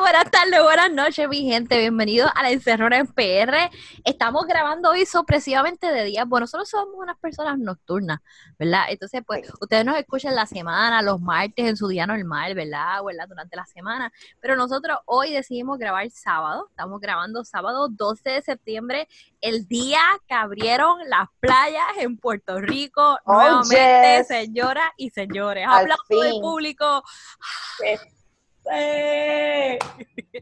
buenas 0.00 0.30
tardes, 0.30 0.60
buenas 0.62 0.92
noches, 0.92 1.28
mi 1.28 1.42
gente. 1.42 1.78
Bienvenidos 1.78 2.30
a 2.34 2.42
la 2.42 2.50
Encerrona 2.50 2.98
en 2.98 3.06
PR. 3.06 3.70
Estamos 4.04 4.44
grabando 4.46 4.90
hoy 4.90 5.06
sorpresivamente 5.06 5.86
de 5.92 6.04
día. 6.04 6.24
Bueno, 6.24 6.44
nosotros 6.44 6.68
somos 6.68 6.96
unas 6.96 7.16
personas 7.18 7.58
nocturnas, 7.58 8.18
¿verdad? 8.58 8.86
Entonces, 8.88 9.22
pues, 9.24 9.48
ustedes 9.60 9.84
nos 9.84 9.96
escuchan 9.96 10.34
la 10.34 10.46
semana, 10.46 11.00
los 11.02 11.20
martes, 11.20 11.66
en 11.66 11.76
su 11.76 11.86
día 11.86 12.06
normal, 12.06 12.54
¿verdad? 12.54 13.04
¿verdad? 13.04 13.28
Durante 13.28 13.56
la 13.56 13.66
semana. 13.66 14.12
Pero 14.40 14.56
nosotros 14.56 14.98
hoy 15.04 15.32
decidimos 15.32 15.78
grabar 15.78 16.10
sábado. 16.10 16.66
Estamos 16.70 17.00
grabando 17.00 17.44
sábado 17.44 17.88
12 17.88 18.30
de 18.30 18.42
septiembre, 18.42 19.08
el 19.40 19.68
día 19.68 20.00
que 20.26 20.34
abrieron 20.34 20.98
las 21.08 21.28
playas 21.38 21.86
en 21.98 22.16
Puerto 22.16 22.60
Rico. 22.60 23.18
nuevamente, 23.26 24.24
señoras 24.24 24.90
y 24.96 25.10
señores. 25.10 25.66
Aplausos 25.68 26.08
del 26.08 26.40
público. 26.40 27.04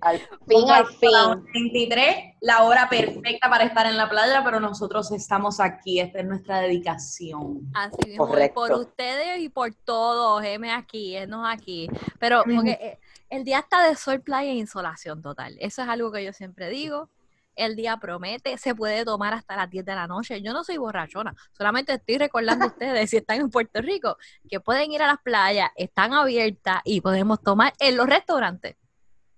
Al 0.00 0.18
fin, 0.48 0.70
al 0.70 0.86
fin. 0.86 1.10
23, 1.52 2.36
la 2.40 2.64
hora 2.64 2.88
perfecta 2.88 3.48
para 3.48 3.64
estar 3.64 3.86
en 3.86 3.96
la 3.96 4.08
playa, 4.08 4.42
pero 4.44 4.60
nosotros 4.60 5.10
estamos 5.12 5.60
aquí. 5.60 6.00
Esta 6.00 6.20
es 6.20 6.27
nuestra 6.27 6.60
dedicación. 6.60 7.60
Así 7.74 8.10
mismo, 8.10 8.28
por 8.54 8.72
ustedes 8.72 9.40
y 9.40 9.48
por 9.48 9.74
todos. 9.74 10.44
M 10.44 10.70
aquí, 10.70 11.16
no 11.28 11.46
aquí. 11.46 11.88
Pero 12.18 12.42
porque 12.44 12.72
eh, 12.72 12.98
el 13.28 13.44
día 13.44 13.60
está 13.60 13.86
de 13.86 13.96
sol, 13.96 14.20
playa 14.20 14.50
e 14.50 14.54
insolación 14.54 15.22
total. 15.22 15.56
Eso 15.60 15.82
es 15.82 15.88
algo 15.88 16.10
que 16.10 16.24
yo 16.24 16.32
siempre 16.32 16.68
digo 16.68 17.08
el 17.56 17.77
día 17.77 17.97
promete, 17.97 18.56
se 18.59 18.74
puede 18.74 19.05
tomar 19.05 19.34
hasta 19.34 19.56
las 19.56 19.70
10 19.70 19.84
de 19.84 19.95
la 19.95 20.06
noche. 20.06 20.42
Yo 20.42 20.52
no 20.52 20.65
soy 20.65 20.77
borrachona, 20.79 21.34
solamente 21.52 21.94
estoy 21.94 22.19
recordando 22.19 22.64
a 22.64 22.69
ustedes, 22.72 23.11
si 23.11 23.19
están 23.19 23.41
en 23.41 23.50
Puerto 23.50 23.81
Rico, 23.81 24.17
que 24.48 24.61
pueden 24.61 24.92
ir 24.92 25.03
a 25.03 25.06
las 25.06 25.19
playas, 25.22 25.70
están 25.77 26.12
abiertas 26.12 26.81
y 26.84 27.00
podemos 27.00 27.42
tomar 27.42 27.72
en 27.78 27.97
los 27.97 28.06
restaurantes. 28.06 28.77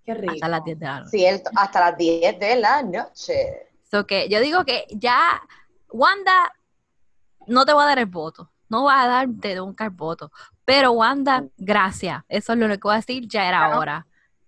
Qué 0.05 0.15
rico. 0.15 0.35
Hasta 0.35 0.49
las 0.49 0.65
10 0.65 0.79
de 0.79 0.87
la 0.87 1.01
noche. 1.01 1.11
Sí, 1.11 1.27
hasta 1.57 1.81
las 1.81 1.97
10 1.97 2.39
de 2.39 2.57
la 2.57 2.83
noche. 2.83 3.69
So 3.91 4.07
que 4.07 4.29
yo 4.29 4.41
digo 4.41 4.65
que 4.65 4.87
ya, 4.91 5.41
Wanda, 5.89 6.53
no 7.47 7.65
te 7.65 7.73
voy 7.73 7.85
a 7.85 7.87
dar 7.87 7.99
el 7.99 8.07
voto, 8.07 8.51
no 8.69 8.85
va 8.85 9.03
a 9.03 9.09
darte 9.09 9.55
nunca 9.55 9.85
el 9.85 9.91
voto, 9.91 10.31
pero 10.65 10.93
Wanda, 10.93 11.43
mm. 11.43 11.51
gracias, 11.57 12.23
eso 12.29 12.53
es 12.53 12.59
lo 12.59 12.69
que 12.69 12.79
voy 12.83 12.95
a 12.95 12.97
decir, 12.97 13.27
ya 13.29 13.49
era 13.49 13.79
hora 13.79 14.07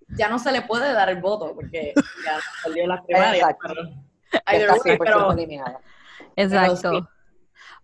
ya 0.09 0.29
no 0.29 0.39
se 0.39 0.53
le 0.53 0.63
puede 0.63 0.93
dar 0.93 1.09
el 1.09 1.21
voto 1.21 1.55
porque 1.55 1.93
ya 2.25 2.39
salió 2.63 2.87
la 2.87 3.03
primaria. 3.03 3.57
Exacto. 6.37 7.09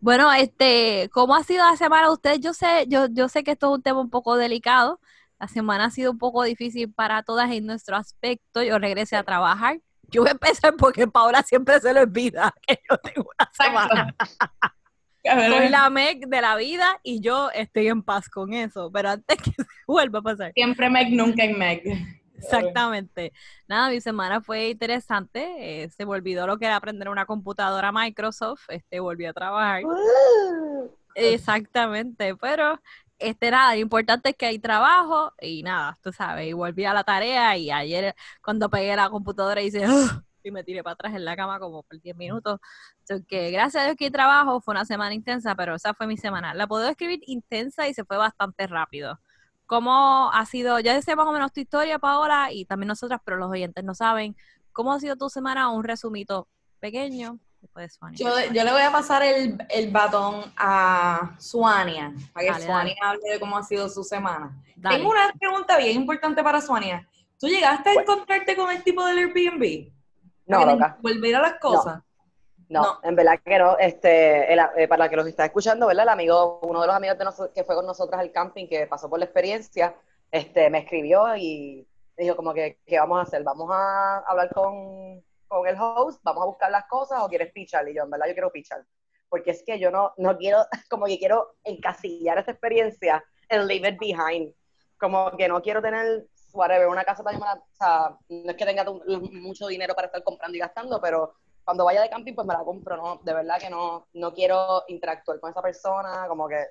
Bueno, 0.01 0.33
este, 0.33 1.09
¿cómo 1.13 1.35
ha 1.35 1.45
sido 1.45 1.65
la 1.65 1.77
semana 1.77 2.09
de 2.09 2.13
ustedes? 2.13 2.41
Yo 2.41 2.53
sé, 2.55 2.87
yo, 2.89 3.07
yo 3.11 3.29
sé 3.29 3.45
que 3.45 3.53
esto 3.53 3.71
es 3.71 3.77
un 3.77 3.83
tema 3.83 4.01
un 4.01 4.11
poco 4.11 4.37
delicado. 4.37 5.01
La 5.39 5.49
semana 5.49 5.87
ha 5.87 5.91
sido 5.91 6.11
un 6.11 6.19
poco 6.19 6.43
difícil 6.43 6.93
para 6.93 7.23
todas 7.23 7.51
en 7.53 7.67
nuestro 7.67 7.97
aspecto. 7.97 8.63
Yo 8.63 8.79
regresé 8.79 9.17
a 9.17 9.23
trabajar. 9.23 9.81
Yo 10.09 10.23
voy 10.23 10.29
a 10.29 10.33
empezar 10.33 10.75
porque 10.77 11.07
Paola 11.07 11.43
siempre 11.43 11.81
se 11.81 11.93
le 11.93 12.01
olvida 12.01 12.53
que 12.67 12.81
yo 12.89 12.99
tengo 12.99 13.29
una 13.39 13.51
semana. 13.53 14.15
Soy 15.25 15.69
la 15.69 15.89
Meg 15.91 16.27
de 16.27 16.41
la 16.41 16.57
vida 16.57 16.99
y 17.03 17.21
yo 17.21 17.51
estoy 17.53 17.89
en 17.89 18.03
paz 18.03 18.29
con 18.29 18.53
eso, 18.53 18.91
pero 18.93 19.11
antes 19.11 19.37
que 19.37 19.51
se 19.57 19.65
vuelva 19.87 20.19
a 20.19 20.23
pasar. 20.23 20.53
Siempre 20.55 20.91
Meg, 20.91 21.13
nunca 21.13 21.45
en 21.45 21.59
Meg. 21.59 21.83
Exactamente. 22.37 23.33
Nada, 23.69 23.91
mi 23.91 24.01
semana 24.01 24.41
fue 24.41 24.71
interesante. 24.71 25.85
Eh, 25.85 25.91
se 25.91 26.05
me 26.05 26.13
olvidó 26.13 26.47
lo 26.47 26.59
que 26.59 26.67
era 26.67 26.77
aprender 26.77 27.09
una 27.09 27.25
computadora 27.25 27.93
Microsoft. 27.93 28.65
Este, 28.69 28.99
volví 28.99 29.27
a 29.27 29.33
trabajar. 29.33 29.83
Exactamente, 31.15 32.35
pero 32.37 32.81
este 33.19 33.51
nada, 33.51 33.75
lo 33.75 33.81
importante 33.81 34.31
es 34.31 34.37
que 34.37 34.47
hay 34.47 34.59
trabajo 34.59 35.33
y 35.41 35.63
nada, 35.63 35.99
tú 36.03 36.13
sabes, 36.13 36.49
y 36.49 36.53
volví 36.53 36.85
a 36.85 36.95
la 36.95 37.05
tarea 37.05 37.57
y 37.57 37.71
ayer 37.71 38.15
cuando 38.43 38.69
pegué 38.69 38.97
la 38.97 39.11
computadora 39.11 39.63
hice 39.63 39.87
y 40.49 40.53
me 40.53 40.65
tiré 40.65 40.83
para 40.83 40.95
atrás 40.95 41.15
en 41.15 41.25
la 41.25 41.37
cama 41.37 41.59
como 41.59 41.83
por 41.83 42.01
10 42.01 42.17
minutos. 42.17 42.61
que 43.29 43.51
gracias 43.51 43.83
a 43.83 43.87
Dios 43.87 43.97
que 43.97 44.11
trabajo, 44.11 44.61
fue 44.61 44.73
una 44.73 44.85
semana 44.85 45.15
intensa, 45.15 45.55
pero 45.55 45.75
esa 45.75 45.95
fue 45.95 46.07
mi 46.07 46.17
semana. 46.17 46.55
La 46.55 46.67
puedo 46.67 46.89
escribir 46.89 47.21
intensa 47.27 47.89
y 47.89 47.95
se 47.95 48.05
fue 48.05 48.17
bastante 48.17 48.67
rápido. 48.67 49.19
¿Cómo 49.67 50.31
ha 50.33 50.45
sido? 50.47 50.81
Ya 50.81 51.01
sé 51.01 51.17
más 51.17 51.27
o 51.27 51.33
menos 51.33 51.53
tu 51.53 51.61
historia, 51.61 51.99
Paola, 51.99 52.53
y 52.53 52.65
también 52.65 52.89
nosotras, 52.89 53.21
pero 53.25 53.39
los 53.39 53.51
oyentes 53.51 53.83
no 53.85 53.95
saben. 53.95 54.37
¿Cómo 54.73 54.93
ha 54.93 55.01
sido 55.01 55.17
tu 55.17 55.29
semana? 55.31 55.71
Un 55.71 55.85
resumito 55.85 56.49
pequeño. 56.81 57.39
Yo, 58.15 58.53
yo, 58.53 58.65
le 58.65 58.73
voy 58.73 58.83
a 58.83 58.91
pasar 58.91 59.23
el, 59.23 59.57
el 59.71 59.91
batón 59.91 60.53
a 60.57 61.37
Suania, 61.39 62.13
para 62.33 62.55
que 62.57 62.63
Suania 62.65 62.97
hable 63.03 63.31
de 63.31 63.41
cómo 63.41 63.57
ha 63.57 63.63
sido 63.63 63.89
su 63.89 64.03
semana. 64.03 64.53
Tengo 64.83 65.11
una 65.11 65.33
pregunta 65.39 65.79
bien 65.79 65.97
importante 65.97 66.43
para 66.43 66.61
Suania. 66.61 67.09
¿Tú 67.39 67.47
llegaste 67.47 67.91
a 67.91 67.95
encontrarte 67.95 68.57
con 68.57 68.71
el 68.71 68.83
tipo 68.83 69.05
del 69.07 69.19
Airbnb? 69.19 69.91
No, 70.53 70.67
loca. 70.67 70.99
Volver 71.01 71.37
a 71.37 71.41
las 71.41 71.55
cosas. 71.55 72.03
No, 72.69 73.01
en 73.03 73.15
verdad 73.15 73.39
que 73.45 73.59
no. 73.59 73.77
Este, 73.79 74.53
eh, 74.53 74.89
para 74.89 75.09
que 75.09 75.17
los 75.17 75.27
está 75.27 75.45
escuchando, 75.45 75.87
¿verdad? 75.87 76.05
El 76.05 76.09
amigo, 76.09 76.61
uno 76.63 76.81
de 76.81 76.87
los 76.87 76.97
amigos 76.97 77.19
de 77.19 77.25
nosotros 77.25 77.53
que 77.55 77.65
fue 77.65 77.75
con 77.75 77.87
nosotros 77.87 78.19
al 78.19 78.33
camping, 78.33 78.67
que 78.67 78.87
pasó 78.87 79.11
por 79.11 79.19
la 79.19 79.27
experiencia, 79.27 79.95
este, 80.31 80.71
me 80.71 80.79
escribió 80.79 81.37
y 81.37 81.87
dijo 82.17 82.37
como 82.37 82.55
que, 82.55 82.79
¿qué 82.87 82.99
vamos 82.99 83.19
a 83.19 83.23
hacer? 83.23 83.43
¿Vamos 83.43 83.69
a 83.71 84.19
hablar 84.21 84.51
con, 84.55 85.23
con 85.47 85.67
el 85.67 85.77
host? 85.79 86.21
¿Vamos 86.23 86.43
a 86.43 86.47
buscar 86.47 86.71
las 86.71 86.87
cosas 86.87 87.21
o 87.23 87.29
quieres 87.29 87.53
pichar? 87.53 87.89
Y 87.89 87.95
yo, 87.95 88.05
en 88.05 88.11
verdad, 88.11 88.27
yo 88.29 88.33
quiero 88.33 88.53
pichar. 88.53 88.85
Porque 89.29 89.51
es 89.51 89.63
que 89.65 89.79
yo 89.79 89.91
no, 89.91 90.13
no 90.17 90.37
quiero, 90.39 90.65
como 90.89 91.07
que 91.07 91.19
quiero 91.19 91.57
encasillar 91.65 92.39
esa 92.39 92.53
experiencia 92.53 93.23
en 93.49 93.67
leave 93.67 93.91
it 93.91 93.99
behind. 93.99 94.55
Como 94.99 95.37
que 95.37 95.49
no 95.49 95.61
quiero 95.61 95.83
tener 95.83 96.27
whatever, 96.53 96.89
una 96.89 97.05
casa 97.05 97.23
tan 97.23 97.37
o 97.37 97.63
sea, 97.73 98.17
no 98.29 98.51
es 98.51 98.57
que 98.57 98.65
tenga 98.65 98.85
mucho 99.33 99.67
dinero 99.67 99.95
para 99.95 100.07
estar 100.07 100.23
comprando 100.23 100.57
y 100.57 100.61
gastando, 100.61 101.01
pero 101.01 101.35
cuando 101.65 101.85
vaya 101.85 102.03
de 102.03 102.11
camping, 102.11 102.35
pues 102.35 102.47
me 102.47 102.55
la 102.55 102.65
compro, 102.65 102.97
¿no? 102.97 103.21
De 103.23 103.35
verdad 103.35 103.59
que 103.59 103.71
no, 103.71 104.07
no 104.15 104.35
quiero 104.35 104.85
interactuar 104.89 105.39
con 105.41 105.51
esa 105.51 105.63
persona, 105.63 106.27
como 106.29 106.49
que... 106.49 106.65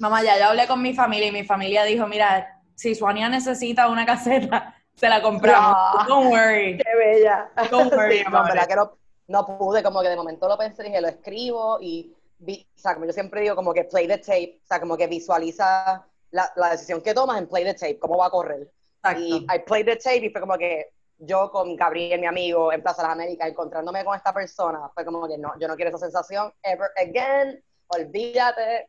Mamá, 0.00 0.22
ya 0.22 0.38
yo 0.38 0.46
hablé 0.46 0.66
con 0.66 0.80
mi 0.80 0.94
familia 0.94 1.28
y 1.28 1.32
mi 1.32 1.44
familia 1.44 1.84
dijo, 1.84 2.06
mira, 2.06 2.62
si 2.74 2.94
Suania 2.94 3.28
necesita 3.28 3.88
una 3.88 4.06
caseta, 4.06 4.74
se 4.94 5.08
la 5.08 5.20
compramos. 5.20 6.06
Don't 6.06 6.30
worry. 6.30 6.78
Qué 6.84 6.96
bella. 6.96 7.50
Don't 7.70 7.92
worry, 7.92 8.24
no, 8.24 8.44
verdad 8.44 8.66
que 8.66 8.76
no, 8.76 8.98
no, 9.26 9.46
pude, 9.58 9.82
como 9.82 10.00
que 10.00 10.08
de 10.08 10.16
momento 10.16 10.48
lo 10.48 10.56
pensé, 10.56 10.84
dije, 10.84 11.00
lo 11.00 11.08
escribo 11.08 11.78
y, 11.80 12.14
o 12.40 12.78
sea, 12.80 12.94
como 12.94 13.06
yo 13.06 13.12
siempre 13.12 13.42
digo, 13.42 13.56
como 13.56 13.74
que 13.74 13.84
play 13.84 14.06
the 14.06 14.18
tape, 14.18 14.60
o 14.62 14.66
sea, 14.66 14.80
como 14.80 14.96
que 14.96 15.06
visualiza 15.06 16.06
la, 16.30 16.52
la 16.56 16.70
decisión 16.70 17.00
que 17.02 17.14
tomas 17.14 17.38
en 17.38 17.48
play 17.48 17.64
the 17.64 17.74
tape, 17.74 17.98
cómo 17.98 18.16
va 18.16 18.26
a 18.26 18.30
correr. 18.30 18.70
Y 19.16 19.46
I 19.48 19.58
played 19.66 19.86
the 19.86 19.96
tape 19.96 20.26
y 20.26 20.30
fue 20.30 20.40
como 20.40 20.58
que 20.58 20.92
yo 21.18 21.50
con 21.50 21.74
Gabriel, 21.76 22.20
mi 22.20 22.26
amigo, 22.26 22.72
en 22.72 22.82
Plaza 22.82 23.02
de 23.02 23.08
las 23.08 23.14
Américas, 23.14 23.48
encontrándome 23.48 24.04
con 24.04 24.16
esta 24.16 24.32
persona, 24.32 24.88
fue 24.94 25.04
como 25.04 25.26
que 25.26 25.36
no, 25.38 25.52
yo 25.58 25.66
no 25.66 25.76
quiero 25.76 25.90
esa 25.90 25.98
sensación 25.98 26.52
ever 26.62 26.90
again, 26.96 27.62
olvídate, 27.88 28.88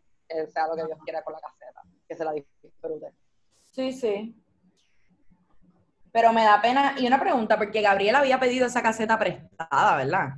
sea 0.53 0.68
lo 0.68 0.75
que 0.75 0.86
Dios 0.86 1.00
quiera 1.03 1.24
con 1.24 1.34
la 1.34 1.40
caseta, 1.40 1.81
que 2.08 2.16
se 2.16 2.24
la 2.24 2.34
disfrute. 2.34 3.14
Sí, 3.72 3.92
sí. 3.92 4.36
Pero 6.12 6.34
me 6.34 6.44
da 6.44 6.62
pena, 6.62 6.96
y 6.98 7.08
una 7.08 7.19
pregunta, 7.19 7.58
porque 7.58 7.81
Gabriel 7.81 8.16
había 8.16 8.40
pedido 8.40 8.68
esa 8.68 8.81
caseta 8.81 9.18
prestada, 9.18 9.98
¿verdad? 9.98 10.30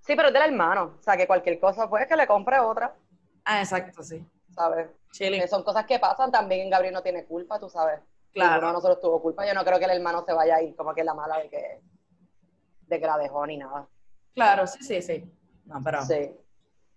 Sí, 0.00 0.16
pero 0.16 0.28
es 0.28 0.34
del 0.34 0.42
hermano, 0.42 0.96
o 0.98 1.02
sea, 1.02 1.16
que 1.16 1.26
cualquier 1.26 1.58
cosa, 1.60 1.88
pues 1.88 2.06
que 2.06 2.16
le 2.16 2.26
compre 2.26 2.58
otra. 2.58 2.94
Ah, 3.44 3.60
exacto, 3.60 4.02
sí. 4.02 4.24
¿Sabes? 4.54 4.88
Que 5.16 5.48
son 5.48 5.62
cosas 5.62 5.84
que 5.84 5.98
pasan, 5.98 6.30
también 6.30 6.70
Gabriel 6.70 6.94
no 6.94 7.02
tiene 7.02 7.24
culpa, 7.24 7.58
tú 7.58 7.68
sabes. 7.68 8.00
Claro. 8.32 8.62
no 8.62 8.72
nosotros 8.74 9.00
tuvo 9.00 9.20
culpa. 9.20 9.46
Yo 9.46 9.54
no 9.54 9.64
creo 9.64 9.78
que 9.78 9.84
el 9.86 9.90
hermano 9.92 10.24
se 10.24 10.32
vaya 10.32 10.56
a 10.56 10.62
ir 10.62 10.76
como 10.76 10.94
que 10.94 11.04
la 11.04 11.14
mala 11.14 11.38
de 11.38 11.48
que, 11.48 11.80
de 12.86 13.00
que 13.00 13.06
la 13.06 13.18
dejó 13.18 13.46
ni 13.46 13.56
nada. 13.56 13.88
Claro, 14.34 14.66
sí, 14.66 14.82
sí, 14.82 15.02
sí. 15.02 15.24
No, 15.64 15.80
pero. 15.82 16.02
Sí. 16.04 16.30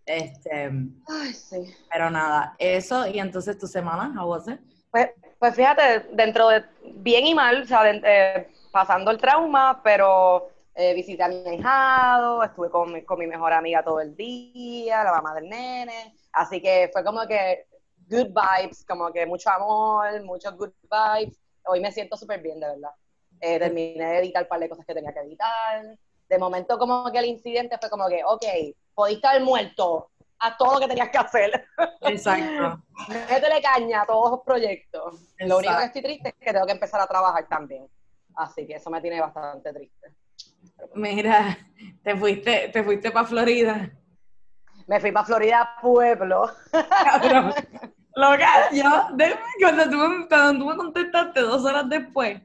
Este. 0.06 0.72
Ay, 1.08 1.34
sí. 1.34 1.76
Pero 1.92 2.10
nada, 2.10 2.56
eso, 2.60 3.08
y 3.08 3.20
entonces 3.20 3.58
tu 3.58 3.68
semana, 3.68 4.14
¿a 4.20 4.26
vos? 4.26 4.46
Pues, 4.92 5.12
pues 5.40 5.56
fíjate, 5.56 6.10
dentro 6.12 6.50
de 6.50 6.64
bien 6.96 7.26
y 7.26 7.34
mal, 7.34 7.64
o 7.64 7.66
sea, 7.66 7.90
eh, 7.90 8.52
pasando 8.72 9.12
el 9.12 9.18
trauma, 9.18 9.82
pero 9.84 10.50
eh, 10.76 10.94
visité 10.94 11.24
a 11.24 11.30
mi 11.30 11.56
hijado, 11.56 12.44
estuve 12.44 12.70
con 12.70 12.92
mi, 12.92 13.04
con 13.04 13.18
mi 13.18 13.28
mejor 13.28 13.54
amiga 13.54 13.84
todo 13.84 14.02
el 14.02 14.16
día, 14.16 15.04
la 15.04 15.12
mamá 15.12 15.36
del 15.36 15.50
nene, 15.50 16.16
así 16.34 16.62
que 16.62 16.90
fue 16.92 17.04
como 17.04 17.26
que 17.28 17.68
good 18.10 18.28
vibes, 18.28 18.86
como 18.86 19.12
que 19.12 19.26
mucho 19.26 19.50
amor, 19.50 20.24
muchos 20.24 20.56
good 20.58 20.72
vibes. 20.84 21.40
Hoy 21.66 21.80
me 21.80 21.92
siento 21.92 22.18
súper 22.18 22.42
bien, 22.42 22.60
de 22.60 22.68
verdad. 22.68 22.92
Eh, 23.40 23.60
terminé 23.60 24.06
de 24.06 24.20
editar 24.20 24.44
un 24.44 24.50
par 24.50 24.60
de 24.60 24.70
cosas 24.70 24.86
que 24.86 24.94
tenía 24.94 25.14
que 25.14 25.20
editar. 25.20 25.84
De 26.30 26.38
momento, 26.38 26.78
como 26.78 27.12
que 27.12 27.20
el 27.20 27.26
incidente 27.26 27.78
fue 27.80 27.90
como 27.90 28.08
que, 28.08 28.24
ok, 28.24 28.46
podiste 28.94 29.28
haber 29.28 29.44
muerto 29.44 30.12
a 30.40 30.58
todo 30.58 30.74
lo 30.74 30.80
que 30.80 30.88
tenías 30.88 31.10
que 31.10 31.18
hacer. 31.18 31.66
Exacto. 32.02 32.84
Métele 33.08 33.62
caña 33.62 34.02
a 34.02 34.06
todos 34.06 34.32
los 34.32 34.42
proyectos. 34.42 35.22
Lo 35.40 35.58
único 35.58 35.78
que 35.78 35.86
estoy 35.86 36.02
triste 36.02 36.30
es 36.30 36.36
que 36.36 36.52
tengo 36.52 36.66
que 36.66 36.74
empezar 36.74 37.02
a 37.02 37.08
trabajar 37.08 37.48
también. 37.48 37.88
Así 38.36 38.66
que 38.66 38.76
eso 38.76 38.90
me 38.90 39.00
tiene 39.02 39.22
bastante 39.22 39.72
triste. 39.74 40.14
Mira, 40.96 41.58
te 42.04 42.16
fuiste, 42.16 42.70
te 42.70 42.84
fuiste 42.84 43.12
para 43.12 43.28
Florida. 43.28 43.92
Me 44.88 45.00
fui 45.00 45.12
para 45.12 45.26
Florida 45.26 45.78
Pueblo. 45.82 46.52
Loca, 48.16 48.70
yo, 48.72 48.84
cuando 49.60 49.90
tú, 49.90 50.28
cuando 50.30 50.60
tú 50.60 50.70
me 50.70 50.78
contestaste 50.78 51.42
dos 51.42 51.66
horas 51.66 51.90
después, 51.90 52.42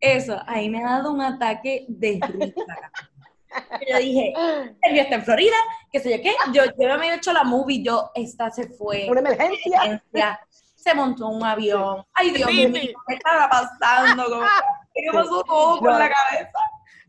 eso, 0.00 0.40
ahí 0.46 0.70
me 0.70 0.84
ha 0.84 0.90
dado 0.90 1.12
un 1.12 1.20
ataque 1.20 1.86
de 1.88 2.20
risa. 2.22 2.90
yo 3.90 3.98
dije, 3.98 4.32
Sergio 4.82 5.02
está 5.02 5.14
en 5.16 5.24
Florida, 5.24 5.56
qué 5.90 6.00
sé 6.00 6.16
yo 6.16 6.22
qué. 6.22 6.34
Yo, 6.52 6.64
yo 6.66 6.72
me 6.86 6.92
había 6.92 7.16
hecho 7.16 7.32
la 7.32 7.42
movie, 7.42 7.82
yo, 7.82 8.10
esta 8.14 8.50
se 8.50 8.68
fue. 8.68 9.08
Una 9.10 9.20
emergencia. 9.20 10.40
Se 10.76 10.94
montó 10.94 11.28
un 11.28 11.44
avión. 11.44 12.06
Ay, 12.14 12.30
Dios 12.30 12.50
mío, 12.52 12.70
¿qué 12.72 13.14
estaba 13.14 13.48
pasando? 13.50 14.42
¿Qué 14.94 15.02
pasó 15.12 15.42
todo 15.42 15.80
por 15.80 15.90
la 15.90 16.08
cabeza? 16.08 16.58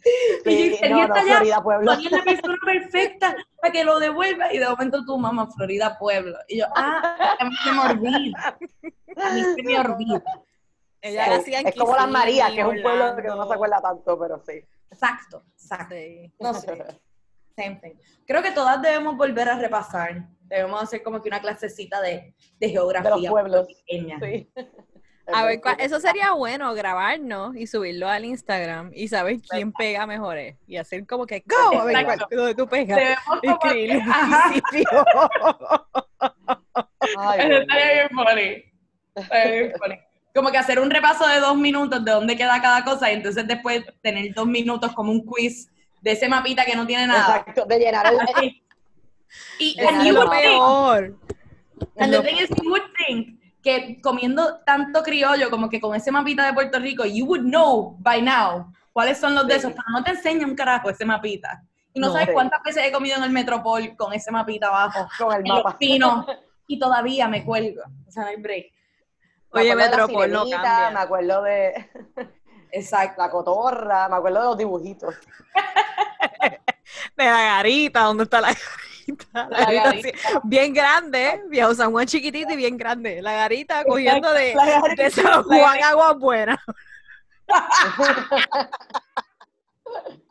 y 0.46 0.72
yo, 0.72 0.90
no, 0.90 0.98
no, 0.98 1.04
está 1.04 1.22
Florida, 1.22 1.64
Pueblo. 1.64 1.94
la 1.94 2.24
persona 2.24 2.58
perfecta 2.66 3.36
para 3.62 3.72
que 3.72 3.84
lo 3.84 4.00
devuelva. 4.00 4.54
Y 4.54 4.60
de 4.60 4.70
momento 4.70 5.06
tu 5.06 5.18
mamá, 5.18 5.50
Florida, 5.52 5.98
Pueblo. 5.98 6.38
Y 6.48 6.60
yo, 6.60 6.66
ah, 6.76 7.36
a 7.40 7.46
mí 7.46 7.56
se 7.64 7.72
me 7.72 7.80
olvida. 7.80 8.58
A 9.18 9.34
mí 9.34 9.44
se 9.44 9.64
me 9.64 9.80
olvida. 9.80 10.24
es 11.02 11.76
como 11.76 11.96
las 11.96 12.10
Marías, 12.10 12.52
que 12.52 12.62
es 12.62 12.68
un 12.68 12.82
pueblo 12.82 13.16
que 13.16 13.24
no 13.24 13.48
se 13.48 13.54
acuerda 13.54 13.82
tanto, 13.82 14.20
pero 14.20 14.42
sí. 14.46 14.64
Exacto, 14.92 15.44
exacto. 15.54 15.96
No 16.40 16.54
sé. 16.54 17.00
Creo 18.26 18.42
que 18.42 18.52
todas 18.52 18.82
debemos 18.82 19.18
volver 19.18 19.50
a 19.50 19.58
repasar. 19.58 20.28
Debemos 20.42 20.82
hacer 20.82 21.04
como 21.04 21.22
que 21.22 21.30
una 21.30 21.42
clasecita 21.42 22.02
de, 22.02 22.34
de 22.60 22.70
geografía. 22.70 23.16
De 23.16 23.22
los 23.22 23.30
pueblos. 23.30 23.68
Sí. 23.88 24.52
A 25.34 25.46
ver, 25.46 25.62
eso 25.80 26.00
sería 26.00 26.32
bueno, 26.32 26.74
grabarnos 26.74 27.56
y 27.56 27.68
subirlo 27.68 28.08
al 28.08 28.26
Instagram 28.26 28.92
y 28.94 29.08
saber 29.08 29.38
quién 29.50 29.72
pega 29.72 30.06
mejores. 30.06 30.56
Y 30.68 30.78
hacer 30.78 31.06
como 31.06 31.26
que, 31.26 31.44
¡Go! 31.46 31.80
A 31.80 31.86
ver 31.86 32.06
cuál, 32.06 32.56
tú 32.56 32.68
pegas. 32.68 33.18
Escribirle 33.42 34.04
Ay, 37.18 37.52
estaría 37.52 37.94
bien 37.94 38.10
funny. 38.10 38.66
bien 39.16 39.74
funny 39.80 40.00
como 40.34 40.52
que 40.52 40.58
hacer 40.58 40.80
un 40.80 40.90
repaso 40.90 41.28
de 41.28 41.40
dos 41.40 41.58
minutos 41.58 42.04
de 42.04 42.12
dónde 42.12 42.36
queda 42.38 42.62
cada 42.62 42.84
cosa 42.84 43.12
y 43.12 43.16
entonces 43.16 43.48
después 43.48 43.84
tener 44.02 44.34
dos 44.34 44.48
minutos 44.48 44.94
como 44.94 45.12
un 45.12 45.26
quiz 45.26 45.70
de 46.02 46.12
ese 46.12 46.30
mapita 46.30 46.66
que 46.66 46.76
no 46.76 46.88
tiene 46.88 47.08
nada. 47.08 47.38
Exacto, 47.38 47.66
de 47.66 47.80
llenar 47.80 48.06
el... 48.08 48.18
y 49.60 49.76
es 49.78 50.14
lo 50.14 50.30
peor. 50.30 51.16
And 51.98 52.14
the 52.14 52.22
thing 52.22 52.38
is, 52.38 52.50
you 52.62 52.70
would 52.70 52.84
think 52.98 53.39
que 53.62 54.00
comiendo 54.02 54.60
tanto 54.66 55.04
criollo 55.04 55.50
como 55.50 55.70
que 55.70 55.82
con 55.82 55.96
ese 55.96 56.12
mapita 56.12 56.46
de 56.46 56.54
Puerto 56.54 56.80
Rico, 56.80 57.06
you 57.06 57.26
would 57.26 57.42
know 57.42 57.98
by 58.00 58.22
now 58.22 58.72
cuáles 58.94 59.18
son 59.18 59.36
los 59.36 59.48
de 59.48 59.56
esos, 59.56 59.72
pero 59.72 59.86
no 59.92 60.04
te 60.04 60.12
enseña 60.12 60.46
un 60.46 60.56
carajo 60.56 60.90
ese 60.90 61.06
mapita. 61.06 61.64
Y 61.94 62.00
no, 62.00 62.12
sabes 62.12 62.30
cuántas 62.34 62.62
veces 62.64 62.84
he 62.86 62.92
comido 62.92 63.18
en 63.18 63.24
el 63.24 63.32
Metropol 63.32 63.96
con 63.96 64.14
ese 64.14 64.32
mapita 64.32 64.68
abajo, 64.68 65.08
con 65.18 65.34
el 65.34 65.44
mapa. 65.44 65.78
y 66.68 66.78
todavía 66.78 67.28
me 67.28 67.44
cuelgo. 67.44 67.82
O 68.08 68.12
sea, 68.12 68.24
no 68.24 68.30
hay 68.30 68.36
break. 68.36 68.74
Oye, 69.52 69.76
Metropol 69.76 70.32
no 70.32 70.50
cambia. 70.50 70.92
Me 70.92 71.00
acuerdo 71.00 71.44
de... 71.44 71.90
Exacto. 72.72 73.22
La 73.22 73.32
cotorra, 73.32 74.08
me 74.08 74.18
acuerdo 74.18 74.40
de 74.40 74.46
los 74.46 74.58
dibujitos. 74.58 75.16
de 77.16 77.26
la 77.26 77.42
garita, 77.42 78.02
¿dónde 78.02 78.24
está 78.26 78.42
la 78.42 78.50
garita? 78.50 78.89
La, 79.34 79.72
garita, 79.72 80.20
bien 80.44 80.74
grande, 80.74 81.44
viejo 81.50 81.74
San 81.74 81.92
Juan 81.92 82.06
chiquitito 82.06 82.54
y 82.54 82.56
bien 82.56 82.78
grande. 82.78 83.22
La 83.22 83.34
garita 83.34 83.84
cogiendo 83.84 84.32
de, 84.34 84.56
de 84.98 85.12
San 85.12 85.44
Juan 85.44 85.84
agua 85.84 86.14
buena. 86.14 86.60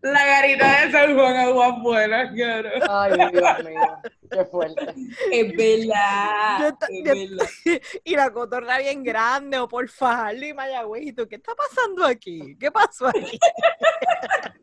La 0.00 0.26
garita 0.26 0.86
de 0.86 0.92
San 0.92 1.14
Juan 1.14 1.36
Aguas 1.36 1.80
Buenas, 1.80 2.32
claro. 2.32 2.70
Ay, 2.88 3.12
Dios 3.32 3.64
mío, 3.64 3.98
qué 4.30 4.44
fuerte. 4.44 4.94
Es 5.30 5.56
verdad, 5.56 6.74
es 6.88 7.04
verdad. 7.04 7.46
Y 8.04 8.16
la 8.16 8.30
cotorra 8.30 8.78
bien 8.78 9.02
grande, 9.02 9.58
o 9.58 9.68
por 9.68 9.88
Fajardo 9.88 10.44
y 10.44 10.52
Mayagüez, 10.52 11.06
¿y 11.06 11.12
tú 11.12 11.28
qué 11.28 11.36
está 11.36 11.54
pasando 11.54 12.04
aquí? 12.04 12.56
¿Qué 12.58 12.70
pasó 12.70 13.08
aquí? 13.08 13.38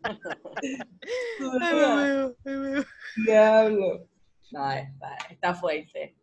Diablo. 3.26 4.08
No, 4.52 4.72
está, 4.72 5.18
está 5.30 5.56
fuerte. 5.56 6.16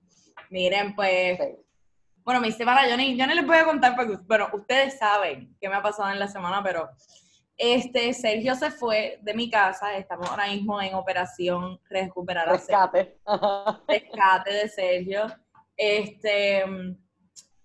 Miren, 0.51 0.95
pues... 0.95 1.39
Bueno, 2.25 2.41
mi 2.41 2.51
semana, 2.51 2.89
yo 2.89 2.97
ni, 2.97 3.17
yo 3.17 3.27
ni 3.27 3.35
les 3.35 3.47
voy 3.47 3.57
a 3.57 3.65
contar 3.65 3.95
porque, 3.95 4.19
bueno, 4.27 4.49
ustedes 4.53 4.99
saben 4.99 5.57
qué 5.61 5.69
me 5.69 5.77
ha 5.77 5.83
pasado 5.83 6.11
en 6.11 6.19
la 6.19 6.27
semana, 6.27 6.61
pero 6.61 6.91
este, 7.57 8.13
Sergio 8.13 8.55
se 8.55 8.71
fue 8.71 9.19
de 9.23 9.35
mi 9.35 9.51
casa, 9.51 9.97
estamos 9.97 10.29
ahora 10.29 10.49
mismo 10.49 10.81
en 10.81 10.95
operación 10.95 11.81
recuperar 11.89 12.49
rescate. 12.49 13.19
rescate 13.89 14.53
de 14.53 14.69
Sergio. 14.69 15.27
Este, 15.77 16.65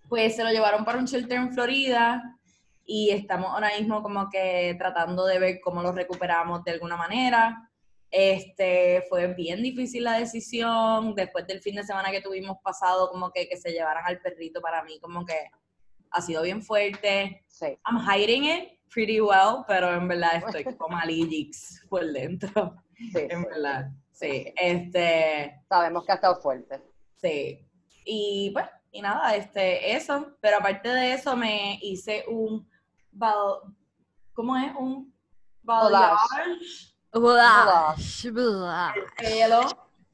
pues 0.08 0.36
se 0.36 0.44
lo 0.44 0.50
llevaron 0.50 0.86
para 0.86 0.98
un 0.98 1.06
shelter 1.06 1.38
en 1.38 1.54
Florida 1.54 2.38
y 2.86 3.10
estamos 3.12 3.52
ahora 3.52 3.72
mismo 3.78 4.02
como 4.02 4.30
que 4.30 4.76
tratando 4.78 5.26
de 5.26 5.40
ver 5.40 5.60
cómo 5.62 5.82
lo 5.82 5.92
recuperamos 5.92 6.64
de 6.64 6.72
alguna 6.72 6.96
manera. 6.96 7.70
Este, 8.10 9.04
fue 9.08 9.34
bien 9.34 9.64
difícil 9.64 10.04
la 10.04 10.20
decisión, 10.20 11.16
después 11.16 11.48
del 11.48 11.62
fin 11.62 11.76
de 11.76 11.84
semana 11.84 12.12
que 12.12 12.22
tuvimos 12.22 12.58
pasado, 12.62 13.10
como 13.10 13.32
que, 13.32 13.48
que 13.48 13.56
se 13.56 13.72
llevaran 13.72 14.04
al 14.06 14.20
perrito 14.20 14.60
para 14.60 14.84
mí, 14.84 15.00
como 15.00 15.26
que 15.26 15.38
ha 16.12 16.22
sido 16.22 16.44
bien 16.44 16.62
fuerte. 16.62 17.46
Sí. 17.48 17.78
I'm 17.90 18.02
hiding 18.06 18.44
it, 18.44 18.81
pretty 18.94 19.22
well, 19.22 19.64
pero 19.68 19.94
en 19.94 20.08
verdad 20.08 20.44
estoy 20.48 20.64
como 20.76 20.96
malillix 20.96 21.86
por 21.90 22.06
dentro. 22.06 22.76
Sí, 22.96 23.20
en 23.30 23.44
verdad. 23.44 23.92
Sí, 24.12 24.54
este... 24.56 25.64
Sabemos 25.68 26.06
que 26.06 26.12
ha 26.12 26.16
estado 26.16 26.40
fuerte. 26.42 26.82
Sí. 27.18 27.68
Y 28.06 28.52
pues, 28.52 28.66
y 28.92 29.02
nada, 29.02 29.36
este, 29.36 29.96
eso. 29.96 30.36
Pero 30.42 30.58
aparte 30.58 30.90
de 30.90 31.14
eso, 31.14 31.36
me 31.36 31.80
hice 31.82 32.26
un... 32.28 32.70
¿Cómo 34.34 34.58
es? 34.58 34.72
Un... 34.78 35.14
Balayage. 35.64 36.96
Balayage. 37.12 38.32
pelo. 39.18 39.62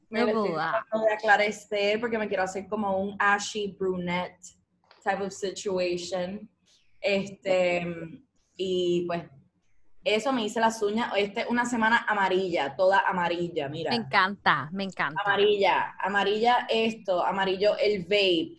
Me 0.10 0.22
lo 0.32 0.44
de 0.44 1.14
aclarecer 1.14 2.00
porque 2.00 2.18
me 2.18 2.30
quiero 2.30 2.44
hacer 2.44 2.68
como 2.68 2.98
un 2.98 3.18
ashy 3.20 3.76
brunette 3.78 4.58
type 5.04 5.22
of 5.22 5.34
situation. 5.34 6.50
Este, 7.02 7.86
y 8.58 9.06
pues 9.06 9.24
eso 10.04 10.34
me 10.34 10.44
hice 10.44 10.60
las 10.60 10.82
uñas. 10.82 11.14
Este 11.16 11.46
una 11.50 11.66
semana 11.66 12.06
amarilla, 12.08 12.76
toda 12.76 13.02
amarilla, 13.08 13.70
mira. 13.70 13.92
Me 13.92 13.98
encanta, 13.98 14.70
me 14.72 14.84
encanta. 14.84 15.22
Amarilla, 15.24 15.96
amarilla 16.00 16.68
esto, 16.70 17.24
amarillo 17.24 17.78
el 17.78 18.04
vape, 18.04 18.58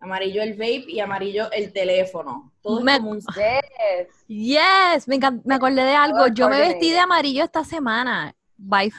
amarillo 0.00 0.42
el 0.42 0.52
vape 0.52 0.84
y 0.88 1.00
amarillo 1.00 1.50
el 1.52 1.72
teléfono. 1.72 2.52
Todo 2.62 2.86
es 2.86 2.96
como 2.98 3.10
un 3.10 3.20
yes. 3.20 4.24
Yes, 4.26 5.08
me, 5.08 5.18
me 5.44 5.54
acordé 5.54 5.84
de 5.84 5.94
algo. 5.94 6.26
Yo 6.28 6.48
me 6.48 6.58
vestí 6.58 6.90
de 6.90 6.98
amarillo 6.98 7.44
esta 7.44 7.64
semana. 7.64 8.34
By, 8.56 8.92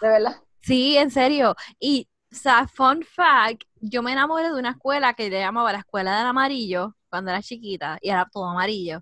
¿De 0.00 0.08
verdad? 0.08 0.36
Sí, 0.60 0.96
en 0.96 1.10
serio. 1.10 1.54
Y, 1.78 2.08
o 2.32 2.34
sea, 2.34 2.66
fun 2.66 3.02
fact, 3.02 3.62
yo 3.80 4.02
me 4.02 4.12
enamoré 4.12 4.48
de 4.48 4.58
una 4.58 4.70
escuela 4.70 5.14
que 5.14 5.30
le 5.30 5.40
llamaba 5.40 5.72
la 5.72 5.78
escuela 5.78 6.18
del 6.18 6.26
amarillo 6.26 6.96
cuando 7.08 7.30
era 7.30 7.40
chiquita 7.42 7.98
y 8.00 8.10
era 8.10 8.28
todo 8.30 8.46
amarillo 8.46 9.00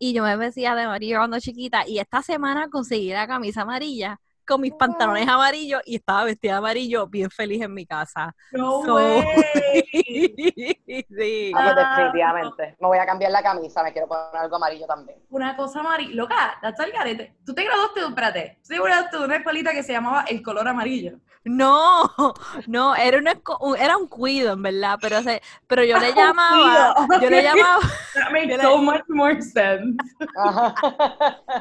y 0.00 0.14
yo 0.14 0.24
me 0.24 0.36
vestía 0.36 0.74
de 0.74 0.82
amarillo 0.84 1.18
cuando 1.18 1.40
chiquita 1.40 1.86
y 1.88 2.00
esta 2.00 2.22
semana 2.22 2.70
conseguí 2.70 3.10
la 3.10 3.28
camisa 3.28 3.62
amarilla 3.62 4.20
con 4.46 4.60
mis 4.60 4.72
pantalones 4.72 5.28
amarillos 5.28 5.80
y 5.84 5.96
estaba 5.96 6.24
vestida 6.24 6.52
de 6.52 6.58
amarillo 6.58 7.06
bien 7.06 7.30
feliz 7.30 7.62
en 7.62 7.74
mi 7.74 7.86
casa. 7.86 8.34
No 8.52 8.82
sí. 9.92 11.52
Ah, 11.54 11.62
pues 11.64 11.76
definitivamente. 11.76 12.76
Me 12.80 12.86
voy 12.88 12.98
a 12.98 13.06
cambiar 13.06 13.32
la 13.32 13.42
camisa, 13.42 13.82
me 13.82 13.92
quiero 13.92 14.08
poner 14.08 14.36
algo 14.36 14.56
amarillo 14.56 14.86
también. 14.86 15.18
Una 15.30 15.56
cosa 15.56 15.80
amarilla. 15.80 16.14
Loca, 16.14 16.58
that's 16.60 16.80
el 16.80 16.92
garete. 16.92 17.34
Tú 17.44 17.54
te 17.54 17.64
graduaste, 17.64 18.00
espérate, 18.00 18.58
tú 18.62 18.68
te 18.68 18.80
graduaste 18.80 19.18
de 19.18 19.24
una 19.24 19.36
escuelita 19.36 19.72
que 19.72 19.82
se 19.82 19.92
llamaba 19.92 20.24
El 20.28 20.42
Color 20.42 20.68
Amarillo. 20.68 21.18
No, 21.42 22.10
no, 22.66 22.94
era, 22.94 23.16
una, 23.16 23.34
era 23.78 23.96
un 23.96 24.06
cuido, 24.08 24.52
en 24.52 24.62
verdad, 24.62 24.98
pero, 25.00 25.20
pero 25.66 25.84
yo 25.84 25.98
le 25.98 26.12
llamaba, 26.14 26.94
yo 27.20 27.30
le 27.30 27.42
llamaba... 27.42 27.80
That 28.14 28.30
makes 28.30 28.60
so 28.60 28.76
much 28.76 29.08
more 29.08 29.40
sense. 29.40 29.96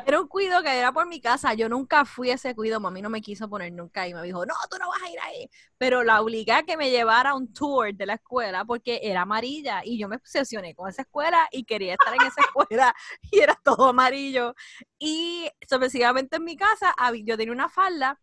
Era 0.05 0.19
un 0.19 0.27
cuido 0.27 0.62
que 0.62 0.77
era 0.77 0.91
por 0.91 1.07
mi 1.07 1.21
casa, 1.21 1.53
yo 1.53 1.69
nunca 1.69 2.03
fui 2.03 2.29
a 2.29 2.33
ese 2.33 2.53
cuido, 2.55 2.69
mami 2.80 3.02
no 3.02 3.10
me 3.10 3.22
quiso 3.22 3.50
poner 3.50 3.72
nunca 3.72 4.08
y 4.08 4.14
me 4.14 4.22
dijo, 4.24 4.46
no, 4.46 4.54
tú 4.70 4.78
no 4.78 4.90
vas 4.90 5.02
a 5.02 5.10
ir 5.10 5.20
ahí, 5.22 5.50
pero 5.78 6.04
la 6.04 6.22
obligué 6.22 6.52
a 6.52 6.64
que 6.64 6.78
me 6.78 6.92
llevara 6.92 7.32
a 7.32 7.36
un 7.36 7.54
tour 7.54 7.94
de 7.94 8.06
la 8.06 8.16
escuela 8.16 8.66
porque 8.66 9.00
era 9.04 9.22
amarilla 9.22 9.82
y 9.84 9.98
yo 9.98 10.08
me 10.08 10.18
obsesioné 10.18 10.76
con 10.76 10.90
esa 10.90 11.04
escuela 11.04 11.48
y 11.52 11.64
quería 11.64 11.94
estar 11.94 12.14
en 12.14 12.22
esa 12.22 12.42
escuela 12.42 12.94
y 13.32 13.40
era 13.40 13.60
todo 13.64 13.90
amarillo. 13.90 14.56
Y 14.98 15.50
sorpresivamente 15.68 16.38
en 16.38 16.44
mi 16.44 16.58
casa 16.58 16.94
yo 17.24 17.38
tenía 17.38 17.54
una 17.54 17.70
falda 17.70 18.20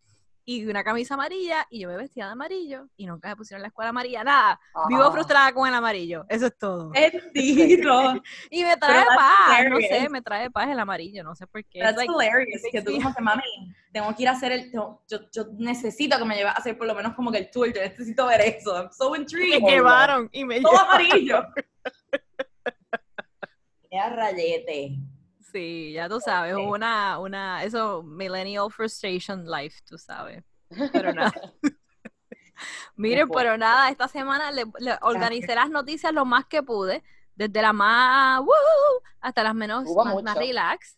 y 0.49 0.65
una 0.65 0.85
camisa 0.85 1.15
amarilla 1.15 1.67
y 1.71 1.81
yo 1.81 1.88
me 1.88 1.97
vestía 1.97 2.26
de 2.26 2.33
amarillo 2.33 2.87
y 2.97 3.05
nunca 3.05 3.29
me 3.29 3.37
pusieron 3.37 3.62
la 3.62 3.69
escuela 3.69 3.91
amarilla, 3.91 4.23
nada. 4.23 4.61
Vivo 4.88 5.03
ah. 5.03 5.11
frustrada 5.11 5.53
con 5.53 5.69
el 5.69 5.75
amarillo, 5.75 6.25
eso 6.29 6.47
es 6.47 6.57
todo. 6.57 6.91
Bendito. 6.91 8.15
y 8.50 8.62
me 8.62 8.76
trae 8.76 9.05
paz, 9.07 9.65
no 9.69 9.79
sé, 9.81 10.09
me 10.09 10.23
trae 10.23 10.49
paz 10.49 10.69
el 10.71 10.79
amarillo, 10.79 11.25
no 11.25 11.35
sé 11.35 11.49
por 11.49 11.65
qué. 11.65 11.81
That's 11.81 12.00
hilarious, 12.03 12.62
que 12.71 12.81
tú 12.81 12.93
como 12.93 13.12
que, 13.12 13.23
mami, 13.23 13.43
tengo 13.93 14.15
que 14.15 14.23
ir 14.23 14.29
a 14.29 14.33
hacer 14.33 14.53
el, 14.53 14.73
yo, 14.73 15.03
yo 15.09 15.47
necesito 15.59 16.17
que 16.17 16.25
me 16.25 16.37
lleve 16.37 16.50
a 16.50 16.53
hacer 16.53 16.79
por 16.79 16.87
lo 16.87 16.95
menos 16.95 17.15
como 17.15 17.33
que 17.33 17.38
el 17.38 17.50
tour, 17.50 17.73
yo 17.75 17.81
necesito 17.81 18.25
ver 18.26 18.41
eso, 18.43 18.76
I'm 18.76 18.91
so 18.93 19.17
intrigued. 19.17 19.61
Me 19.61 19.71
llevaron 19.73 20.29
y 20.33 20.45
me 20.45 20.61
Todo 20.61 20.79
amarillo. 20.79 21.43
rayete. 24.15 24.97
Sí, 25.56 25.92
ya 25.92 26.06
tú 26.06 26.20
sabes, 26.20 26.54
una, 26.54 27.18
una, 27.18 27.64
eso, 27.64 28.02
millennial 28.02 28.70
frustration 28.70 29.46
life, 29.46 29.80
tú 29.88 29.96
sabes. 29.96 30.44
Pero 30.92 31.14
nada. 31.14 31.32
Miren, 32.96 33.26
pero 33.30 33.56
nada, 33.56 33.88
esta 33.88 34.06
semana 34.06 34.50
le, 34.50 34.66
organicé 35.00 35.54
las 35.54 35.70
noticias 35.70 36.12
lo 36.12 36.26
más 36.26 36.44
que 36.44 36.62
pude, 36.62 37.02
desde 37.34 37.62
la 37.62 37.72
más 37.72 38.42
hasta 39.22 39.42
las 39.42 39.54
menos 39.54 39.84
más, 40.22 40.36
relax. 40.36 40.94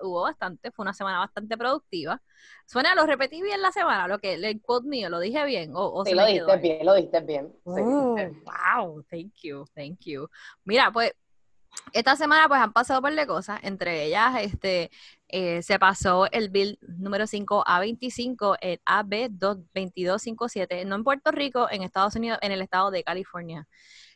hubo 0.00 0.22
bastante, 0.22 0.72
fue 0.72 0.82
una 0.82 0.92
semana 0.92 1.20
bastante 1.20 1.56
productiva. 1.56 2.20
Suena, 2.66 2.96
lo 2.96 3.06
repetí 3.06 3.42
bien 3.42 3.62
la 3.62 3.70
semana, 3.70 4.08
lo 4.08 4.18
que 4.18 4.34
el 4.34 4.60
quote 4.60 4.88
mío, 4.88 5.08
lo 5.08 5.20
dije 5.20 5.44
bien. 5.44 5.70
O, 5.72 6.04
sí, 6.04 6.14
lo 6.14 6.26
diste 6.26 6.56
bien, 6.56 6.84
lo 6.84 6.94
diste 6.94 7.20
bien. 7.20 7.52
Oh, 7.62 8.16
wow, 8.44 9.04
thank 9.08 9.34
you, 9.44 9.64
thank 9.76 10.00
you. 10.00 10.28
Mira, 10.64 10.90
pues 10.90 11.12
esta 11.92 12.16
semana 12.16 12.48
pues 12.48 12.60
han 12.60 12.72
pasado 12.72 13.02
par 13.02 13.14
de 13.14 13.26
cosas, 13.26 13.60
entre 13.62 14.04
ellas 14.04 14.34
este 14.40 14.90
eh, 15.28 15.62
se 15.62 15.78
pasó 15.78 16.26
el 16.32 16.48
bill 16.48 16.78
número 16.80 17.26
5 17.26 17.64
A25, 17.66 18.56
el 18.60 18.80
AB 18.84 19.28
2257, 19.30 20.84
no 20.86 20.96
en 20.96 21.04
Puerto 21.04 21.30
Rico, 21.32 21.68
en 21.70 21.82
Estados 21.82 22.16
Unidos, 22.16 22.38
en 22.40 22.52
el 22.52 22.62
estado 22.62 22.90
de 22.90 23.04
California. 23.04 23.66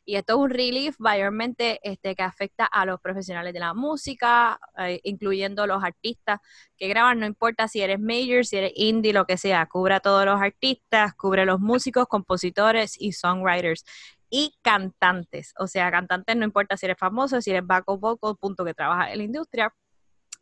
Y 0.05 0.17
esto 0.17 0.33
es 0.33 0.39
un 0.41 0.51
relief 0.51 0.97
mayormente 0.99 1.79
este, 1.83 2.17
que 2.17 2.23
afecta 2.23 2.65
a 2.65 2.85
los 2.87 3.01
profesionales 3.01 3.53
de 3.53 3.61
la 3.61 3.73
música, 3.73 4.59
eh, 4.79 5.01
incluyendo 5.05 5.67
los 5.67 5.85
artistas 5.85 6.41
que 6.77 6.89
graban, 6.89 7.21
no 7.21 7.27
importa 7.27 7.69
si 7.69 7.83
eres 7.83 8.01
major, 8.01 8.45
si 8.45 8.57
eres 8.57 8.73
indie, 8.75 9.13
lo 9.13 9.27
que 9.27 9.37
sea, 9.37 9.67
cubre 9.67 9.95
a 9.95 10.01
todos 10.01 10.25
los 10.25 10.41
artistas, 10.41 11.15
cubre 11.15 11.43
a 11.43 11.45
los 11.45 11.61
músicos, 11.61 12.09
compositores 12.09 13.01
y 13.01 13.13
songwriters 13.13 13.85
y 14.33 14.57
cantantes. 14.63 15.53
O 15.59 15.67
sea, 15.67 15.91
cantantes 15.91 16.35
no 16.37 16.45
importa 16.45 16.79
si 16.79 16.87
eres 16.87 16.99
famoso, 16.99 17.43
si 17.43 17.51
eres 17.51 17.67
backup 17.67 18.01
vocal, 18.01 18.35
punto 18.41 18.65
que 18.65 18.73
trabaja 18.73 19.13
en 19.13 19.19
la 19.19 19.25
industria. 19.25 19.75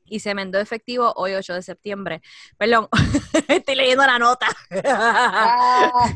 Y 0.04 0.20
se 0.20 0.34
mendó 0.34 0.58
efectivo 0.58 1.12
hoy 1.16 1.34
8 1.34 1.54
de 1.54 1.62
septiembre. 1.62 2.22
Perdón, 2.56 2.88
estoy 3.48 3.74
leyendo 3.74 4.04
la 4.06 4.18
nota. 4.18 4.46
Ah. 4.84 6.12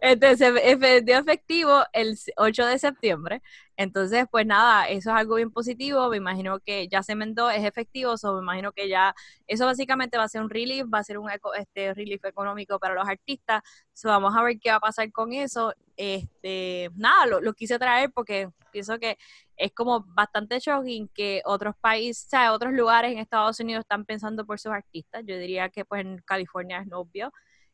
Entonces, 0.00 0.38
se 0.38 0.76
vendió 0.76 1.18
efectivo 1.18 1.82
el 1.92 2.16
8 2.36 2.66
de 2.66 2.78
septiembre. 2.78 3.42
Entonces, 3.76 4.26
pues 4.30 4.46
nada, 4.46 4.88
eso 4.88 5.10
es 5.10 5.16
algo 5.16 5.36
bien 5.36 5.50
positivo. 5.50 6.08
Me 6.10 6.18
imagino 6.18 6.60
que 6.60 6.86
ya 6.88 7.02
se 7.02 7.14
mendó, 7.14 7.50
es 7.50 7.64
efectivo, 7.64 8.16
so 8.18 8.34
me 8.34 8.40
imagino 8.42 8.72
que 8.72 8.88
ya 8.88 9.14
eso 9.46 9.64
básicamente 9.64 10.18
va 10.18 10.24
a 10.24 10.28
ser 10.28 10.42
un 10.42 10.50
relief, 10.50 10.86
va 10.92 10.98
a 10.98 11.04
ser 11.04 11.18
un 11.18 11.30
este 11.30 11.94
relief 11.94 12.24
económico 12.24 12.78
para 12.78 12.94
los 12.94 13.08
artistas. 13.08 13.62
So, 13.94 14.08
vamos 14.08 14.36
a 14.36 14.42
ver 14.42 14.58
qué 14.60 14.70
va 14.70 14.76
a 14.76 14.80
pasar 14.80 15.10
con 15.12 15.32
eso. 15.32 15.72
Este, 16.02 16.88
nada, 16.94 17.26
lo, 17.26 17.42
lo 17.42 17.52
quise 17.52 17.78
traer 17.78 18.10
porque 18.10 18.48
pienso 18.72 18.98
que 18.98 19.18
es 19.54 19.70
como 19.72 20.00
bastante 20.00 20.58
shocking 20.58 21.08
que 21.08 21.42
otros 21.44 21.74
países, 21.78 22.24
o 22.24 22.30
sea, 22.30 22.54
otros 22.54 22.72
lugares 22.72 23.12
en 23.12 23.18
Estados 23.18 23.60
Unidos 23.60 23.82
están 23.82 24.06
pensando 24.06 24.46
por 24.46 24.58
sus 24.58 24.72
artistas. 24.72 25.22
Yo 25.26 25.36
diría 25.36 25.68
que 25.68 25.84
pues 25.84 26.00
en 26.00 26.16
California 26.24 26.78
es 26.80 26.90
obvio. 26.90 27.30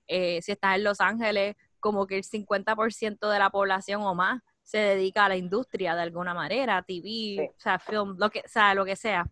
Eh, 0.09 0.43
si 0.43 0.51
estás 0.51 0.75
en 0.75 0.83
Los 0.83 1.01
Ángeles, 1.01 1.55
como 1.79 2.09
que 2.09 2.17
el 2.17 2.25
50% 2.25 3.31
de 3.31 3.39
la 3.39 3.51
población 3.51 4.03
o 4.03 4.13
más 4.13 4.43
se 4.65 4.79
dedica 4.79 5.27
a 5.27 5.29
la 5.29 5.37
industria 5.37 5.95
de 5.95 6.03
alguna 6.03 6.35
manera, 6.35 6.83
TV, 6.83 7.53
o 7.57 7.61
sea, 7.61 7.79
film, 7.79 8.17
lo 8.19 8.29
que, 8.29 8.41
o 8.41 8.49
sea, 8.49 8.75
lo 8.75 8.85
que 8.85 8.97
sea 8.97 9.25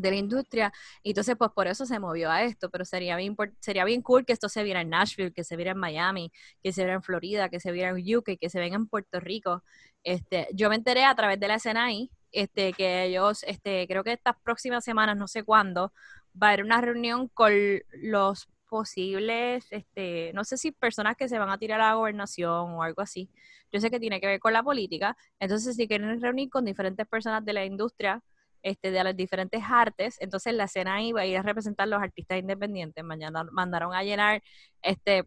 de 0.00 0.10
la 0.10 0.16
industria. 0.16 0.72
Y 1.02 1.10
entonces, 1.10 1.36
pues 1.36 1.50
por 1.54 1.66
eso 1.66 1.86
se 1.86 1.98
movió 1.98 2.30
a 2.30 2.42
esto, 2.44 2.70
pero 2.70 2.84
sería 2.84 3.16
bien, 3.16 3.36
sería 3.60 3.84
bien 3.84 4.02
cool 4.02 4.24
que 4.24 4.32
esto 4.32 4.48
se 4.48 4.62
viera 4.62 4.80
en 4.80 4.90
Nashville, 4.90 5.32
que 5.32 5.44
se 5.44 5.56
viera 5.56 5.72
en 5.72 5.78
Miami, 5.78 6.32
que 6.62 6.72
se 6.72 6.82
viera 6.82 6.94
en 6.94 7.02
Florida, 7.02 7.48
que 7.48 7.60
se 7.60 7.72
viera 7.72 7.90
en 7.90 8.16
UK, 8.16 8.38
que 8.40 8.50
se 8.50 8.60
venga 8.60 8.76
en 8.76 8.86
Puerto 8.86 9.20
Rico. 9.20 9.62
Este, 10.04 10.48
yo 10.52 10.68
me 10.70 10.76
enteré 10.76 11.04
a 11.04 11.14
través 11.14 11.38
de 11.40 11.48
la 11.48 11.56
escena 11.56 11.84
ahí, 11.86 12.10
este, 12.32 12.72
que 12.72 13.04
ellos, 13.04 13.42
este, 13.44 13.86
creo 13.86 14.04
que 14.04 14.12
estas 14.12 14.36
próximas 14.42 14.84
semanas, 14.84 15.16
no 15.16 15.28
sé 15.28 15.42
cuándo, 15.44 15.92
va 16.40 16.48
a 16.48 16.50
haber 16.52 16.64
una 16.64 16.80
reunión 16.80 17.28
con 17.28 17.52
los 17.92 18.48
posibles, 18.68 19.66
este, 19.70 20.32
no 20.32 20.44
sé 20.44 20.56
si 20.56 20.72
personas 20.72 21.16
que 21.16 21.28
se 21.28 21.38
van 21.38 21.50
a 21.50 21.58
tirar 21.58 21.80
a 21.80 21.88
la 21.88 21.94
gobernación 21.94 22.70
o 22.74 22.82
algo 22.82 23.02
así. 23.02 23.28
Yo 23.72 23.80
sé 23.80 23.90
que 23.90 24.00
tiene 24.00 24.20
que 24.20 24.26
ver 24.26 24.40
con 24.40 24.52
la 24.52 24.62
política. 24.62 25.16
Entonces, 25.40 25.76
si 25.76 25.86
quieren 25.88 26.20
reunir 26.20 26.50
con 26.50 26.64
diferentes 26.64 27.06
personas 27.06 27.44
de 27.44 27.52
la 27.52 27.64
industria, 27.64 28.22
este, 28.62 28.90
de 28.90 29.04
las 29.04 29.16
diferentes 29.16 29.62
artes, 29.68 30.16
entonces 30.20 30.54
la 30.54 30.68
ahí 30.92 31.12
va 31.12 31.22
a 31.22 31.26
ir 31.26 31.38
a 31.38 31.42
representar 31.42 31.88
los 31.88 32.02
artistas 32.02 32.38
independientes. 32.38 33.02
Mañana 33.04 33.44
mandaron 33.52 33.94
a 33.94 34.02
llenar 34.02 34.42
este 34.82 35.26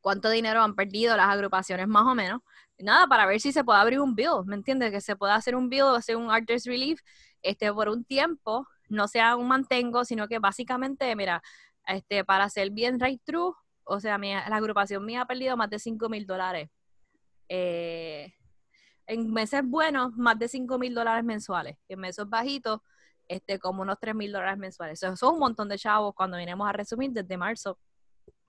cuánto 0.00 0.28
dinero 0.28 0.62
han 0.62 0.74
perdido 0.74 1.16
las 1.16 1.28
agrupaciones 1.28 1.88
más 1.88 2.04
o 2.04 2.14
menos. 2.14 2.40
Nada, 2.78 3.06
para 3.06 3.26
ver 3.26 3.40
si 3.40 3.52
se 3.52 3.64
puede 3.64 3.80
abrir 3.80 4.00
un 4.00 4.14
bill, 4.14 4.44
¿me 4.44 4.56
entiendes? 4.56 4.90
Que 4.90 5.00
se 5.00 5.16
pueda 5.16 5.34
hacer 5.34 5.56
un 5.56 5.68
bill, 5.68 5.94
hacer 5.96 6.16
un 6.16 6.30
artist 6.30 6.66
relief 6.66 7.00
este, 7.42 7.72
por 7.72 7.88
un 7.88 8.04
tiempo, 8.04 8.66
no 8.88 9.08
sea 9.08 9.36
un 9.36 9.48
mantengo, 9.48 10.04
sino 10.04 10.28
que 10.28 10.38
básicamente, 10.38 11.14
mira, 11.16 11.42
este, 11.86 12.24
para 12.24 12.48
ser 12.50 12.70
bien 12.70 13.00
right 13.00 13.22
true, 13.24 13.52
o 13.84 14.00
sea, 14.00 14.18
la 14.18 14.56
agrupación 14.56 15.04
mía 15.04 15.22
ha 15.22 15.26
perdido 15.26 15.56
más 15.56 15.70
de 15.70 15.78
5 15.78 16.08
mil 16.08 16.26
dólares. 16.26 16.70
Eh, 17.48 18.32
en 19.06 19.32
meses 19.32 19.62
buenos, 19.64 20.16
más 20.16 20.38
de 20.38 20.48
5 20.48 20.78
mil 20.78 20.94
dólares 20.94 21.24
mensuales. 21.24 21.76
En 21.88 22.00
meses 22.00 22.28
bajitos, 22.28 22.80
este, 23.28 23.58
como 23.58 23.82
unos 23.82 23.98
3 24.00 24.14
mil 24.14 24.32
dólares 24.32 24.58
mensuales. 24.58 25.02
Eso 25.02 25.30
un 25.30 25.38
montón 25.38 25.68
de 25.68 25.78
chavos 25.78 26.14
cuando 26.14 26.36
venimos 26.36 26.68
a 26.68 26.72
resumir 26.72 27.10
desde 27.12 27.36
marzo 27.36 27.78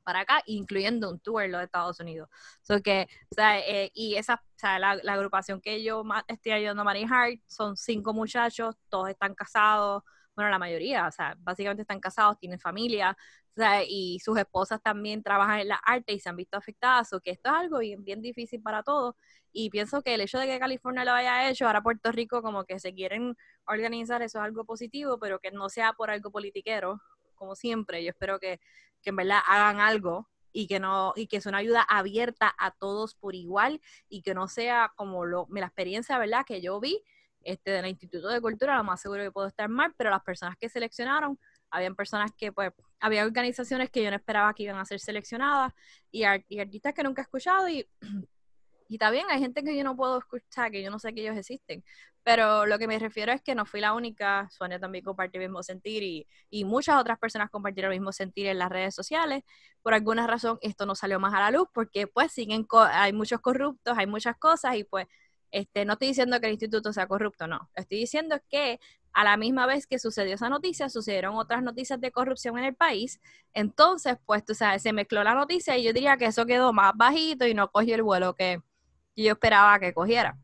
para 0.04 0.20
acá, 0.22 0.42
incluyendo 0.46 1.10
un 1.10 1.20
tour 1.20 1.44
en 1.44 1.52
los 1.52 1.64
Estados 1.64 2.00
Unidos. 2.00 2.30
So 2.62 2.82
que, 2.82 3.08
o 3.32 3.36
sea, 3.36 3.60
eh, 3.60 3.92
y 3.94 4.16
esa, 4.16 4.36
o 4.36 4.60
sea, 4.60 4.78
la, 4.80 4.92
agrupación 5.14 5.60
que 5.60 5.84
yo 5.84 6.04
estoy 6.28 6.52
ayudando 6.54 6.84
a 6.84 6.86
manejar 6.86 7.32
son 7.48 7.76
cinco 7.76 8.14
muchachos, 8.14 8.76
todos 8.90 9.10
están 9.10 9.34
casados, 9.34 10.04
bueno, 10.36 10.50
la 10.50 10.60
mayoría, 10.60 11.08
o 11.08 11.12
sea, 11.12 11.36
básicamente 11.40 11.82
están 11.84 12.00
casados, 12.00 12.38
tienen 12.40 12.60
familia, 12.60 13.18
o 13.58 13.62
sea, 13.62 13.84
y 13.88 14.20
sus 14.20 14.38
esposas 14.38 14.82
también 14.82 15.24
trabajan 15.24 15.60
en 15.62 15.70
la 15.70 15.76
arte 15.76 16.14
y 16.14 16.20
se 16.20 16.30
han 16.30 16.36
visto 16.36 16.58
afectadas, 16.58 17.14
o 17.14 17.22
que 17.22 17.32
esto 17.32 17.50
es 17.50 17.56
algo 17.56 17.80
bien, 17.80 18.04
bien 18.04 18.22
difícil 18.22 18.62
para 18.62 18.84
todos. 18.84 19.16
Y 19.54 19.70
pienso 19.70 20.02
que 20.02 20.14
el 20.14 20.22
hecho 20.22 20.38
de 20.40 20.48
que 20.48 20.60
California 20.60 21.06
lo 21.06 21.14
haya 21.14 21.50
hecho, 21.50 21.66
ahora 21.66 21.82
Puerto 21.82 22.12
Rico 22.12 22.42
como 22.42 22.66
que 22.66 22.80
se 22.80 22.94
quieren 22.94 23.38
organizar, 23.66 24.22
eso 24.22 24.40
es 24.40 24.44
algo 24.46 24.66
positivo, 24.66 25.18
pero 25.20 25.40
que 25.40 25.52
no 25.52 25.70
sea 25.70 25.94
por 25.94 26.10
algo 26.12 26.32
politiquero, 26.32 27.02
como 27.36 27.56
siempre. 27.56 28.04
Yo 28.04 28.10
espero 28.10 28.40
que, 28.40 28.60
que 29.02 29.12
en 29.12 29.16
verdad 29.16 29.40
hagan 29.48 29.80
algo 29.80 30.30
y 30.52 30.68
que 30.68 30.80
no 30.80 31.14
y 31.16 31.28
que 31.28 31.38
es 31.38 31.46
una 31.46 31.60
ayuda 31.60 31.82
abierta 31.82 32.54
a 32.58 32.72
todos 32.72 33.16
por 33.16 33.36
igual 33.36 33.82
y 34.10 34.22
que 34.22 34.34
no 34.34 34.48
sea 34.48 34.94
como 34.96 35.26
lo, 35.26 35.48
la 35.52 35.68
experiencia, 35.68 36.18
¿verdad? 36.18 36.46
Que 36.46 36.62
yo 36.62 36.80
vi 36.80 37.04
este, 37.46 37.72
del 37.72 37.86
Instituto 37.86 38.28
de 38.28 38.42
Cultura, 38.42 38.76
lo 38.76 38.84
más 38.84 39.00
seguro 39.00 39.24
que 39.24 39.32
puedo 39.32 39.48
estar 39.48 39.70
mal, 39.70 39.94
pero 39.96 40.10
las 40.10 40.24
personas 40.24 40.58
que 40.58 40.68
seleccionaron, 40.68 41.40
habían 41.70 41.96
personas 41.96 42.32
que, 42.36 42.52
pues, 42.52 42.72
había 43.00 43.24
organizaciones 43.24 43.90
que 43.92 44.04
yo 44.04 44.10
no 44.10 44.18
esperaba 44.18 44.54
que 44.54 44.64
iban 44.64 44.78
a 44.78 44.86
ser 44.86 45.00
seleccionadas 45.00 45.74
y, 46.12 46.24
artistas 46.24 46.94
que 46.94 47.04
nunca 47.04 47.22
he 47.22 47.24
escuchado 47.24 47.70
y, 47.70 47.88
y 48.90 48.98
también 48.98 49.28
hay 49.30 49.40
gente 49.40 49.64
que 49.64 49.78
yo 49.78 49.84
no 49.84 49.96
puedo 49.96 50.18
escuchar, 50.20 50.72
que 50.72 50.82
yo 50.82 50.90
no 50.90 51.00
sé 51.00 51.14
que 51.14 51.22
ellos 51.22 51.38
existen. 51.38 51.84
Pero 52.24 52.66
lo 52.66 52.80
que 52.80 52.88
me 52.88 52.98
refiero 52.98 53.32
es 53.32 53.44
que 53.44 53.54
no 53.54 53.68
fui 53.68 53.80
la 53.80 53.94
única, 53.94 54.50
Sonia 54.50 54.80
también 54.80 55.04
compartió 55.06 55.40
el 55.40 55.48
mismo 55.48 55.62
sentir 55.62 56.02
y, 56.02 56.28
y 56.50 56.66
muchas 56.66 57.00
otras 57.00 57.20
personas 57.20 57.52
compartieron 57.52 57.94
el 57.94 58.00
mismo 58.00 58.12
sentir 58.12 58.48
en 58.48 58.58
las 58.58 58.70
redes 58.70 58.96
sociales. 58.96 59.44
Por 59.84 59.94
alguna 59.94 60.26
razón 60.26 60.58
esto 60.62 60.88
no 60.88 60.96
salió 60.96 61.20
más 61.20 61.36
a 61.36 61.40
la 61.40 61.52
luz 61.52 61.68
porque 61.72 62.08
pues 62.08 62.32
siguen, 62.32 62.66
hay 62.92 63.14
muchos 63.14 63.42
corruptos, 63.42 63.96
hay 63.96 64.08
muchas 64.08 64.38
cosas 64.38 64.76
y 64.76 64.84
pues 64.84 65.06
este, 65.52 65.86
no 65.86 65.94
estoy 65.94 66.10
diciendo 66.10 66.40
que 66.40 66.48
el 66.48 66.54
instituto 66.54 66.92
sea 66.94 67.08
corrupto, 67.08 67.48
no. 67.48 67.70
Estoy 67.76 68.00
diciendo 68.00 68.38
que 68.50 68.80
a 69.16 69.24
la 69.24 69.38
misma 69.38 69.66
vez 69.66 69.88
que 69.88 69.98
sucedió 69.98 70.36
esa 70.36 70.50
noticia, 70.50 70.90
sucedieron 70.90 71.36
otras 71.36 71.64
noticias 71.64 72.02
de 72.02 72.12
corrupción 72.12 72.58
en 72.58 72.66
el 72.66 72.76
país. 72.76 73.22
Entonces, 73.54 74.18
pues, 74.26 74.44
tú 74.44 74.54
sabes, 74.54 74.82
se 74.82 74.92
mezcló 74.92 75.24
la 75.24 75.34
noticia 75.34 75.78
y 75.78 75.84
yo 75.84 75.94
diría 75.94 76.18
que 76.18 76.26
eso 76.26 76.46
quedó 76.46 76.74
más 76.74 76.92
bajito 76.96 77.48
y 77.48 77.54
no 77.54 77.72
cogió 77.72 77.96
el 77.96 78.04
vuelo 78.04 78.36
que 78.36 78.60
yo 79.16 79.32
esperaba 79.32 79.80
que 79.80 79.94
cogiera. 79.94 80.38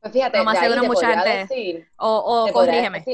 Pues 0.00 0.12
fíjate, 0.12 0.38
no 0.38 0.44
más 0.44 0.58
seguro 0.58 0.84
mucha 0.84 1.18
gente. 1.18 1.88
o 1.96 2.46
o 2.48 2.52
corrígeme. 2.52 3.04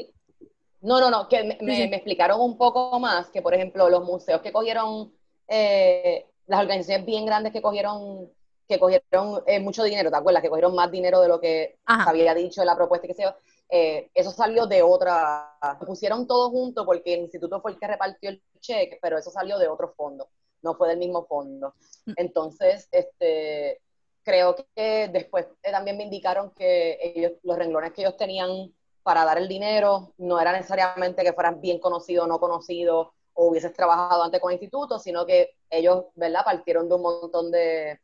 no, 0.81 1.01
no, 1.01 1.11
no, 1.11 1.29
que 1.29 1.57
me, 1.61 1.85
explicaron 1.85 2.41
un 2.41 2.59
poco 2.59 2.99
más 2.99 3.29
que, 3.31 3.43
por 3.43 3.55
ejemplo, 3.55 3.89
los 3.89 4.05
museos 4.05 4.41
que 4.41 4.53
cogieron, 4.53 5.13
eh, 5.47 6.27
las 6.47 6.61
organizaciones 6.61 7.07
bien 7.07 7.27
grandes 7.27 7.53
que 7.53 7.63
cogieron 7.63 8.29
que 8.69 8.79
cogieron 8.79 9.43
eh, 9.47 9.61
mucho 9.61 9.85
dinero, 9.85 10.11
¿te 10.11 10.17
acuerdas? 10.17 10.43
Que 10.43 10.49
cogieron 10.49 10.75
más 10.75 10.91
dinero 10.91 11.21
de 11.21 11.29
lo 11.29 11.41
que 11.41 11.79
había 11.85 12.35
dicho 12.35 12.61
en 12.61 12.67
la 12.67 12.77
propuesta 12.77 13.07
y 13.07 13.09
que 13.09 13.15
se 13.15 13.25
eh, 13.69 14.11
eso 14.15 14.31
salió 14.31 14.67
de 14.67 14.83
otra, 14.83 15.59
pusieron 15.85 16.27
todo 16.27 16.51
junto 16.51 16.85
porque 16.85 17.15
el 17.15 17.21
instituto 17.23 17.61
fue 17.61 17.73
el 17.73 17.79
que 17.79 17.89
repartió 17.89 18.31
el 18.31 18.43
cheque, 18.61 18.99
pero 19.03 19.19
eso 19.19 19.31
salió 19.31 19.59
de 19.59 19.69
otro 19.69 19.93
fondo, 19.97 20.29
no 20.63 20.75
fue 20.75 20.89
del 20.89 20.99
mismo 20.99 21.27
fondo. 21.27 21.75
Mm. 22.07 22.13
Entonces, 22.17 22.89
este, 22.93 23.81
creo 24.23 24.55
que 24.75 25.09
después 25.09 25.47
eh, 25.63 25.73
también 25.73 25.97
me 25.97 26.05
indicaron 26.05 26.51
que 26.51 26.99
ellos, 27.01 27.33
los 27.43 27.59
renglones 27.59 27.93
que 27.93 28.03
ellos 28.03 28.17
tenían 28.17 28.73
para 29.03 29.25
dar 29.25 29.39
el 29.39 29.49
dinero 29.49 30.13
no 30.19 30.41
era 30.41 30.53
necesariamente 30.53 31.23
que 31.23 31.33
fueran 31.33 31.61
bien 31.61 31.79
conocidos 31.79 32.25
o 32.25 32.29
no 32.29 32.41
conocidos 32.41 33.09
o 33.35 33.47
hubieses 33.47 33.73
trabajado 33.73 34.23
antes 34.23 34.41
con 34.41 34.51
el 34.51 34.55
instituto, 34.55 34.99
sino 34.99 35.27
que 35.27 35.57
ellos, 35.71 36.07
¿verdad?, 36.15 36.45
partieron 36.45 36.89
de 36.89 36.95
un 36.95 37.03
montón 37.03 37.51
de, 37.51 38.01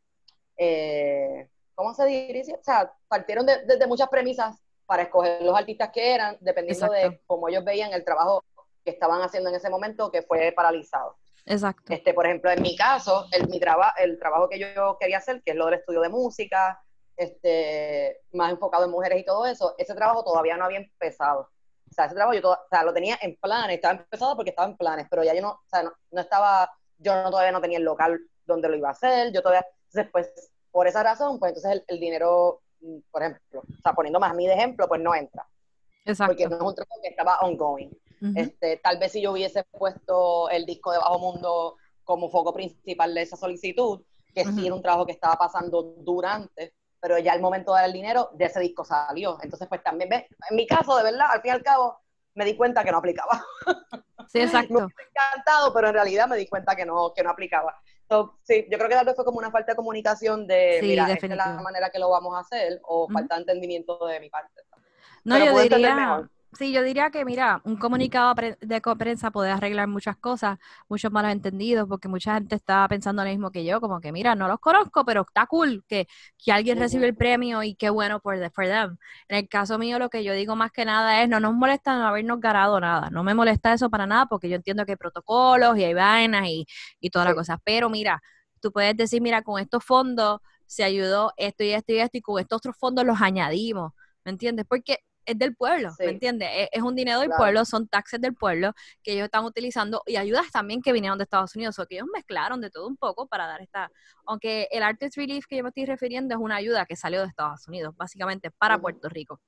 eh, 0.64 1.49
¿cómo 1.75 1.92
se 1.95 2.07
dice? 2.07 2.54
O 2.54 2.62
sea, 2.62 2.92
partieron 3.09 3.45
de, 3.47 3.87
muchas 3.88 4.09
premisas 4.09 4.57
para 4.87 5.02
escoger 5.02 5.42
los 5.42 5.57
artistas 5.59 5.90
que 5.92 6.14
eran, 6.14 6.37
dependiendo 6.40 6.90
de 6.92 7.21
cómo 7.26 7.49
ellos 7.49 7.64
veían 7.64 7.92
el 7.92 8.04
trabajo 8.04 8.45
que 8.85 8.90
estaban 8.90 9.23
haciendo 9.23 9.50
en 9.50 9.57
ese 9.57 9.71
momento, 9.71 10.11
que 10.11 10.23
fue 10.23 10.52
paralizado. 10.52 11.16
Exacto. 11.47 11.92
Este, 11.92 12.14
por 12.14 12.26
ejemplo, 12.26 12.50
en 12.50 12.62
mi 12.62 12.76
caso, 12.76 13.26
el, 13.33 13.49
mi 13.49 13.61
el 13.99 14.19
trabajo 14.19 14.49
que 14.49 14.61
yo 14.61 14.97
quería 15.00 15.19
hacer, 15.19 15.42
que 15.42 15.52
es 15.52 15.57
lo 15.57 15.66
del 15.66 15.81
estudio 15.81 16.00
de 16.00 16.09
música, 16.09 16.81
este, 17.16 18.21
más 18.33 18.52
enfocado 18.52 18.85
en 18.85 18.90
mujeres 18.92 19.21
y 19.21 19.25
todo 19.25 19.47
eso, 19.47 19.75
ese 19.78 19.95
trabajo 19.95 20.23
todavía 20.23 20.57
no 20.57 20.64
había 20.64 20.78
empezado. 20.78 21.50
O 21.90 21.95
sea, 21.95 22.07
ese 22.07 22.14
trabajo 22.14 22.38
yo 22.38 22.52
o 22.52 22.69
sea, 22.71 22.85
lo 22.85 22.95
tenía 22.95 23.19
en 23.21 23.37
planes, 23.37 23.76
estaba 23.76 23.99
empezado 23.99 24.37
porque 24.37 24.50
estaba 24.50 24.69
en 24.69 24.76
planes, 24.76 25.07
pero 25.11 25.25
ya 25.25 25.35
yo 25.35 25.42
no, 25.42 25.50
o 25.50 25.69
sea, 25.69 25.83
no, 25.83 26.21
estaba, 26.21 26.71
yo 26.99 27.21
no, 27.21 27.31
todavía 27.31 27.52
no 27.52 27.61
tenía 27.61 27.78
el 27.78 27.85
local 27.85 28.21
donde 28.47 28.69
lo 28.69 28.76
iba 28.76 28.88
a 28.88 28.92
hacer, 28.92 29.33
yo 29.33 29.42
todavía, 29.42 29.66
pues, 30.12 30.51
por 30.73 30.88
esa 30.88 31.02
razón, 31.02 31.38
pues 31.38 31.55
entonces 31.55 31.85
el, 31.87 32.00
dinero, 32.00 32.62
mm, 32.81 32.99
por 33.11 33.23
ejemplo, 33.23 33.61
o 33.61 33.83
sea, 33.83 33.93
poniendo 33.93 34.19
más 34.19 34.33
a 34.33 34.35
mí 34.35 34.47
de 34.47 34.55
ejemplo, 34.55 34.88
pues 34.88 35.00
no 35.00 35.14
entra. 35.14 35.47
Exacto. 36.05 36.33
Porque 36.33 36.49
no 36.49 36.57
es 36.57 36.62
un 36.62 36.75
trabajo 36.75 37.00
que 37.02 37.09
estaba 37.11 37.38
ongoing. 37.41 37.91
este, 38.37 38.76
tal 38.79 38.99
vez 38.99 39.12
si 39.12 39.21
yo 39.21 39.33
hubiese 39.33 39.64
puesto 39.64 40.49
el 40.49 40.64
disco 40.64 40.93
de 40.93 40.99
Bajo 40.99 41.19
Mundo 41.19 41.76
como 42.05 42.31
foco 42.31 42.52
principal 42.52 43.14
de 43.14 43.23
esa 43.23 43.37
solicitud, 43.37 44.02
que 44.35 44.45
sí 44.45 44.67
era 44.67 44.75
un 44.75 44.83
trabajo 44.83 45.07
que 45.07 45.12
estaba 45.12 45.37
pasando 45.37 45.83
durante, 45.99 46.75
pero 47.00 47.19
ya 47.19 47.35
el 47.35 47.41
momento 47.41 47.75
del 47.75 47.93
dinero 47.93 48.31
de 48.33 48.47
ese 48.47 48.61
disco 48.61 48.85
salió. 48.85 49.38
Entonces, 49.43 49.69
pues 49.69 49.83
también, 49.83 50.09
¿ves? 50.09 50.25
En 50.49 50.57
mi 50.57 50.67
caso, 50.67 50.97
de 50.97 51.02
verdad, 51.02 51.26
al 51.31 51.43
fin 51.43 51.50
y 51.50 51.55
al 51.55 51.62
cabo, 51.62 51.99
me 52.35 52.45
di 52.45 52.57
cuenta 52.57 52.85
que 52.85 52.93
no 52.93 52.99
aplicaba. 52.99 53.45
Sí, 54.29 54.41
exacto. 54.41 54.75
me 54.97 55.05
encantado, 55.11 55.73
pero 55.75 55.88
en 55.88 55.95
realidad 55.95 56.29
me 56.29 56.37
di 56.37 56.47
cuenta 56.47 56.75
que 56.75 56.87
no, 56.87 57.12
que 57.12 57.23
no 57.23 57.31
aplicaba. 57.31 57.76
Sí, 58.42 58.66
yo 58.71 58.78
creo 58.78 58.88
que 58.88 58.95
tal 58.95 59.07
vez 59.07 59.16
fue 59.16 59.25
como 59.25 59.38
una 59.38 59.50
falta 59.50 59.73
de 59.73 59.76
comunicación 59.76 60.47
de, 60.47 60.81
mira, 60.83 61.11
esta 61.12 61.26
es 61.26 61.37
la 61.37 61.61
manera 61.62 61.90
que 61.90 61.99
lo 61.99 62.11
vamos 62.11 62.35
a 62.35 62.40
hacer, 62.40 62.81
o 62.85 63.09
falta 63.09 63.37
de 63.37 63.42
entendimiento 63.42 64.07
de 64.07 64.21
mi 64.21 64.31
parte. 64.31 64.62
No, 65.25 65.38
yo 65.38 65.57
diría, 65.59 66.28
Sí, 66.59 66.71
yo 66.71 66.82
diría 66.82 67.11
que, 67.11 67.25
mira, 67.25 67.62
un 67.64 67.76
comunicado 67.78 68.35
de 68.61 68.80
prensa 68.99 69.30
puede 69.30 69.50
arreglar 69.50 69.88
muchas 69.88 70.18
cosas, 70.18 70.59
muchos 70.87 71.11
malos 71.11 71.32
entendidos, 71.32 71.88
porque 71.88 72.09
mucha 72.09 72.35
gente 72.35 72.54
está 72.56 72.87
pensando 72.88 73.25
lo 73.25 73.30
mismo 73.30 73.50
que 73.50 73.64
yo, 73.64 73.80
como 73.80 74.02
que, 74.02 74.12
mira, 74.12 74.35
no 74.35 74.49
los 74.49 74.61
conozco, 74.61 75.02
pero 75.06 75.23
está 75.23 75.47
cool 75.47 75.82
que, 75.88 76.06
que 76.37 76.52
alguien 76.52 76.78
reciba 76.78 77.06
el 77.06 77.16
premio 77.16 77.62
y 77.62 77.75
qué 77.75 77.88
bueno 77.88 78.21
por, 78.21 78.37
for 78.52 78.66
them. 78.66 78.99
En 79.28 79.38
el 79.38 79.49
caso 79.49 79.78
mío, 79.78 79.99
lo 79.99 80.11
que 80.11 80.25
yo 80.25 80.35
digo 80.35 80.54
más 80.54 80.71
que 80.73 80.85
nada 80.85 81.23
es, 81.23 81.28
no 81.30 81.40
nos 81.40 81.54
molesta 81.54 81.97
no 81.97 82.06
habernos 82.06 82.38
ganado 82.38 82.78
nada, 82.80 83.09
no 83.09 83.25
me 83.25 83.32
molesta 83.32 83.73
eso 83.73 83.88
para 83.88 84.06
nada, 84.06 84.26
porque 84.26 84.50
yo 84.50 84.56
entiendo 84.56 84.85
que 84.85 84.92
hay 84.92 84.97
protocolos 84.97 85.78
y 85.78 85.85
hay 85.85 85.94
vainas 85.94 86.47
y, 86.49 86.66
y 87.00 87.09
todas 87.09 87.28
las 87.28 87.35
cosas, 87.35 87.59
pero 87.64 87.88
mira, 87.88 88.23
tú 88.61 88.71
puedes 88.73 88.94
decir, 88.97 89.23
mira, 89.23 89.40
con 89.42 89.59
estos 89.59 89.82
fondos 89.85 90.40
se 90.66 90.85
ayudó 90.85 91.32
esto 91.38 91.64
y 91.64 91.71
esto 91.73 91.92
y 91.94 91.99
esto, 91.99 92.18
y 92.18 92.21
con 92.21 92.38
estos 92.40 92.59
otros 92.59 92.76
fondos 92.76 93.06
los 93.06 93.21
añadimos, 93.23 93.92
¿me 94.25 94.32
entiendes? 94.32 94.66
Porque 94.68 94.99
es 95.25 95.38
del 95.38 95.55
pueblo, 95.55 95.91
¿me 95.99 96.07
entiendes? 96.07 96.49
Es, 96.73 96.83
un 96.83 96.95
dinero 96.95 97.21
del 97.21 97.31
pueblo, 97.31 97.64
son 97.64 97.88
taxes 97.88 98.21
del 98.21 98.35
pueblo 98.35 98.73
que 99.02 99.12
ellos 99.12 99.25
están 99.25 99.45
utilizando 99.45 100.02
y 100.07 100.17
ayudas 100.17 100.50
también 100.50 100.83
que 100.83 100.93
vinieron 100.93 101.19
de 101.19 101.25
Estados 101.25 101.55
Unidos, 101.55 101.79
o 101.79 101.87
que 101.87 101.97
ellos 101.97 102.09
mezclaron 102.12 102.61
de 102.61 102.71
todo 102.71 102.87
un 102.87 102.97
poco 102.97 103.26
para 103.26 103.47
dar 103.47 103.61
esta, 103.61 103.91
aunque 104.26 104.69
el 104.71 104.83
Artist 104.83 105.17
Relief 105.17 105.47
que 105.47 105.57
yo 105.57 105.62
me 105.62 105.69
estoy 105.69 105.87
refiriendo 105.87 106.35
es 106.35 106.41
una 106.41 106.57
ayuda 106.57 106.87
que 106.87 106.97
salió 106.97 107.21
de 107.21 107.29
Estados 107.29 107.67
Unidos, 107.69 107.95
básicamente 107.97 108.50
para 108.50 108.79
Puerto 108.79 109.09
Rico. 109.09 109.41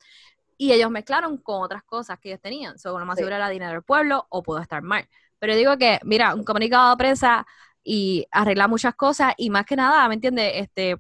Y 0.57 0.73
ellos 0.73 0.91
mezclaron 0.91 1.39
con 1.39 1.63
otras 1.63 1.83
cosas 1.83 2.19
que 2.21 2.29
ellos 2.29 2.41
tenían, 2.41 2.79
sobre 2.79 3.01
lo 3.01 3.07
más 3.07 3.17
seguro 3.17 3.35
era 3.35 3.49
dinero 3.49 3.73
del 3.73 3.83
pueblo 3.83 4.27
o 4.31 4.43
pudo 4.43 4.61
estar 4.61 4.83
mal. 4.83 5.09
Pero 5.39 5.57
digo 5.57 5.77
que, 5.77 5.99
mira, 6.05 6.35
un 6.35 6.45
comunicado 6.45 6.91
de 6.91 6.97
prensa 6.97 7.47
y 7.83 8.27
arreglar 8.31 8.69
muchas 8.69 8.95
cosas 8.95 9.35
y 9.37 9.51
más 9.51 9.67
que 9.67 9.77
nada, 9.77 10.09
¿me 10.09 10.15
entiendes? 10.15 10.53
Este, 10.55 10.97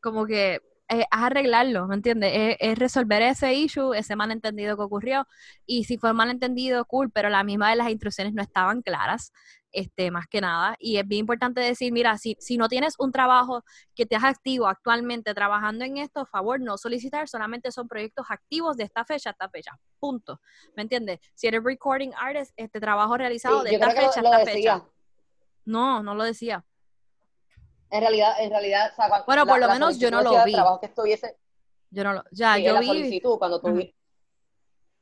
como 0.00 0.26
que 0.26 0.60
es 0.92 1.06
arreglarlo, 1.10 1.86
¿me 1.86 1.94
entiendes? 1.94 2.56
Es, 2.58 2.78
resolver 2.78 3.22
ese 3.22 3.54
issue, 3.54 3.94
ese 3.94 4.14
malentendido 4.16 4.76
que 4.76 4.82
ocurrió. 4.82 5.26
Y 5.66 5.84
si 5.84 5.96
fue 5.96 6.12
malentendido, 6.12 6.84
cool, 6.84 7.10
pero 7.10 7.28
la 7.28 7.44
misma 7.44 7.70
de 7.70 7.76
las 7.76 7.90
instrucciones 7.90 8.34
no 8.34 8.42
estaban 8.42 8.82
claras, 8.82 9.32
este, 9.72 10.10
más 10.10 10.26
que 10.26 10.40
nada. 10.40 10.76
Y 10.78 10.98
es 10.98 11.08
bien 11.08 11.20
importante 11.20 11.60
decir, 11.60 11.92
mira, 11.92 12.18
si, 12.18 12.36
si 12.38 12.58
no 12.58 12.68
tienes 12.68 12.94
un 12.98 13.10
trabajo 13.10 13.64
que 13.94 14.04
te 14.04 14.16
has 14.16 14.24
activo 14.24 14.66
actualmente 14.66 15.32
trabajando 15.32 15.84
en 15.84 15.96
esto, 15.96 16.26
favor, 16.26 16.60
no 16.60 16.76
solicitar, 16.76 17.28
solamente 17.28 17.72
son 17.72 17.88
proyectos 17.88 18.26
activos 18.28 18.76
de 18.76 18.84
esta 18.84 19.04
fecha 19.04 19.30
a 19.30 19.32
esta 19.32 19.48
fecha. 19.48 19.78
Punto. 19.98 20.40
¿Me 20.76 20.82
entiendes? 20.82 21.20
Si 21.34 21.46
eres 21.46 21.62
recording 21.64 22.12
artist, 22.16 22.52
este 22.56 22.80
trabajo 22.80 23.16
realizado 23.16 23.62
de 23.62 23.74
esta 23.74 23.90
fecha 23.90 24.20
a 24.20 24.22
esta 24.22 24.44
fecha. 24.44 24.84
No, 25.64 26.02
no 26.02 26.14
lo 26.14 26.24
decía. 26.24 26.64
En 27.92 28.00
realidad, 28.00 28.34
en 28.38 28.50
realidad, 28.50 28.92
bueno, 29.26 29.46
por 29.46 29.60
lo 29.60 29.68
menos 29.68 29.98
yo 29.98 30.10
no 30.10 30.22
lo 30.22 30.44
vi. 30.44 30.52
Trabajo 30.52 30.80
que 30.80 30.86
estuviese, 30.86 31.36
yo 31.90 32.02
no 32.04 32.14
lo, 32.14 32.24
ya, 32.30 32.56
yo 32.56 32.72
la 32.72 32.80
vi. 32.80 32.86
solicitud, 32.86 33.38
cuando 33.38 33.60
tú, 33.60 33.78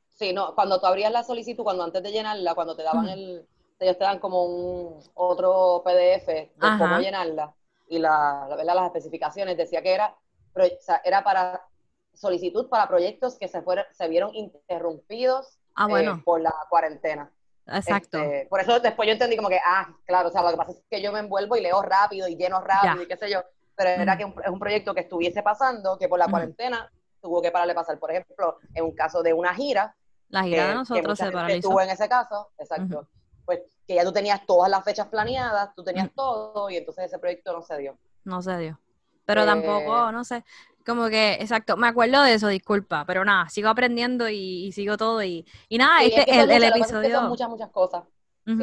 sí, 0.09 0.33
no, 0.33 0.53
cuando 0.53 0.79
tú 0.79 0.85
abrías 0.87 1.11
la 1.11 1.23
solicitud, 1.23 1.63
cuando 1.63 1.85
antes 1.85 2.03
de 2.03 2.11
llenarla, 2.11 2.53
cuando 2.53 2.75
te 2.75 2.83
daban 2.83 3.07
el, 3.07 3.47
ellos 3.79 3.97
te 3.97 4.03
dan 4.03 4.19
como 4.19 4.43
un 4.43 5.01
otro 5.13 5.81
PDF 5.85 6.27
de 6.27 6.51
cómo 6.59 6.99
llenarla 6.99 7.55
y 7.87 7.99
la, 7.99 8.45
la, 8.49 8.55
¿verdad? 8.55 8.75
las 8.75 8.85
especificaciones 8.85 9.57
decía 9.57 9.81
que 9.81 9.93
era, 9.93 10.15
o 10.55 10.61
sea, 10.79 11.01
era 11.03 11.23
para 11.23 11.65
solicitud 12.13 12.67
para 12.69 12.87
proyectos 12.87 13.37
que 13.37 13.47
se 13.47 13.61
fueron, 13.61 13.85
se 13.91 14.07
vieron 14.07 14.35
interrumpidos 14.35 15.59
ah, 15.75 15.87
bueno. 15.87 16.15
Eh, 16.15 16.21
por 16.23 16.41
la 16.41 16.53
cuarentena. 16.69 17.31
Exacto. 17.67 18.19
Este, 18.19 18.47
por 18.49 18.59
eso 18.59 18.79
después 18.79 19.07
yo 19.07 19.13
entendí 19.13 19.35
como 19.35 19.49
que, 19.49 19.59
ah, 19.65 19.89
claro, 20.05 20.29
o 20.29 20.31
sea, 20.31 20.41
lo 20.41 20.51
que 20.51 20.57
pasa 20.57 20.71
es 20.71 20.83
que 20.89 21.01
yo 21.01 21.11
me 21.11 21.19
envuelvo 21.19 21.55
y 21.55 21.61
leo 21.61 21.81
rápido 21.81 22.27
y 22.27 22.35
lleno 22.35 22.61
rápido 22.61 23.03
y 23.03 23.07
qué 23.07 23.17
sé 23.17 23.29
yo, 23.29 23.43
pero 23.75 23.89
era 23.89 24.17
que 24.17 24.23
es 24.23 24.49
un 24.49 24.59
proyecto 24.59 24.93
que 24.93 25.01
estuviese 25.01 25.43
pasando, 25.43 25.97
que 25.97 26.07
por 26.07 26.19
la 26.19 26.27
cuarentena 26.27 26.91
tuvo 27.21 27.41
que 27.41 27.51
pararle 27.51 27.73
pasar. 27.73 27.99
Por 27.99 28.11
ejemplo, 28.11 28.57
en 28.73 28.85
un 28.85 28.95
caso 28.95 29.23
de 29.23 29.33
una 29.33 29.53
gira. 29.53 29.95
La 30.29 30.43
gira 30.43 30.67
de 30.69 30.75
nosotros 30.75 31.17
se 31.17 31.31
paralizó. 31.31 31.57
estuvo 31.57 31.81
en 31.81 31.89
ese 31.89 32.09
caso, 32.09 32.49
exacto. 32.57 33.07
Pues 33.45 33.61
que 33.87 33.95
ya 33.95 34.03
tú 34.03 34.11
tenías 34.11 34.45
todas 34.45 34.69
las 34.69 34.83
fechas 34.83 35.07
planeadas, 35.07 35.73
tú 35.75 35.83
tenías 35.83 36.09
todo 36.15 36.69
y 36.69 36.77
entonces 36.77 37.05
ese 37.05 37.19
proyecto 37.19 37.53
no 37.53 37.61
se 37.61 37.77
dio. 37.77 37.97
No 38.23 38.41
se 38.41 38.57
dio. 38.57 38.79
Pero 39.25 39.45
tampoco, 39.45 40.09
eh, 40.09 40.11
no 40.11 40.23
sé, 40.23 40.43
como 40.85 41.09
que, 41.09 41.33
exacto, 41.33 41.77
me 41.77 41.87
acuerdo 41.87 42.23
de 42.23 42.33
eso, 42.33 42.47
disculpa, 42.47 43.05
pero 43.05 43.23
nada, 43.25 43.49
sigo 43.49 43.69
aprendiendo 43.69 44.29
y, 44.29 44.71
sigo 44.71 44.97
todo 44.97 45.23
y, 45.23 45.45
y 45.69 45.77
nada, 45.77 46.03
este, 46.03 46.23
el, 46.39 46.51
el 46.51 46.63
episodio... 46.63 47.11
son 47.11 47.29
muchas, 47.29 47.49
muchas 47.49 47.69
cosas. 47.69 48.03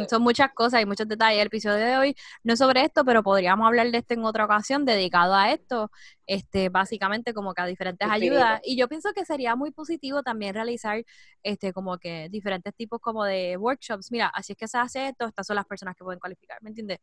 Son 0.09 0.23
muchas 0.23 0.53
cosas 0.53 0.83
y 0.83 0.87
muchos 0.87 1.07
detalles. 1.07 1.41
El 1.41 1.47
episodio 1.47 1.85
de 1.85 1.97
hoy 1.97 2.17
no 2.43 2.55
es 2.55 2.59
sobre 2.59 2.85
esto, 2.85 3.05
pero 3.05 3.23
podríamos 3.23 3.67
hablar 3.67 3.91
de 3.91 3.99
esto 3.99 4.15
en 4.15 4.25
otra 4.25 4.45
ocasión, 4.45 4.85
dedicado 4.85 5.35
a 5.35 5.53
esto, 5.53 5.91
este, 6.27 6.69
básicamente 6.69 7.33
como 7.33 7.55
que 7.55 7.63
a 7.63 7.67
diferentes 7.67 8.09
ayudas. 8.11 8.61
Y 8.65 8.77
yo 8.77 8.89
pienso 8.89 9.13
que 9.13 9.25
sería 9.25 9.55
muy 9.55 9.71
positivo 9.71 10.23
también 10.23 10.55
realizar 10.55 11.05
este, 11.43 11.73
como 11.73 11.97
que 11.99 12.29
diferentes 12.29 12.75
tipos 12.75 13.01
como 13.01 13.25
de 13.25 13.57
workshops. 13.57 14.11
Mira, 14.11 14.27
así 14.35 14.53
es 14.53 14.59
que 14.59 14.67
se 14.67 14.79
hace 14.79 15.09
esto, 15.09 15.27
estas 15.27 15.47
son 15.47 15.57
las 15.57 15.67
personas 15.67 15.95
que 15.97 16.05
pueden 16.05 16.19
cualificar, 16.19 16.59
¿me 16.61 16.71
entiendes? 16.71 16.99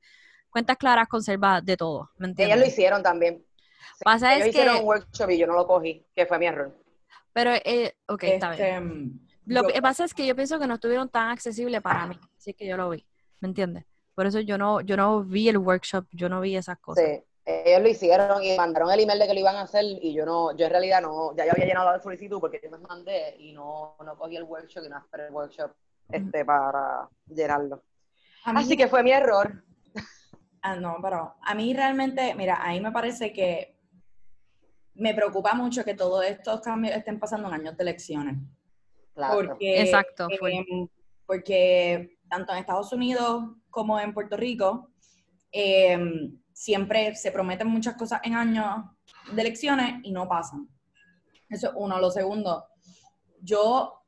Cuentas 0.49 0.77
claras, 0.77 1.07
conserva 1.07 1.61
de 1.61 1.77
todo, 1.77 2.11
¿me 2.17 2.27
entiendes? 2.27 2.55
Ellas 2.55 2.67
lo 2.67 2.71
hicieron 2.71 3.03
también. 3.03 3.43
Pasa 4.03 4.35
es 4.35 4.53
que... 4.53 4.69
un 4.69 4.85
workshop 4.85 5.29
y 5.29 5.37
yo 5.37 5.47
no 5.47 5.53
lo 5.53 5.67
cogí, 5.67 6.05
que 6.15 6.25
fue 6.25 6.39
mi 6.39 6.47
error. 6.47 6.75
Pero, 7.33 7.51
eh, 7.53 7.95
ok, 8.07 8.23
está 8.23 8.51
bien. 8.51 9.19
Este, 9.23 9.53
lo 9.53 9.67
que 9.67 9.81
pasa 9.81 10.05
es 10.05 10.13
que 10.13 10.25
yo 10.25 10.35
pienso 10.35 10.59
que 10.59 10.67
no 10.67 10.75
estuvieron 10.75 11.09
tan 11.09 11.29
accesibles 11.29 11.81
para 11.81 12.07
mí, 12.07 12.19
así 12.37 12.53
que 12.53 12.65
yo 12.65 12.77
lo 12.77 12.89
vi, 12.89 13.05
¿me 13.41 13.47
entiendes? 13.47 13.85
Por 14.15 14.25
eso 14.25 14.39
yo 14.39 14.57
no, 14.57 14.81
yo 14.81 14.95
no 14.95 15.23
vi 15.23 15.49
el 15.49 15.57
workshop, 15.57 16.07
yo 16.11 16.29
no 16.29 16.41
vi 16.41 16.55
esas 16.55 16.79
cosas. 16.79 17.03
Sí, 17.05 17.23
ellos 17.45 17.81
lo 17.81 17.87
hicieron 17.89 18.43
y 18.43 18.57
mandaron 18.57 18.91
el 18.91 19.01
email 19.01 19.19
de 19.19 19.27
que 19.27 19.33
lo 19.33 19.39
iban 19.41 19.57
a 19.57 19.61
hacer 19.61 19.83
y 19.83 20.13
yo 20.13 20.25
no, 20.25 20.55
yo 20.55 20.65
en 20.65 20.71
realidad 20.71 21.01
no, 21.01 21.35
ya 21.35 21.45
yo 21.45 21.51
había 21.51 21.65
llenado 21.65 21.91
la 21.91 22.01
solicitud 22.01 22.39
porque 22.39 22.59
yo 22.63 22.71
me 22.71 22.77
mandé 22.79 23.35
y 23.37 23.53
no, 23.53 23.95
no 24.03 24.17
cogí 24.17 24.37
el 24.37 24.43
workshop 24.43 24.85
y 24.85 24.89
no 24.89 24.97
esperé 24.97 25.27
el 25.27 25.33
workshop 25.33 25.71
este, 26.09 26.45
para 26.45 27.09
llenarlo. 27.27 27.83
Así 28.45 28.77
que 28.77 28.87
fue 28.87 29.03
mi 29.03 29.11
error. 29.11 29.64
Ah, 30.67 30.75
no, 30.77 30.97
pero 30.99 31.35
a 31.43 31.53
mí 31.53 31.75
realmente, 31.75 32.33
mira, 32.33 32.57
ahí 32.59 32.81
me 32.81 32.91
parece 32.91 33.31
que 33.31 33.77
me 34.95 35.13
preocupa 35.13 35.53
mucho 35.53 35.85
que 35.85 35.93
todos 35.93 36.25
estos 36.25 36.59
cambios 36.61 36.95
estén 36.95 37.19
pasando 37.19 37.47
en 37.49 37.53
años 37.53 37.77
de 37.77 37.83
elecciones. 37.83 38.37
Claro. 39.13 39.35
Porque, 39.35 39.79
Exacto. 39.79 40.27
Em, 40.41 40.87
porque 41.27 42.17
tanto 42.27 42.51
en 42.51 42.57
Estados 42.57 42.91
Unidos 42.91 43.43
como 43.69 43.99
en 43.99 44.11
Puerto 44.11 44.37
Rico, 44.37 44.89
em, 45.51 46.35
siempre 46.51 47.13
se 47.13 47.31
prometen 47.31 47.67
muchas 47.67 47.93
cosas 47.93 48.21
en 48.23 48.33
años 48.33 48.85
de 49.33 49.41
elecciones 49.43 49.99
y 50.01 50.11
no 50.11 50.27
pasan. 50.27 50.67
Eso 51.47 51.67
es 51.67 51.73
uno. 51.75 51.99
Lo 51.99 52.09
segundo, 52.09 52.65
yo 53.39 54.01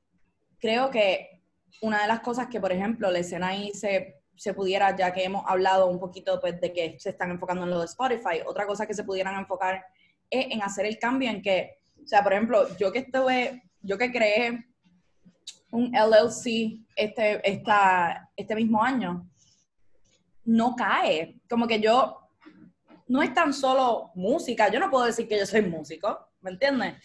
creo 0.57 0.89
que 0.89 1.43
una 1.83 2.01
de 2.01 2.07
las 2.07 2.21
cosas 2.21 2.47
que, 2.47 2.59
por 2.59 2.71
ejemplo, 2.71 3.11
la 3.11 3.19
escena 3.19 3.49
ahí 3.49 3.71
se, 3.75 4.16
se 4.37 4.53
pudiera, 4.53 4.95
ya 4.95 5.13
que 5.13 5.23
hemos 5.23 5.43
hablado 5.47 5.87
un 5.87 5.99
poquito 5.99 6.39
pues, 6.39 6.59
de 6.61 6.71
que 6.71 6.95
se 6.99 7.09
están 7.09 7.31
enfocando 7.31 7.63
en 7.63 7.71
lo 7.71 7.79
de 7.79 7.85
Spotify, 7.85 8.41
otra 8.45 8.65
cosa 8.65 8.85
que 8.85 8.93
se 8.93 9.03
pudieran 9.03 9.35
enfocar 9.35 9.83
es 10.29 10.47
en 10.49 10.61
hacer 10.61 10.85
el 10.85 10.99
cambio 10.99 11.29
en 11.29 11.41
que, 11.41 11.77
o 12.03 12.07
sea, 12.07 12.23
por 12.23 12.33
ejemplo, 12.33 12.67
yo 12.77 12.91
que 12.91 12.99
estuve, 12.99 13.63
yo 13.81 13.97
que 13.97 14.11
creé 14.11 14.65
un 15.71 15.91
LLC 15.93 16.85
este, 16.95 17.49
esta, 17.49 18.29
este 18.35 18.55
mismo 18.55 18.81
año, 18.81 19.29
no 20.45 20.75
cae. 20.75 21.41
Como 21.49 21.67
que 21.67 21.79
yo, 21.81 22.17
no 23.07 23.21
es 23.21 23.33
tan 23.33 23.53
solo 23.53 24.11
música, 24.15 24.69
yo 24.69 24.79
no 24.79 24.89
puedo 24.89 25.05
decir 25.05 25.27
que 25.27 25.37
yo 25.37 25.45
soy 25.45 25.61
músico, 25.63 26.29
¿me 26.41 26.51
entiendes? 26.51 26.95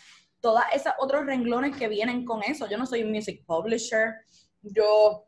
todas 0.42 0.64
esas 0.74 0.94
otros 0.98 1.24
renglones 1.24 1.74
que 1.76 1.88
vienen 1.88 2.26
con 2.26 2.42
eso. 2.42 2.68
Yo 2.68 2.76
no 2.76 2.84
soy 2.84 3.04
un 3.04 3.12
music 3.12 3.44
publisher, 3.46 4.16
yo 4.60 5.24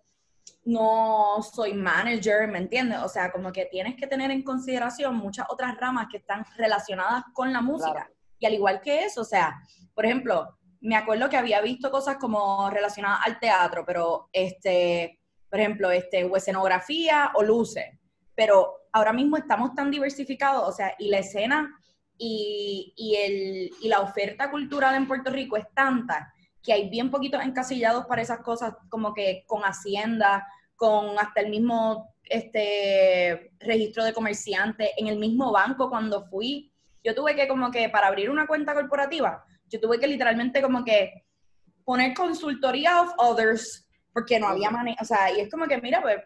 no 0.64 1.42
soy 1.42 1.74
manager, 1.74 2.48
¿me 2.48 2.58
entiendes? 2.58 2.98
O 3.00 3.08
sea, 3.08 3.30
como 3.30 3.52
que 3.52 3.66
tienes 3.66 3.96
que 3.96 4.06
tener 4.06 4.30
en 4.30 4.42
consideración 4.42 5.16
muchas 5.16 5.46
otras 5.50 5.76
ramas 5.76 6.06
que 6.10 6.18
están 6.18 6.44
relacionadas 6.56 7.24
con 7.32 7.52
la 7.52 7.60
música. 7.60 8.10
Y 8.38 8.46
al 8.46 8.54
igual 8.54 8.80
que 8.80 9.04
eso, 9.04 9.20
o 9.20 9.24
sea, 9.24 9.60
por 9.94 10.04
ejemplo, 10.04 10.56
me 10.80 10.96
acuerdo 10.96 11.28
que 11.28 11.36
había 11.36 11.60
visto 11.60 11.90
cosas 11.90 12.16
como 12.16 12.70
relacionadas 12.70 13.20
al 13.26 13.38
teatro, 13.38 13.84
pero 13.86 14.28
este, 14.32 15.20
por 15.50 15.60
ejemplo, 15.60 15.90
este, 15.90 16.24
o 16.24 16.36
escenografía 16.36 17.32
o 17.34 17.42
luces. 17.42 17.86
Pero 18.34 18.88
ahora 18.92 19.12
mismo 19.12 19.36
estamos 19.36 19.74
tan 19.74 19.90
diversificados, 19.90 20.68
o 20.68 20.72
sea, 20.72 20.94
y 20.98 21.08
la 21.08 21.18
escena 21.18 21.78
y, 22.18 22.92
y, 22.96 23.16
el, 23.16 23.70
y 23.82 23.88
la 23.88 24.00
oferta 24.00 24.50
cultural 24.50 24.94
en 24.94 25.08
Puerto 25.08 25.30
Rico 25.30 25.56
es 25.56 25.66
tanta 25.74 26.33
que 26.64 26.72
hay 26.72 26.88
bien 26.88 27.10
poquitos 27.10 27.42
encasillados 27.42 28.06
para 28.06 28.22
esas 28.22 28.40
cosas, 28.40 28.74
como 28.88 29.12
que 29.12 29.44
con 29.46 29.62
Hacienda, 29.62 30.46
con 30.74 31.18
hasta 31.18 31.42
el 31.42 31.50
mismo 31.50 32.14
este, 32.24 33.52
registro 33.60 34.02
de 34.02 34.14
comerciantes, 34.14 34.90
en 34.96 35.08
el 35.08 35.18
mismo 35.18 35.52
banco 35.52 35.90
cuando 35.90 36.24
fui. 36.24 36.72
Yo 37.04 37.14
tuve 37.14 37.36
que 37.36 37.46
como 37.46 37.70
que 37.70 37.90
para 37.90 38.08
abrir 38.08 38.30
una 38.30 38.46
cuenta 38.46 38.72
corporativa, 38.72 39.44
yo 39.68 39.78
tuve 39.78 40.00
que 40.00 40.06
literalmente 40.06 40.62
como 40.62 40.82
que 40.84 41.26
poner 41.84 42.14
consultoría 42.14 43.02
of 43.02 43.12
others, 43.18 43.86
porque 44.14 44.40
no 44.40 44.48
había 44.48 44.70
manera, 44.70 44.96
o 45.02 45.04
sea, 45.04 45.30
y 45.30 45.40
es 45.40 45.50
como 45.50 45.66
que, 45.66 45.80
mira, 45.82 46.00
pues, 46.00 46.16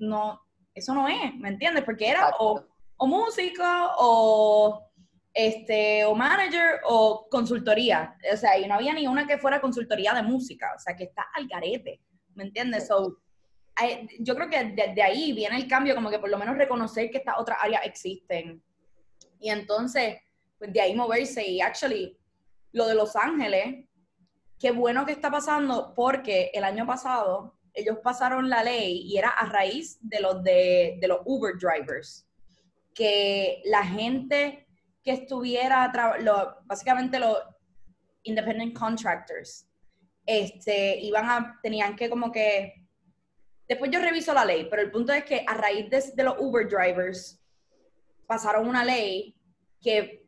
no, 0.00 0.40
eso 0.74 0.94
no 0.94 1.06
es, 1.06 1.34
¿me 1.36 1.50
entiendes? 1.50 1.84
Porque 1.84 2.08
era 2.08 2.30
o, 2.40 2.64
o 2.96 3.06
música 3.06 3.92
o 3.98 4.87
este, 5.32 6.04
o 6.04 6.14
manager 6.14 6.80
o 6.84 7.28
consultoría. 7.30 8.16
O 8.32 8.36
sea, 8.36 8.58
y 8.58 8.66
no 8.66 8.74
había 8.74 8.92
ni 8.92 9.06
una 9.06 9.26
que 9.26 9.38
fuera 9.38 9.60
consultoría 9.60 10.12
de 10.14 10.22
música, 10.22 10.72
o 10.76 10.78
sea, 10.78 10.96
que 10.96 11.04
está 11.04 11.26
al 11.34 11.46
garete, 11.46 12.00
¿me 12.34 12.44
entiendes? 12.44 12.88
So, 12.88 13.18
yo 14.20 14.34
creo 14.34 14.50
que 14.50 14.64
desde 14.64 15.02
ahí 15.02 15.32
viene 15.32 15.56
el 15.56 15.68
cambio, 15.68 15.94
como 15.94 16.10
que 16.10 16.18
por 16.18 16.30
lo 16.30 16.38
menos 16.38 16.56
reconocer 16.56 17.10
que 17.10 17.18
estas 17.18 17.36
otras 17.38 17.58
áreas 17.62 17.82
existen. 17.84 18.62
Y 19.38 19.50
entonces, 19.50 20.16
pues 20.58 20.72
de 20.72 20.80
ahí 20.80 20.94
moverse 20.94 21.46
y 21.46 21.60
actually, 21.60 22.18
lo 22.72 22.86
de 22.86 22.94
Los 22.94 23.14
Ángeles, 23.14 23.86
qué 24.58 24.72
bueno 24.72 25.06
que 25.06 25.12
está 25.12 25.30
pasando 25.30 25.94
porque 25.94 26.50
el 26.52 26.64
año 26.64 26.86
pasado 26.86 27.54
ellos 27.72 27.98
pasaron 28.02 28.48
la 28.48 28.64
ley 28.64 29.02
y 29.06 29.16
era 29.16 29.30
a 29.30 29.46
raíz 29.46 29.98
de 30.00 30.20
los 30.20 30.42
de, 30.42 30.98
de 31.00 31.08
los 31.08 31.20
Uber 31.24 31.54
drivers, 31.56 32.26
que 32.92 33.62
la 33.64 33.84
gente 33.84 34.67
que 35.02 35.12
estuviera, 35.12 35.92
básicamente 36.64 37.18
los 37.18 37.38
independent 38.22 38.76
contractors, 38.76 39.66
este, 40.26 40.98
iban 41.00 41.24
a, 41.28 41.58
tenían 41.62 41.96
que 41.96 42.10
como 42.10 42.30
que, 42.30 42.86
después 43.66 43.90
yo 43.90 44.00
reviso 44.00 44.34
la 44.34 44.44
ley, 44.44 44.66
pero 44.70 44.82
el 44.82 44.90
punto 44.90 45.12
es 45.12 45.24
que 45.24 45.44
a 45.46 45.54
raíz 45.54 45.88
de, 45.88 46.24
los 46.24 46.34
Uber 46.38 46.68
drivers 46.68 47.40
pasaron 48.26 48.68
una 48.68 48.84
ley 48.84 49.34
que 49.80 50.26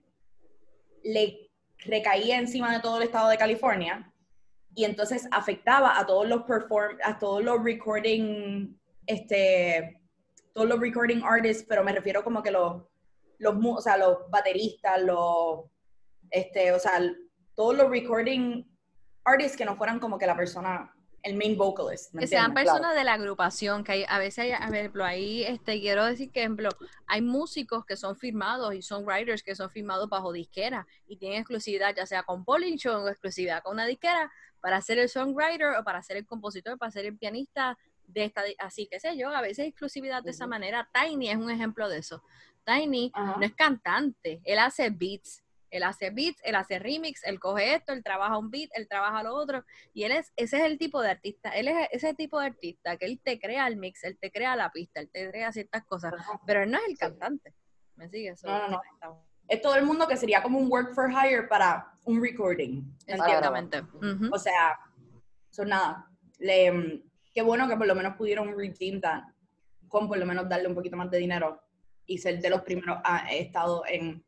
le 1.05 1.51
recaía 1.81 2.39
encima 2.39 2.73
de 2.73 2.81
todo 2.81 2.99
el 2.99 3.05
estado 3.05 3.29
de 3.29 3.39
California 3.39 4.11
y 4.75 4.85
entonces 4.85 5.27
afectaba 5.31 5.99
a 5.99 6.07
todos 6.07 6.29
los 6.29 6.43
perform, 6.45 6.97
a 7.03 7.19
todos 7.19 7.43
los 7.43 7.63
recording, 7.63 8.79
este, 9.07 10.01
todos 10.55 10.69
los 10.69 10.81
recording 10.81 11.23
artists, 11.23 11.65
pero 11.69 11.83
me 11.85 11.93
refiero 11.93 12.23
como 12.23 12.43
que 12.43 12.51
los 12.51 12.83
los, 13.41 13.57
o 13.65 13.81
sea, 13.81 13.97
los 13.97 14.31
bateristas, 14.31 15.03
los, 15.03 15.65
este, 16.31 16.73
o 16.73 16.79
sea, 16.79 17.01
todos 17.57 17.77
los 17.77 17.91
recording 17.91 18.65
artists 19.25 19.57
que 19.57 19.65
no 19.65 19.77
fueran 19.77 19.99
como 19.99 20.19
que 20.19 20.27
la 20.27 20.37
persona, 20.37 20.95
el 21.23 21.37
main 21.37 21.57
vocalist. 21.57 22.15
que 22.17 22.27
sean 22.27 22.53
personas 22.53 22.95
de 22.95 23.03
la 23.03 23.15
agrupación, 23.15 23.83
que 23.83 23.93
hay, 23.93 24.05
a 24.07 24.19
veces, 24.19 24.39
hay, 24.41 24.53
a 24.53 24.69
ejemplo, 24.69 25.05
ahí, 25.05 25.43
este, 25.45 25.81
quiero 25.81 26.05
decir 26.05 26.31
que, 26.31 26.41
ejemplo, 26.41 26.69
hay 27.07 27.23
músicos 27.23 27.87
que 27.87 27.97
son 27.97 28.15
firmados 28.15 28.75
y 28.75 28.83
son 28.83 29.05
writers 29.07 29.43
que 29.43 29.55
son 29.55 29.71
firmados 29.71 30.09
bajo 30.09 30.33
disquera 30.33 30.87
y 31.07 31.17
tienen 31.17 31.39
exclusividad, 31.39 31.95
ya 31.97 32.05
sea 32.05 32.23
con 32.23 32.45
Pauline 32.45 32.77
Show 32.77 33.03
o 33.03 33.09
exclusividad 33.09 33.63
con 33.63 33.75
una 33.75 33.87
disquera, 33.87 34.31
para 34.61 34.83
ser 34.83 34.99
el 34.99 35.09
songwriter 35.09 35.77
o 35.79 35.85
para 35.85 36.03
ser 36.03 36.19
el 36.19 36.27
compositor, 36.27 36.77
para 36.77 36.93
ser 36.93 37.07
el 37.07 37.17
pianista 37.17 37.79
de 38.13 38.25
esta, 38.25 38.43
así 38.59 38.87
que 38.87 39.01
sé 39.01 39.17
yo, 39.17 39.31
a 39.31 39.41
veces 39.41 39.67
exclusividad 39.67 40.23
de 40.23 40.31
esa 40.31 40.47
manera. 40.47 40.89
Tiny 40.93 41.31
es 41.31 41.37
un 41.37 41.51
ejemplo 41.51 41.89
de 41.89 41.99
eso. 41.99 42.23
Tiny 42.65 43.13
no 43.15 43.43
es 43.43 43.55
cantante, 43.55 44.41
él 44.45 44.59
hace 44.59 44.91
beats. 44.91 45.43
Él 45.71 45.85
hace 45.85 46.11
beats, 46.11 46.41
él 46.43 46.57
hace 46.57 46.81
remix, 46.81 47.23
él 47.25 47.39
coge 47.39 47.77
esto, 47.77 47.93
él 47.93 48.03
trabaja 48.03 48.37
un 48.37 48.51
beat, 48.51 48.71
él 48.75 48.89
trabaja 48.89 49.23
lo 49.23 49.37
otro. 49.37 49.65
Y 49.95 50.03
él 50.03 50.11
es, 50.11 50.33
ese 50.35 50.59
es 50.59 50.65
el 50.65 50.79
tipo 50.79 51.01
de 51.01 51.11
artista, 51.11 51.51
él 51.51 51.69
es 51.69 51.89
ese 51.93 52.13
tipo 52.13 52.41
de 52.41 52.47
artista 52.47 52.97
que 52.97 53.07
él 53.07 53.21
te 53.23 53.39
crea 53.39 53.69
el 53.69 53.77
mix, 53.77 54.03
él 54.03 54.19
te 54.19 54.33
crea 54.33 54.57
la 54.57 54.73
pista, 54.73 54.99
él 54.99 55.09
te 55.13 55.31
crea 55.31 55.53
ciertas 55.53 55.85
cosas, 55.85 56.13
pero 56.45 56.65
él 56.65 56.73
no 56.73 56.79
es 56.79 56.89
el 56.89 56.99
cantante. 56.99 57.55
¿Me 57.95 58.09
sigues? 58.09 58.43
No, 58.43 58.69
no, 58.69 58.81
no. 59.01 59.25
Es 59.47 59.61
todo 59.63 59.77
el 59.77 59.85
mundo 59.85 60.09
que 60.09 60.17
sería 60.17 60.43
como 60.43 60.59
un 60.59 60.71
work 60.71 60.95
for 60.95 61.11
hire 61.11 61.47
para 61.47 61.93
un 62.05 62.21
recording. 62.21 62.83
Exactamente. 63.07 63.83
O 64.33 64.39
sea, 64.39 64.77
son 65.51 65.69
nada. 65.69 66.09
Le, 66.39 67.05
qué 67.33 67.43
bueno 67.43 67.69
que 67.69 67.77
por 67.77 67.87
lo 67.87 67.95
menos 67.95 68.17
pudieron 68.17 68.57
redeem 68.57 69.01
that, 69.01 69.23
con 69.89 70.09
por 70.09 70.19
lo 70.19 70.27
menos 70.27 70.49
darle 70.49 70.69
un 70.69 70.75
poquito 70.75 70.97
más 70.97 71.11
de 71.11 71.19
dinero 71.19 71.63
y 72.11 72.19
ser 72.19 72.41
de 72.41 72.51
los 72.51 72.63
primeros 72.63 72.99
ha 73.05 73.33
estado 73.33 73.85
en 73.87 74.25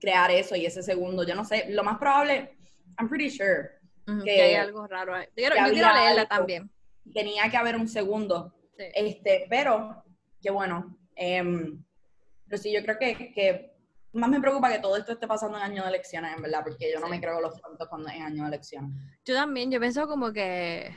crear 0.00 0.32
eso 0.32 0.56
y 0.56 0.66
ese 0.66 0.82
segundo, 0.82 1.22
yo 1.22 1.36
no 1.36 1.44
sé, 1.44 1.66
lo 1.68 1.84
más 1.84 1.96
probable, 1.96 2.56
I'm 2.98 3.08
pretty 3.08 3.30
sure 3.30 3.78
que, 4.24 4.42
hay 4.42 4.54
algo 4.54 4.84
raro. 4.88 5.16
Yo, 5.20 5.26
quiero, 5.36 5.54
leerla 5.54 6.26
también. 6.26 6.68
Tenía 7.14 7.48
que 7.48 7.56
haber 7.56 7.76
un 7.76 7.86
segundo, 7.86 8.52
este, 8.76 9.46
pero 9.48 10.02
qué 10.42 10.50
bueno. 10.50 10.98
Em, 11.14 11.80
pero 12.48 12.60
sí, 12.60 12.72
yo 12.72 12.82
creo 12.82 12.98
que, 12.98 13.32
que, 13.32 13.72
más 14.12 14.28
me 14.28 14.40
preocupa 14.40 14.72
que 14.72 14.80
todo 14.80 14.96
esto 14.96 15.12
esté 15.12 15.28
pasando 15.28 15.56
en 15.56 15.62
año 15.62 15.82
de 15.84 15.90
elecciones, 15.90 16.34
en 16.34 16.42
verdad, 16.42 16.64
porque 16.64 16.92
yo 16.92 16.98
no 16.98 17.08
me 17.08 17.20
creo 17.20 17.40
los 17.40 17.60
cuantos 17.60 17.86
cuando 17.86 18.08
en 18.08 18.22
año 18.22 18.42
de 18.42 18.48
elecciones. 18.48 18.90
Yo 19.24 19.34
también, 19.34 19.70
yo 19.70 19.78
pienso 19.78 20.08
como 20.08 20.32
que 20.32 20.90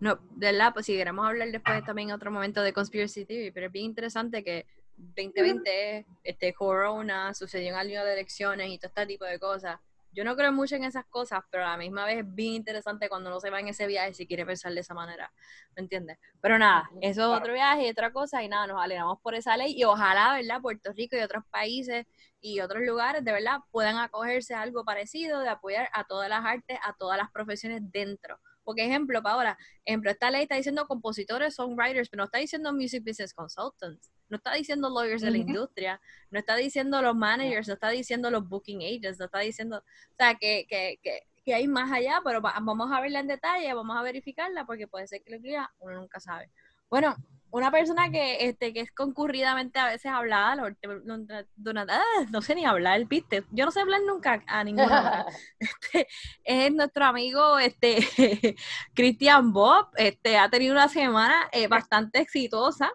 no, 0.00 0.18
de 0.36 0.52
verdad, 0.52 0.72
pues 0.72 0.86
si 0.86 0.96
queremos 0.96 1.26
hablar 1.26 1.50
después 1.50 1.84
también 1.84 2.08
en 2.08 2.14
otro 2.14 2.30
momento 2.30 2.62
de 2.62 2.72
Conspiracy 2.72 3.26
TV, 3.26 3.52
pero 3.52 3.66
es 3.66 3.72
bien 3.72 3.84
interesante 3.86 4.42
que 4.42 4.66
2020, 4.96 6.06
este 6.22 6.54
corona, 6.54 7.34
sucedió 7.34 7.70
en 7.70 7.74
año 7.74 8.04
de 8.04 8.12
elecciones 8.12 8.70
y 8.70 8.78
todo 8.78 8.88
este 8.88 9.06
tipo 9.06 9.24
de 9.24 9.38
cosas. 9.38 9.78
Yo 10.12 10.22
no 10.22 10.36
creo 10.36 10.52
mucho 10.52 10.76
en 10.76 10.84
esas 10.84 11.04
cosas, 11.06 11.40
pero 11.50 11.64
a 11.64 11.70
la 11.70 11.76
misma 11.76 12.04
vez 12.04 12.18
es 12.18 12.34
bien 12.34 12.54
interesante 12.54 13.08
cuando 13.08 13.30
uno 13.30 13.40
se 13.40 13.50
va 13.50 13.58
en 13.58 13.66
ese 13.66 13.88
viaje 13.88 14.14
si 14.14 14.28
quiere 14.28 14.46
pensar 14.46 14.72
de 14.72 14.80
esa 14.80 14.94
manera, 14.94 15.32
¿me 15.74 15.82
entiendes? 15.82 16.18
Pero 16.40 16.56
nada, 16.56 16.88
eso 17.00 17.22
es 17.22 17.40
otro 17.40 17.52
viaje 17.52 17.88
y 17.88 17.90
otra 17.90 18.12
cosa 18.12 18.40
y 18.44 18.48
nada, 18.48 18.68
nos 18.68 18.80
alegramos 18.80 19.18
por 19.20 19.34
esa 19.34 19.56
ley 19.56 19.74
y 19.76 19.82
ojalá, 19.82 20.34
¿verdad? 20.34 20.60
Puerto 20.60 20.92
Rico 20.92 21.16
y 21.16 21.20
otros 21.20 21.42
países 21.50 22.06
y 22.40 22.60
otros 22.60 22.84
lugares, 22.84 23.24
de 23.24 23.32
verdad, 23.32 23.58
puedan 23.72 23.96
acogerse 23.96 24.54
a 24.54 24.60
algo 24.60 24.84
parecido, 24.84 25.40
de 25.40 25.48
apoyar 25.48 25.88
a 25.92 26.04
todas 26.04 26.28
las 26.28 26.44
artes, 26.44 26.78
a 26.84 26.92
todas 26.92 27.18
las 27.18 27.32
profesiones 27.32 27.80
dentro 27.90 28.38
porque, 28.64 28.84
ejemplo, 28.84 29.22
Paola, 29.22 29.58
ejemplo, 29.84 30.10
esta 30.10 30.30
ley 30.30 30.42
está 30.42 30.56
diciendo 30.56 30.86
compositores, 30.86 31.54
songwriters, 31.54 32.08
pero 32.08 32.22
no 32.22 32.24
está 32.24 32.38
diciendo 32.38 32.72
music 32.72 33.04
business 33.04 33.34
consultants, 33.34 34.10
no 34.28 34.36
está 34.36 34.54
diciendo 34.54 34.88
lawyers 34.90 35.22
de 35.22 35.30
la 35.30 35.38
industria, 35.38 36.00
no 36.30 36.38
está 36.38 36.56
diciendo 36.56 37.00
los 37.02 37.14
managers, 37.14 37.68
no 37.68 37.74
está 37.74 37.90
diciendo 37.90 38.30
los 38.30 38.48
booking 38.48 38.82
agents, 38.82 39.18
no 39.18 39.26
está 39.26 39.40
diciendo, 39.40 39.78
o 39.78 40.14
sea, 40.16 40.34
que, 40.34 40.66
que, 40.68 40.98
que, 41.02 41.22
que 41.44 41.54
hay 41.54 41.68
más 41.68 41.92
allá, 41.92 42.20
pero 42.24 42.40
vamos 42.40 42.90
a 42.90 43.00
verla 43.00 43.20
en 43.20 43.28
detalle, 43.28 43.72
vamos 43.74 43.96
a 43.96 44.02
verificarla, 44.02 44.64
porque 44.64 44.88
puede 44.88 45.06
ser 45.06 45.22
que 45.22 45.32
lo 45.32 45.38
diga, 45.38 45.72
uno 45.78 46.00
nunca 46.00 46.20
sabe. 46.20 46.50
Bueno, 46.88 47.16
una 47.54 47.70
persona 47.70 48.10
que 48.10 48.48
este 48.48 48.72
que 48.72 48.80
es 48.80 48.90
concurridamente 48.90 49.78
a 49.78 49.86
veces 49.86 50.10
hablada, 50.10 50.52
ah, 50.52 52.26
no, 52.30 52.42
sé 52.42 52.54
ni 52.56 52.64
hablar, 52.64 53.04
viste, 53.04 53.44
yo 53.52 53.64
no 53.64 53.70
sé 53.70 53.80
hablar 53.80 54.00
nunca 54.04 54.42
a 54.48 54.64
ninguna 54.64 55.24
este, 55.60 56.08
es 56.42 56.72
nuestro 56.72 57.04
amigo 57.04 57.60
este 57.60 58.56
Christian 58.94 59.52
Bob, 59.52 59.86
este 59.96 60.36
ha 60.36 60.48
tenido 60.50 60.72
una 60.72 60.88
semana 60.88 61.48
eh, 61.52 61.68
bastante 61.68 62.18
exitosa, 62.20 62.90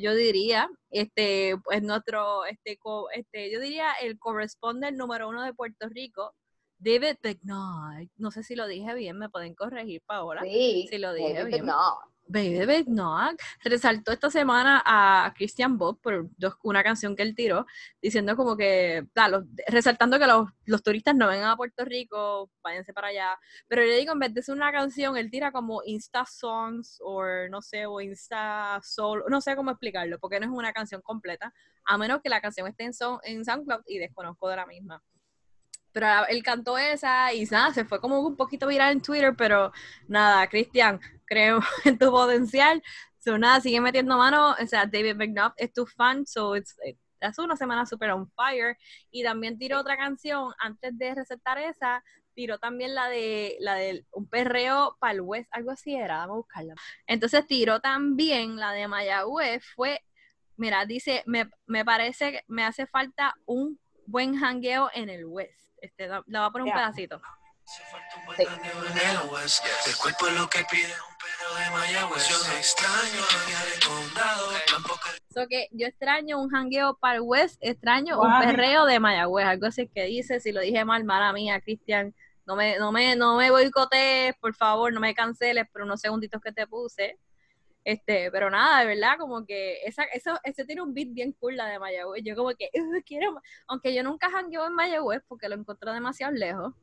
yo 0.00 0.14
diría, 0.14 0.68
este 0.90 1.56
pues 1.64 1.82
nuestro 1.82 2.44
este 2.46 2.78
este 3.14 3.50
yo 3.50 3.60
diría 3.60 3.92
el 4.02 4.18
correspondent 4.18 4.96
número 4.96 5.28
uno 5.28 5.42
de 5.44 5.54
Puerto 5.54 5.88
Rico 5.88 6.34
David 6.78 7.16
Begnaud, 7.22 8.08
no 8.16 8.30
sé 8.30 8.42
si 8.44 8.54
lo 8.54 8.66
dije 8.66 8.94
bien, 8.94 9.18
me 9.18 9.28
pueden 9.28 9.54
corregir, 9.54 10.00
Paola. 10.06 10.42
Sí, 10.42 10.86
si 10.88 10.98
lo 10.98 11.12
dije 11.12 11.44
bien. 11.44 11.66
Baby 12.28 12.84
no, 12.86 13.16
resaltó 13.64 14.12
esta 14.12 14.30
semana 14.30 14.82
a 14.84 15.32
Christian 15.34 15.78
Bob 15.78 15.98
por 16.00 16.28
una 16.62 16.82
canción 16.82 17.16
que 17.16 17.22
él 17.22 17.34
tiró, 17.34 17.66
diciendo 18.02 18.36
como 18.36 18.56
que, 18.56 19.06
resaltando 19.66 20.18
que 20.18 20.26
los, 20.26 20.82
turistas 20.82 21.14
no 21.14 21.28
vengan 21.28 21.50
a 21.50 21.56
Puerto 21.56 21.84
Rico, 21.86 22.50
váyanse 22.62 22.92
para 22.92 23.08
allá. 23.08 23.38
Pero 23.66 23.82
yo 23.84 23.94
digo, 23.94 24.12
en 24.12 24.18
vez 24.18 24.34
de 24.34 24.42
ser 24.42 24.54
una 24.54 24.70
canción, 24.70 25.16
él 25.16 25.30
tira 25.30 25.52
como 25.52 25.82
Insta 25.84 26.26
Songs 26.26 26.98
o 27.02 27.24
no 27.50 27.62
sé, 27.62 27.86
o 27.86 28.00
Insta 28.00 28.78
Soul, 28.82 29.24
no 29.28 29.40
sé 29.40 29.56
cómo 29.56 29.70
explicarlo, 29.70 30.18
porque 30.18 30.38
no 30.38 30.46
es 30.46 30.52
una 30.52 30.72
canción 30.72 31.00
completa, 31.00 31.52
a 31.86 31.96
menos 31.96 32.20
que 32.22 32.28
la 32.28 32.40
canción 32.42 32.66
esté 32.68 32.84
en, 32.84 32.92
en 33.24 33.44
SoundCloud 33.44 33.82
y 33.86 33.98
desconozco 33.98 34.48
de 34.48 34.56
la 34.56 34.66
misma 34.66 35.02
pero 35.98 36.28
él 36.28 36.44
cantó 36.44 36.78
esa 36.78 37.34
y 37.34 37.44
nada, 37.46 37.74
se 37.74 37.84
fue 37.84 38.00
como 38.00 38.20
un 38.20 38.36
poquito 38.36 38.68
viral 38.68 38.92
en 38.92 39.02
Twitter, 39.02 39.34
pero 39.36 39.72
nada, 40.06 40.46
Cristian, 40.46 41.00
creo 41.24 41.58
en 41.84 41.98
tu 41.98 42.08
potencial. 42.12 42.80
So, 43.18 43.36
nada, 43.36 43.60
sigue 43.60 43.80
metiendo 43.80 44.16
mano. 44.16 44.54
O 44.62 44.66
sea, 44.68 44.86
David 44.86 45.16
McNutt 45.16 45.54
es 45.56 45.72
tu 45.72 45.86
fan, 45.86 46.24
so 46.24 46.54
it's, 46.54 46.76
hace 47.20 47.42
una 47.42 47.56
semana 47.56 47.84
super 47.84 48.12
on 48.12 48.30
fire. 48.30 48.78
Y 49.10 49.24
también 49.24 49.58
tiró 49.58 49.80
otra 49.80 49.96
canción 49.96 50.52
antes 50.60 50.96
de 50.96 51.16
recetar 51.16 51.58
esa. 51.58 52.04
Tiró 52.32 52.60
también 52.60 52.94
la 52.94 53.08
de 53.08 53.56
la 53.58 53.74
de 53.74 54.06
un 54.12 54.28
perreo 54.28 54.96
para 55.00 55.14
el 55.14 55.22
West, 55.22 55.48
algo 55.50 55.72
así 55.72 55.96
era, 55.96 56.18
vamos 56.18 56.34
a 56.34 56.36
buscarla. 56.36 56.74
Entonces 57.08 57.44
tiró 57.48 57.80
también 57.80 58.54
la 58.54 58.70
de 58.70 58.86
Mayagüez, 58.86 59.64
fue, 59.74 60.00
mira, 60.56 60.86
dice, 60.86 61.24
me, 61.26 61.50
me 61.66 61.84
parece 61.84 62.44
me 62.46 62.62
hace 62.62 62.86
falta 62.86 63.34
un 63.46 63.80
buen 64.06 64.36
hangueo 64.36 64.90
en 64.94 65.08
el 65.08 65.26
West. 65.26 65.67
Este, 65.80 66.08
la, 66.08 66.22
voy 66.26 66.36
a 66.36 66.50
poner 66.50 66.66
un 66.66 66.72
pedacito. 66.72 67.20
El 68.38 69.96
cuerpo 69.96 70.26
es 70.26 70.38
lo 70.38 70.48
que 70.48 70.64
pide 70.70 70.86
un 70.86 71.16
perro 71.18 71.54
de 71.54 71.70
Mayagüez. 71.70 72.28
Yo 72.28 72.36
extraño 72.56 73.22
So 75.34 75.46
que 75.48 75.68
yo 75.72 75.86
extraño 75.86 76.40
un 76.40 76.48
jangueo 76.48 76.96
para 76.96 77.16
el 77.16 77.20
West, 77.20 77.58
extraño 77.60 78.20
un 78.20 78.38
perreo 78.40 78.86
de 78.86 78.98
Mayagüez, 79.00 79.46
algo 79.46 79.66
así 79.66 79.86
que 79.88 80.04
dice, 80.04 80.40
si 80.40 80.52
lo 80.52 80.60
dije 80.60 80.84
mal, 80.84 81.04
mala 81.04 81.32
mía, 81.32 81.60
Cristian, 81.60 82.14
no 82.46 82.56
me, 82.56 82.78
no 82.78 82.90
me, 82.90 83.14
no 83.14 83.36
me 83.36 83.50
boicotees, 83.50 84.34
por 84.36 84.54
favor, 84.54 84.92
no 84.92 85.00
me 85.00 85.14
canceles 85.14 85.68
por 85.70 85.82
unos 85.82 86.00
segunditos 86.00 86.40
que 86.40 86.52
te 86.52 86.66
puse. 86.66 87.18
Este, 87.88 88.30
pero 88.30 88.50
nada, 88.50 88.80
de 88.80 88.86
verdad, 88.86 89.16
como 89.18 89.46
que 89.46 89.80
esa, 89.82 90.02
eso, 90.04 90.38
ese 90.44 90.66
tiene 90.66 90.82
un 90.82 90.92
beat 90.92 91.08
bien 91.10 91.32
cool 91.32 91.56
la 91.56 91.68
de 91.68 91.78
Mayagüez. 91.78 92.22
Yo 92.22 92.36
como 92.36 92.50
que 92.50 92.68
quiero, 93.06 93.40
aunque 93.66 93.94
yo 93.94 94.02
nunca 94.02 94.30
jangueo 94.30 94.66
en 94.66 94.74
Mayagüez 94.74 95.22
porque 95.26 95.48
lo 95.48 95.54
encontré 95.54 95.90
demasiado 95.94 96.34
lejos, 96.34 96.74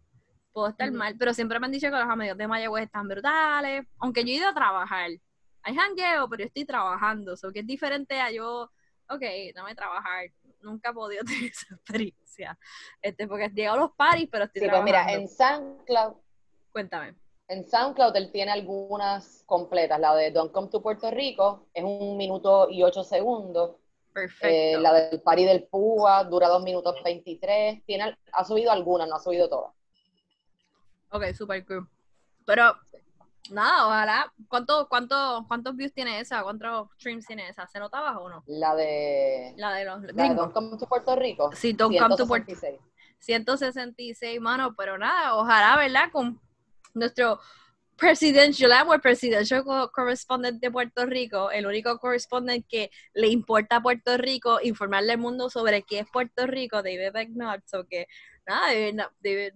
puedo 0.51 0.69
estar 0.69 0.91
mal, 0.91 1.15
pero 1.15 1.31
siempre 1.35 1.59
me 1.59 1.67
han 1.67 1.73
dicho 1.73 1.91
que 1.91 1.95
los 1.95 2.09
amigos 2.09 2.39
de 2.39 2.47
Mayagüez 2.47 2.85
están 2.85 3.07
brutales, 3.07 3.85
aunque 3.99 4.23
yo 4.23 4.29
he 4.29 4.37
ido 4.37 4.49
a 4.49 4.55
trabajar. 4.55 5.11
Hay 5.61 5.75
jangueo, 5.75 6.27
pero 6.27 6.39
yo 6.41 6.47
estoy 6.47 6.65
trabajando, 6.65 7.35
o 7.35 7.51
que 7.51 7.59
es 7.59 7.67
diferente 7.67 8.19
a 8.19 8.31
yo, 8.31 8.71
ok, 9.07 9.21
no 9.55 9.67
a 9.67 9.75
trabajar. 9.75 10.31
Nunca 10.61 10.89
he 10.89 10.93
podido 10.93 11.23
tener 11.23 11.51
esa 11.51 11.75
experiencia. 11.75 12.57
Este, 12.99 13.27
porque 13.27 13.49
llego 13.49 13.73
a 13.73 13.77
los 13.77 13.91
paris, 13.91 14.27
pero 14.31 14.45
estoy 14.45 14.63
sí, 14.63 14.69
Pues 14.71 14.83
mira, 14.83 15.05
en 15.13 15.27
SoundCloud. 15.27 16.15
Cuéntame. 16.71 17.15
En 17.47 17.63
SoundCloud 17.63 18.15
él 18.15 18.31
tiene 18.31 18.51
algunas 18.51 19.43
completas. 19.45 19.99
La 19.99 20.15
de 20.15 20.31
Don't 20.31 20.51
Come 20.51 20.67
to 20.69 20.81
Puerto 20.81 21.11
Rico 21.11 21.67
es 21.73 21.83
un 21.83 22.17
minuto 22.17 22.67
y 22.69 22.81
ocho 22.83 23.03
segundos. 23.03 23.75
Perfecto. 24.11 24.47
Eh, 24.47 24.79
la 24.79 24.93
del 24.93 25.21
Party 25.21 25.45
del 25.45 25.63
Púa 25.63 26.23
dura 26.23 26.47
dos 26.47 26.63
minutos 26.63 26.95
23. 27.03 27.85
Tiene, 27.85 28.17
ha 28.31 28.45
subido 28.45 28.71
algunas, 28.71 29.07
no 29.07 29.15
ha 29.15 29.19
subido 29.19 29.47
todas. 29.47 29.73
Ok, 31.11 31.33
super 31.33 31.63
cool. 31.65 31.87
Pero, 32.45 32.75
nada, 33.51 33.87
ojalá. 33.87 34.33
¿Cuánto, 34.47 34.87
cuánto, 34.89 35.45
¿Cuántos 35.47 35.75
views 35.75 35.93
tiene 35.93 36.19
esa? 36.19 36.41
¿Cuántos 36.41 36.89
streams 36.95 37.27
tiene 37.27 37.47
esa? 37.49 37.67
¿Se 37.67 37.77
nota 37.77 37.99
abajo 37.99 38.23
o 38.23 38.29
no? 38.29 38.43
La 38.47 38.73
de... 38.73 39.53
La 39.57 39.73
de 39.73 39.85
los... 39.85 40.01
La 40.01 40.29
de 40.29 40.33
Don't 40.33 40.53
Come 40.53 40.77
to 40.77 40.87
Puerto 40.87 41.15
Rico. 41.15 41.51
Sí, 41.53 41.73
Don't 41.73 41.95
Come 41.97 42.15
to 42.15 42.25
Puerto 42.25 42.53
Rico. 42.53 42.83
166, 43.19 44.39
mano, 44.39 44.75
pero 44.75 44.97
nada, 44.97 45.35
ojalá, 45.35 45.77
¿verdad? 45.77 46.11
Con 46.11 46.39
nuestro 46.95 47.39
presidential, 47.97 48.71
el 48.91 49.01
presidential 49.01 49.63
correspondent 49.91 50.61
de 50.61 50.71
Puerto 50.71 51.05
Rico, 51.05 51.49
el 51.51 51.65
único 51.65 51.97
correspondent 51.97 52.65
que 52.67 52.91
le 53.13 53.27
importa 53.27 53.77
a 53.77 53.81
Puerto 53.81 54.17
Rico, 54.17 54.59
informarle 54.61 55.13
al 55.13 55.19
mundo 55.19 55.49
sobre 55.49 55.83
qué 55.83 55.99
es 55.99 56.07
Puerto 56.11 56.45
Rico, 56.45 56.83
David 56.83 57.13
McNutt, 57.13 57.63
o 57.73 57.85
que 57.85 58.07
nada, 58.45 58.67
David, 59.19 59.53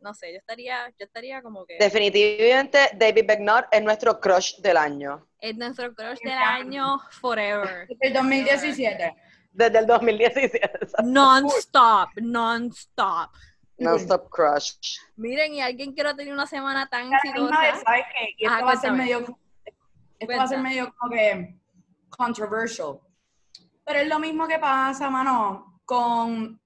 no 0.00 0.14
sé, 0.14 0.32
yo 0.32 0.38
estaría, 0.38 0.88
yo 0.98 1.04
estaría 1.04 1.42
como 1.42 1.66
que... 1.66 1.76
Definitivamente 1.78 2.90
David 2.94 3.24
McNutt 3.28 3.64
es 3.72 3.82
nuestro 3.82 4.20
crush 4.20 4.56
del 4.58 4.76
año. 4.76 5.26
Es 5.40 5.56
nuestro 5.56 5.94
crush 5.94 6.18
del 6.22 6.38
año 6.38 7.00
forever. 7.10 7.88
Desde 7.88 8.06
el 8.06 8.12
2017. 8.14 9.14
Desde 9.50 9.78
el 9.78 9.86
2017. 9.86 10.60
Non-stop, 11.04 12.10
non-stop. 12.16 13.30
Non-stop 13.78 14.28
crush. 14.30 14.98
Miren, 15.16 15.54
y 15.54 15.60
alguien 15.60 15.92
quiere 15.92 16.14
tener 16.14 16.32
una 16.32 16.46
semana 16.46 16.88
tan 16.88 17.12
exitosa. 17.12 17.56
¿sabes 17.84 18.04
qué? 18.16 18.34
Y 18.38 18.46
esto 18.46 18.64
va 18.64 18.72
a 18.72 18.76
ser 18.76 18.92
medio, 18.92 19.18
esto 20.18 20.36
va 20.36 20.42
a 20.44 20.48
ser 20.48 20.60
medio 20.60 20.94
como 20.96 21.12
que 21.12 21.58
controversial. 22.08 23.00
Pero 23.84 23.98
es 24.00 24.08
lo 24.08 24.18
mismo 24.18 24.46
que 24.46 24.58
pasa, 24.58 25.10
mano, 25.10 25.80
con 25.84 26.60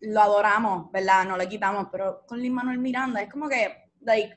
lo 0.00 0.20
adoramos, 0.20 0.90
¿verdad? 0.90 1.24
No 1.24 1.36
le 1.36 1.48
quitamos, 1.48 1.86
pero 1.90 2.24
con 2.26 2.40
Lin 2.40 2.54
Manuel 2.54 2.78
Miranda 2.78 3.22
es 3.22 3.30
como 3.30 3.48
que, 3.48 3.90
like, 4.00 4.36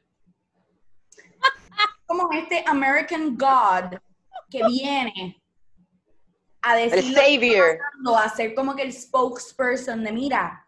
como 2.06 2.32
este 2.32 2.64
American 2.68 3.36
God 3.36 3.98
que 4.50 4.64
viene 4.68 5.42
a 6.62 6.76
decir, 6.76 7.00
el 7.00 7.16
savior, 7.16 7.80
a 8.16 8.30
ser 8.30 8.54
como 8.54 8.76
que 8.76 8.84
el 8.84 8.94
spokesperson 8.94 10.04
de 10.04 10.12
mira, 10.12 10.65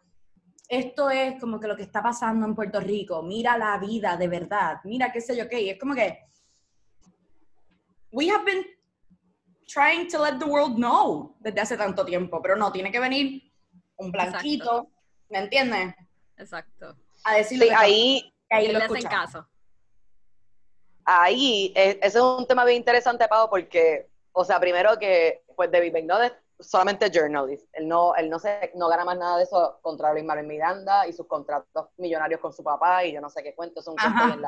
esto 0.67 1.10
es 1.10 1.39
como 1.39 1.60
que 1.60 1.67
lo 1.67 1.75
que 1.75 1.84
está 1.84 2.03
pasando 2.03 2.45
en 2.45 2.56
Puerto 2.56 2.80
Rico, 2.80 3.23
mira 3.23 3.58
la 3.58 3.77
vida 3.77 4.17
de 4.17 4.27
verdad, 4.27 4.80
mira 4.84 5.12
qué 5.12 5.21
sé 5.21 5.36
yo 5.36 5.47
qué, 5.47 5.71
es 5.71 5.80
como 5.80 5.95
que 5.95 6.27
we 8.12 8.30
have 8.30 8.43
been 8.43 8.65
trying 9.67 10.08
to 10.10 10.23
let 10.23 10.39
the 10.39 10.45
world 10.45 10.75
know 10.75 11.36
desde 11.39 11.62
hace 11.62 11.77
tanto 11.77 12.06
tiempo, 12.06 12.41
pero 12.41 12.56
no, 12.56 12.71
tiene 12.71 12.91
que 12.91 12.99
venir 12.99 13.51
un 13.97 14.12
blanquito, 14.12 14.89
¿me 15.30 15.39
entiendes? 15.39 15.95
Exacto. 16.38 16.95
A 17.23 17.36
decirle 17.36 17.67
sí, 17.67 17.73
ahí, 17.75 18.34
ahí 18.49 18.71
lo 18.71 18.80
hacen 18.80 19.01
caso. 19.03 19.47
Ahí, 21.03 21.73
e, 21.75 21.99
ese 22.01 22.17
es 22.17 22.23
un 22.23 22.45
tema 22.45 22.65
bien 22.65 22.77
interesante, 22.77 23.27
Pau, 23.27 23.49
porque, 23.49 24.10
o 24.34 24.43
sea, 24.43 24.60
primero 24.60 24.97
que, 24.99 25.43
pues, 25.56 25.71
David 25.71 25.93
McNutt 25.93 26.34
solamente 26.60 27.10
journalist. 27.12 27.67
Él 27.74 27.88
no, 27.88 28.15
él 28.15 28.30
no, 28.30 28.39
se, 28.39 28.72
no 28.76 28.88
gana 28.88 29.06
más 29.06 29.17
nada 29.17 29.38
de 29.38 29.43
eso 29.43 29.80
contra 29.82 30.12
Luis 30.12 30.26
Manuel 30.26 30.48
Miranda 30.48 31.08
y 31.08 31.13
sus 31.13 31.28
contratos 31.28 31.88
millonarios 31.98 32.39
con 32.39 32.54
su 32.54 32.63
papá 32.63 33.06
y 33.06 33.13
yo 33.13 33.22
no 33.22 33.30
sé 33.30 33.43
qué 33.43 33.54
cuento, 33.54 33.82
son 33.82 33.96
largo. 33.96 34.48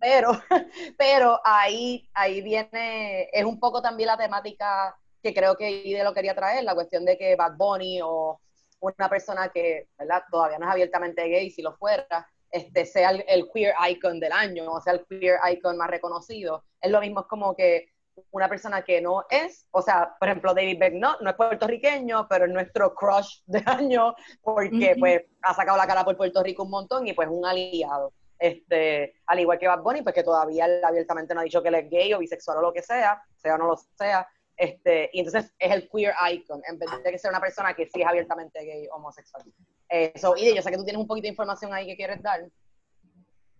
Pero, 0.00 0.32
pero 0.98 1.40
ahí, 1.44 2.08
ahí 2.14 2.42
viene, 2.42 3.28
es 3.32 3.44
un 3.44 3.58
poco 3.58 3.80
también 3.80 4.08
la 4.08 4.16
temática 4.16 4.96
que 5.22 5.32
creo 5.32 5.56
que 5.56 5.70
Ide 5.70 6.04
lo 6.04 6.14
quería 6.14 6.34
traer, 6.34 6.64
la 6.64 6.74
cuestión 6.74 7.04
de 7.04 7.16
que 7.16 7.36
Bad 7.36 7.56
Bunny 7.56 8.00
o 8.02 8.40
una 8.80 9.08
persona 9.08 9.48
que, 9.48 9.88
¿verdad? 9.96 10.24
Todavía 10.30 10.58
no 10.58 10.66
es 10.66 10.72
abiertamente 10.72 11.28
gay, 11.28 11.50
si 11.50 11.62
lo 11.62 11.76
fuera, 11.76 12.28
este, 12.50 12.84
sea 12.84 13.10
el, 13.10 13.48
queer 13.52 13.74
icon 13.88 14.18
del 14.18 14.32
año, 14.32 14.72
o 14.72 14.80
sea, 14.80 14.94
el 14.94 15.06
queer 15.06 15.38
icon 15.52 15.76
más 15.76 15.88
reconocido. 15.88 16.64
Es 16.80 16.90
lo 16.90 17.00
mismo, 17.00 17.20
es 17.20 17.26
como 17.26 17.54
que 17.54 17.91
una 18.30 18.48
persona 18.48 18.82
que 18.82 19.00
no 19.00 19.24
es, 19.30 19.66
o 19.70 19.82
sea, 19.82 20.14
por 20.18 20.28
ejemplo, 20.28 20.54
David 20.54 20.78
Beck 20.78 20.94
no, 20.94 21.16
no 21.20 21.30
es 21.30 21.36
puertorriqueño, 21.36 22.26
pero 22.28 22.46
es 22.46 22.50
nuestro 22.50 22.94
crush 22.94 23.40
de 23.46 23.62
año 23.66 24.14
porque 24.42 24.96
pues 24.98 25.22
ha 25.42 25.54
sacado 25.54 25.76
la 25.76 25.86
cara 25.86 26.04
por 26.04 26.16
Puerto 26.16 26.42
Rico 26.42 26.62
un 26.64 26.70
montón 26.70 27.06
y 27.06 27.12
pues 27.12 27.28
un 27.28 27.44
aliado. 27.44 28.12
Este, 28.38 29.14
al 29.26 29.38
igual 29.38 29.58
que 29.58 29.68
Bad 29.68 29.82
Bunny, 29.82 30.02
pues 30.02 30.14
que 30.14 30.24
todavía 30.24 30.66
él 30.66 30.84
abiertamente 30.84 31.32
no 31.32 31.40
ha 31.40 31.44
dicho 31.44 31.62
que 31.62 31.68
él 31.68 31.76
es 31.76 31.90
gay 31.90 32.12
o 32.12 32.18
bisexual 32.18 32.58
o 32.58 32.62
lo 32.62 32.72
que 32.72 32.82
sea, 32.82 33.22
sea 33.36 33.54
o 33.54 33.58
no 33.58 33.68
lo 33.68 33.76
sea, 33.76 34.26
este, 34.56 35.10
y 35.12 35.20
entonces 35.20 35.52
es 35.58 35.72
el 35.72 35.88
queer 35.88 36.14
icon, 36.32 36.62
en 36.68 36.78
vez 36.78 36.88
de 37.02 37.10
que 37.10 37.18
sea 37.18 37.30
una 37.30 37.40
persona 37.40 37.74
que 37.74 37.86
sí 37.86 38.00
es 38.00 38.06
abiertamente 38.06 38.64
gay 38.64 38.86
homosexual. 38.92 39.44
Eso, 39.88 40.34
y 40.36 40.54
yo 40.54 40.62
sé 40.62 40.70
que 40.70 40.76
tú 40.76 40.84
tienes 40.84 41.00
un 41.00 41.06
poquito 41.06 41.24
de 41.24 41.30
información 41.30 41.72
ahí 41.72 41.86
que 41.86 41.96
quieres 41.96 42.22
dar. 42.22 42.40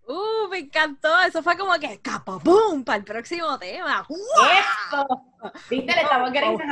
Uh, 0.06 0.48
me 0.48 0.58
encantó. 0.58 1.08
Eso 1.20 1.42
fue 1.42 1.56
como 1.56 1.72
que 1.78 2.00
capa, 2.00 2.38
boom, 2.38 2.84
para 2.84 2.98
el 2.98 3.04
próximo 3.04 3.58
tema. 3.58 4.06
¡Eso! 4.08 5.06
Viste, 5.70 5.94
le 5.94 6.02
estamos 6.02 6.30
queriendo 6.30 6.62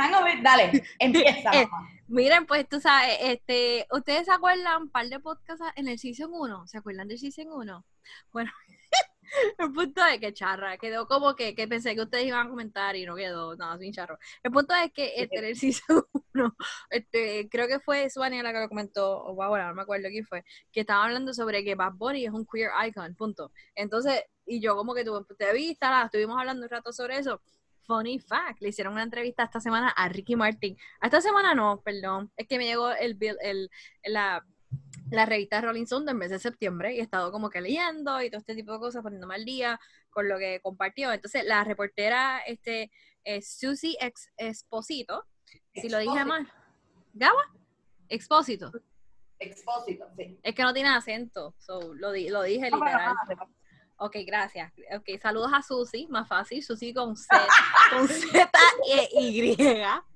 Dale, 0.41 0.83
empieza. 0.99 1.51
Eh, 1.51 1.67
miren, 2.07 2.45
pues 2.45 2.67
tú 2.67 2.79
sabes, 2.79 3.17
este, 3.21 3.87
¿ustedes 3.91 4.25
se 4.25 4.31
acuerdan 4.31 4.83
un 4.83 4.89
par 4.89 5.07
de 5.07 5.19
podcasts 5.19 5.65
en 5.75 5.87
el 5.87 5.99
Season 5.99 6.29
1? 6.31 6.67
¿Se 6.67 6.77
acuerdan 6.77 7.07
del 7.07 7.19
Season 7.19 7.47
1? 7.49 7.85
Bueno, 8.31 8.51
el 9.59 9.71
punto 9.71 10.05
es 10.05 10.19
que 10.19 10.33
charra, 10.33 10.77
quedó 10.77 11.07
como 11.07 11.35
que, 11.35 11.55
que, 11.55 11.67
pensé 11.67 11.95
que 11.95 12.01
ustedes 12.01 12.25
iban 12.25 12.47
a 12.47 12.49
comentar 12.49 12.95
y 12.95 13.05
no 13.05 13.15
quedó 13.15 13.55
nada 13.55 13.77
sin 13.77 13.93
charro. 13.93 14.17
El 14.43 14.51
punto 14.51 14.73
es 14.75 14.91
que 14.91 15.13
este, 15.15 15.39
en 15.39 15.45
el 15.45 15.55
Season 15.55 16.03
1, 16.13 16.20
este, 16.89 17.49
creo 17.49 17.67
que 17.67 17.79
fue 17.79 18.09
Suania 18.09 18.43
la 18.43 18.53
que 18.53 18.59
lo 18.59 18.69
comentó, 18.69 19.23
o 19.23 19.33
bueno, 19.35 19.67
no 19.67 19.75
me 19.75 19.81
acuerdo 19.81 20.09
quién 20.09 20.25
fue, 20.25 20.43
que 20.71 20.81
estaba 20.81 21.05
hablando 21.05 21.33
sobre 21.33 21.63
que 21.63 21.75
Bad 21.75 21.93
Bunny 21.93 22.25
es 22.25 22.31
un 22.31 22.45
queer 22.45 22.71
icon, 22.87 23.15
punto. 23.15 23.51
Entonces, 23.75 24.23
y 24.45 24.61
yo 24.61 24.75
como 24.75 24.93
que 24.93 25.03
tuve 25.03 25.19
un 25.19 25.25
punto 25.25 25.45
de 25.45 25.53
vista, 25.53 26.03
estuvimos 26.05 26.37
hablando 26.39 26.63
un 26.63 26.69
rato 26.69 26.91
sobre 26.93 27.17
eso. 27.17 27.41
Funny 27.87 28.19
fact, 28.19 28.61
le 28.61 28.69
hicieron 28.69 28.93
una 28.93 29.03
entrevista 29.03 29.43
esta 29.43 29.59
semana 29.59 29.89
a 29.89 30.07
Ricky 30.07 30.35
Martin. 30.35 30.77
Esta 31.01 31.19
semana 31.21 31.53
no, 31.55 31.81
perdón, 31.83 32.31
es 32.37 32.47
que 32.47 32.57
me 32.57 32.65
llegó 32.65 32.91
el, 32.91 33.17
el, 33.41 33.69
la 34.05 34.45
la 35.09 35.25
revista 35.25 35.59
Rolling 35.59 35.83
Stone 35.83 36.05
del 36.05 36.15
mes 36.15 36.29
de 36.29 36.39
septiembre 36.39 36.93
y 36.93 36.99
he 36.99 37.01
estado 37.01 37.31
como 37.31 37.49
que 37.49 37.59
leyendo 37.61 38.21
y 38.21 38.29
todo 38.29 38.39
este 38.39 38.55
tipo 38.55 38.71
de 38.71 38.79
cosas, 38.79 39.03
poniéndome 39.03 39.35
al 39.35 39.45
día 39.45 39.79
con 40.09 40.27
lo 40.29 40.37
que 40.37 40.61
compartió. 40.61 41.11
Entonces, 41.11 41.43
la 41.45 41.63
reportera 41.63 42.39
este, 42.47 42.91
es 43.23 43.57
Susie 43.57 43.97
Ex 43.99 44.29
Exposito, 44.37 45.25
si 45.73 45.89
lo 45.89 45.99
dije 45.99 46.25
mal. 46.25 46.51
¿Gaba? 47.13 47.41
Expósito. 48.09 48.71
Expósito, 49.39 50.05
sí. 50.15 50.39
Es 50.43 50.53
que 50.53 50.63
no 50.63 50.73
tiene 50.73 50.89
acento, 50.89 51.55
so, 51.57 51.93
lo, 51.93 52.11
lo 52.11 52.43
dije 52.43 52.65
literal. 52.65 53.15
Ok, 53.97 54.17
gracias. 54.25 54.73
Ok, 54.95 55.19
saludos 55.21 55.51
a 55.53 55.61
Susi, 55.61 56.07
más 56.07 56.27
fácil, 56.27 56.63
Susi 56.63 56.93
con 56.93 57.15
Z, 57.15 57.47
con 57.91 58.07
Z 58.07 58.51
e 58.87 59.21
Y, 59.21 59.55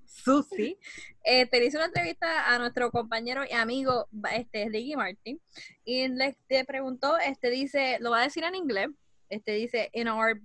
Susi. 0.06 0.78
Eh, 1.24 1.46
te 1.46 1.64
hice 1.64 1.78
una 1.78 1.86
entrevista 1.86 2.52
a 2.52 2.58
nuestro 2.58 2.90
compañero 2.92 3.44
y 3.48 3.54
amigo, 3.54 4.08
este, 4.32 4.70
Ricky 4.70 4.96
Martin, 4.96 5.40
y 5.84 6.08
le, 6.08 6.36
preguntó, 6.68 7.18
este, 7.18 7.50
dice, 7.50 7.98
lo 8.00 8.12
va 8.12 8.22
a 8.22 8.24
decir 8.24 8.44
en 8.44 8.56
inglés, 8.56 8.90
este, 9.30 9.54
dice, 9.54 9.90
in 9.94 10.08
our, 10.08 10.40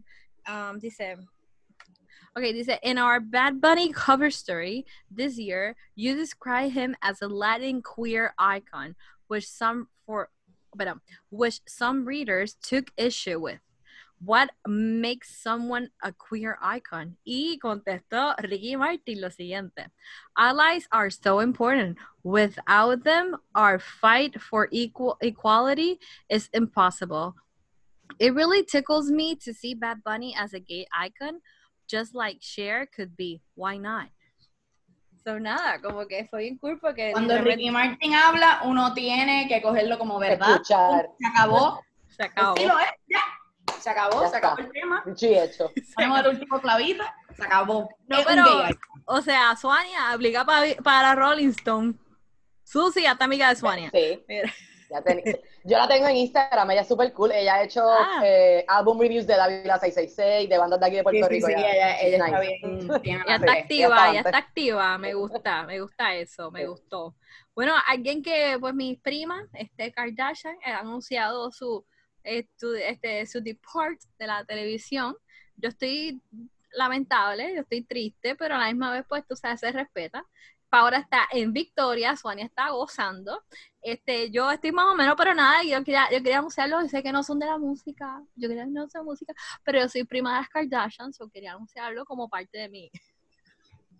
um, 0.46 0.78
dice, 0.78 1.16
Okay, 2.38 2.52
dice, 2.52 2.78
in 2.84 2.96
our 2.96 3.18
Bad 3.18 3.60
Bunny 3.60 3.92
cover 3.92 4.30
story 4.30 4.86
this 5.10 5.36
year, 5.36 5.74
you 5.96 6.14
describe 6.14 6.70
him 6.70 6.94
as 7.02 7.22
a 7.22 7.26
Latin 7.26 7.82
queer 7.82 8.34
icon, 8.38 8.94
which 9.26 9.48
some 9.48 9.88
for 10.06 10.30
but 10.76 10.86
um, 10.86 11.00
which 11.30 11.60
some 11.66 12.04
readers 12.04 12.54
took 12.62 12.92
issue 12.96 13.40
with. 13.40 13.58
What 14.22 14.50
makes 14.64 15.42
someone 15.42 15.88
a 16.04 16.12
queer 16.12 16.56
icon? 16.62 17.16
Y 17.26 17.58
contestó 17.60 18.36
Ricky 18.40 18.76
Martin 18.76 19.20
lo 19.20 19.28
siguiente. 19.28 19.86
Allies 20.38 20.86
are 20.92 21.10
so 21.10 21.40
important. 21.40 21.98
Without 22.22 23.02
them, 23.02 23.38
our 23.56 23.80
fight 23.80 24.40
for 24.40 24.68
equal 24.70 25.16
equality 25.20 25.98
is 26.28 26.48
impossible. 26.52 27.34
It 28.20 28.34
really 28.34 28.62
tickles 28.62 29.10
me 29.10 29.34
to 29.36 29.52
see 29.52 29.74
Bad 29.74 30.04
Bunny 30.04 30.36
as 30.38 30.52
a 30.52 30.60
gay 30.60 30.86
icon, 30.96 31.40
just 31.90 32.14
like 32.14 32.40
Cher 32.40 32.86
could 32.86 33.16
be. 33.16 33.42
Why 33.54 33.78
not? 33.78 34.08
So, 35.24 35.38
nada, 35.38 35.80
como 35.82 36.06
que 36.06 36.26
fue 36.30 36.40
bien 36.40 36.58
cool 36.58 36.78
porque... 36.80 37.12
Cuando 37.12 37.36
Ricky 37.38 37.70
Martin 37.70 38.14
habla, 38.14 38.60
uno 38.64 38.94
tiene 38.94 39.46
que 39.48 39.60
cogerlo 39.60 39.98
como 39.98 40.18
verdad. 40.18 40.52
Escuchar. 40.52 41.10
Se 41.18 41.26
acabó. 41.26 41.80
Se 42.08 42.22
acabó. 42.24 42.56
Sí, 42.56 42.64
lo 42.64 42.78
es, 42.78 42.86
ya. 43.06 43.20
Se 43.78 43.90
acabó, 43.90 44.28
se 44.28 44.36
acabó 44.36 44.58
el 44.58 44.72
tema. 44.72 45.04
Sí, 45.16 45.34
hecho. 45.34 45.70
Ponemos 45.94 46.20
el 46.20 46.28
último 46.28 46.60
clavito, 46.60 47.04
se 47.36 47.44
acabó. 47.44 47.88
No, 48.06 48.18
pero, 48.26 48.44
o 49.04 49.20
sea, 49.20 49.54
Suania 49.56 50.12
aplica 50.12 50.44
para, 50.44 50.74
para 50.82 51.14
Rolling 51.14 51.50
Stone. 51.50 51.94
Susi, 52.64 53.04
hasta 53.04 53.24
amiga 53.24 53.48
de 53.50 53.56
Suania. 53.56 53.90
Sí. 53.92 54.24
Mira. 54.26 54.52
Yo 55.64 55.78
la 55.78 55.88
tengo 55.88 56.08
en 56.08 56.16
Instagram, 56.16 56.70
ella 56.70 56.80
es 56.80 56.88
súper 56.88 57.12
cool. 57.12 57.32
Ella 57.32 57.56
ha 57.56 57.62
hecho 57.62 57.82
ah. 57.88 58.22
eh, 58.24 58.64
álbum 58.66 58.98
reviews 59.00 59.26
de 59.26 59.36
Dávila 59.36 59.78
666, 59.78 60.48
de 60.48 60.58
bandas 60.58 60.80
de 60.80 60.86
aquí 60.86 60.96
de 60.96 61.02
Puerto 61.02 61.28
Rico. 61.28 61.46
Sí, 61.46 61.52
ella, 61.56 61.92
está 62.00 62.40
bien. 62.40 62.90
ella 63.04 63.34
está 63.36 63.52
activa, 63.52 64.10
ella 64.10 64.20
está 64.20 64.38
activa. 64.38 64.98
Me 64.98 65.14
gusta, 65.14 65.62
me 65.64 65.80
gusta 65.80 66.14
eso, 66.14 66.50
me 66.50 66.66
gustó. 66.66 67.14
Bueno, 67.54 67.74
alguien 67.86 68.22
que, 68.22 68.56
pues 68.58 68.74
mis 68.74 68.98
primas, 68.98 69.44
este 69.54 69.92
Kardashian, 69.92 70.56
ha 70.64 70.78
anunciado 70.78 71.50
su, 71.50 71.84
este, 72.22 73.26
su 73.26 73.40
deport 73.40 74.00
de 74.18 74.26
la 74.26 74.44
televisión. 74.44 75.16
Yo 75.56 75.68
estoy 75.68 76.22
lamentable, 76.72 77.54
yo 77.54 77.62
estoy 77.62 77.84
triste, 77.84 78.34
pero 78.36 78.54
a 78.54 78.58
la 78.58 78.66
misma 78.66 78.92
vez, 78.92 79.04
pues 79.08 79.26
tú 79.26 79.36
sabes, 79.36 79.60
se 79.60 79.72
respeta. 79.72 80.24
Paola 80.70 80.98
está 80.98 81.26
en 81.32 81.52
Victoria, 81.52 82.16
Suania 82.16 82.46
está 82.46 82.70
gozando. 82.70 83.42
Este, 83.82 84.30
yo 84.30 84.50
estoy 84.50 84.72
más 84.72 84.86
o 84.86 84.94
menos, 84.94 85.14
pero 85.16 85.34
nada, 85.34 85.62
yo 85.62 85.82
quería, 85.84 86.08
yo 86.10 86.18
quería 86.18 86.38
anunciarlo, 86.38 86.80
sé 86.88 87.02
que 87.02 87.12
no 87.12 87.22
son 87.22 87.38
de 87.38 87.46
la 87.46 87.58
música, 87.58 88.22
yo 88.36 88.48
quería 88.48 88.64
que 88.64 88.70
no 88.70 88.88
son 88.88 89.04
música, 89.04 89.34
pero 89.64 89.80
yo 89.80 89.88
soy 89.88 90.04
prima 90.04 90.34
de 90.34 90.40
las 90.40 90.48
Kardashians, 90.48 91.18
yo 91.18 91.28
quería 91.28 91.52
anunciarlo 91.52 92.04
como 92.04 92.28
parte 92.28 92.58
de 92.58 92.68
mi... 92.68 92.90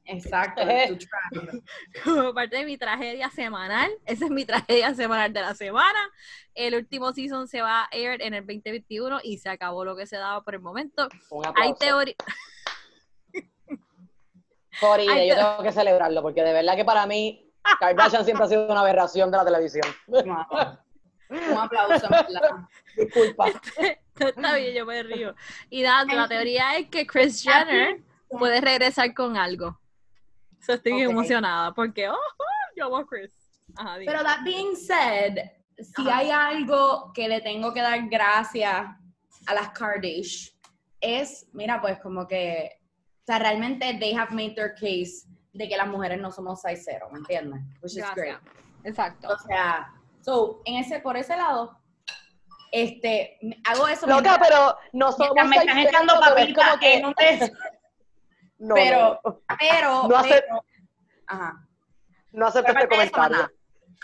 Exacto, 0.04 0.62
como 2.04 2.34
parte 2.34 2.56
de 2.56 2.64
mi 2.64 2.76
tragedia 2.76 3.30
semanal. 3.30 3.90
Esa 4.06 4.24
es 4.24 4.30
mi 4.30 4.44
tragedia 4.44 4.94
semanal 4.94 5.32
de 5.32 5.40
la 5.40 5.54
semana. 5.54 6.00
El 6.54 6.74
último 6.74 7.12
season 7.12 7.46
se 7.46 7.60
va 7.60 7.82
a 7.82 7.88
air 7.92 8.20
en 8.22 8.34
el 8.34 8.44
2021 8.44 9.20
y 9.22 9.38
se 9.38 9.50
acabó 9.50 9.84
lo 9.84 9.94
que 9.94 10.06
se 10.06 10.16
daba 10.16 10.42
por 10.42 10.54
el 10.54 10.62
momento. 10.62 11.08
Hay 11.54 11.74
teoría 11.74 12.16
yo 14.80 15.34
tengo 15.34 15.62
que 15.62 15.72
celebrarlo, 15.72 16.22
porque 16.22 16.42
de 16.42 16.52
verdad 16.52 16.76
que 16.76 16.84
para 16.84 17.06
mí, 17.06 17.50
Kardashian 17.78 18.24
siempre 18.24 18.44
ha 18.46 18.48
sido 18.48 18.66
una 18.66 18.80
aberración 18.80 19.30
de 19.30 19.36
la 19.36 19.44
televisión. 19.44 19.86
Un 20.08 21.56
aplauso, 21.56 22.08
Disculpa. 22.96 23.46
Está 24.18 24.54
bien, 24.54 24.74
yo 24.74 24.84
me 24.84 25.02
río. 25.02 25.34
Y 25.68 25.82
dando, 25.82 26.14
la 26.16 26.28
teoría 26.28 26.76
es 26.76 26.88
que 26.88 27.06
Chris 27.06 27.42
Jenner 27.42 28.00
puede 28.28 28.60
regresar 28.60 29.14
con 29.14 29.36
algo. 29.36 29.78
So, 30.60 30.74
estoy 30.74 31.02
emocionada 31.02 31.72
porque, 31.72 32.08
oh, 32.08 32.16
yo 32.76 32.86
amo 32.86 32.98
a 32.98 33.06
Chris. 33.06 33.32
Pero 34.04 34.22
that 34.24 34.42
being 34.44 34.74
said, 34.74 35.38
si 35.78 36.08
hay 36.08 36.30
algo 36.30 37.12
que 37.14 37.28
le 37.28 37.40
tengo 37.40 37.72
que 37.72 37.80
dar 37.80 38.08
gracias 38.08 38.86
a 39.46 39.54
las 39.54 39.70
Kardashian, 39.70 40.54
es, 41.00 41.46
mira, 41.52 41.80
pues 41.80 41.98
como 42.00 42.26
que 42.26 42.79
sea, 43.30 43.38
realmente 43.38 43.96
they 43.98 44.12
have 44.12 44.32
made 44.34 44.54
their 44.54 44.74
case 44.74 45.26
de 45.52 45.68
que 45.68 45.76
las 45.76 45.86
mujeres 45.86 46.20
no 46.20 46.30
somos 46.32 46.62
6-0, 46.64 47.10
¿me 47.12 47.18
entiendes? 47.18 47.60
Which 47.82 47.96
is 47.96 48.04
great. 48.14 48.36
Exacto. 48.84 49.28
O 49.28 49.38
sea, 49.38 49.92
so, 50.20 50.60
en 50.64 50.76
ese, 50.76 51.00
por 51.00 51.16
ese 51.16 51.36
lado, 51.36 51.78
este, 52.72 53.38
hago 53.68 53.88
eso. 53.88 54.06
Loca, 54.06 54.38
pero 54.40 54.76
no 54.92 55.12
somos 55.12 55.34
Me 55.48 55.56
están 55.56 55.78
echando 55.78 56.14
papel 56.18 56.54
como 56.54 56.78
que 56.78 57.00
no 57.00 57.14
te... 57.14 57.52
No, 58.62 58.74
pero, 58.74 59.18
pero, 59.58 60.06
no 60.06 60.16
acepto, 60.18 60.64
ajá. 61.28 61.66
No 62.32 62.46
acepto 62.46 62.72
este 62.72 62.88
comentario. 62.88 63.50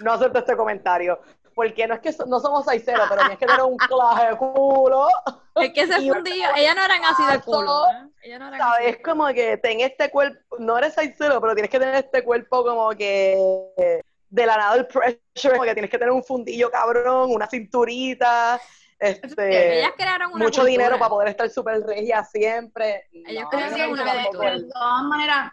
No 0.00 0.12
acepto 0.12 0.38
este 0.38 0.56
comentario 0.56 1.20
porque 1.56 1.88
no 1.88 1.94
es 1.94 2.00
que 2.00 2.14
no 2.26 2.38
somos 2.38 2.66
6-0, 2.66 2.84
pero 2.84 3.16
tienes 3.22 3.38
que 3.38 3.46
tener 3.46 3.62
un 3.62 3.78
claje 3.78 4.28
de 4.28 4.36
culo. 4.36 5.08
Es 5.54 5.72
que 5.72 5.80
ese 5.80 6.12
fundillo, 6.12 6.48
ella 6.54 6.74
no 6.74 6.84
eran 6.84 7.02
así 7.02 7.24
de 7.32 7.40
culo. 7.40 7.82
¿eh? 7.88 8.38
No 8.38 8.48
eran 8.48 8.58
¿Sabes? 8.60 8.98
Como 9.02 9.26
que 9.28 9.56
ten 9.56 9.80
este 9.80 10.10
cuerpo, 10.10 10.58
no 10.58 10.76
eres 10.76 10.94
6-0, 10.98 11.16
pero 11.40 11.54
tienes 11.54 11.70
que 11.70 11.78
tener 11.78 11.94
este 11.94 12.22
cuerpo 12.22 12.62
como 12.62 12.90
que 12.90 14.02
de 14.28 14.46
la 14.46 14.58
nada 14.58 14.76
el 14.76 14.86
pressure, 14.86 15.54
como 15.54 15.62
que 15.62 15.72
tienes 15.72 15.90
que 15.90 15.96
tener 15.96 16.12
un 16.12 16.22
fundillo 16.22 16.70
cabrón, 16.70 17.30
una 17.32 17.46
cinturita. 17.46 18.60
Este, 18.98 19.78
ellas 19.78 19.92
crearon 19.96 20.32
una 20.34 20.44
mucho 20.44 20.62
dinero 20.62 20.98
para 20.98 21.08
poder 21.08 21.28
estar 21.28 21.48
súper 21.48 21.80
regia 21.80 22.22
siempre. 22.22 23.08
Ellas 23.12 23.46
crearon 23.50 23.92
una 23.92 24.24
cultura. 24.24 24.58
De 24.58 24.64
todas 24.64 25.04
maneras, 25.04 25.52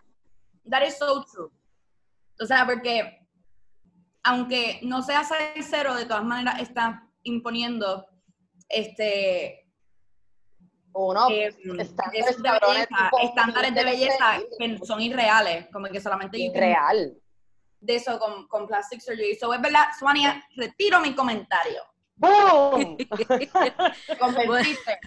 that 0.70 0.86
is 0.86 0.98
so 0.98 1.24
true. 1.32 1.50
O 2.42 2.46
sea, 2.46 2.66
porque 2.66 3.23
aunque 4.24 4.80
no 4.84 5.02
sea 5.02 5.24
6-0, 5.24 5.96
de 5.96 6.06
todas 6.06 6.24
maneras 6.24 6.62
está 6.62 7.08
imponiendo 7.24 8.06
este 8.70 9.60
uno 10.96 11.28
eh, 11.30 11.48
estándares, 11.80 12.38
de 12.38 12.52
belleza, 12.52 13.12
estándares 13.24 13.74
de 13.74 13.84
belleza 13.84 14.40
que 14.60 14.78
son 14.86 15.02
irreales, 15.02 15.68
como 15.72 15.88
que 15.88 16.00
solamente 16.00 16.38
irreal 16.38 17.18
de 17.84 17.96
eso 17.96 18.18
con, 18.18 18.48
con 18.48 18.68
plastic 18.68 19.02
surgery. 19.02 19.36
So 19.36 19.54
es 19.54 19.62
verdad, 19.62 19.88
Suania, 19.98 20.44
retiro 20.56 21.00
mi 21.00 21.14
comentario. 21.14 21.84
¡Boom! 22.16 22.98
Convertiste. 24.20 25.00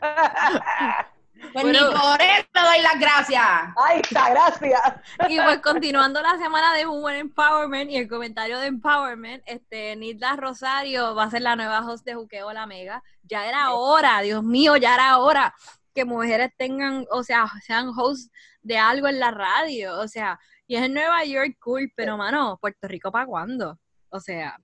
Pues 1.52 1.64
ni 1.64 1.78
por 1.78 2.22
eso 2.22 2.46
doy 2.54 2.82
las 2.82 2.98
gracias. 2.98 3.44
Ay, 3.76 3.96
muchas 3.96 4.30
gracias. 4.30 4.80
Y 5.28 5.40
pues 5.40 5.60
continuando 5.60 6.20
la 6.22 6.38
semana 6.38 6.74
de 6.74 6.86
Women 6.86 7.16
Empowerment 7.16 7.90
y 7.90 7.96
el 7.96 8.08
comentario 8.08 8.58
de 8.58 8.66
Empowerment, 8.66 9.42
este 9.46 9.96
Nilda 9.96 10.36
Rosario 10.36 11.14
va 11.14 11.24
a 11.24 11.30
ser 11.30 11.42
la 11.42 11.56
nueva 11.56 11.80
host 11.86 12.04
de 12.04 12.14
Juqueo 12.14 12.52
La 12.52 12.66
Mega. 12.66 13.02
Ya 13.22 13.46
era 13.46 13.72
hora, 13.72 14.20
Dios 14.20 14.42
mío, 14.42 14.76
ya 14.76 14.94
era 14.94 15.18
hora 15.18 15.54
que 15.94 16.04
mujeres 16.04 16.52
tengan, 16.58 17.06
o 17.10 17.22
sea, 17.22 17.50
sean 17.64 17.88
hosts 17.88 18.30
de 18.60 18.76
algo 18.76 19.08
en 19.08 19.18
la 19.18 19.30
radio, 19.30 19.98
o 19.98 20.06
sea, 20.08 20.38
y 20.66 20.76
es 20.76 20.82
en 20.82 20.94
Nueva 20.94 21.24
York 21.24 21.56
cool, 21.58 21.90
pero 21.96 22.16
mano, 22.18 22.58
Puerto 22.60 22.86
Rico 22.86 23.10
para 23.10 23.24
cuándo? 23.24 23.78
O 24.10 24.20
sea, 24.20 24.58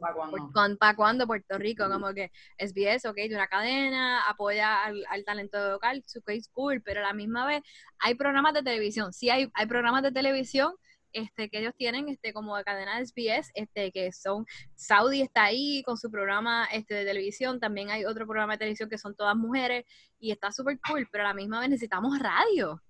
¿Para 0.00 0.14
cuándo? 0.14 0.78
¿Para 0.78 0.96
cuándo 0.96 1.26
Puerto 1.26 1.58
Rico? 1.58 1.88
Como 1.88 2.12
que 2.12 2.30
SBS, 2.58 3.06
ok, 3.08 3.16
de 3.16 3.34
una 3.34 3.46
cadena, 3.46 4.22
apoya 4.28 4.84
al, 4.84 5.24
talento 5.24 5.70
local, 5.70 6.02
su 6.06 6.22
case 6.22 6.48
cool, 6.52 6.82
pero 6.82 7.00
a 7.00 7.04
la 7.04 7.12
misma 7.12 7.46
vez 7.46 7.62
hay 7.98 8.14
programas 8.14 8.54
de 8.54 8.62
televisión. 8.62 9.12
Sí 9.12 9.30
hay, 9.30 9.50
hay 9.54 9.66
programas 9.66 10.02
de 10.02 10.12
televisión 10.12 10.74
este, 11.14 11.48
que 11.48 11.60
ellos 11.60 11.72
tienen 11.76 12.08
este, 12.08 12.32
como 12.32 12.56
de 12.56 12.64
cadena 12.64 12.98
de 12.98 13.06
SBS, 13.06 13.50
este, 13.54 13.92
que 13.92 14.12
son, 14.12 14.44
Saudi 14.74 15.22
está 15.22 15.44
ahí 15.44 15.82
con 15.84 15.96
su 15.96 16.10
programa 16.10 16.66
este, 16.72 16.94
de 16.94 17.04
televisión, 17.04 17.60
también 17.60 17.90
hay 17.90 18.04
otro 18.04 18.26
programa 18.26 18.54
de 18.54 18.58
televisión 18.58 18.90
que 18.90 18.98
son 18.98 19.14
todas 19.14 19.36
mujeres 19.36 19.84
y 20.18 20.32
está 20.32 20.50
súper 20.50 20.78
cool, 20.88 21.08
pero 21.10 21.24
a 21.24 21.28
la 21.28 21.34
misma 21.34 21.60
vez 21.60 21.70
necesitamos 21.70 22.18
radio. 22.18 22.82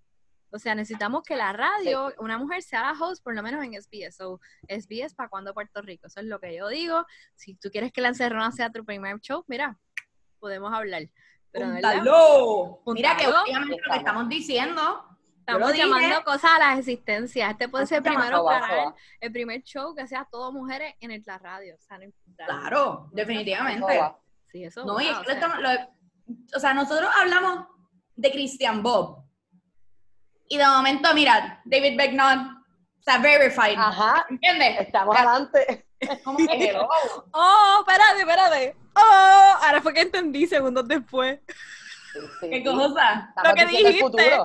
O 0.54 0.58
sea, 0.58 0.74
necesitamos 0.76 1.24
que 1.24 1.34
la 1.34 1.52
radio, 1.52 2.12
una 2.18 2.38
mujer 2.38 2.62
sea 2.62 2.82
la 2.82 2.92
host, 2.92 3.24
por 3.24 3.34
lo 3.34 3.42
menos 3.42 3.64
en 3.64 3.72
SBS. 3.74 4.16
So, 4.16 4.40
SBS 4.68 5.12
para 5.14 5.28
cuando 5.28 5.52
Puerto 5.52 5.82
Rico. 5.82 6.06
Eso 6.06 6.20
es 6.20 6.26
lo 6.26 6.38
que 6.38 6.56
yo 6.56 6.68
digo. 6.68 7.04
Si 7.34 7.56
tú 7.56 7.70
quieres 7.70 7.92
que 7.92 8.00
la 8.00 8.08
encerrona 8.08 8.52
sea 8.52 8.70
tu 8.70 8.84
primer 8.84 9.18
show, 9.18 9.44
mira, 9.48 9.76
podemos 10.38 10.72
hablar. 10.72 11.02
Pero 11.50 11.66
Mira 11.66 13.16
que 13.16 13.26
obviamente 13.26 13.76
lo 13.84 13.92
que 13.92 13.98
estamos 13.98 14.28
diciendo 14.28 15.14
Estamos 15.46 15.76
llamando 15.76 16.24
cosas 16.24 16.52
a 16.56 16.58
la 16.58 16.78
existencia. 16.78 17.50
Este 17.50 17.68
puede 17.68 17.86
ser 17.86 17.98
el 17.98 18.04
primero 18.04 18.46
el 19.20 19.32
primer 19.32 19.62
show 19.62 19.94
que 19.94 20.06
sea 20.06 20.26
todo 20.30 20.52
mujeres 20.52 20.94
en 21.00 21.10
el, 21.10 21.22
la 21.26 21.36
radio. 21.38 21.76
claro, 22.46 23.10
definitivamente. 23.12 24.00
Sí, 24.50 24.64
eso. 24.64 24.86
No, 24.86 24.98
y 25.00 25.08
o 26.54 26.60
sea, 26.60 26.72
nosotros 26.72 27.10
hablamos 27.20 27.66
de 28.16 28.30
Christian 28.30 28.82
Bob. 28.82 29.23
Y 30.54 30.56
de 30.56 30.66
momento, 30.68 31.12
mira, 31.14 31.60
David 31.64 31.96
Becknon, 31.96 32.64
está 32.96 33.18
verified. 33.18 33.76
Ajá. 33.76 34.24
¿Entiendes? 34.30 34.82
Estamos 34.82 35.16
adelante. 35.16 35.84
¿Cómo 36.22 36.38
que 36.38 36.44
oh, 37.32 37.80
espérate, 37.80 38.20
espérate. 38.20 38.76
Oh, 38.94 39.54
ahora 39.62 39.80
fue 39.82 39.92
que 39.92 40.02
entendí 40.02 40.46
segundos 40.46 40.86
después. 40.86 41.40
¿Qué 42.40 42.62
cosa? 42.62 43.34
Lo 43.42 43.54
que 43.54 43.66
dijiste. 43.66 44.38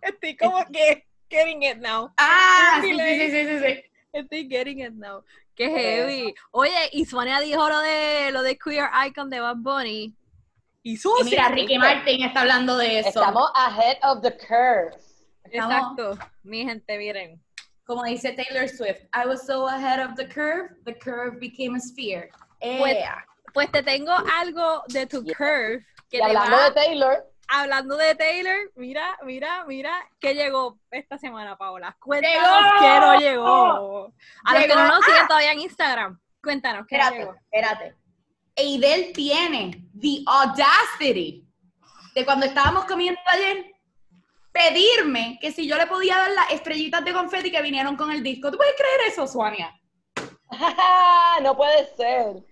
Estoy, 0.00 0.36
como 0.36 0.64
que 0.66 1.04
getting 1.28 1.64
it 1.64 1.78
now. 1.78 2.12
Ah, 2.18 2.78
sí, 2.80 2.92
sí, 2.92 3.30
sí, 3.30 3.46
sí, 3.46 3.58
sí. 3.58 3.84
Estoy 4.12 4.48
getting 4.48 4.82
it 4.82 4.92
now. 4.92 5.24
Qué 5.56 5.68
heavy. 5.68 6.34
Oye, 6.52 6.88
y 6.92 7.04
Sonia 7.04 7.40
dijo 7.40 7.68
lo 7.68 7.80
de 7.80 8.30
lo 8.30 8.42
de 8.42 8.56
Queer 8.56 8.90
Icon 9.08 9.28
de 9.28 9.40
Bad 9.40 9.56
Bunny. 9.56 10.14
Y, 10.84 10.96
mira, 11.24 11.48
Ricky 11.48 11.78
Martin 11.78 12.22
está 12.22 12.42
hablando 12.42 12.76
de 12.76 13.00
eso. 13.00 13.08
Estamos 13.08 13.50
ahead 13.56 13.98
of 14.04 14.22
the 14.22 14.30
curve. 14.36 14.96
Exacto. 15.50 16.18
Mi 16.42 16.64
gente, 16.64 16.98
miren. 16.98 17.42
Como 17.84 18.02
dice 18.04 18.32
Taylor 18.32 18.68
Swift, 18.68 19.02
I 19.14 19.26
was 19.26 19.46
so 19.46 19.68
ahead 19.68 20.00
of 20.00 20.16
the 20.16 20.26
curve, 20.26 20.70
the 20.84 20.94
curve 20.94 21.38
became 21.38 21.76
a 21.76 21.80
sphere. 21.80 22.30
Pues, 22.60 22.96
pues, 23.54 23.70
te 23.70 23.82
tengo 23.82 24.12
algo 24.40 24.82
de 24.88 25.06
tu 25.06 25.22
curve. 25.22 25.86
Que 26.10 26.18
y 26.18 26.20
hablando 26.20 26.60
de 26.62 26.70
Taylor. 26.72 27.32
Hablando 27.48 27.96
de 27.96 28.14
Taylor, 28.16 28.72
mira, 28.74 29.16
mira, 29.22 29.64
mira, 29.66 29.92
que 30.18 30.34
llegó 30.34 30.80
esta 30.90 31.16
semana, 31.16 31.56
Paola. 31.56 31.96
Cuéntanos 32.00 32.72
qué 32.80 33.00
no 33.00 33.20
llegó. 33.20 34.12
A 34.44 34.54
los 34.54 34.62
que 34.64 34.74
no 34.74 34.88
nos 34.88 35.04
siguen 35.04 35.26
todavía 35.28 35.52
en 35.52 35.60
Instagram, 35.60 36.20
cuéntanos 36.42 36.86
qué 36.88 36.96
espérate, 36.96 37.18
llegó. 37.18 37.34
Espérate, 37.52 37.94
Eidel 38.56 39.12
tiene 39.12 39.86
the 40.00 40.24
audacity 40.26 41.46
de 42.16 42.24
cuando 42.24 42.46
estábamos 42.46 42.84
comiendo 42.86 43.20
ayer 43.32 43.75
pedirme 44.56 45.38
que 45.40 45.52
si 45.52 45.66
yo 45.66 45.76
le 45.76 45.86
podía 45.86 46.16
dar 46.16 46.30
las 46.30 46.50
estrellitas 46.50 47.04
de 47.04 47.12
confeti 47.12 47.50
que 47.50 47.60
vinieron 47.60 47.96
con 47.96 48.10
el 48.10 48.22
disco. 48.22 48.50
¿Tú 48.50 48.56
puedes 48.56 48.74
creer 48.74 49.12
eso, 49.12 49.26
Suania? 49.26 49.78
no 51.42 51.56
puede 51.56 51.86
ser. 51.94 52.42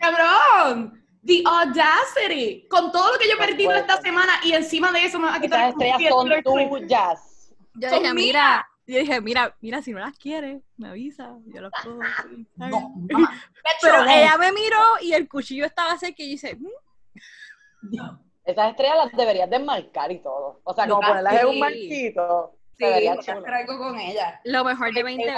Cabrón. 0.00 1.00
The 1.24 1.42
audacity. 1.46 2.66
Con 2.68 2.90
todo 2.92 3.12
lo 3.12 3.18
que 3.18 3.26
yo 3.28 3.34
he 3.34 3.38
perdido 3.38 3.72
esta 3.72 4.00
semana 4.00 4.32
y 4.42 4.52
encima 4.52 4.90
de 4.90 5.04
eso 5.04 5.18
me 5.18 5.28
va 5.28 5.36
a 5.36 5.40
quitar 5.40 5.68
Estas 5.68 5.88
estrellas 5.88 6.12
son 6.12 6.42
tuyas. 6.42 7.54
Yo 7.74 7.90
dije, 7.90 8.14
mira, 8.14 8.68
yo 8.86 8.98
dije, 8.98 9.20
mira, 9.20 9.56
mira, 9.60 9.80
si 9.80 9.92
no 9.92 10.00
las 10.00 10.16
quieres, 10.18 10.62
me 10.76 10.88
avisa, 10.88 11.36
yo 11.46 11.62
las 11.62 11.72
puedo. 11.82 12.00
No, 12.56 12.94
Pero 13.80 14.04
ella 14.04 14.36
me 14.38 14.52
miró 14.52 14.82
y 15.00 15.12
el 15.12 15.28
cuchillo 15.28 15.64
estaba 15.64 15.96
cerca 15.98 16.22
y 16.22 16.30
dice, 16.30 16.56
mm". 16.56 18.23
Esas 18.44 18.70
estrellas 18.70 18.96
las 18.96 19.12
deberías 19.12 19.48
desmarcar 19.48 20.12
y 20.12 20.18
todo. 20.20 20.60
O 20.64 20.74
sea, 20.74 20.86
como 20.86 21.00
ponerlas 21.00 21.40
en 21.40 21.46
un 21.46 21.58
marquito. 21.58 22.54
Sí, 22.76 22.84
traigo 23.44 23.78
con 23.78 23.98
ella. 23.98 24.40
Lo 24.44 24.64
mejor 24.64 24.92
de 24.92 25.02
2020. 25.02 25.32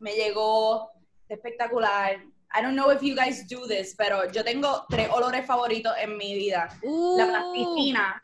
Me 0.00 0.12
llegó 0.14 0.90
espectacular. 1.28 2.16
I 2.54 2.62
don't 2.62 2.74
know 2.74 2.90
if 2.90 3.00
you 3.02 3.14
guys 3.14 3.46
do 3.48 3.66
this, 3.66 3.94
pero 3.96 4.30
yo 4.30 4.44
tengo 4.44 4.84
tres 4.88 5.08
olores 5.10 5.46
favoritos 5.46 5.92
en 5.98 6.16
mi 6.16 6.34
vida. 6.34 6.68
La 6.82 7.26
plasticina, 7.26 8.22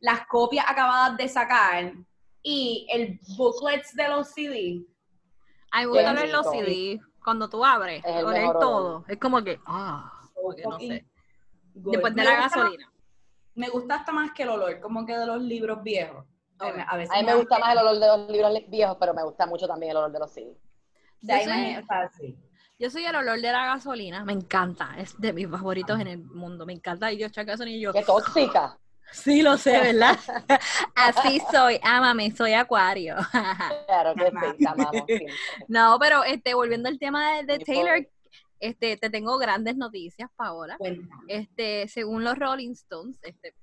las 0.00 0.26
copias 0.26 0.66
acabadas 0.68 1.16
de 1.16 1.28
sacar 1.28 1.92
y 2.42 2.86
el 2.90 3.18
booklets 3.36 3.94
de 3.94 4.08
los 4.08 4.28
CD. 4.28 4.84
Ay, 5.70 5.86
me 5.86 5.92
gusta 5.92 6.12
ver 6.12 6.30
los 6.30 6.50
CD. 6.50 7.00
Cuando 7.22 7.48
tú 7.48 7.64
abres, 7.64 8.04
oler 8.04 8.52
todo. 8.60 9.04
Es 9.08 9.18
como 9.18 9.42
que, 9.42 9.58
ah, 9.66 10.12
no 10.64 10.78
sé. 10.78 11.06
Después 11.72 12.14
de 12.14 12.22
la 12.22 12.36
gasolina. 12.36 12.93
Me 13.54 13.68
gusta 13.68 13.96
hasta 13.96 14.12
más 14.12 14.32
que 14.32 14.42
el 14.42 14.48
olor, 14.50 14.80
como 14.80 15.06
que 15.06 15.16
de 15.16 15.26
los 15.26 15.40
libros 15.40 15.82
viejos. 15.82 16.24
A, 16.58 16.96
veces 16.96 17.14
a 17.14 17.20
mí 17.20 17.26
me 17.26 17.34
gusta 17.34 17.58
más 17.58 17.72
el 17.72 17.78
olor 17.78 17.98
de 17.98 18.06
los 18.06 18.30
libros 18.30 18.52
viejos, 18.68 18.96
pero 18.98 19.12
me 19.12 19.22
gusta 19.24 19.46
mucho 19.46 19.66
también 19.66 19.90
el 19.90 19.96
olor 19.98 20.12
de 20.12 20.18
los 20.18 20.32
CD. 20.32 20.56
De 21.20 21.32
ahí 21.32 21.46
me, 21.46 21.82
yo 22.78 22.90
soy 22.90 23.04
el 23.04 23.14
olor 23.14 23.40
de 23.40 23.52
la 23.52 23.66
gasolina, 23.66 24.24
me 24.24 24.32
encanta, 24.32 24.90
es 24.98 25.18
de 25.20 25.32
mis 25.32 25.48
favoritos 25.48 26.00
en 26.00 26.08
el 26.08 26.18
mundo, 26.18 26.66
me 26.66 26.72
encanta 26.72 27.12
y 27.12 27.18
yo 27.18 27.28
echar 27.28 27.44
gasolina 27.44 27.76
y 27.76 27.80
yo... 27.80 27.92
¡Qué 27.92 28.02
tóxica! 28.02 28.76
Sí, 29.12 29.42
lo 29.42 29.56
sé, 29.56 29.78
¿verdad? 29.78 30.18
Así 30.94 31.40
soy, 31.52 31.78
ámame, 31.82 32.32
soy 32.32 32.52
acuario. 32.54 33.16
claro 33.86 34.14
que 34.14 34.30
sí, 34.58 34.66
amamos 34.66 35.04
No, 35.68 35.98
pero 36.00 36.24
este, 36.24 36.54
volviendo 36.54 36.88
al 36.88 36.98
tema 36.98 37.42
de, 37.42 37.58
Taylor, 37.60 38.06
este, 38.64 38.96
te 38.96 39.10
tengo 39.10 39.36
grandes 39.36 39.76
noticias, 39.76 40.30
Paola. 40.36 40.78
Este, 41.28 41.86
según 41.88 42.24
los 42.24 42.38
Rolling 42.38 42.72
Stones, 42.72 43.18
este, 43.22 43.54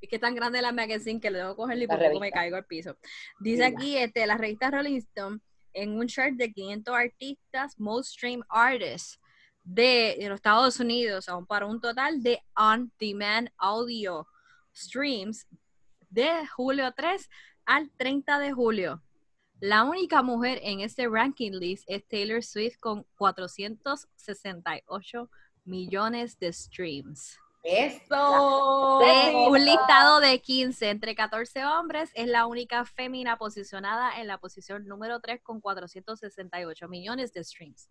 es 0.00 0.08
que 0.08 0.18
tan 0.18 0.34
grande 0.34 0.62
la 0.62 0.72
magazine 0.72 1.20
que 1.20 1.30
le 1.30 1.38
debo 1.38 1.54
coger 1.54 1.82
y 1.82 1.86
por 1.86 1.98
poco 1.98 2.20
me 2.20 2.30
caigo 2.30 2.56
al 2.56 2.64
piso. 2.64 2.96
Dice 3.40 3.66
aquí, 3.66 3.98
este, 3.98 4.26
la 4.26 4.38
revista 4.38 4.70
Rolling 4.70 4.96
Stone, 4.98 5.40
en 5.74 5.98
un 5.98 6.06
chart 6.06 6.32
de 6.32 6.50
500 6.50 6.94
artistas, 6.94 7.78
most 7.78 8.12
stream 8.12 8.42
artists 8.48 9.20
de, 9.62 10.16
de 10.18 10.28
los 10.30 10.36
Estados 10.36 10.80
Unidos, 10.80 11.28
aún 11.28 11.46
para 11.46 11.66
un 11.66 11.78
total 11.78 12.22
de 12.22 12.40
on-demand 12.56 13.50
audio 13.58 14.26
streams 14.74 15.46
de 16.08 16.46
julio 16.56 16.90
3 16.96 17.28
al 17.66 17.90
30 17.98 18.38
de 18.38 18.52
julio. 18.52 19.02
La 19.60 19.84
única 19.84 20.22
mujer 20.22 20.60
en 20.62 20.80
este 20.80 21.08
ranking 21.08 21.52
list 21.52 21.84
es 21.86 22.06
Taylor 22.06 22.42
Swift 22.42 22.78
con 22.78 23.06
468 23.16 25.30
millones 25.64 26.38
de 26.38 26.52
streams. 26.52 27.38
¡Eso! 27.62 29.00
un 29.48 29.64
listado 29.64 30.20
de 30.20 30.40
15 30.40 30.90
entre 30.90 31.14
14 31.16 31.64
hombres, 31.64 32.10
es 32.14 32.28
la 32.28 32.46
única 32.46 32.84
fémina 32.84 33.38
posicionada 33.38 34.20
en 34.20 34.28
la 34.28 34.38
posición 34.38 34.86
número 34.86 35.20
3 35.20 35.40
con 35.42 35.60
468 35.60 36.88
millones 36.88 37.32
de 37.32 37.42
streams. 37.42 37.88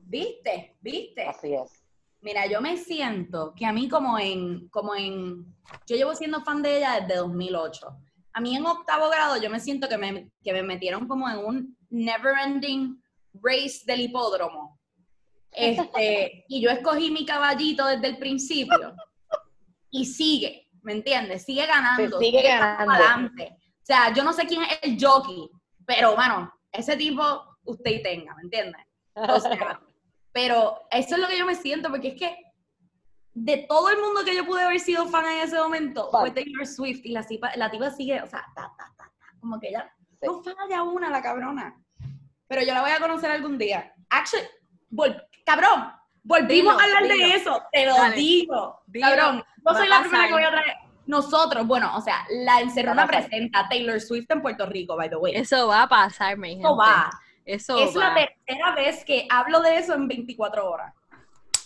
¿Viste? 0.00 0.76
¿Viste? 0.80 1.24
Así 1.24 1.52
es. 1.52 1.82
Mira, 2.20 2.46
yo 2.46 2.60
me 2.60 2.76
siento 2.76 3.54
que 3.54 3.66
a 3.66 3.72
mí 3.72 3.88
como 3.88 4.18
en, 4.18 4.68
como 4.68 4.94
en, 4.94 5.54
yo 5.86 5.96
llevo 5.96 6.14
siendo 6.14 6.42
fan 6.42 6.62
de 6.62 6.78
ella 6.78 7.00
desde 7.00 7.16
2008. 7.16 7.88
A 8.38 8.40
mí 8.40 8.54
en 8.54 8.64
octavo 8.64 9.10
grado 9.10 9.36
yo 9.42 9.50
me 9.50 9.58
siento 9.58 9.88
que 9.88 9.98
me, 9.98 10.30
que 10.44 10.52
me 10.52 10.62
metieron 10.62 11.08
como 11.08 11.28
en 11.28 11.38
un 11.38 11.76
never 11.90 12.34
ending 12.38 13.02
race 13.34 13.80
del 13.84 14.02
hipódromo. 14.02 14.78
Este, 15.50 16.44
y 16.48 16.60
yo 16.60 16.70
escogí 16.70 17.10
mi 17.10 17.26
caballito 17.26 17.84
desde 17.86 18.06
el 18.06 18.18
principio. 18.18 18.94
Y 19.90 20.04
sigue, 20.04 20.68
¿me 20.82 20.92
entiendes? 20.92 21.46
Sigue 21.46 21.66
ganando. 21.66 22.20
sigue, 22.20 22.42
ganando. 22.44 22.92
Adelante. 22.92 23.56
O 23.58 23.84
sea, 23.84 24.14
yo 24.14 24.22
no 24.22 24.32
sé 24.32 24.46
quién 24.46 24.62
es 24.62 24.78
el 24.82 24.96
jockey, 25.04 25.50
pero 25.84 26.14
bueno, 26.14 26.48
ese 26.70 26.96
tipo 26.96 27.44
usted 27.64 27.90
y 27.90 28.02
tenga, 28.04 28.36
¿me 28.36 28.42
entiendes? 28.42 28.82
O 29.14 29.40
sea, 29.40 29.80
pero 30.30 30.86
eso 30.92 31.16
es 31.16 31.20
lo 31.20 31.26
que 31.26 31.38
yo 31.38 31.44
me 31.44 31.56
siento, 31.56 31.90
porque 31.90 32.10
es 32.10 32.14
que 32.14 32.36
de 33.34 33.66
todo 33.68 33.90
el 33.90 33.98
mundo 33.98 34.24
que 34.24 34.34
yo 34.34 34.44
pude 34.44 34.62
haber 34.62 34.80
sido 34.80 35.06
fan 35.06 35.24
en 35.26 35.40
ese 35.42 35.58
momento, 35.58 36.08
fue 36.10 36.30
Taylor 36.30 36.66
Swift 36.66 37.00
y 37.04 37.10
la 37.10 37.24
la 37.56 37.70
tipa 37.70 37.90
sigue, 37.90 38.20
o 38.20 38.26
sea, 38.26 38.44
ta, 38.54 38.72
ta, 38.76 38.92
ta, 38.96 39.12
como 39.40 39.60
que 39.60 39.68
ella 39.68 39.92
no 40.22 40.42
falla 40.42 40.82
una, 40.82 41.10
la 41.10 41.22
cabrona. 41.22 41.80
Pero 42.46 42.62
yo 42.62 42.74
la 42.74 42.80
voy 42.80 42.90
a 42.90 42.98
conocer 42.98 43.30
algún 43.30 43.58
día. 43.58 43.92
Actually, 44.08 44.46
cabrón, 45.44 45.92
volvimos 46.22 46.80
a 46.80 46.84
hablar 46.84 47.06
de 47.06 47.34
eso, 47.34 47.62
te 47.70 47.86
lo 47.86 47.94
digo. 48.12 48.80
cabrón, 49.00 49.44
no 49.62 49.74
soy 49.74 49.88
la 49.88 50.00
primera 50.00 50.26
que 50.26 50.32
voy 50.32 50.44
a 50.44 50.50
traer. 50.50 50.76
Nosotros, 51.06 51.66
bueno, 51.66 51.96
o 51.96 52.02
sea, 52.02 52.26
la 52.30 52.60
encerrona 52.60 53.06
presenta 53.06 53.66
Taylor 53.68 53.98
Swift 53.98 54.30
en 54.30 54.42
Puerto 54.42 54.66
Rico, 54.66 54.94
by 54.94 55.08
the 55.08 55.16
way. 55.16 55.34
Eso 55.34 55.68
va 55.68 55.84
a 55.84 55.88
pasar, 55.88 56.36
mi 56.36 56.50
gente. 56.50 56.68
Eso 57.46 57.76
va 57.76 57.82
es 57.82 57.94
la 57.94 58.14
tercera 58.14 58.74
vez 58.74 59.04
que 59.06 59.26
hablo 59.30 59.60
de 59.60 59.78
eso 59.78 59.94
en 59.94 60.06
24 60.06 60.70
horas. 60.70 60.94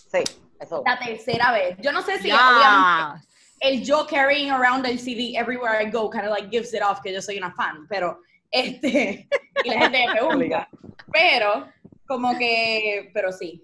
Sí, 0.09 0.23
eso. 0.59 0.83
La 0.85 0.99
tercera 0.99 1.51
vez. 1.51 1.77
Yo 1.81 1.91
no 1.91 2.01
sé 2.01 2.19
si 2.19 2.31
obviamente 2.31 3.27
el 3.63 3.83
yo 3.83 4.05
carrying 4.05 4.51
around 4.51 4.85
el 4.85 4.99
CD 4.99 5.37
everywhere 5.37 5.81
I 5.81 5.89
go 5.89 6.09
kind 6.09 6.25
of 6.25 6.31
like 6.31 6.49
gives 6.49 6.73
it 6.73 6.81
off 6.81 7.01
que 7.01 7.13
yo 7.13 7.21
soy 7.21 7.37
una 7.37 7.51
fan, 7.53 7.87
pero 7.87 8.19
este 8.51 9.27
y 9.63 9.69
la 9.69 9.79
gente 9.79 10.05
me 10.05 10.11
pregunta. 10.19 10.67
pero 11.11 11.67
como 12.05 12.37
que 12.37 13.09
pero 13.13 13.31
sí. 13.31 13.63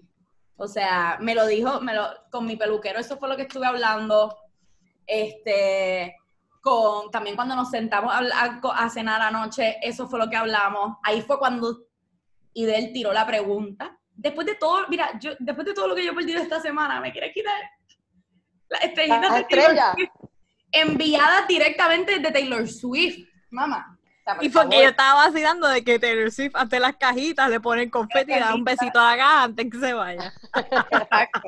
O 0.56 0.68
sea, 0.68 1.16
me 1.20 1.34
lo 1.34 1.46
dijo, 1.46 1.80
me 1.80 1.94
lo 1.94 2.06
con 2.30 2.44
mi 2.44 2.56
peluquero, 2.56 2.98
eso 2.98 3.16
fue 3.16 3.28
lo 3.28 3.36
que 3.36 3.42
estuve 3.42 3.66
hablando. 3.66 4.36
Este 5.06 6.16
con 6.60 7.10
también 7.10 7.36
cuando 7.36 7.56
nos 7.56 7.70
sentamos 7.70 8.12
a, 8.12 8.60
a 8.74 8.90
cenar 8.90 9.22
anoche, 9.22 9.78
eso 9.82 10.08
fue 10.08 10.18
lo 10.18 10.28
que 10.28 10.36
hablamos. 10.36 10.98
Ahí 11.02 11.22
fue 11.22 11.38
cuando 11.38 11.78
y 12.52 12.64
de 12.64 12.76
él 12.76 12.92
tiró 12.92 13.12
la 13.12 13.26
pregunta. 13.26 13.98
Después 14.20 14.46
de 14.46 14.54
todo, 14.54 14.86
mira, 14.88 15.18
yo, 15.18 15.30
después 15.38 15.66
de 15.66 15.72
todo 15.72 15.88
lo 15.88 15.94
que 15.94 16.04
yo 16.04 16.12
he 16.12 16.14
perdido 16.14 16.42
esta 16.42 16.60
semana, 16.60 17.00
me 17.00 17.10
quiere 17.10 17.32
quitar 17.32 17.54
la 18.68 18.78
estrellita 18.78 19.34
de 19.34 19.44
Taylor 19.44 19.94
Swift, 19.94 20.10
enviada 20.70 21.46
directamente 21.46 22.18
de 22.18 22.30
Taylor 22.30 22.68
Swift. 22.68 23.26
mamá. 23.48 23.98
y 24.42 24.50
porque 24.50 24.82
yo 24.82 24.90
estaba 24.90 25.26
vacilando 25.26 25.66
de 25.68 25.82
que 25.82 25.98
Taylor 25.98 26.30
Swift 26.30 26.54
ante 26.54 26.78
las 26.78 26.96
cajitas 26.96 27.48
le 27.48 27.60
ponen 27.60 27.88
confeti 27.88 28.32
y 28.32 28.34
le 28.34 28.40
da 28.40 28.54
un 28.54 28.62
besito 28.62 29.00
a 29.00 29.16
la 29.16 29.44
antes 29.44 29.70
que 29.70 29.78
se 29.78 29.92
vaya. 29.94 30.32
Exacto. 30.54 31.40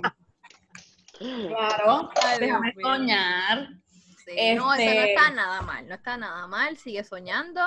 Claro, 1.19 2.11
déjame 2.41 2.75
soñar. 2.81 3.69
No, 3.69 4.33
eso 4.35 4.65
no 4.65 4.75
este 4.75 5.13
está 5.13 5.31
nada 5.31 5.61
mal, 5.61 5.87
no 5.87 5.95
está 5.95 6.17
nada 6.17 6.47
mal, 6.47 6.79
sigue 6.79 7.05
soñando. 7.05 7.61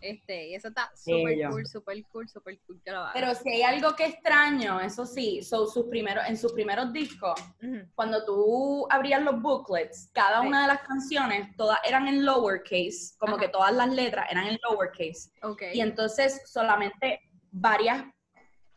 Este, 0.00 0.48
y 0.48 0.54
eso 0.54 0.68
está 0.68 0.90
súper 0.94 1.48
cool, 1.48 1.66
súper 1.66 2.04
cool, 2.08 2.28
súper 2.28 2.60
cool 2.66 2.80
que 2.84 2.90
lo 2.90 3.06
Pero 3.14 3.34
si 3.34 3.48
hay 3.48 3.62
algo 3.62 3.96
que 3.96 4.04
extraño, 4.04 4.78
eso 4.80 5.06
sí, 5.06 5.42
son 5.42 5.66
sus 5.66 5.86
primeros, 5.86 6.24
en 6.28 6.36
sus 6.36 6.52
primeros 6.52 6.92
discos, 6.92 7.40
cuando 7.94 8.24
tú 8.24 8.86
abrías 8.90 9.22
los 9.22 9.40
booklets, 9.40 10.10
cada 10.12 10.42
una 10.42 10.62
de 10.62 10.68
las 10.68 10.80
canciones, 10.82 11.56
todas 11.56 11.78
eran 11.86 12.06
en 12.06 12.24
lowercase, 12.24 13.16
como 13.18 13.38
que 13.38 13.48
todas 13.48 13.72
las 13.72 13.88
letras 13.92 14.26
eran 14.30 14.46
en 14.46 14.58
lowercase. 14.68 15.30
Okay. 15.42 15.76
Y 15.78 15.80
entonces 15.80 16.42
solamente 16.44 17.20
varias 17.50 18.04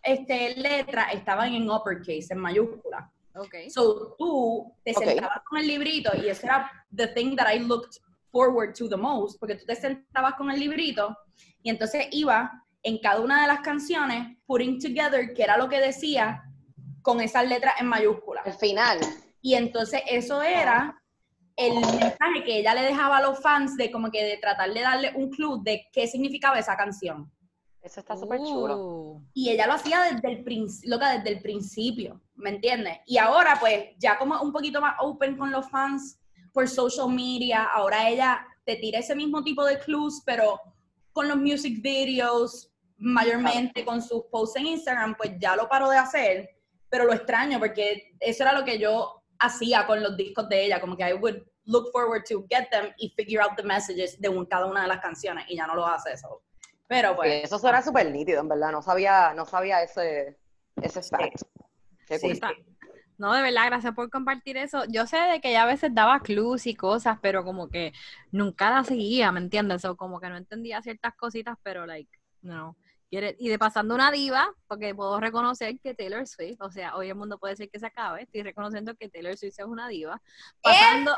este, 0.04 0.56
letras 0.56 1.14
estaban 1.14 1.54
en 1.54 1.70
uppercase, 1.70 2.28
en 2.32 2.40
mayúscula. 2.40 3.12
Okay. 3.36 3.70
So 3.70 4.16
tú 4.18 4.74
te 4.84 4.94
sentabas 4.94 5.42
con 5.44 5.60
el 5.60 5.68
librito 5.68 6.12
y 6.16 6.30
ese 6.30 6.48
era 6.48 6.72
the 6.96 7.08
thing 7.08 7.36
that 7.36 7.54
I 7.54 7.60
looked 7.60 8.00
forward 8.38 8.76
to 8.76 8.88
the 8.88 8.96
most, 8.96 9.40
porque 9.40 9.56
tú 9.56 9.66
te 9.66 9.76
sentabas 9.76 10.36
con 10.36 10.52
el 10.52 10.60
librito 10.60 11.18
y 11.64 11.72
entonces 11.72 12.08
iba 12.12 12.52
en 12.84 13.00
cada 13.00 13.20
una 13.20 13.42
de 13.42 13.48
las 13.48 13.62
canciones 13.62 14.38
putting 14.46 14.80
together, 14.80 15.34
que 15.34 15.44
era 15.44 15.58
lo 15.58 15.68
que 15.68 15.80
decía, 15.80 16.44
con 17.02 17.20
esas 17.20 17.48
letras 17.48 17.74
en 17.80 17.88
mayúsculas. 17.88 18.46
El 18.46 18.54
final. 18.54 19.00
Y 19.42 19.56
entonces 19.56 20.02
eso 20.08 20.44
era 20.44 21.02
el 21.56 21.74
mensaje 21.74 22.44
que 22.46 22.60
ella 22.60 22.76
le 22.76 22.84
dejaba 22.84 23.18
a 23.18 23.22
los 23.22 23.40
fans 23.42 23.76
de 23.76 23.92
como 23.92 24.12
que 24.12 24.24
de 24.24 24.38
tratar 24.38 24.72
de 24.72 24.82
darle 24.82 25.12
un 25.16 25.32
clue 25.32 25.60
de 25.64 25.88
qué 25.92 26.06
significaba 26.06 26.60
esa 26.60 26.78
canción. 26.78 27.32
Eso 27.82 28.02
está 28.02 28.16
súper 28.16 28.40
chulo. 28.40 28.78
Uh. 28.78 29.26
Y 29.34 29.50
ella 29.50 29.66
lo 29.66 29.74
hacía 29.74 30.02
desde 30.02 30.32
el, 30.32 30.44
desde 30.44 31.30
el 31.30 31.42
principio, 31.42 32.22
¿me 32.36 32.52
entiendes? 32.52 33.00
Y 33.08 33.18
ahora 33.18 33.58
pues 33.60 33.96
ya 33.98 34.20
como 34.20 34.40
un 34.42 34.52
poquito 34.52 34.80
más 34.80 34.96
open 35.00 35.38
con 35.38 35.52
los 35.52 35.68
fans 35.70 36.17
por 36.58 36.68
social 36.68 37.10
media, 37.10 37.66
ahora 37.66 38.10
ella 38.10 38.44
te 38.66 38.78
tira 38.78 38.98
ese 38.98 39.16
mismo 39.16 39.44
tipo 39.44 39.64
de 39.64 39.78
clues, 39.78 40.24
pero 40.26 40.60
con 41.12 41.28
los 41.28 41.38
music 41.38 41.84
videos, 41.84 42.74
mayormente 42.98 43.86
con 43.86 44.02
sus 44.02 44.24
posts 44.32 44.56
en 44.56 44.66
Instagram, 44.66 45.14
pues 45.16 45.34
ya 45.38 45.56
lo 45.56 45.70
paro 45.70 45.88
de 45.88 45.98
hacer, 45.98 46.50
pero 46.90 47.06
lo 47.06 47.14
extraño 47.14 47.60
porque 47.60 48.16
eso 48.20 48.42
era 48.42 48.54
lo 48.54 48.66
que 48.66 48.80
yo 48.80 49.22
hacía 49.38 49.86
con 49.86 50.02
los 50.02 50.18
discos 50.18 50.50
de 50.50 50.66
ella, 50.66 50.82
como 50.82 50.98
que 50.98 51.08
I 51.08 51.14
would 51.14 51.44
look 51.66 51.92
forward 51.92 52.24
to 52.28 52.44
get 52.50 52.70
them 52.72 52.92
y 52.98 53.14
figure 53.16 53.40
out 53.40 53.56
the 53.56 53.62
messages 53.62 54.20
de 54.20 54.48
cada 54.50 54.66
una 54.66 54.82
de 54.82 54.88
las 54.88 55.00
canciones 55.00 55.46
y 55.50 55.58
ya 55.58 55.68
no 55.68 55.76
lo 55.76 55.86
hace 55.86 56.14
eso. 56.14 56.42
Pero 56.88 57.16
pues. 57.16 57.44
eso 57.44 57.60
suena 57.60 57.84
súper 57.84 58.10
nítido, 58.10 58.42
en 58.42 58.48
verdad. 58.50 58.72
No 58.72 58.82
sabía, 58.82 59.32
no 59.36 59.46
sabía 59.46 59.84
ese, 59.84 60.40
ese 60.82 61.04
fact. 61.04 61.40
Sí. 62.08 62.40
No, 63.18 63.34
de 63.34 63.42
verdad, 63.42 63.66
gracias 63.66 63.96
por 63.96 64.10
compartir 64.10 64.58
eso. 64.58 64.84
Yo 64.90 65.08
sé 65.08 65.18
de 65.18 65.42
que 65.42 65.50
ella 65.50 65.64
a 65.64 65.66
veces 65.66 65.94
daba 65.94 66.20
clues 66.22 66.68
y 66.68 66.76
cosas, 66.76 67.18
pero 67.22 67.44
como 67.44 67.70
que 67.70 67.94
nunca 68.32 68.70
la 68.70 68.84
seguía, 68.84 69.32
¿me 69.32 69.40
entiendes? 69.40 69.86
O 69.86 69.98
como 69.98 70.20
que 70.20 70.30
no 70.30 70.38
entendía 70.38 70.82
ciertas 70.82 71.16
cositas, 71.16 71.58
pero 71.64 71.86
like, 71.86 72.12
no. 72.42 72.78
Y 73.10 73.48
de 73.50 73.58
pasando 73.58 73.96
una 73.96 74.12
diva, 74.12 74.54
porque 74.68 74.94
puedo 74.94 75.20
reconocer 75.20 75.80
que 75.80 75.94
Taylor 75.94 76.28
Swift, 76.28 76.62
o 76.62 76.70
sea, 76.70 76.96
hoy 76.98 77.08
el 77.08 77.16
mundo 77.16 77.38
puede 77.40 77.54
decir 77.54 77.70
que 77.72 77.80
se 77.80 77.86
acabe, 77.86 78.24
estoy 78.24 78.44
reconociendo 78.44 78.96
que 78.96 79.08
Taylor 79.08 79.38
Swift 79.38 79.60
es 79.60 79.66
una 79.66 79.88
diva. 79.88 80.22
Pasando, 80.62 81.16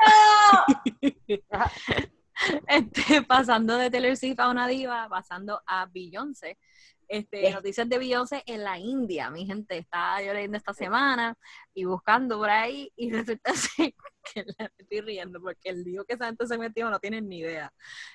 este, 2.68 3.22
pasando 3.22 3.76
de 3.76 3.90
Taylor 3.90 4.16
Swift 4.16 4.38
a 4.38 4.50
una 4.50 4.68
diva, 4.68 5.08
pasando 5.08 5.60
a 5.66 5.86
Beyoncé. 5.86 6.58
Este, 7.10 7.50
noticias 7.50 7.88
de 7.88 7.98
Beyoncé 7.98 8.44
en 8.46 8.62
la 8.62 8.78
India, 8.78 9.30
mi 9.30 9.44
gente, 9.44 9.76
estaba 9.76 10.22
yo 10.22 10.32
leyendo 10.32 10.56
esta 10.56 10.72
semana 10.72 11.36
y 11.74 11.84
buscando 11.84 12.38
por 12.38 12.48
ahí 12.48 12.92
y 12.94 13.10
resulta 13.10 13.50
así 13.50 13.96
que 14.32 14.44
la 14.56 14.70
estoy 14.78 15.00
riendo 15.00 15.40
porque 15.40 15.70
el 15.70 15.82
lío 15.82 16.04
que 16.04 16.14
esa 16.14 16.26
gente 16.26 16.46
se 16.46 16.56
metió 16.56 16.88
no 16.88 17.00
tienen 17.00 17.28
ni 17.28 17.38
idea. 17.38 17.72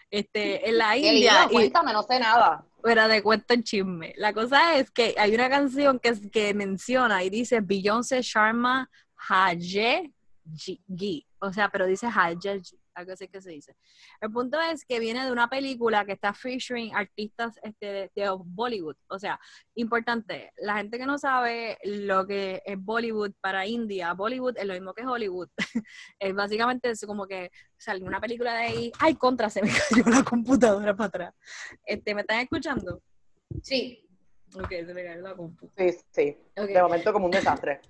Este, 0.09 0.69
en 0.69 0.77
la 0.77 0.95
India... 0.97 1.49
cuéntame, 1.51 1.91
no 1.91 2.03
sé 2.03 2.21
nada. 2.21 2.65
Fuera 2.79 3.09
de 3.09 3.21
cuento 3.21 3.53
en 3.53 3.63
chisme. 3.63 4.13
La 4.15 4.31
cosa 4.31 4.77
es 4.77 4.89
que 4.91 5.13
hay 5.17 5.35
una 5.35 5.49
canción 5.49 5.99
que, 5.99 6.13
que 6.31 6.53
menciona 6.53 7.21
y 7.21 7.29
dice 7.29 7.59
Beyoncé 7.59 8.21
Sharma 8.21 8.89
Haje 9.27 10.13
Gi, 10.53 11.25
o 11.39 11.51
sea, 11.51 11.69
pero 11.69 11.85
dice 11.85 12.07
Haje 12.07 12.37
algo 12.95 13.11
así 13.11 13.27
que 13.27 13.41
se 13.41 13.51
dice. 13.51 13.75
El 14.21 14.31
punto 14.31 14.59
es 14.59 14.85
que 14.85 14.99
viene 14.99 15.25
de 15.25 15.31
una 15.31 15.49
película 15.49 16.05
que 16.05 16.13
está 16.13 16.33
featuring 16.33 16.95
artistas 16.95 17.59
este, 17.61 18.09
de 18.15 18.29
Bollywood. 18.45 18.95
O 19.09 19.19
sea, 19.19 19.39
importante, 19.75 20.51
la 20.57 20.77
gente 20.77 20.97
que 20.97 21.05
no 21.05 21.17
sabe 21.17 21.77
lo 21.83 22.25
que 22.25 22.61
es 22.65 22.77
Bollywood 22.79 23.33
para 23.41 23.67
India, 23.67 24.13
Bollywood 24.13 24.57
es 24.57 24.65
lo 24.65 24.73
mismo 24.73 24.93
que 24.93 25.05
Hollywood. 25.05 25.49
es 26.19 26.33
básicamente 26.33 26.93
como 27.05 27.27
que 27.27 27.51
salió 27.77 28.05
una 28.05 28.21
película 28.21 28.53
de 28.53 28.63
ahí, 28.63 28.91
ay, 28.99 29.15
contra, 29.15 29.49
se 29.49 29.61
me 29.61 29.69
cayó 29.89 30.03
la 30.09 30.23
computadora 30.23 30.95
para 30.95 31.07
atrás. 31.07 31.35
Este, 31.85 32.15
¿Me 32.15 32.21
están 32.21 32.39
escuchando? 32.39 33.01
Sí. 33.61 34.04
Ok, 34.57 34.69
se 34.69 34.93
me 34.93 35.03
cayó 35.03 35.21
la 35.21 35.35
compu. 35.35 35.69
Sí, 35.77 35.97
sí. 36.11 36.37
De 36.55 36.81
momento 36.81 37.11
como 37.11 37.25
un 37.25 37.31
desastre. 37.31 37.81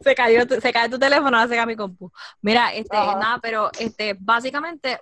se 0.00 0.14
cayó, 0.14 0.40
se 0.60 0.72
cayó 0.72 0.90
tu 0.90 0.98
teléfono, 0.98 1.36
ahora 1.36 1.48
se 1.48 1.56
cae 1.56 1.66
mi 1.66 1.76
compu. 1.76 2.12
Mira, 2.40 2.72
este, 2.74 2.96
nada, 2.96 3.38
pero 3.42 3.70
este, 3.78 4.16
básicamente, 4.18 4.98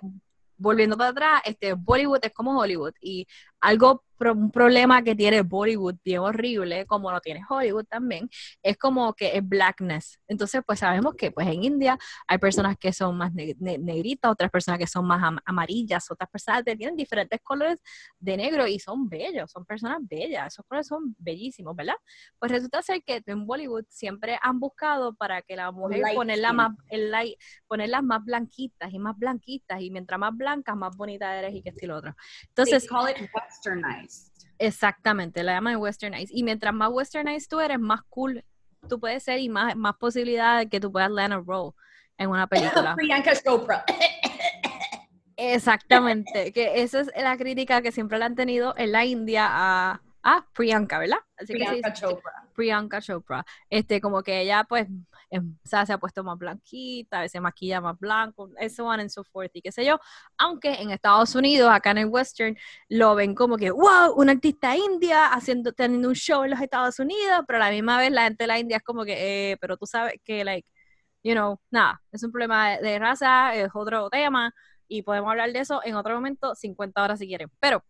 volviendo 0.57 0.97
para 0.97 1.09
atrás, 1.09 1.41
este, 1.45 1.73
Bollywood 1.73 2.19
es 2.23 2.33
como 2.33 2.57
Hollywood 2.57 2.93
y 3.01 3.27
algo 3.61 4.03
un 4.29 4.51
problema 4.51 5.01
que 5.01 5.15
tiene 5.15 5.41
Bollywood 5.41 5.95
bien 6.03 6.19
horrible, 6.19 6.85
como 6.85 7.11
lo 7.11 7.19
tiene 7.21 7.41
Hollywood 7.47 7.85
también, 7.85 8.29
es 8.61 8.77
como 8.77 9.13
que 9.13 9.37
es 9.37 9.47
blackness. 9.47 10.19
Entonces, 10.27 10.61
pues 10.65 10.79
sabemos 10.79 11.15
que 11.15 11.31
pues 11.31 11.47
en 11.47 11.63
India 11.63 11.97
hay 12.27 12.37
personas 12.37 12.77
que 12.77 12.93
son 12.93 13.17
más 13.17 13.33
negritas, 13.33 14.31
otras 14.31 14.51
personas 14.51 14.79
que 14.79 14.87
son 14.87 15.05
más 15.05 15.21
amarillas, 15.45 16.11
otras 16.11 16.29
personas 16.29 16.63
que 16.63 16.75
tienen 16.75 16.95
diferentes 16.95 17.39
colores 17.41 17.81
de 18.19 18.37
negro 18.37 18.67
y 18.67 18.79
son 18.79 19.09
bellos, 19.09 19.51
son 19.51 19.65
personas 19.65 19.99
bellas, 20.01 20.53
esos 20.53 20.65
colores 20.65 20.87
son 20.87 21.15
bellísimos, 21.17 21.75
¿verdad? 21.75 21.95
Pues 22.37 22.51
resulta 22.51 22.81
ser 22.81 23.03
que 23.03 23.23
en 23.25 23.45
Bollywood 23.45 23.85
siempre 23.89 24.37
han 24.41 24.59
buscado 24.59 25.15
para 25.15 25.41
que 25.41 25.55
la 25.55 25.71
mujer 25.71 26.03
ponerla 26.13 26.53
más, 26.53 26.71
el 26.89 27.09
light, 27.09 27.39
ponerlas 27.67 28.03
más 28.03 28.23
blanquitas 28.23 28.93
y 28.93 28.99
más 28.99 29.17
blanquitas 29.17 29.81
y 29.81 29.89
mientras 29.89 30.19
más 30.19 30.35
blancas, 30.35 30.75
más 30.75 30.95
bonita 30.95 31.37
eres 31.37 31.55
y 31.55 31.61
que 31.61 31.69
estilo 31.69 31.97
otro. 31.97 32.15
Entonces, 32.49 32.87
call 32.87 33.09
it 33.09 33.17
westernized. 33.51 34.31
Exactamente, 34.57 35.43
la 35.43 35.53
llaman 35.53 35.77
westernized. 35.77 36.29
Y 36.31 36.43
mientras 36.43 36.73
más 36.73 36.89
westernized 36.91 37.47
tú 37.49 37.59
eres, 37.59 37.79
más 37.79 38.01
cool 38.09 38.43
tú 38.87 38.99
puedes 38.99 39.23
ser 39.23 39.39
y 39.39 39.49
más, 39.49 39.75
más 39.75 39.95
posibilidades 39.97 40.65
de 40.65 40.69
que 40.69 40.79
tú 40.79 40.91
puedas 40.91 41.11
land 41.11 41.33
a 41.33 41.39
role 41.39 41.71
en 42.17 42.29
una 42.29 42.47
película. 42.47 42.95
Priyanka 42.97 43.33
Chopra. 43.35 43.85
Exactamente, 45.37 46.51
que 46.51 46.81
esa 46.83 47.01
es 47.01 47.11
la 47.15 47.35
crítica 47.37 47.81
que 47.81 47.91
siempre 47.91 48.19
le 48.19 48.25
han 48.25 48.35
tenido 48.35 48.75
en 48.77 48.91
la 48.91 49.05
India 49.05 49.47
a, 49.49 50.01
a 50.21 50.45
Priyanka, 50.53 50.99
¿verdad? 50.99 51.17
Priyanka 51.47 51.93
Chopra. 51.93 52.31
Priyanka 52.53 53.01
Chopra. 53.01 53.45
Este, 53.69 53.99
como 54.01 54.21
que 54.21 54.41
ella, 54.41 54.65
pues, 54.65 54.87
Em, 55.31 55.57
o 55.63 55.85
se 55.85 55.93
ha 55.93 55.97
puesto 55.97 56.25
más 56.25 56.37
blanquita, 56.37 57.19
a 57.19 57.21
veces 57.21 57.41
maquilla 57.41 57.79
más 57.79 57.97
blanco, 57.97 58.49
eso 58.59 58.93
en 58.93 59.09
so 59.09 59.23
forth 59.23 59.51
y 59.55 59.61
qué 59.61 59.71
sé 59.71 59.85
yo. 59.85 59.97
Aunque 60.37 60.73
en 60.73 60.91
Estados 60.91 61.35
Unidos, 61.35 61.71
acá 61.71 61.91
en 61.91 61.99
el 61.99 62.07
Western, 62.07 62.57
lo 62.89 63.15
ven 63.15 63.33
como 63.33 63.55
que, 63.57 63.71
wow, 63.71 64.13
una 64.15 64.33
artista 64.33 64.75
india 64.75 65.27
haciendo, 65.27 65.71
teniendo 65.71 66.09
un 66.09 66.15
show 66.15 66.43
en 66.43 66.51
los 66.51 66.59
Estados 66.61 66.99
Unidos, 66.99 67.45
pero 67.47 67.57
a 67.57 67.67
la 67.67 67.71
misma 67.71 67.97
vez 67.97 68.11
la 68.11 68.23
gente 68.25 68.43
de 68.43 68.47
la 68.47 68.59
India 68.59 68.77
es 68.77 68.83
como 68.83 69.05
que, 69.05 69.51
eh, 69.53 69.57
pero 69.61 69.77
tú 69.77 69.85
sabes 69.85 70.15
que, 70.23 70.43
like, 70.43 70.67
you 71.23 71.33
know, 71.33 71.59
nada, 71.71 72.01
es 72.11 72.23
un 72.23 72.31
problema 72.31 72.77
de, 72.77 72.99
raza, 72.99 73.55
es 73.55 73.69
otro 73.73 74.09
tema 74.09 74.53
y 74.87 75.03
podemos 75.03 75.31
hablar 75.31 75.51
de 75.53 75.59
eso 75.59 75.81
en 75.85 75.95
otro 75.95 76.13
momento, 76.15 76.55
50 76.55 77.03
horas 77.03 77.19
si 77.19 77.27
quieren. 77.27 77.49
Pero 77.59 77.83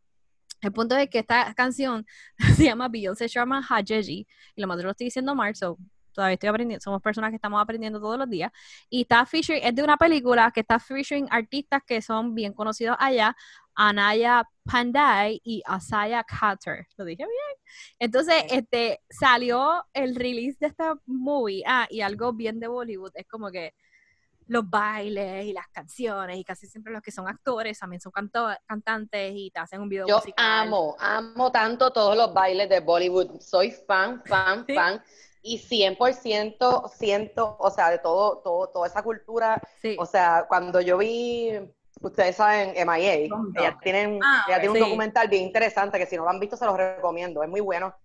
el 0.62 0.72
punto 0.74 0.96
es 0.98 1.10
que 1.10 1.20
esta 1.20 1.54
canción 1.56 2.06
se 2.58 2.66
llama 2.66 2.88
Beyoncé 2.90 3.28
Sharma 3.28 3.62
Hajeji, 3.68 4.28
y 4.56 4.62
lo 4.62 4.68
más 4.68 4.78
lo 4.84 4.92
estoy 4.92 5.06
diciendo 5.06 5.36
mal, 5.36 5.56
so 5.56 5.78
todavía 6.14 6.34
estoy 6.34 6.50
aprendiendo, 6.50 6.82
somos 6.82 7.02
personas 7.02 7.30
que 7.30 7.36
estamos 7.36 7.62
aprendiendo 7.62 8.00
todos 8.00 8.18
los 8.18 8.30
días. 8.30 8.52
Y 8.90 9.02
está 9.02 9.26
featuring, 9.26 9.64
es 9.64 9.76
de 9.76 9.84
una 9.84 9.98
película 9.98 10.52
que 10.54 10.62
está 10.62 10.80
featuring 10.80 11.28
artistas 11.30 11.82
que 11.86 12.02
son 12.02 12.34
bien 12.36 12.54
conocidos 12.54 12.98
allá, 13.00 13.36
Anaya 13.76 14.48
Pandai 14.64 15.42
y 15.44 15.64
Asaya 15.66 16.24
Carter. 16.24 16.88
Lo 16.98 17.06
dije 17.06 17.24
bien. 17.24 17.64
Entonces, 18.00 18.44
este, 18.50 19.02
salió 19.10 19.86
el 19.94 20.16
release 20.16 20.58
de 20.60 20.68
esta 20.68 20.96
movie. 21.06 21.64
Ah, 21.66 21.88
y 21.90 22.02
algo 22.02 22.34
bien 22.34 22.60
de 22.60 22.68
Bollywood, 22.68 23.12
es 23.16 23.28
como 23.28 23.50
que 23.50 23.74
los 24.48 24.70
bailes 24.70 25.46
y 25.46 25.54
las 25.54 25.68
canciones 25.70 26.38
y 26.38 26.44
casi 26.44 26.68
siempre 26.68 26.92
los 26.92 27.02
que 27.02 27.12
son 27.12 27.26
actores 27.26 27.80
también 27.80 28.02
son 28.02 28.12
cantantes 28.68 29.32
y 29.34 29.50
te 29.50 29.60
hacen 29.62 29.80
un 29.80 29.88
video 29.88 30.06
Yo 30.08 30.22
amo, 30.36 30.98
amo 31.00 31.50
tanto 31.54 31.94
todos 31.94 32.18
los 32.18 32.34
bailes 32.34 32.68
de 32.68 32.82
Bollywood. 32.82 33.40
Soy 33.40 33.72
fan, 33.72 34.22
fan, 34.26 34.66
fan 34.68 35.02
y 35.42 35.58
100% 35.58 36.90
siento, 36.90 37.56
o 37.60 37.72
sea, 37.72 37.90
de 37.90 37.98
todo, 37.98 38.38
todo, 38.40 38.70
toda 38.70 38.88
esa 38.88 39.02
cultura, 39.02 39.62
o 39.98 40.06
sea, 40.06 40.46
cuando 40.48 40.82
yo 40.82 40.98
vi 40.98 41.60
ustedes 42.02 42.36
saben, 42.36 42.74
MIA, 42.76 43.14
ella 43.14 43.78
tiene 43.82 44.20
ah, 44.24 44.46
ella 44.48 44.60
tiene 44.60 44.74
un 44.74 44.80
documental 44.80 45.28
bien 45.28 45.44
interesante 45.44 46.00
que 46.00 46.06
si 46.06 46.16
no 46.18 46.24
lo 46.24 46.30
han 46.30 46.40
visto 46.40 46.58
se 46.58 46.66
los 46.66 46.78
recomiendo, 46.78 47.44
es 47.44 47.50
muy 47.50 47.62
bueno. 47.62 47.96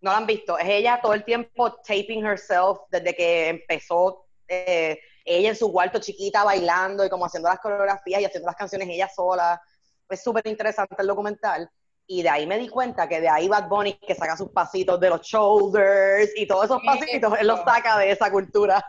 No 0.00 0.12
lo 0.12 0.16
han 0.16 0.26
visto, 0.26 0.58
es 0.58 0.66
ella 0.66 0.98
todo 1.02 1.12
el 1.12 1.24
tiempo 1.24 1.72
taping 1.74 2.24
herself 2.24 2.78
desde 2.90 3.14
que 3.14 3.48
empezó 3.48 4.26
eh, 4.48 4.98
ella 5.24 5.50
en 5.50 5.56
su 5.56 5.70
cuarto 5.70 6.00
chiquita 6.00 6.42
bailando 6.42 7.04
y 7.04 7.10
como 7.10 7.26
haciendo 7.26 7.50
las 7.50 7.60
coreografías 7.60 8.20
y 8.20 8.24
haciendo 8.24 8.46
las 8.46 8.56
canciones 8.56 8.88
ella 8.88 9.08
sola. 9.08 9.60
Es 10.08 10.22
súper 10.22 10.46
interesante 10.46 10.96
el 10.98 11.06
documental. 11.06 11.70
Y 12.12 12.24
de 12.24 12.28
ahí 12.28 12.44
me 12.44 12.58
di 12.58 12.68
cuenta 12.68 13.08
que 13.08 13.20
de 13.20 13.28
ahí 13.28 13.46
Bad 13.46 13.68
Bunny 13.68 13.92
que 13.94 14.16
saca 14.16 14.36
sus 14.36 14.48
pasitos 14.48 14.98
de 14.98 15.10
los 15.10 15.20
shoulders 15.22 16.32
y 16.36 16.44
todos 16.44 16.64
esos 16.64 16.82
pasitos, 16.82 17.32
él 17.38 17.46
los 17.46 17.60
saca 17.60 17.98
de 17.98 18.10
esa 18.10 18.32
cultura. 18.32 18.84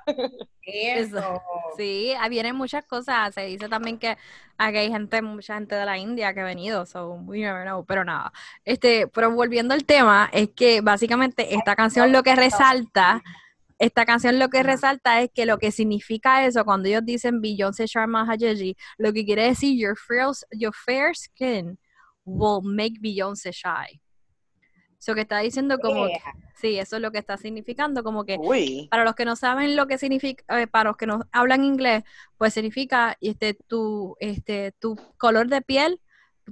Eso. 0.64 1.40
Sí, 1.78 2.16
vienen 2.32 2.56
muchas 2.56 2.84
cosas. 2.84 3.36
Se 3.36 3.42
dice 3.46 3.70
también 3.70 4.00
que 4.00 4.18
aquí 4.58 4.78
hay 4.78 4.92
gente, 4.92 5.22
mucha 5.22 5.54
gente 5.54 5.76
de 5.76 5.86
la 5.86 6.00
India 6.00 6.34
que 6.34 6.40
ha 6.40 6.46
venido, 6.46 6.88
so 6.88 7.12
we 7.28 7.42
never 7.42 7.64
know, 7.64 7.86
pero 7.86 8.04
nada. 8.04 8.34
Este, 8.66 9.06
pero 9.06 9.30
volviendo 9.30 9.76
al 9.76 9.86
tema, 9.86 10.28
es 10.34 10.50
que 10.50 10.82
básicamente 10.82 11.54
esta 11.54 11.76
canción 11.76 12.12
lo 12.12 12.24
que 12.24 12.36
resalta 12.36 13.22
esta 13.78 14.06
canción 14.06 14.38
lo 14.40 14.50
que 14.50 14.64
resalta 14.64 15.22
es 15.22 15.30
que 15.32 15.46
lo 15.46 15.58
que 15.60 15.72
significa 15.72 16.46
eso, 16.46 16.66
cuando 16.66 16.88
ellos 16.88 17.04
dicen 17.04 17.42
Beyoncé 17.42 17.86
Sharma 17.86 18.28
Hajeji, 18.28 18.78
lo 18.98 19.14
que 19.14 19.26
quiere 19.26 19.44
decir 19.44 19.76
your 19.76 19.96
fair, 19.96 20.28
your 20.52 20.74
fair 20.74 21.16
skin 21.16 21.80
will 22.32 22.62
make 22.64 23.00
Beyoncé 23.00 23.52
shy. 23.52 24.02
Eso 25.00 25.16
que 25.16 25.22
está 25.22 25.40
diciendo 25.40 25.80
como 25.80 26.08
sí, 26.54 26.78
eso 26.78 26.98
es 26.98 27.02
lo 27.02 27.12
que 27.12 27.18
está 27.18 27.36
significando, 27.36 28.04
como 28.04 28.24
que 28.24 28.38
para 28.90 29.04
los 29.04 29.16
que 29.16 29.26
no 29.26 29.36
saben 29.36 29.76
lo 29.76 29.88
que 29.88 29.98
significa, 29.98 30.62
eh, 30.62 30.68
para 30.68 30.92
los 30.92 30.98
que 30.98 31.08
no 31.08 31.22
hablan 31.32 31.64
inglés, 31.64 32.04
pues 32.38 32.54
significa 32.54 33.18
este 33.20 33.56
tu 33.56 34.16
este 34.20 34.74
tu 34.74 34.96
color 35.18 35.48
de 35.48 35.64
piel, 35.64 36.00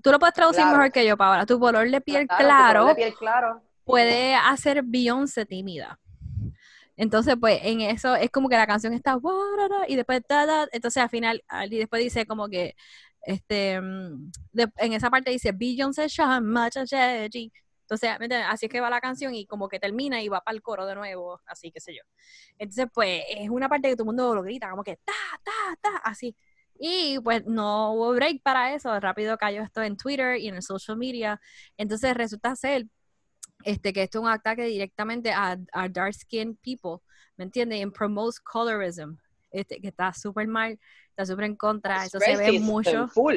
tú 0.01 0.11
lo 0.11 0.17
puedes 0.17 0.34
traducir 0.34 0.65
mejor 0.65 0.91
que 0.91 1.05
yo, 1.05 1.15
Paola, 1.15 1.45
tu 1.45 1.59
color 1.59 1.89
de 1.89 2.01
piel 2.01 2.27
claro, 2.27 2.88
de 2.88 2.95
piel 2.95 3.13
claro. 3.13 3.61
puede 3.84 4.34
hacer 4.34 4.82
Beyoncé 4.84 5.45
tímida. 5.45 5.99
Entonces, 6.97 7.38
pues 7.39 7.61
en 7.63 7.80
eso 7.80 8.15
es 8.15 8.30
como 8.30 8.49
que 8.49 8.57
la 8.57 8.67
canción 8.67 8.93
está 8.93 9.17
y 9.88 9.95
después 9.95 10.21
entonces 10.73 11.01
al 11.01 11.09
final 11.09 11.41
y 11.69 11.77
después 11.77 12.03
dice 12.03 12.25
como 12.25 12.49
que 12.49 12.75
este 13.22 13.80
mm, 13.80 14.32
en 14.78 14.93
esa 14.93 15.09
parte 15.09 15.32
dice 15.32 15.51
Beyoncé 15.51 16.07
entonces, 17.89 18.11
así 18.47 18.67
es 18.67 18.72
que 18.72 18.82
va 18.82 18.89
la 18.91 19.01
canción 19.01 19.34
y 19.34 19.47
como 19.47 19.67
que 19.67 19.80
termina 19.80 20.22
y 20.22 20.30
va 20.30 20.41
para 20.41 20.55
el 20.55 20.61
coro 20.61 20.86
de 20.86 20.93
nuevo, 20.93 21.41
así 21.47 21.72
que 21.72 21.80
sé 21.80 21.95
yo. 21.95 22.01
Entonces, 22.59 22.86
pues 22.93 23.24
es 23.28 23.49
una 23.49 23.67
parte 23.67 23.89
que 23.89 23.95
todo 23.95 24.03
el 24.03 24.07
mundo 24.07 24.36
lo 24.36 24.43
grita, 24.43 24.70
como 24.70 24.84
que 24.84 24.97
ta, 24.97 25.13
ta, 25.43 25.51
ta, 25.82 25.97
así. 26.03 26.36
Y 26.80 27.20
pues 27.20 27.45
no 27.47 27.93
hubo 27.93 28.13
break 28.13 28.43
para 28.43 28.76
eso, 28.76 28.99
rápido 28.99 29.38
cayó 29.39 29.63
esto 29.63 29.82
en 29.82 29.97
Twitter 29.97 30.38
y 30.38 30.49
en 30.49 30.55
el 30.55 30.61
social 30.61 30.97
media. 30.97 31.41
Entonces 31.78 32.13
resulta 32.15 32.55
ser 32.55 32.86
este, 33.63 33.91
que 33.91 34.03
esto 34.03 34.20
es 34.20 34.24
un 34.24 34.30
ataque 34.30 34.63
directamente 34.65 35.32
a, 35.34 35.57
dark 35.89 36.13
skinned 36.13 36.57
people, 36.63 37.03
¿me 37.38 37.45
entiendes? 37.45 37.82
En 37.82 37.91
promotes 37.91 38.39
colorism, 38.39 39.15
este, 39.51 39.82
que 39.82 39.88
está 39.89 40.13
súper 40.13 40.47
mal, 40.47 40.80
está 41.20 41.34
súper 41.34 41.45
en 41.45 41.55
contra, 41.55 42.05
eso 42.05 42.20
se 42.20 42.38
ve 42.38 42.59
mucho. 42.59 43.07
Full. 43.09 43.36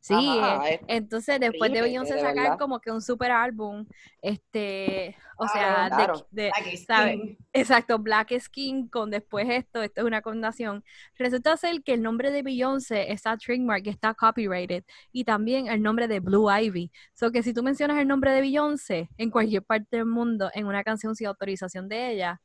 Sí, 0.00 0.16
eh, 0.16 0.80
entonces 0.88 1.38
después 1.38 1.72
de 1.72 1.80
Beyoncé 1.80 2.18
sacar 2.18 2.58
como 2.58 2.80
que 2.80 2.90
un 2.90 3.00
super 3.00 3.30
álbum, 3.30 3.86
este, 4.20 5.16
o 5.36 5.46
sea, 5.46 5.88
de, 6.32 6.50
de 6.50 7.38
Exacto, 7.52 8.00
Black 8.00 8.36
Skin 8.36 8.88
con 8.88 9.12
después 9.12 9.48
esto, 9.48 9.80
esto 9.80 10.00
es 10.00 10.06
una 10.08 10.20
condenación. 10.20 10.82
Resulta 11.16 11.56
ser 11.56 11.84
que 11.84 11.94
el 11.94 12.02
nombre 12.02 12.32
de 12.32 12.42
Beyoncé 12.42 13.12
está 13.12 13.36
trademark, 13.36 13.86
está 13.86 14.12
copyrighted, 14.12 14.82
y 15.12 15.22
también 15.22 15.68
el 15.68 15.80
nombre 15.80 16.08
de 16.08 16.18
Blue 16.18 16.50
Ivy. 16.50 16.90
So 17.14 17.30
que 17.30 17.44
si 17.44 17.54
tú 17.54 17.62
mencionas 17.62 17.98
el 17.98 18.08
nombre 18.08 18.32
de 18.32 18.40
Beyoncé 18.40 19.08
en 19.18 19.30
cualquier 19.30 19.62
parte 19.62 19.98
del 19.98 20.06
mundo 20.06 20.50
en 20.52 20.66
una 20.66 20.82
canción 20.82 21.14
sin 21.14 21.28
autorización 21.28 21.88
de 21.88 22.10
ella, 22.10 22.40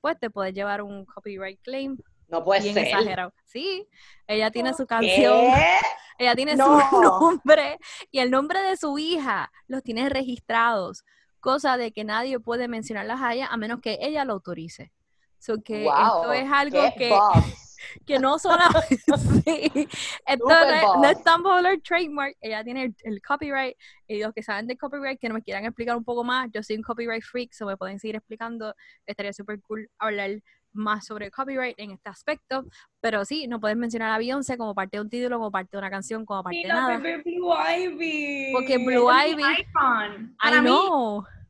pues 0.00 0.16
te 0.20 0.30
puedes 0.30 0.54
llevar 0.54 0.82
un 0.82 1.04
copyright 1.04 1.60
claim 1.62 1.96
no 2.28 2.44
puede 2.44 2.62
bien 2.62 2.74
ser. 2.74 2.86
exagerado. 2.86 3.32
Sí, 3.44 3.88
ella 4.26 4.50
tiene 4.50 4.74
su 4.74 4.86
canción, 4.86 5.44
ella 6.18 6.34
tiene 6.34 6.56
su 6.56 6.62
nombre 7.02 7.78
y 8.10 8.18
el 8.18 8.30
nombre 8.30 8.60
de 8.62 8.76
su 8.76 8.98
hija 8.98 9.50
los 9.66 9.82
tiene 9.82 10.08
registrados, 10.08 11.04
cosa 11.40 11.76
de 11.76 11.92
que 11.92 12.04
nadie 12.04 12.40
puede 12.40 12.68
mencionarlas 12.68 13.20
a 13.20 13.34
ella 13.34 13.46
a 13.46 13.56
menos 13.56 13.80
que 13.80 13.98
ella 14.00 14.24
lo 14.24 14.34
autorice. 14.34 14.92
So 15.38 15.62
que 15.62 15.86
esto 15.86 16.32
es 16.32 16.50
algo 16.50 16.82
que, 16.96 17.14
que 18.06 18.18
no 18.18 18.38
solamente 18.38 18.96
sí, 18.96 19.88
esto 20.26 20.44
no, 20.48 21.04
es 21.04 21.22
tan 21.22 21.42
popular 21.42 21.78
trademark, 21.86 22.36
ella 22.40 22.64
tiene 22.64 22.94
el, 23.04 23.22
copyright 23.22 23.76
y 24.08 24.18
los 24.18 24.32
que 24.32 24.42
saben 24.42 24.66
de 24.66 24.76
copyright 24.76 25.20
que 25.20 25.28
no 25.28 25.34
me 25.34 25.42
quieran 25.42 25.64
explicar 25.64 25.96
un 25.96 26.04
poco 26.04 26.24
más, 26.24 26.48
yo 26.52 26.62
soy 26.62 26.76
un 26.76 26.82
copyright 26.82 27.22
freak, 27.22 27.52
so 27.52 27.66
me 27.66 27.76
pueden 27.76 27.98
seguir 28.00 28.16
explicando, 28.16 28.74
estaría 29.06 29.32
súper 29.32 29.60
cool 29.60 29.88
hablar 29.98 30.30
más 30.76 31.06
sobre 31.06 31.30
copyright 31.30 31.78
en 31.78 31.90
este 31.90 32.08
aspecto, 32.08 32.64
pero 33.00 33.24
sí, 33.24 33.46
no 33.46 33.60
puedes 33.60 33.76
mencionar 33.76 34.12
a 34.12 34.18
Beyoncé 34.18 34.56
como 34.56 34.74
parte 34.74 34.96
de 34.96 35.02
un 35.02 35.10
título, 35.10 35.38
como 35.38 35.50
parte 35.50 35.70
de 35.72 35.78
una 35.78 35.90
canción, 35.90 36.24
como 36.24 36.42
parte 36.42 36.58
de 36.58 36.68
nada. 36.68 36.98
Blue 36.98 37.54
Ivy. 37.78 38.52
Porque 38.52 38.78
Blue 38.78 39.10
Ivy. 39.10 39.42
Icon. 39.42 40.36
Para 40.40 40.62
mí, 40.62 40.70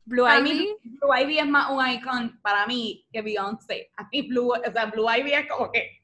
Blue 0.05 0.27
Ivy. 0.27 0.75
Blue 0.83 1.15
Ivy 1.21 1.39
es 1.39 1.47
más 1.47 1.69
un 1.69 1.87
icon 1.87 2.39
para 2.41 2.65
mí 2.65 3.05
que 3.11 3.21
Beyoncé. 3.21 3.91
A 3.97 4.07
mí 4.11 4.21
Blue, 4.23 4.51
o 4.51 4.71
sea, 4.71 4.85
Blue 4.85 5.07
Ivy 5.09 5.33
es 5.33 5.47
como 5.49 5.71
que 5.71 5.97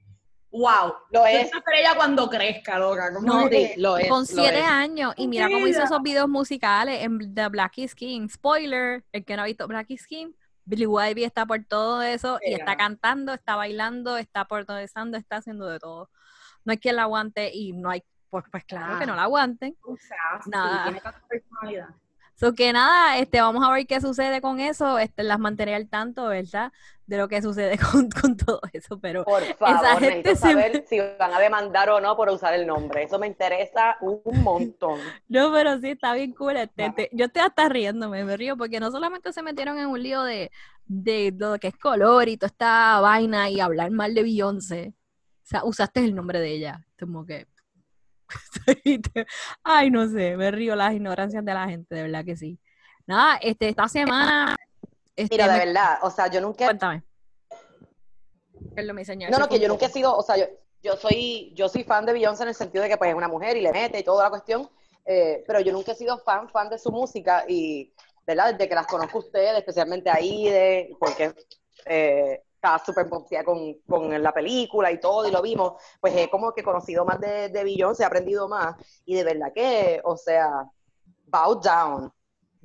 wow, 0.54 0.94
lo 1.12 1.26
es. 1.26 1.50
Una 1.50 1.60
estrella 1.60 1.96
cuando 1.96 2.30
crezca, 2.30 2.78
loca. 2.78 3.10
no, 3.10 3.50
lo 3.78 3.98
es. 3.98 4.08
Con 4.08 4.26
siete 4.26 4.62
años. 4.62 5.14
Y 5.18 5.28
mira 5.28 5.50
cómo 5.50 5.68
hizo 5.68 5.84
esos 5.84 6.02
videos 6.02 6.30
musicales 6.30 7.04
en 7.04 7.34
The 7.34 7.50
Black 7.50 7.74
Skin. 7.88 8.30
Spoiler, 8.30 9.04
el 9.12 9.26
que 9.26 9.36
no 9.36 9.42
ha 9.42 9.46
visto 9.46 9.68
Black 9.68 9.88
Skin, 9.98 10.36
Billy 10.66 10.86
Ivy 10.86 11.24
está 11.24 11.46
por 11.46 11.64
todo 11.66 12.02
eso 12.02 12.40
y 12.42 12.54
está 12.54 12.78
cantando, 12.78 13.34
está 13.34 13.56
bailando, 13.56 14.18
está 14.18 14.46
portodesando, 14.46 15.18
está 15.18 15.38
haciendo 15.38 15.68
de 15.68 15.80
todo. 15.80 16.10
No 16.66 16.72
hay 16.72 16.78
quien 16.78 16.96
la 16.96 17.04
aguante 17.04 17.52
y 17.54 17.74
no 17.74 17.90
hay, 17.90 18.04
pues, 18.30 18.46
pues 18.52 18.64
claro 18.64 19.00
que 19.00 19.06
no 19.06 19.16
la 19.16 19.24
aguanten. 19.24 19.76
O 19.84 19.98
sea, 19.98 20.42
nada. 20.48 20.84
tiene 20.86 21.02
personalidad. 21.28 21.90
So 22.36 22.54
que 22.54 22.74
nada, 22.74 23.18
este, 23.18 23.42
vamos 23.42 23.64
a 23.64 23.72
ver 23.72 23.86
qué 23.86 24.02
sucede 24.02 24.42
con 24.42 24.60
eso, 24.60 24.98
este, 24.98 25.24
las 25.24 25.40
mantener 25.40 25.76
al 25.76 25.88
tanto, 25.88 26.28
¿verdad? 26.28 26.72
De 27.14 27.20
lo 27.20 27.28
que 27.28 27.44
sucede 27.44 27.78
con, 27.92 28.10
con 28.10 28.36
todo 28.36 28.60
eso, 28.74 29.00
pero 29.00 29.24
por 29.24 29.44
favor, 29.44 29.86
esa 29.86 30.00
gente 30.00 30.36
saber 30.36 30.84
si 30.88 30.98
van 31.00 31.32
a 31.32 31.40
demandar 31.40 31.88
o 31.92 32.02
no 32.02 32.18
por 32.18 32.28
usar 32.30 32.56
el 32.56 32.66
nombre, 32.66 33.04
eso 33.04 33.20
me 33.20 33.28
interesa 33.28 33.98
un 34.02 34.20
montón. 34.42 35.00
no, 35.28 35.54
pero 35.54 35.80
sí, 35.80 35.90
está 35.90 36.16
bien 36.16 36.34
cool, 36.34 36.58
este, 36.58 37.12
yo 37.12 37.26
estoy 37.26 37.44
hasta 37.44 37.70
riéndome, 37.70 38.24
me 38.24 38.36
río, 38.36 38.58
porque 38.58 38.80
no 38.80 38.90
solamente 38.90 39.32
se 39.32 39.44
metieron 39.44 39.78
en 39.78 39.90
un 39.90 40.02
lío 40.02 40.24
de, 40.24 40.50
de, 40.88 41.32
lo 41.38 41.60
que 41.60 41.68
es 41.68 41.78
color 41.78 42.28
y 42.30 42.38
toda 42.38 42.48
esta 42.48 43.00
vaina 43.00 43.48
y 43.48 43.60
hablar 43.60 43.92
mal 43.92 44.16
de 44.16 44.24
Beyoncé, 44.24 44.96
o 45.44 45.46
sea, 45.46 45.66
usaste 45.66 46.00
el 46.00 46.16
nombre 46.16 46.40
de 46.40 46.50
ella, 46.50 46.84
como 46.98 47.28
que 47.28 47.46
Ay, 49.64 49.92
no 49.92 50.08
sé, 50.08 50.36
me 50.36 50.50
río 50.50 50.76
las 50.76 50.96
ignorancias 50.96 51.46
de 51.46 51.54
la 51.54 51.70
gente, 51.70 51.94
de 51.94 52.02
verdad 52.02 52.26
que 52.26 52.36
sí. 52.36 52.60
Nada, 53.06 53.36
este, 53.36 53.70
esta 53.70 53.88
semana... 53.88 54.56
Este, 55.16 55.36
Mira, 55.36 55.52
de 55.54 55.66
verdad, 55.66 56.00
o 56.02 56.10
sea, 56.10 56.28
yo 56.28 56.42
nunca... 56.42 56.66
Cuéntame. 56.66 57.04
Perdón, 58.76 58.96
mi 58.96 59.06
señor. 59.06 59.32
No, 59.32 59.38
no, 59.38 59.48
que 59.48 59.60
yo 59.60 59.68
nunca 59.68 59.86
he 59.86 59.90
sido, 59.90 60.16
o 60.16 60.24
sea, 60.24 60.38
yo, 60.38 60.46
yo 60.82 60.98
soy 60.98 61.54
yo 61.56 61.70
soy 61.70 61.84
fan 61.84 62.06
de 62.06 62.14
Beyoncé 62.14 62.44
en 62.44 62.50
el 62.50 62.56
sentido 62.56 62.84
de 62.84 62.90
que 62.90 62.98
pues 62.98 63.10
es 63.10 63.16
una 63.16 63.28
mujer 63.28 63.56
y 63.58 63.62
le 63.62 63.72
mete 63.72 64.00
y 64.00 64.04
toda 64.04 64.26
la 64.26 64.30
cuestión, 64.30 64.70
eh, 65.06 65.44
pero 65.48 65.60
yo 65.62 65.72
nunca 65.72 65.94
he 65.94 65.96
sido 65.96 66.18
fan, 66.20 66.50
fan 66.50 66.70
de 66.70 66.78
su 66.78 66.92
música 66.92 67.46
y, 67.48 67.94
¿verdad? 68.26 68.54
Desde 68.54 68.68
que 68.68 68.76
las 68.76 68.88
conozco 68.88 69.18
a 69.18 69.22
ustedes, 69.22 69.58
especialmente 69.58 70.10
a 70.10 70.20
Ide, 70.20 70.96
porque 71.00 71.34
eh, 71.86 72.44
estaba 72.56 72.80
súper 72.80 73.10
con, 73.10 73.26
con, 73.88 74.24
la 74.24 74.34
película 74.34 74.92
y 74.92 75.00
todo, 75.00 75.28
y 75.28 75.32
lo 75.32 75.42
vimos, 75.42 75.74
pues 76.00 76.16
he 76.16 76.30
como 76.30 76.54
que 76.54 76.64
conocido 76.64 77.06
más 77.06 77.20
de, 77.20 77.50
de 77.50 77.94
se 77.96 78.04
he 78.04 78.06
aprendido 78.06 78.48
más, 78.48 78.76
y 79.06 79.16
de 79.16 79.24
verdad 79.24 79.52
que, 79.54 80.02
o 80.04 80.16
sea, 80.16 80.66
bow 81.26 81.60
down. 81.60 82.12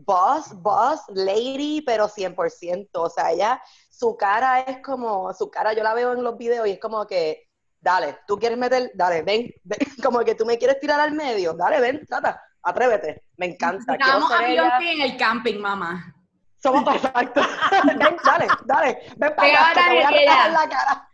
Boss, 0.00 0.52
boss, 0.54 1.00
lady, 1.08 1.82
pero 1.82 2.08
100%. 2.08 2.88
O 2.94 3.10
sea, 3.10 3.32
ella, 3.32 3.60
su 3.90 4.16
cara 4.16 4.60
es 4.60 4.80
como, 4.80 5.32
su 5.34 5.50
cara 5.50 5.72
yo 5.72 5.82
la 5.82 5.94
veo 5.94 6.12
en 6.12 6.22
los 6.22 6.38
videos 6.38 6.68
y 6.68 6.72
es 6.72 6.80
como 6.80 7.06
que, 7.06 7.48
dale, 7.80 8.20
tú 8.26 8.38
quieres 8.38 8.56
meter, 8.56 8.92
dale, 8.94 9.22
ven, 9.22 9.52
ven 9.64 9.78
como 10.02 10.20
que 10.20 10.34
tú 10.34 10.46
me 10.46 10.56
quieres 10.56 10.78
tirar 10.78 11.00
al 11.00 11.12
medio, 11.12 11.52
dale, 11.54 11.80
ven, 11.80 12.06
trata, 12.06 12.40
atrévete, 12.62 13.24
me 13.36 13.46
encanta. 13.46 13.94
Estamos 13.94 14.30
a 14.30 14.48
en 14.48 15.00
el 15.00 15.16
camping, 15.16 15.58
mamá. 15.58 16.14
Somos 16.62 16.84
perfectos. 16.84 17.46
Ven, 17.84 18.16
dale, 18.24 18.48
dale. 18.64 18.98
Ven 19.16 19.34
para 19.36 19.70
acá, 19.70 19.74
que 19.74 19.80
te 19.80 19.94
voy 19.94 20.02
a 20.02 20.10
rajar 20.10 20.50
la 20.50 20.68
cara. 20.68 21.08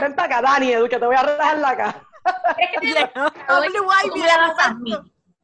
Ven 0.00 0.14
para 0.14 0.38
acá, 0.38 0.42
Dani, 0.42 0.88
que 0.88 0.88
te 0.98 1.06
voy 1.06 1.16
a 1.16 1.22
rajar 1.22 1.58
la 1.58 1.76
cara. 1.76 2.06
Blue 3.48 3.88
Ivy 4.04 4.22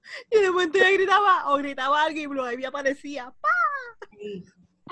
Y 0.30 0.40
de 0.40 0.50
momento 0.50 0.78
ella 0.78 0.90
gritaba, 0.90 1.52
o 1.52 1.56
gritaba 1.56 2.02
algo 2.02 2.18
y 2.18 2.26
Blue 2.26 2.50
Ivy 2.50 2.64
aparecía. 2.64 3.32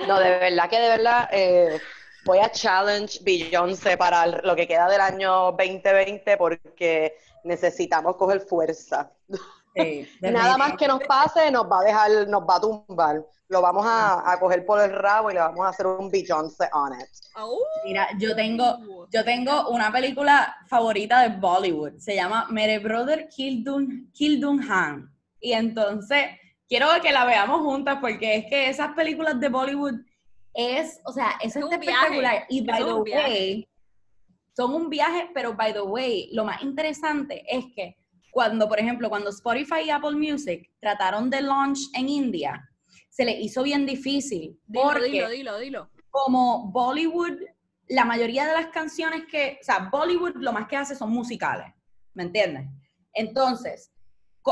No, 0.06 0.18
de 0.18 0.30
verdad 0.38 0.68
que 0.68 0.80
de 0.80 0.88
verdad 0.88 1.28
eh, 1.32 1.80
voy 2.24 2.38
a 2.38 2.50
challenge 2.50 3.20
Beyoncé 3.22 3.96
para 3.96 4.26
lo 4.26 4.56
que 4.56 4.66
queda 4.66 4.88
del 4.88 5.00
año 5.00 5.52
2020 5.52 6.36
porque 6.36 7.16
necesitamos 7.44 8.16
coger 8.16 8.40
fuerza. 8.40 9.10
Nada 10.20 10.56
más 10.56 10.76
que 10.76 10.86
nos 10.86 11.02
pase 11.04 11.50
nos 11.50 11.70
va 11.70 11.80
a 11.80 11.84
dejar, 11.84 12.28
nos 12.28 12.42
va 12.42 12.56
a 12.56 12.60
tumbar. 12.60 13.24
Lo 13.55 13.62
vamos 13.62 13.86
a, 13.86 14.36
coger 14.40 14.66
por 14.66 14.80
el 14.80 14.90
rabo 14.90 15.30
y 15.30 15.34
le 15.34 15.38
vamos 15.38 15.64
a 15.64 15.68
hacer 15.68 15.86
un 15.86 16.11
Beyoncé 16.11 16.68
on 16.72 16.92
it. 16.98 17.07
Mira, 17.84 18.09
yo 18.18 18.34
tengo, 18.34 19.07
yo 19.12 19.22
tengo 19.22 19.68
una 19.68 19.92
película 19.92 20.57
favorita 20.66 21.20
de 21.20 21.36
Bollywood. 21.36 21.98
Se 21.98 22.16
llama 22.16 22.48
Mere 22.50 22.80
Brother 22.80 23.28
Kildun, 23.28 24.11
Kildun 24.12 24.61
Han. 24.68 25.09
Y 25.38 25.52
entonces, 25.52 26.24
quiero 26.68 26.88
que 27.00 27.12
la 27.12 27.24
veamos 27.24 27.61
juntas 27.61 27.98
porque 28.00 28.38
es 28.38 28.46
que 28.46 28.68
esas 28.70 28.92
películas 28.96 29.38
de 29.38 29.48
Bollywood 29.48 30.00
es, 30.52 31.00
o 31.05 31.12
sea, 31.12 31.38
es, 31.40 31.55
espectacular. 31.55 32.46
Y 32.48 32.66
by 32.66 32.84
the 32.84 32.92
way, 32.92 33.68
son 34.57 34.74
un 34.74 34.90
viaje, 34.90 35.30
pero 35.32 35.55
by 35.55 35.72
the 35.72 35.82
way, 35.82 36.28
lo 36.32 36.44
más 36.44 36.61
interesante 36.61 37.44
es 37.46 37.66
que 37.76 37.96
cuando, 38.32 38.68
por 38.68 38.80
ejemplo, 38.80 39.09
cuando 39.09 39.30
Spotify 39.30 39.82
y 39.86 39.90
Apple 39.90 40.16
Music 40.16 40.68
trataron 40.80 41.30
de 41.30 41.40
launch 41.40 41.78
en 41.94 42.09
India, 42.09 42.68
se 43.14 43.24
les 43.24 43.40
hizo 43.40 43.62
bien 43.62 43.86
difícil. 43.86 44.58
Dilo, 44.66 45.00
dilo, 45.00 45.28
dilo, 45.28 45.58
dilo. 45.58 45.90
Como 46.10 46.72
Bollywood, 46.72 47.38
la 47.86 48.04
mayoría 48.04 48.44
de 48.44 48.54
las 48.54 48.66
canciones 48.72 49.22
que, 49.30 49.58
o 49.60 49.64
sea, 49.64 49.88
Bollywood 49.92 50.34
lo 50.34 50.52
más 50.52 50.66
que 50.66 50.76
hace 50.76 50.96
son 50.96 51.10
musicales, 51.10 51.72
¿me 52.12 52.24
entiendes? 52.24 52.66
Entonces, 53.12 53.92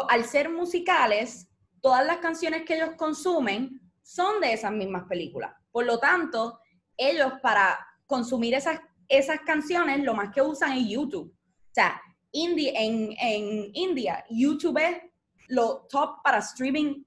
al 0.09 0.25
ser 0.25 0.49
musicales, 0.49 1.49
todas 1.81 2.07
las 2.07 2.19
canciones 2.19 2.63
que 2.63 2.77
ellos 2.77 2.91
consumen 2.97 3.81
son 4.01 4.41
de 4.41 4.53
esas 4.53 4.71
mismas 4.71 5.09
películas. 5.09 5.53
Por 5.73 5.85
lo 5.85 5.99
tanto, 5.99 6.61
ellos 6.97 7.33
para 7.43 7.85
consumir 8.07 8.55
esas, 8.55 8.79
esas 9.09 9.41
canciones, 9.41 10.05
lo 10.05 10.15
más 10.15 10.33
que 10.33 10.41
usan 10.41 10.79
es 10.79 10.89
YouTube. 10.89 11.35
O 11.35 11.75
sea, 11.75 12.01
India, 12.31 12.71
en, 12.77 13.13
en 13.19 13.71
India, 13.75 14.25
YouTube 14.31 14.79
es 14.79 14.99
lo 15.49 15.85
top 15.91 16.23
para 16.23 16.39
streaming, 16.39 17.03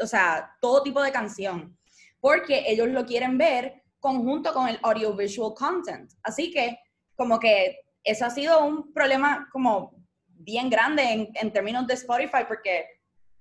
o 0.00 0.06
sea, 0.06 0.56
todo 0.60 0.82
tipo 0.82 1.02
de 1.02 1.12
canción, 1.12 1.76
porque 2.20 2.64
ellos 2.66 2.88
lo 2.88 3.06
quieren 3.06 3.38
ver 3.38 3.82
conjunto 4.00 4.52
con 4.52 4.68
el 4.68 4.78
audiovisual 4.82 5.54
content. 5.54 6.12
Así 6.22 6.50
que, 6.50 6.78
como 7.14 7.38
que 7.38 7.80
eso 8.04 8.24
ha 8.24 8.30
sido 8.30 8.64
un 8.64 8.92
problema 8.92 9.48
como 9.50 9.92
bien 10.28 10.70
grande 10.70 11.02
en, 11.02 11.28
en 11.34 11.52
términos 11.52 11.86
de 11.86 11.94
Spotify, 11.94 12.44
porque 12.46 12.86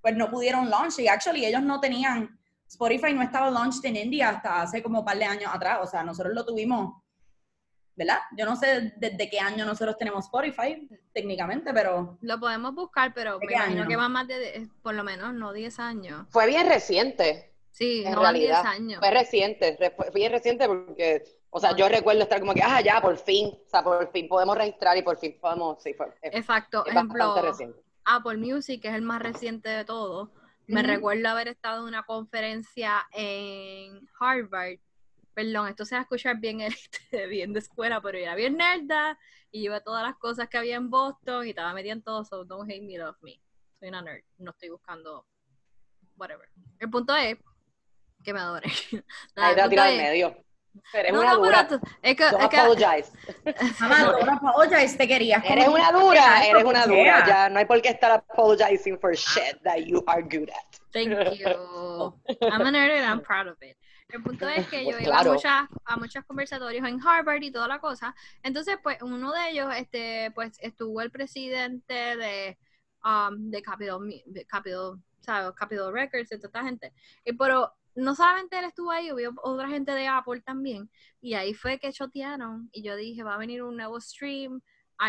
pues 0.02 0.16
no 0.16 0.30
pudieron 0.30 0.70
launch 0.70 1.00
y 1.00 1.08
actually 1.08 1.46
ellos 1.46 1.64
no 1.64 1.80
tenían, 1.80 2.40
Spotify 2.68 3.12
no 3.14 3.24
estaba 3.24 3.50
launched 3.50 3.84
en 3.86 3.96
India 3.96 4.30
hasta 4.30 4.62
hace 4.62 4.84
como 4.84 5.00
un 5.00 5.06
par 5.06 5.18
de 5.18 5.26
años 5.26 5.52
atrás, 5.52 5.80
o 5.82 5.88
sea, 5.88 6.04
nosotros 6.04 6.34
lo 6.36 6.46
tuvimos 6.46 7.02
¿verdad? 7.96 8.20
Yo 8.38 8.46
no 8.46 8.56
sé 8.56 8.94
desde 8.98 9.30
qué 9.30 9.40
año 9.40 9.66
nosotros 9.66 9.98
tenemos 9.98 10.26
Spotify, 10.26 10.88
técnicamente, 11.14 11.74
pero... 11.74 12.18
Lo 12.22 12.40
podemos 12.40 12.76
buscar, 12.76 13.14
pero 13.14 13.40
me 13.40 13.54
imagino 13.54 13.88
que 13.88 13.96
va 13.96 14.10
más 14.10 14.28
de, 14.28 14.68
por 14.82 14.96
lo 14.96 15.04
menos, 15.04 15.34
no 15.34 15.54
10 15.54 15.80
años. 15.80 16.28
Fue 16.30 16.48
bien 16.48 16.68
reciente. 16.68 17.54
Sí, 17.72 18.04
en 18.06 18.14
no 18.14 18.22
realidad. 18.22 18.64
10 18.64 18.76
años. 18.76 19.00
Fue 19.00 19.12
reciente, 19.12 19.78
fue 19.96 20.12
bien 20.14 20.32
reciente 20.32 20.68
porque, 20.68 21.24
o 21.50 21.60
sea, 21.60 21.76
yo 21.76 21.90
recuerdo 21.90 22.24
estar 22.24 22.40
como 22.40 22.54
que, 22.54 22.64
ah, 22.64 22.82
ya, 22.82 23.02
por 23.02 23.18
fin, 23.18 23.50
o 23.66 23.70
sea, 23.70 23.84
por 23.84 24.12
fin 24.12 24.28
podemos 24.28 24.58
registrar 24.58 24.98
y 24.98 25.02
por 25.02 25.18
fin 25.18 25.38
podemos, 25.40 25.82
sí, 25.82 25.94
fue. 25.94 26.08
Exacto, 26.22 26.86
ejemplo, 26.86 27.36
Apple 28.06 28.38
Music, 28.38 28.82
que 28.82 28.90
es 28.90 28.94
el 28.94 29.02
más 29.02 29.22
reciente 29.22 29.70
de 29.70 29.84
todos. 29.84 30.30
Me 30.68 30.84
recuerdo 30.84 31.30
haber 31.30 31.48
estado 31.48 31.82
en 31.82 31.90
una 31.90 32.04
conferencia 32.04 33.06
en 33.12 34.08
Harvard 34.20 34.80
perdón, 35.36 35.68
esto 35.68 35.86
se 35.86 35.96
va 35.96 36.00
a 36.00 36.04
escuchar 36.04 36.38
bien, 36.38 36.62
este, 36.62 37.28
bien 37.28 37.54
de 37.54 37.60
escuela, 37.60 38.02
pero 38.02 38.18
era 38.18 38.34
bien 38.34 38.58
nerda 38.58 39.20
y 39.52 39.66
iba 39.66 39.82
todas 39.82 40.04
las 40.04 40.16
cosas 40.16 40.50
que 40.50 40.58
había 40.58 40.78
en 40.78 40.90
Boston 40.90 41.46
y 41.46 41.50
estaba 41.50 41.74
metida 41.74 41.94
en 41.94 42.02
todo, 42.02 42.24
so 42.26 42.44
don't 42.46 42.70
hate 42.70 42.82
me, 42.82 42.98
love 42.98 43.18
me. 43.22 43.40
Soy 43.80 43.90
una 43.90 44.02
nerd, 44.02 44.24
no 44.38 44.52
estoy 44.52 44.70
buscando 44.70 45.28
whatever. 46.16 46.50
El 46.80 46.90
punto 46.90 47.16
es 47.16 47.38
que 48.24 48.34
me 48.34 48.40
adore. 48.40 48.72
Ahí 49.36 49.56
te 49.56 49.70
tirar 49.70 49.92
en 49.92 49.98
medio. 49.98 50.46
Eres 50.94 51.14
una 51.14 51.36
dura. 51.36 51.68
es 52.02 52.16
que, 52.18 52.24
don't 52.26 52.54
es 52.54 52.60
apologize. 52.60 53.12
don't 53.80 54.30
apologize, 54.30 54.98
te 54.98 55.08
quería. 55.08 55.42
Eres 55.46 55.68
una 55.68 55.92
dura, 55.92 56.46
eres 56.46 56.64
una 56.64 56.86
dura. 56.86 57.26
Ya 57.26 57.50
no 57.50 57.60
hay 57.60 57.66
por 57.66 57.82
qué 57.82 57.90
estar 57.90 58.12
apologizing 58.12 59.00
for 59.00 59.14
shit 59.16 59.62
that 59.64 59.86
you 59.86 60.04
are 60.08 60.22
good 60.22 60.50
at. 60.50 60.80
Thank 60.92 61.12
you. 61.12 62.14
I'm 62.50 62.62
a 62.62 62.72
nerd 62.72 62.98
and 62.98 63.06
I'm 63.06 63.22
proud 63.22 63.48
of 63.48 63.58
it. 63.62 63.78
El 64.16 64.24
punto 64.24 64.48
es 64.48 64.68
que 64.68 64.84
pues 64.84 64.98
yo 64.98 65.04
iba 65.04 65.20
a, 65.20 65.24
muchas, 65.24 65.68
a 65.84 65.98
muchos 65.98 66.26
conversatorios 66.26 66.88
en 66.88 67.00
Harvard 67.06 67.44
y 67.44 67.52
toda 67.52 67.68
la 67.68 67.80
cosa. 67.80 68.16
Entonces, 68.44 68.78
pues, 68.82 69.02
uno 69.02 69.32
de 69.34 69.50
ellos, 69.50 69.74
este, 69.76 70.32
pues, 70.32 70.58
estuvo 70.62 71.02
el 71.02 71.12
presidente 71.12 71.94
de, 71.94 72.58
um, 73.04 73.50
de 73.50 73.62
Capitol, 73.62 74.10
de 74.26 74.46
Capitol, 74.46 75.02
¿sabes? 75.20 75.54
Capitol 75.56 75.94
Records 75.94 76.32
y 76.32 76.38
toda 76.38 76.48
esta 76.48 76.64
gente. 76.64 76.94
Y, 77.24 77.34
pero 77.34 77.74
no 77.96 78.16
solamente 78.16 78.60
él 78.60 78.66
estuvo 78.66 78.92
ahí, 78.92 79.12
hubo 79.12 79.42
otra 79.44 79.68
gente 79.68 79.92
de 79.92 80.08
Apple 80.08 80.42
también. 80.42 80.90
Y 81.22 81.34
ahí 81.34 81.54
fue 81.54 81.80
que 81.80 81.92
chotearon. 81.92 82.70
Y 82.72 82.84
yo 82.84 82.96
dije, 82.96 83.24
va 83.24 83.36
a 83.36 83.38
venir 83.38 83.64
un 83.64 83.76
nuevo 83.78 84.00
stream 84.00 84.62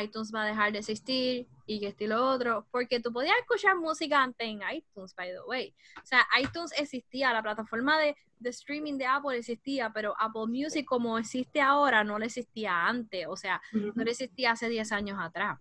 iTunes 0.03 0.33
va 0.35 0.43
a 0.43 0.47
dejar 0.47 0.73
de 0.73 0.79
existir 0.79 1.49
y 1.67 1.81
que 1.81 1.89
esto 1.89 2.05
y 2.05 2.07
lo 2.07 2.25
otro, 2.25 2.67
porque 2.71 3.01
tú 3.01 3.13
podías 3.13 3.37
escuchar 3.39 3.77
música 3.77 4.23
antes 4.23 4.47
en 4.47 4.61
iTunes, 4.73 5.15
by 5.15 5.31
the 5.31 5.41
way. 5.47 5.75
O 6.03 6.07
sea, 6.07 6.27
iTunes 6.41 6.73
existía, 6.79 7.33
la 7.33 7.43
plataforma 7.43 7.99
de, 7.99 8.17
streaming 8.45 8.99
de 8.99 9.07
Apple 9.07 9.39
existía, 9.39 9.91
pero 9.93 10.15
Apple 10.19 10.47
Music 10.49 10.85
como 10.87 11.19
existe 11.19 11.61
ahora 11.61 12.05
no 12.05 12.19
le 12.19 12.27
existía 12.27 12.87
antes, 12.87 13.27
o 13.29 13.37
sea, 13.37 13.61
no 13.73 14.05
le 14.05 14.11
existía 14.11 14.53
hace 14.53 14.69
10 14.69 14.93
años 14.93 15.19
atrás. 15.21 15.59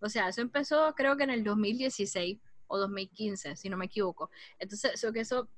O 0.00 0.08
sea, 0.08 0.28
eso 0.28 0.42
empezó 0.42 0.94
creo 0.94 1.16
que 1.16 1.24
en 1.24 1.30
el 1.30 1.44
2016 1.44 2.38
o 2.66 2.78
2015, 2.78 3.56
si 3.56 3.68
no 3.68 3.76
me 3.76 3.86
equivoco. 3.86 4.30
Entonces, 4.58 4.94
eso 4.94 5.12
que 5.12 5.20
eso 5.20 5.48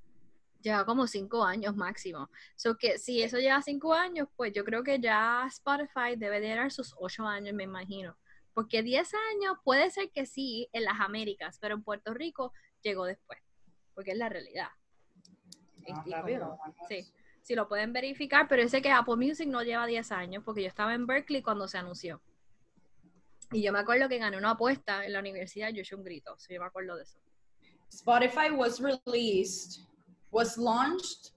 lleva 0.60 0.84
como 0.84 1.06
cinco 1.06 1.44
años 1.44 1.76
máximo. 1.76 2.30
So 2.56 2.76
que 2.76 2.98
si 2.98 3.22
eso 3.22 3.38
lleva 3.38 3.62
cinco 3.62 3.94
años, 3.94 4.28
pues 4.36 4.52
yo 4.52 4.64
creo 4.64 4.82
que 4.82 5.00
ya 5.00 5.44
Spotify 5.48 6.16
debe 6.16 6.40
de 6.40 6.54
dar 6.54 6.70
sus 6.70 6.94
ocho 6.98 7.26
años, 7.26 7.54
me 7.54 7.64
imagino. 7.64 8.16
Porque 8.54 8.82
diez 8.82 9.12
años 9.32 9.56
puede 9.62 9.90
ser 9.90 10.10
que 10.10 10.26
sí 10.26 10.68
en 10.72 10.84
las 10.84 11.00
Américas, 11.00 11.58
pero 11.60 11.74
en 11.74 11.82
Puerto 11.82 12.12
Rico 12.12 12.52
llegó 12.82 13.04
después, 13.04 13.38
porque 13.94 14.12
es 14.12 14.18
la 14.18 14.28
realidad. 14.28 14.68
Ah, 15.90 16.04
sí, 16.88 17.06
sí, 17.40 17.54
lo 17.54 17.68
pueden 17.68 17.92
verificar, 17.92 18.46
pero 18.48 18.62
ese 18.62 18.82
que 18.82 18.90
Apple 18.90 19.16
Music 19.16 19.46
no 19.48 19.62
lleva 19.62 19.86
10 19.86 20.12
años, 20.12 20.42
porque 20.44 20.62
yo 20.62 20.68
estaba 20.68 20.92
en 20.92 21.06
Berkeley 21.06 21.40
cuando 21.40 21.68
se 21.68 21.78
anunció. 21.78 22.20
Y 23.52 23.62
yo 23.62 23.72
me 23.72 23.78
acuerdo 23.78 24.08
que 24.08 24.18
gané 24.18 24.36
una 24.36 24.50
apuesta 24.50 25.06
en 25.06 25.14
la 25.14 25.20
universidad, 25.20 25.70
yo 25.70 25.80
eché 25.80 25.94
un 25.94 26.04
grito, 26.04 26.36
sí, 26.36 26.52
yo 26.52 26.60
me 26.60 26.66
acuerdo 26.66 26.96
de 26.96 27.04
eso. 27.04 27.18
Spotify 27.90 28.50
was 28.50 28.80
released 28.80 29.88
was 30.30 30.56
launched 30.56 31.32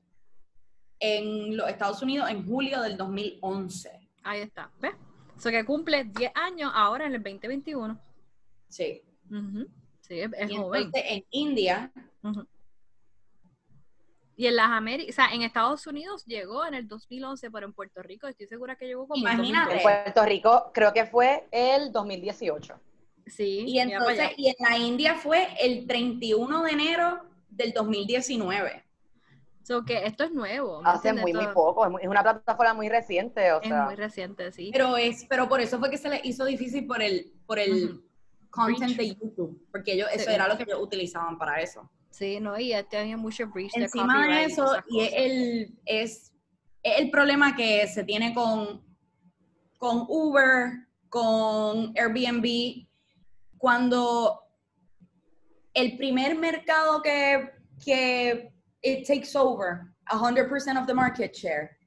en 0.99 1.57
los 1.57 1.67
Estados 1.67 2.01
Unidos 2.01 2.29
en 2.29 2.45
julio 2.45 2.81
del 2.81 2.97
2011. 2.97 4.09
Ahí 4.23 4.41
está, 4.41 4.71
¿ves? 4.79 4.93
O 5.35 5.39
sea 5.39 5.51
que 5.51 5.65
cumple 5.65 6.03
10 6.03 6.31
años 6.35 6.71
ahora 6.73 7.07
en 7.07 7.15
el 7.15 7.23
2021. 7.23 7.99
Sí. 8.69 9.01
Sí, 10.01 10.19
es, 10.19 10.29
joven. 10.55 10.91
en 10.93 11.25
India. 11.31 11.91
Y 14.35 14.47
en 14.47 14.55
las 14.55 14.69
Américas, 14.69 15.13
o 15.13 15.15
sea, 15.15 15.33
en 15.33 15.41
Estados 15.41 15.87
Unidos 15.87 16.25
llegó 16.25 16.65
en 16.65 16.73
el 16.73 16.87
2011, 16.87 17.49
pero 17.49 17.65
en 17.65 17.73
Puerto 17.73 18.03
Rico 18.03 18.27
estoy 18.27 18.47
segura 18.47 18.75
que 18.75 18.85
llegó 18.85 19.07
como 19.07 19.19
Imagínate. 19.19 19.77
En 19.77 19.81
Puerto 19.81 20.25
Rico 20.25 20.71
creo 20.73 20.93
que 20.93 21.05
fue 21.05 21.47
el 21.51 21.91
2018. 21.91 22.79
Sí. 23.27 23.65
Y 23.67 23.79
entonces, 23.79 24.31
y 24.37 24.49
en 24.49 24.55
la 24.59 24.77
India 24.77 25.15
fue 25.15 25.47
el 25.59 25.87
31 25.87 26.63
de 26.63 26.71
enero 26.71 27.30
del 27.51 27.71
2019. 27.73 28.83
So 29.63 29.85
que 29.85 30.05
esto 30.05 30.23
es 30.23 30.31
nuevo. 30.31 30.81
Hace 30.83 31.13
muy, 31.13 31.33
muy 31.33 31.47
poco, 31.53 31.85
es, 31.99 32.07
una 32.07 32.23
plataforma 32.23 32.73
muy 32.73 32.89
reciente, 32.89 33.51
o 33.51 33.61
es 33.61 33.69
muy 33.69 33.95
reciente, 33.95 34.51
sí. 34.51 34.71
Pero 34.73 34.97
es, 34.97 35.25
pero 35.29 35.47
por 35.47 35.61
eso 35.61 35.77
fue 35.77 35.89
que 35.89 35.97
se 35.97 36.09
le 36.09 36.19
hizo 36.23 36.45
difícil 36.45 36.87
por 36.87 37.01
el, 37.01 37.31
por 37.45 37.59
el 37.59 38.01
content 38.49 38.97
de 38.97 39.09
YouTube, 39.09 39.67
porque 39.71 39.93
ellos, 39.93 40.09
eso 40.11 40.31
era 40.31 40.47
lo 40.47 40.57
que 40.57 40.63
ellos 40.63 40.79
utilizaban 40.81 41.37
para 41.37 41.61
eso. 41.61 41.89
Sí, 42.09 42.39
no, 42.39 42.59
y 42.59 42.73
tenía 42.89 43.17
mucho 43.17 43.47
breach 43.47 43.71
Encima 43.75 44.27
de, 44.27 44.43
eso, 44.45 44.65
y 44.89 45.01
es 45.01 45.13
el, 45.15 45.79
es 45.85 46.33
el 46.83 47.09
problema 47.11 47.55
que 47.55 47.87
se 47.87 48.03
tiene 48.03 48.33
con, 48.33 48.83
con 49.77 50.05
Uber, 50.09 50.87
con 51.07 51.93
Airbnb, 51.95 52.87
cuando 53.57 54.41
el 55.73 55.97
primer 55.97 56.35
mercado 56.35 57.01
que, 57.01 57.51
que 57.83 58.53
it 58.81 59.07
takes 59.07 59.35
over 59.35 59.93
100% 60.09 60.79
of 60.79 60.87
the 60.87 60.93
market 60.93 61.33
share 61.33 61.77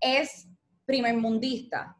es 0.00 0.46
primer 0.86 1.16
mundista 1.16 1.96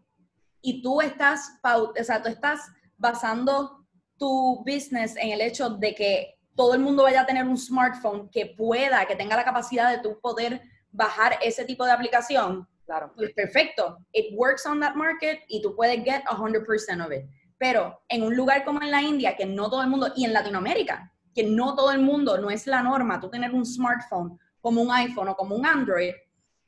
y 0.60 0.82
tú 0.82 1.00
estás, 1.00 1.58
o 1.62 1.92
sea, 2.02 2.22
tú 2.22 2.28
estás 2.28 2.60
basando 2.96 3.86
tu 4.16 4.62
business 4.64 5.16
en 5.16 5.30
el 5.30 5.40
hecho 5.40 5.70
de 5.70 5.94
que 5.94 6.38
todo 6.54 6.74
el 6.74 6.80
mundo 6.80 7.02
vaya 7.02 7.22
a 7.22 7.26
tener 7.26 7.44
un 7.44 7.58
smartphone 7.58 8.30
que 8.30 8.54
pueda, 8.56 9.04
que 9.06 9.16
tenga 9.16 9.36
la 9.36 9.44
capacidad 9.44 9.90
de 9.90 10.02
tú 10.02 10.18
poder 10.20 10.62
bajar 10.90 11.38
ese 11.42 11.64
tipo 11.64 11.84
de 11.84 11.92
aplicación, 11.92 12.68
claro. 12.86 13.12
pues 13.14 13.32
perfecto. 13.34 13.98
It 14.12 14.34
works 14.36 14.64
on 14.64 14.80
that 14.80 14.94
market 14.94 15.40
y 15.48 15.60
tú 15.60 15.74
puedes 15.74 16.02
get 16.04 16.24
100% 16.24 17.04
of 17.04 17.12
it. 17.12 17.28
Pero 17.58 18.00
en 18.08 18.22
un 18.22 18.36
lugar 18.36 18.64
como 18.64 18.80
en 18.82 18.90
la 18.90 19.02
India, 19.02 19.36
que 19.36 19.46
no 19.46 19.68
todo 19.68 19.82
el 19.82 19.88
mundo, 19.88 20.12
y 20.16 20.24
en 20.24 20.32
Latinoamérica, 20.32 21.12
que 21.34 21.44
no 21.44 21.74
todo 21.74 21.90
el 21.90 22.00
mundo, 22.00 22.38
no 22.38 22.50
es 22.50 22.66
la 22.66 22.82
norma, 22.82 23.20
tú 23.20 23.28
tener 23.28 23.52
un 23.52 23.66
smartphone 23.66 24.38
como 24.60 24.80
un 24.80 24.90
iPhone 24.90 25.28
o 25.28 25.36
como 25.36 25.56
un 25.56 25.66
Android, 25.66 26.12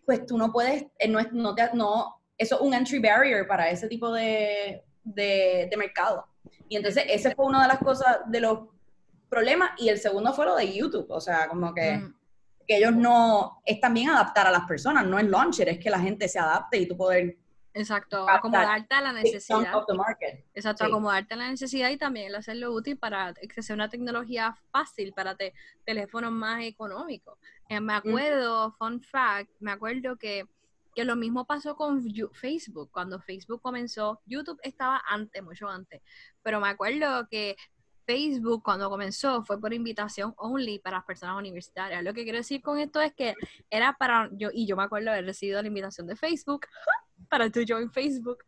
pues 0.05 0.27
tú 0.27 0.37
no 0.37 0.53
puedes, 0.53 0.87
eh, 0.99 1.09
no, 1.09 1.21
no, 1.33 1.55
no 1.75 2.21
eso 2.37 2.57
es 2.57 2.61
un 2.61 2.75
entry 2.75 2.99
barrier 2.99 3.47
para 3.47 3.71
ese 3.71 3.89
tipo 3.89 4.13
de, 4.13 4.85
de, 5.03 5.75
mercado. 5.79 6.27
Y 6.69 6.77
entonces 6.77 7.05
ese 7.09 7.35
fue 7.35 7.47
una 7.47 7.63
de 7.63 7.69
las 7.69 7.79
cosas, 7.79 8.19
de 8.27 8.41
los 8.41 8.69
problemas, 9.29 9.71
y 9.79 9.89
el 9.89 9.99
segundo 9.99 10.33
fue 10.33 10.45
lo 10.45 10.57
de 10.57 10.73
YouTube, 10.73 11.07
o 11.09 11.21
sea, 11.21 11.49
como 11.49 11.73
que, 11.73 11.97
mm. 11.97 12.15
que 12.67 12.77
ellos 12.77 12.95
no, 12.95 13.63
es 13.65 13.81
también 13.81 14.11
adaptar 14.11 14.47
a 14.47 14.51
las 14.51 14.67
personas, 14.67 15.07
no 15.07 15.19
es 15.19 15.27
launcher, 15.27 15.69
es 15.69 15.79
que 15.79 15.91
la 15.91 16.01
gente 16.01 16.29
se 16.29 16.39
adapte 16.39 16.79
y 16.79 16.87
tú 16.87 16.97
poder 16.97 17.37
Exacto, 17.77 18.27
acomodarte 18.27 18.95
a 18.95 19.03
la 19.03 19.13
necesidad. 19.13 19.61
Exacto, 20.55 20.85
acomodarte 20.85 21.35
a 21.35 21.37
la 21.37 21.51
necesidad 21.51 21.91
y 21.91 21.99
también 21.99 22.35
hacerlo 22.35 22.73
útil 22.73 22.97
para 22.97 23.35
que 23.35 23.63
sea 23.63 23.75
una 23.75 23.91
tecnología 23.91 24.57
fácil 24.73 25.13
para 25.13 25.37
teléfonos 25.85 26.33
más 26.33 26.65
económicos. 26.65 27.39
Eh, 27.69 27.79
me 27.81 27.93
acuerdo, 27.93 28.73
fun 28.79 29.03
fact, 29.03 29.51
me 29.61 29.73
acuerdo 29.73 30.17
que, 30.17 30.49
que 30.95 31.05
lo 31.05 31.17
mismo 31.17 31.45
pasó 31.45 31.77
con 31.77 32.03
Facebook. 32.33 32.91
Cuando 32.91 33.21
Facebook 33.21 33.61
comenzó, 33.61 34.23
YouTube 34.25 34.59
estaba 34.63 35.03
antes, 35.07 35.43
mucho 35.43 35.69
antes, 35.69 36.01
pero 36.43 36.61
me 36.61 36.69
acuerdo 36.69 37.29
que 37.29 37.57
Facebook 38.07 38.63
cuando 38.63 38.89
comenzó 38.89 39.45
fue 39.45 39.61
por 39.61 39.75
invitación 39.75 40.33
only 40.39 40.79
para 40.79 40.99
las 40.99 41.05
personas 41.05 41.37
universitarias. 41.37 42.03
Lo 42.03 42.15
que 42.15 42.23
quiero 42.23 42.39
decir 42.39 42.63
con 42.63 42.79
esto 42.79 43.03
es 43.03 43.13
que 43.13 43.35
era 43.69 43.93
para 43.99 44.31
yo, 44.33 44.49
y 44.51 44.67
yo 44.67 44.77
me 44.77 44.85
acuerdo 44.85 45.11
haber 45.11 45.27
recibido 45.27 45.61
la 45.61 45.69
invitación 45.69 46.07
de 46.07 46.17
Facebook 46.17 46.67
para 47.29 47.51
tu 47.51 47.65
join 47.67 47.91
Facebook. 47.91 48.45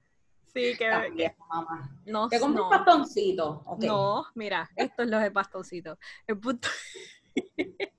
Sí, 0.52 0.76
que, 0.76 0.90
no, 2.06 2.28
¿Te 2.28 2.40
compré 2.40 2.62
un 2.62 2.70
bastoncito? 2.70 3.62
No, 3.80 4.26
mira, 4.34 4.68
esto 4.76 5.02
es 5.02 5.08
lo 5.08 5.18
de 5.18 5.30
bastoncito. 5.30 5.98
El 6.26 6.38
punto... 6.38 6.68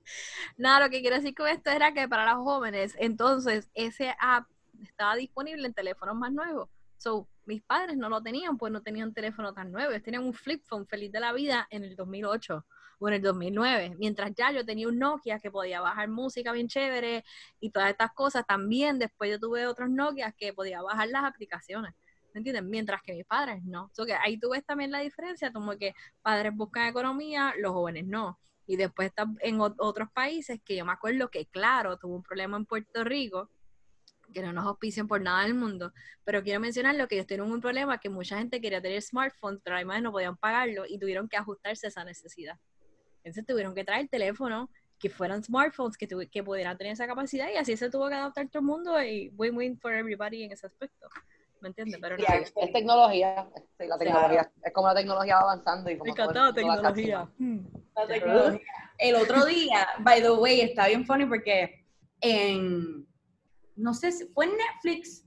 Nada, 0.56 0.86
lo 0.86 0.90
que 0.90 1.00
quiero 1.00 1.16
decir 1.16 1.34
con 1.34 1.46
esto 1.46 1.70
era 1.70 1.94
que 1.94 2.08
para 2.08 2.34
los 2.34 2.42
jóvenes, 2.42 2.94
entonces 2.98 3.70
ese 3.74 4.14
app 4.18 4.48
estaba 4.82 5.14
disponible 5.14 5.66
en 5.66 5.74
teléfonos 5.74 6.16
más 6.16 6.32
nuevos. 6.32 6.68
So, 6.96 7.28
mis 7.46 7.62
padres 7.62 7.96
no 7.96 8.08
lo 8.08 8.20
tenían, 8.20 8.58
pues 8.58 8.72
no 8.72 8.82
tenían 8.82 9.08
un 9.08 9.14
teléfono 9.14 9.54
tan 9.54 9.72
nuevo. 9.72 9.92
Ellos 9.92 10.02
tenían 10.02 10.24
un 10.24 10.34
flip 10.34 10.62
phone 10.66 10.86
feliz 10.86 11.10
de 11.12 11.20
la 11.20 11.32
vida 11.32 11.66
en 11.70 11.84
el 11.84 11.96
2008 11.96 12.66
o 13.00 13.08
en 13.08 13.14
el 13.14 13.22
2009. 13.22 13.96
Mientras 13.98 14.32
ya 14.36 14.52
yo 14.52 14.64
tenía 14.64 14.86
un 14.86 14.98
Nokia 14.98 15.40
que 15.40 15.50
podía 15.50 15.80
bajar 15.80 16.08
música 16.08 16.52
bien 16.52 16.68
chévere 16.68 17.24
y 17.58 17.70
todas 17.70 17.90
estas 17.90 18.12
cosas. 18.12 18.46
También 18.46 18.98
después 18.98 19.30
yo 19.30 19.40
tuve 19.40 19.66
otros 19.66 19.90
Nokia 19.90 20.32
que 20.32 20.52
podía 20.52 20.82
bajar 20.82 21.08
las 21.08 21.24
aplicaciones. 21.24 21.94
¿Me 22.32 22.38
entiendes? 22.38 22.62
Mientras 22.62 23.02
que 23.02 23.14
mis 23.14 23.24
padres 23.24 23.64
no. 23.64 23.90
So 23.92 24.06
que 24.06 24.14
ahí 24.14 24.38
tú 24.38 24.50
ves 24.50 24.64
también 24.64 24.92
la 24.92 25.00
diferencia, 25.00 25.52
como 25.52 25.76
que 25.76 25.94
padres 26.22 26.54
buscan 26.54 26.88
economía, 26.88 27.54
los 27.58 27.72
jóvenes 27.72 28.06
no. 28.06 28.38
Y 28.66 28.76
después 28.76 29.08
está 29.08 29.26
en 29.40 29.60
otros 29.60 30.10
países 30.12 30.60
que 30.64 30.76
yo 30.76 30.84
me 30.84 30.92
acuerdo 30.92 31.28
que, 31.28 31.46
claro, 31.46 31.96
tuvo 31.96 32.14
un 32.14 32.22
problema 32.22 32.56
en 32.56 32.66
Puerto 32.66 33.02
Rico, 33.02 33.50
que 34.32 34.42
no 34.42 34.52
nos 34.52 34.64
auspician 34.64 35.08
por 35.08 35.20
nada 35.20 35.42
del 35.42 35.54
mundo, 35.54 35.92
pero 36.22 36.40
quiero 36.44 36.60
mencionar 36.60 36.94
lo 36.94 37.08
que 37.08 37.16
ellos 37.16 37.26
tienen 37.26 37.50
un 37.50 37.60
problema, 37.60 37.98
que 37.98 38.08
mucha 38.08 38.38
gente 38.38 38.60
quería 38.60 38.80
tener 38.80 39.02
smartphones, 39.02 39.60
pero 39.64 39.74
además 39.74 40.02
no 40.02 40.12
podían 40.12 40.36
pagarlo 40.36 40.84
y 40.86 40.98
tuvieron 40.98 41.28
que 41.28 41.36
ajustarse 41.36 41.86
a 41.86 41.88
esa 41.88 42.04
necesidad. 42.04 42.60
Entonces 43.22 43.46
tuvieron 43.46 43.74
que 43.74 43.84
traer 43.84 44.08
teléfonos 44.08 44.68
que 44.98 45.08
fueran 45.08 45.42
smartphones, 45.42 45.96
que, 45.96 46.06
que 46.06 46.44
pudieran 46.44 46.76
tener 46.76 46.92
esa 46.92 47.06
capacidad 47.06 47.48
y 47.52 47.56
así 47.56 47.76
se 47.76 47.90
tuvo 47.90 48.08
que 48.08 48.14
adaptar 48.14 48.48
todo 48.48 48.60
el 48.60 48.66
mundo 48.66 49.02
y 49.02 49.32
win-win 49.36 49.78
for 49.78 49.92
everybody 49.92 50.44
en 50.44 50.52
ese 50.52 50.66
aspecto. 50.66 51.08
¿Me 51.60 51.68
entiendes? 51.68 51.98
Pero 52.00 52.16
es, 52.16 52.72
tecnología, 52.72 53.48
la 53.78 53.98
tecnología, 53.98 54.50
es 54.62 54.72
como 54.72 54.88
la 54.88 54.94
tecnología 54.94 55.36
va 55.36 55.42
avanzando. 55.42 55.90
Y 55.90 55.98
como 55.98 56.54
tecnología. 56.54 57.28
Hmm. 57.38 57.60
La 57.94 58.06
tecnología. 58.06 58.60
El 58.98 59.16
otro 59.16 59.44
día, 59.44 59.88
by 60.00 60.22
the 60.22 60.30
way, 60.30 60.60
está 60.60 60.88
bien 60.88 61.04
funny 61.04 61.26
porque 61.26 61.86
en, 62.20 63.06
no 63.76 63.94
sé 63.94 64.12
si 64.12 64.26
fue 64.28 64.46
en 64.46 64.52
Netflix 64.52 65.26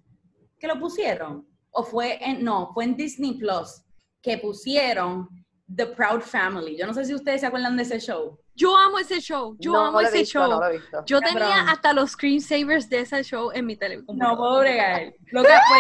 que 0.60 0.68
lo 0.68 0.80
pusieron, 0.80 1.48
o 1.72 1.84
fue 1.84 2.24
en, 2.24 2.44
no, 2.44 2.72
fue 2.74 2.86
en 2.86 2.96
Disney 2.96 3.34
Plus 3.34 3.84
que 4.22 4.38
pusieron 4.38 5.28
The 5.76 5.88
Proud 5.88 6.22
Family. 6.22 6.78
Yo 6.78 6.88
no 6.88 6.94
sé 6.94 7.06
si 7.06 7.14
ustedes 7.14 7.42
se 7.42 7.48
acuerdan 7.48 7.76
de 7.76 7.84
ese 7.84 8.00
show. 8.00 8.40
Yo 8.56 8.78
amo 8.78 9.00
ese 9.00 9.20
show, 9.20 9.56
yo 9.60 9.76
amo 9.76 10.00
ese 10.00 10.26
show. 10.26 10.62
yo 11.06 11.20
tenía 11.22 11.62
hasta 11.62 11.92
los 11.94 12.12
screensavers 12.12 12.88
de 12.88 13.00
ese 13.02 13.24
show 13.24 13.52
en 13.52 13.66
mi 13.66 13.76
teléfono. 13.76 14.14
No 14.18 14.38
puedo 14.38 14.60
bregar. 14.60 15.14
Lo 15.32 15.42
que 15.42 15.48
fue, 15.48 15.78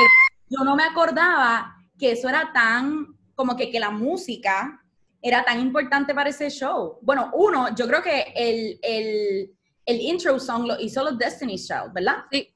yo 0.49 0.63
no 0.63 0.75
me 0.75 0.83
acordaba 0.83 1.75
que 1.99 2.13
eso 2.13 2.27
era 2.29 2.51
tan, 2.51 3.15
como 3.35 3.55
que, 3.55 3.69
que 3.69 3.79
la 3.79 3.91
música 3.91 4.83
era 5.21 5.45
tan 5.45 5.59
importante 5.59 6.15
para 6.15 6.29
ese 6.29 6.49
show. 6.49 6.97
Bueno, 7.01 7.29
uno, 7.33 7.73
yo 7.75 7.87
creo 7.87 8.01
que 8.01 8.33
el, 8.35 8.79
el, 8.81 9.55
el 9.85 10.01
intro 10.01 10.39
song 10.39 10.65
lo 10.65 10.79
hizo 10.79 11.03
los 11.03 11.17
Destiny's 11.17 11.67
Child, 11.67 11.93
¿verdad? 11.93 12.25
Sí. 12.31 12.53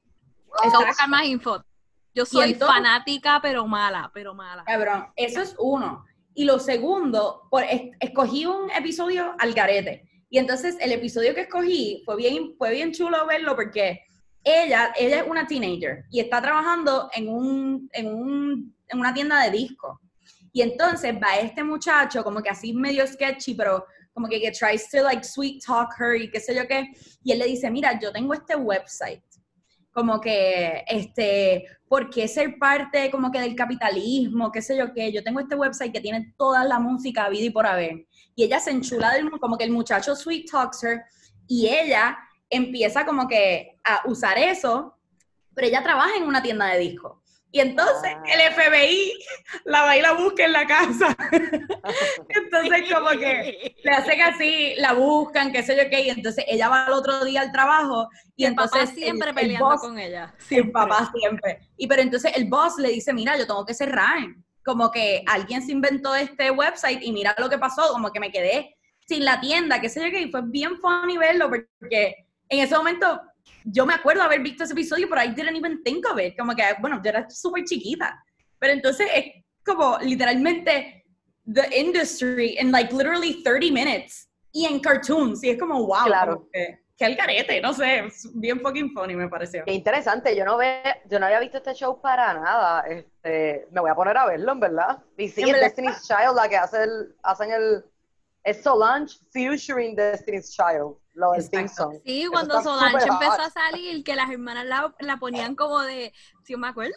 Está 0.64 1.06
más 1.06 1.24
info. 1.24 1.62
Yo 2.14 2.26
soy 2.26 2.54
fanática, 2.54 3.38
pero 3.40 3.66
mala, 3.66 4.10
pero 4.12 4.34
mala. 4.34 4.64
Cabrón, 4.64 5.06
eso 5.14 5.40
es 5.40 5.54
uno. 5.58 6.04
Y 6.38 6.44
lo 6.44 6.60
segundo, 6.60 7.48
por, 7.50 7.64
escogí 7.98 8.46
un 8.46 8.70
episodio 8.70 9.34
al 9.40 9.54
garete. 9.54 10.08
Y 10.30 10.38
entonces 10.38 10.76
el 10.78 10.92
episodio 10.92 11.34
que 11.34 11.40
escogí 11.40 12.00
fue 12.04 12.14
bien, 12.14 12.54
fue 12.56 12.70
bien 12.70 12.92
chulo 12.92 13.26
verlo 13.26 13.56
porque 13.56 14.02
ella, 14.44 14.92
ella 14.96 15.22
es 15.22 15.28
una 15.28 15.48
teenager 15.48 16.04
y 16.12 16.20
está 16.20 16.40
trabajando 16.40 17.10
en, 17.12 17.28
un, 17.28 17.90
en, 17.92 18.06
un, 18.14 18.76
en 18.86 18.98
una 19.00 19.12
tienda 19.12 19.42
de 19.42 19.50
discos. 19.50 19.98
Y 20.52 20.62
entonces 20.62 21.12
va 21.12 21.38
este 21.40 21.64
muchacho 21.64 22.22
como 22.22 22.40
que 22.40 22.50
así 22.50 22.72
medio 22.72 23.04
sketchy, 23.04 23.54
pero 23.54 23.84
como 24.12 24.28
que, 24.28 24.40
que 24.40 24.52
tries 24.52 24.88
to 24.90 25.02
like 25.02 25.24
sweet 25.24 25.60
talk 25.66 25.88
her 25.98 26.14
y 26.14 26.30
qué 26.30 26.38
sé 26.38 26.54
yo 26.54 26.68
qué. 26.68 26.86
Y 27.24 27.32
él 27.32 27.40
le 27.40 27.46
dice, 27.46 27.68
mira, 27.68 27.98
yo 27.98 28.12
tengo 28.12 28.32
este 28.32 28.54
website 28.54 29.24
como 29.98 30.20
que, 30.20 30.84
este, 30.86 31.66
¿por 31.88 32.08
qué 32.08 32.28
ser 32.28 32.56
parte 32.56 33.10
como 33.10 33.32
que 33.32 33.40
del 33.40 33.56
capitalismo? 33.56 34.52
¿Qué 34.52 34.62
sé 34.62 34.78
yo 34.78 34.94
qué? 34.94 35.10
Yo 35.10 35.24
tengo 35.24 35.40
este 35.40 35.56
website 35.56 35.92
que 35.92 36.00
tiene 36.00 36.34
toda 36.38 36.64
la 36.64 36.78
música 36.78 37.28
vida 37.28 37.46
y 37.46 37.50
por 37.50 37.66
haber. 37.66 38.06
Y 38.36 38.44
ella 38.44 38.60
se 38.60 38.70
enchula 38.70 39.12
del, 39.14 39.28
como 39.40 39.58
que 39.58 39.64
el 39.64 39.72
muchacho 39.72 40.14
sweet 40.14 40.48
talks 40.48 40.84
her 40.84 41.02
y 41.48 41.66
ella 41.66 42.16
empieza 42.48 43.04
como 43.04 43.26
que 43.26 43.76
a 43.82 44.02
usar 44.08 44.38
eso, 44.38 44.96
pero 45.52 45.66
ella 45.66 45.82
trabaja 45.82 46.16
en 46.16 46.28
una 46.28 46.42
tienda 46.42 46.66
de 46.66 46.78
discos. 46.78 47.18
Y 47.50 47.60
entonces 47.60 48.12
ah. 48.14 48.22
el 48.26 48.52
FBI 48.52 49.12
la 49.64 49.82
va 49.82 49.96
y 49.96 50.02
la 50.02 50.12
busca 50.12 50.44
en 50.44 50.52
la 50.52 50.66
casa. 50.66 51.16
entonces 52.28 52.92
como 52.92 53.10
que 53.10 53.74
le 53.82 53.90
hacen 53.90 54.20
así, 54.20 54.74
la 54.76 54.92
buscan, 54.92 55.50
qué 55.50 55.62
sé 55.62 55.76
yo 55.76 55.88
qué, 55.88 56.02
y 56.02 56.10
entonces 56.10 56.44
ella 56.46 56.68
va 56.68 56.86
al 56.86 56.92
otro 56.92 57.24
día 57.24 57.40
al 57.40 57.52
trabajo 57.52 58.08
y, 58.36 58.44
entonces 58.44 58.90
siempre 58.90 59.32
peleando 59.32 59.76
con 59.76 59.98
ella. 59.98 60.34
Siempre. 60.38 60.68
El 60.68 60.72
papá 60.72 61.10
siempre. 61.14 61.70
Y 61.76 61.86
pero 61.86 62.02
entonces 62.02 62.32
el 62.36 62.46
boss 62.48 62.76
le 62.78 62.90
dice, 62.90 63.12
mira, 63.12 63.36
yo 63.38 63.46
tengo 63.46 63.64
que 63.64 63.74
cerrar. 63.74 64.18
Como 64.62 64.90
que 64.90 65.22
alguien 65.26 65.62
se 65.62 65.72
inventó 65.72 66.14
este 66.14 66.50
website 66.50 67.02
y 67.02 67.12
mira 67.12 67.34
lo 67.38 67.48
que 67.48 67.56
pasó, 67.56 67.90
como 67.92 68.12
que 68.12 68.20
me 68.20 68.30
quedé 68.30 68.76
sin 69.06 69.24
la 69.24 69.40
tienda, 69.40 69.80
qué 69.80 69.88
sé 69.88 70.04
yo 70.04 70.10
qué, 70.10 70.20
y 70.20 70.30
fue 70.30 70.42
bien 70.44 70.76
funny 70.76 71.16
verlo 71.16 71.48
porque 71.48 72.26
en 72.50 72.60
ese 72.60 72.76
momento 72.76 73.22
yo 73.64 73.86
me 73.86 73.94
acuerdo 73.94 74.22
haber 74.22 74.40
visto 74.40 74.64
ese 74.64 74.72
episodio, 74.72 75.08
pero 75.08 75.22
I 75.22 75.28
didn't 75.28 75.56
even 75.56 75.82
think 75.82 76.04
of 76.10 76.18
it. 76.18 76.36
Como 76.36 76.54
que, 76.54 76.62
bueno, 76.80 77.00
yo 77.02 77.10
era 77.10 77.28
súper 77.30 77.64
chiquita. 77.64 78.22
Pero 78.58 78.72
entonces 78.72 79.08
es 79.14 79.24
como 79.64 79.98
literalmente 80.00 81.04
the 81.52 81.68
industry 81.78 82.56
in 82.58 82.70
like 82.70 82.92
literally 82.92 83.42
30 83.42 83.72
minutes 83.72 84.28
y 84.52 84.66
en 84.66 84.80
cartoons. 84.80 85.42
Y 85.42 85.50
es 85.50 85.58
como, 85.58 85.86
wow. 85.86 86.06
Claro. 86.06 86.48
que, 86.52 86.78
el 87.04 87.16
carete, 87.16 87.60
no 87.60 87.72
sé, 87.72 88.08
bien 88.34 88.60
fucking 88.60 88.92
funny 88.92 89.14
me 89.14 89.28
pareció. 89.28 89.64
Qué 89.64 89.72
interesante, 89.72 90.34
yo 90.34 90.44
no 90.44 90.56
ve, 90.56 90.82
yo 91.08 91.20
no 91.20 91.26
había 91.26 91.38
visto 91.38 91.58
este 91.58 91.72
show 91.74 92.00
para 92.00 92.34
nada. 92.34 92.80
Este, 92.88 93.68
me 93.70 93.80
voy 93.80 93.90
a 93.90 93.94
poner 93.94 94.16
a 94.16 94.26
verlo, 94.26 94.52
en 94.52 94.60
verdad. 94.60 94.98
Y 95.16 95.28
sí, 95.28 95.44
Destiny's 95.44 96.02
Child, 96.08 96.34
la 96.34 96.48
que 96.48 96.56
hace 96.56 96.82
el, 96.82 97.14
hacen 97.22 97.52
el, 97.52 97.84
es 98.42 98.62
Solange 98.62 99.16
featuring 99.30 99.94
Destiny's 99.94 100.50
Child. 100.50 100.96
Lo 101.18 101.32
del. 101.32 101.42
Sí, 102.04 102.28
cuando 102.30 102.62
Solange 102.62 103.08
empezó 103.08 103.42
a 103.42 103.50
salir, 103.50 104.04
que 104.04 104.14
las 104.14 104.30
hermanas 104.30 104.64
la, 104.66 104.94
la 105.00 105.16
ponían 105.16 105.56
como 105.56 105.80
de, 105.80 106.12
si 106.44 106.52
yo 106.52 106.58
me 106.58 106.68
acuerdo, 106.68 106.94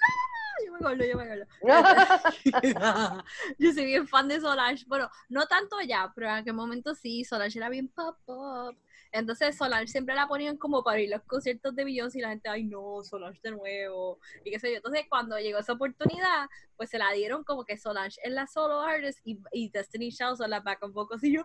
yo 0.63 0.71
me 0.73 0.77
acuerdo, 0.77 1.05
yo 1.05 1.17
me 1.17 1.23
acuerdo. 1.23 1.45
yo 3.57 3.73
soy 3.73 3.85
bien 3.85 4.07
fan 4.07 4.27
de 4.27 4.39
Solange, 4.39 4.85
bueno, 4.87 5.09
no 5.27 5.47
tanto 5.47 5.81
ya, 5.81 6.11
pero 6.13 6.27
en 6.27 6.35
aquel 6.35 6.53
momento 6.53 6.93
sí, 6.93 7.25
Solange 7.25 7.57
era 7.57 7.69
bien 7.69 7.87
pop 7.87 8.15
pop. 8.23 8.75
Entonces 9.11 9.57
Solange 9.57 9.87
siempre 9.87 10.13
la 10.13 10.27
ponían 10.27 10.55
como 10.55 10.83
para 10.83 10.99
ir 10.99 11.09
los 11.09 11.23
conciertos 11.23 11.75
de 11.75 11.83
Beyoncé 11.83 12.19
y 12.19 12.21
la 12.21 12.29
gente, 12.29 12.47
ay 12.47 12.63
no, 12.63 13.01
Solange 13.01 13.39
de 13.41 13.49
nuevo, 13.49 14.19
y 14.45 14.51
qué 14.51 14.59
sé 14.59 14.69
yo. 14.69 14.77
Entonces 14.77 15.07
cuando 15.09 15.39
llegó 15.39 15.57
esa 15.57 15.73
oportunidad, 15.73 16.47
pues 16.77 16.91
se 16.91 16.99
la 16.99 17.11
dieron 17.11 17.43
como 17.43 17.65
que 17.65 17.75
Solange 17.75 18.21
es 18.23 18.31
la 18.31 18.45
solo 18.45 18.81
artist 18.81 19.19
y, 19.25 19.39
y 19.51 19.69
Destiny 19.71 20.11
Child 20.11 20.37
son 20.37 20.51
la 20.51 20.59
back 20.59 20.83
un 20.83 20.93
poco 20.93 21.15
así 21.15 21.33
yo, 21.33 21.41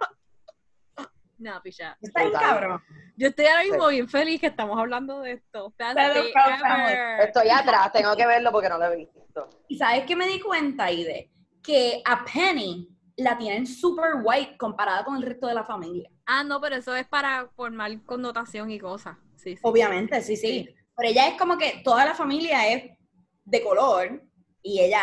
no, 1.38 1.62
picha. 1.62 1.96
Está 2.00 2.22
bien 2.22 2.32
cabrón. 2.32 2.82
Yo 3.16 3.28
estoy 3.28 3.46
ahora 3.46 3.62
mismo 3.64 3.88
bien 3.88 4.08
feliz 4.08 4.40
que 4.40 4.46
estamos 4.46 4.78
hablando 4.78 5.20
de 5.20 5.32
esto. 5.32 5.72
Estoy 7.20 7.48
atrás, 7.50 7.92
tengo 7.92 8.16
que 8.16 8.26
verlo 8.26 8.52
porque 8.52 8.68
no 8.68 8.78
lo 8.78 8.86
he 8.86 8.96
visto. 8.96 9.48
Y 9.68 9.78
sabes 9.78 10.04
que 10.04 10.16
me 10.16 10.26
di 10.26 10.40
cuenta, 10.40 10.90
Ide, 10.90 11.30
que 11.62 12.02
a 12.04 12.24
Penny 12.24 12.88
la 13.16 13.36
tienen 13.36 13.66
super 13.66 14.16
white 14.22 14.56
comparada 14.56 15.04
con 15.04 15.16
el 15.16 15.22
resto 15.22 15.46
de 15.46 15.54
la 15.54 15.64
familia. 15.64 16.10
Ah, 16.26 16.44
no, 16.44 16.60
pero 16.60 16.76
eso 16.76 16.94
es 16.94 17.06
para 17.06 17.48
formar 17.54 17.90
connotación 18.04 18.70
y 18.70 18.78
cosas. 18.78 19.16
Sí, 19.36 19.56
Obviamente, 19.62 20.20
sí, 20.22 20.36
sí, 20.36 20.74
Pero 20.96 21.08
ella 21.08 21.28
es 21.28 21.38
como 21.38 21.56
que 21.56 21.80
toda 21.84 22.04
la 22.04 22.14
familia 22.14 22.68
es 22.68 22.98
de 23.44 23.62
color 23.62 24.22
y 24.62 24.80
ella 24.80 25.02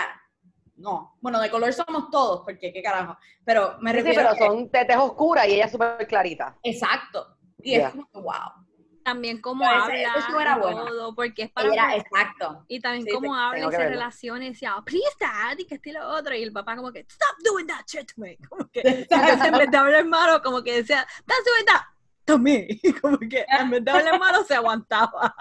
no. 0.84 1.18
Bueno, 1.22 1.40
de 1.40 1.50
color 1.50 1.74
somos 1.74 2.12
todos, 2.12 2.42
porque 2.46 2.72
qué 2.72 2.84
carajo. 2.84 3.18
Pero 3.44 3.78
me 3.80 3.94
refiero. 3.94 4.22
Sí, 4.22 4.28
pero 4.38 4.52
son 4.52 4.70
tetes 4.70 4.98
oscuras 4.98 5.48
y 5.48 5.54
ella 5.54 5.68
súper 5.68 6.06
clarita. 6.08 6.58
Exacto. 6.62 7.38
Y 7.64 7.76
es 7.76 7.90
como, 7.90 8.08
wow 8.14 8.64
también 9.04 9.42
cómo 9.42 9.66
habla 9.66 9.96
era 9.96 10.60
todo, 10.60 11.14
porque 11.14 11.44
es 11.44 11.52
para 11.52 11.96
exacto 11.96 12.66
y 12.68 12.80
también 12.80 13.06
cómo 13.14 13.36
habla 13.36 13.68
y 13.68 13.72
se 13.72 13.90
relaciona 13.90 14.46
y 14.46 14.50
decía 14.50 14.78
oh, 14.78 14.84
please 14.84 15.16
dad 15.20 15.58
y 15.58 15.66
que 15.66 15.76
estilo 15.76 16.08
otro 16.08 16.34
y 16.36 16.42
el 16.42 16.52
papá 16.52 16.76
como 16.76 16.92
que 16.92 17.00
stop 17.00 17.36
doing 17.44 17.68
that 17.68 17.84
shit 17.86 18.08
to 18.08 18.14
me 18.22 18.38
como 18.50 18.68
que 18.70 18.82
en 19.10 19.58
vez 19.58 19.72
de 19.72 19.78
hablar 19.78 20.06
malo 20.06 20.42
como 20.42 20.64
que 20.64 20.76
decía 20.78 21.06
that's 21.26 21.46
doing 21.46 21.66
that 21.66 21.82
to 22.26 22.38
me 22.38 22.68
como 23.02 23.18
que 23.18 23.46
en 23.48 23.70
vez 23.70 23.84
de 23.84 23.92
hablar 23.92 24.20
malo 24.20 24.44
se 24.44 24.56
aguantaba. 24.56 25.36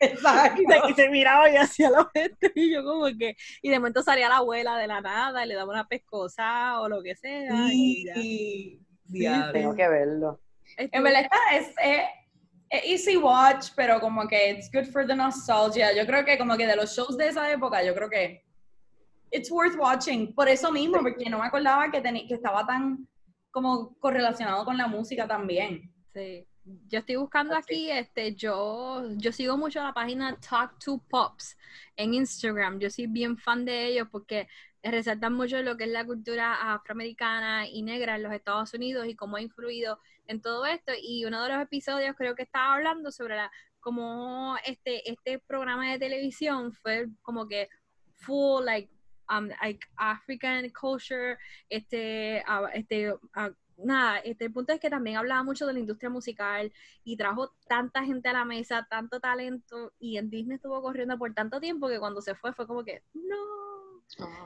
Exacto. 0.00 0.62
Y 0.88 0.94
se, 0.94 1.08
miraba 1.08 1.50
y 1.50 1.56
hacía 1.56 1.90
la 1.90 2.10
gente 2.12 2.52
y 2.54 2.72
yo 2.72 2.84
como 2.84 3.06
que 3.18 3.36
y 3.62 3.70
de 3.70 3.78
momento 3.78 4.02
salía 4.02 4.28
la 4.28 4.38
abuela 4.38 4.76
de 4.76 4.86
la 4.86 5.00
nada 5.00 5.44
y 5.44 5.48
le 5.48 5.54
daba 5.54 5.72
una 5.72 5.88
pescosa 5.88 6.80
o 6.80 6.88
lo 6.88 7.02
que 7.02 7.14
sea 7.14 7.68
y, 7.70 8.80
tengo 9.52 9.74
que 9.74 9.88
verlo. 9.88 10.40
En 10.76 11.02
verdad 11.02 11.28
es, 11.52 11.74
es 12.70 12.84
easy 12.84 13.16
watch, 13.16 13.68
pero 13.76 14.00
como 14.00 14.26
que 14.26 14.50
it's 14.50 14.70
good 14.72 14.86
for 14.86 15.06
the 15.06 15.14
nostalgia. 15.14 15.92
Yo 15.94 16.06
creo 16.06 16.24
que 16.24 16.38
como 16.38 16.56
que 16.56 16.66
de 16.66 16.76
los 16.76 16.96
shows 16.96 17.16
de 17.18 17.28
esa 17.28 17.50
época, 17.50 17.82
yo 17.82 17.94
creo 17.94 18.08
que 18.08 18.42
it's 19.30 19.50
worth 19.50 19.76
watching. 19.76 20.34
Por 20.34 20.48
eso 20.48 20.72
mismo, 20.72 20.98
porque 21.00 21.28
no 21.28 21.38
me 21.38 21.46
acordaba 21.46 21.90
que, 21.90 22.02
que 22.02 22.34
estaba 22.34 22.66
tan 22.66 23.06
como 23.50 23.94
correlacionado 23.98 24.64
con 24.64 24.78
la 24.78 24.86
música 24.86 25.28
también. 25.28 25.91
Sí. 26.12 26.46
Yo 26.64 27.00
estoy 27.00 27.16
buscando 27.16 27.56
aquí, 27.56 27.90
este, 27.90 28.34
yo, 28.34 29.02
yo 29.16 29.32
sigo 29.32 29.56
mucho 29.56 29.82
la 29.82 29.92
página 29.92 30.36
Talk 30.36 30.78
to 30.78 31.02
Pops 31.08 31.56
en 31.96 32.14
Instagram. 32.14 32.78
Yo 32.78 32.88
soy 32.88 33.06
bien 33.08 33.36
fan 33.36 33.64
de 33.64 33.86
ellos 33.86 34.08
porque 34.12 34.46
resaltan 34.82 35.32
mucho 35.32 35.60
lo 35.62 35.76
que 35.76 35.84
es 35.84 35.90
la 35.90 36.04
cultura 36.04 36.74
afroamericana 36.74 37.66
y 37.66 37.82
negra 37.82 38.16
en 38.16 38.22
los 38.22 38.32
Estados 38.32 38.74
Unidos 38.74 39.06
y 39.08 39.16
cómo 39.16 39.36
ha 39.36 39.42
influido 39.42 39.98
en 40.26 40.40
todo 40.40 40.64
esto. 40.66 40.92
Y 41.00 41.24
uno 41.24 41.42
de 41.42 41.48
los 41.48 41.62
episodios 41.62 42.14
creo 42.16 42.34
que 42.34 42.42
estaba 42.42 42.74
hablando 42.74 43.10
sobre 43.10 43.36
la 43.36 43.50
cómo 43.80 44.56
este, 44.64 45.10
este 45.10 45.40
programa 45.40 45.90
de 45.90 45.98
televisión 45.98 46.72
fue 46.72 47.08
como 47.22 47.48
que 47.48 47.68
full 48.14 48.64
like 48.64 48.88
um, 49.28 49.48
like 49.60 49.86
African 49.96 50.70
culture, 50.70 51.38
este, 51.68 52.42
uh, 52.46 52.68
este 52.72 53.12
uh, 53.12 53.54
nada, 53.84 54.18
este 54.18 54.46
el 54.46 54.52
punto 54.52 54.72
es 54.72 54.80
que 54.80 54.90
también 54.90 55.16
hablaba 55.16 55.42
mucho 55.42 55.66
de 55.66 55.72
la 55.72 55.80
industria 55.80 56.10
musical 56.10 56.72
y 57.04 57.16
trajo 57.16 57.52
tanta 57.68 58.04
gente 58.04 58.28
a 58.28 58.32
la 58.32 58.44
mesa, 58.44 58.86
tanto 58.88 59.20
talento 59.20 59.92
y 59.98 60.16
en 60.16 60.30
Disney 60.30 60.56
estuvo 60.56 60.80
corriendo 60.82 61.18
por 61.18 61.32
tanto 61.34 61.60
tiempo 61.60 61.88
que 61.88 61.98
cuando 61.98 62.20
se 62.20 62.34
fue 62.34 62.52
fue 62.52 62.66
como 62.66 62.84
que 62.84 63.02
no. 63.14 64.02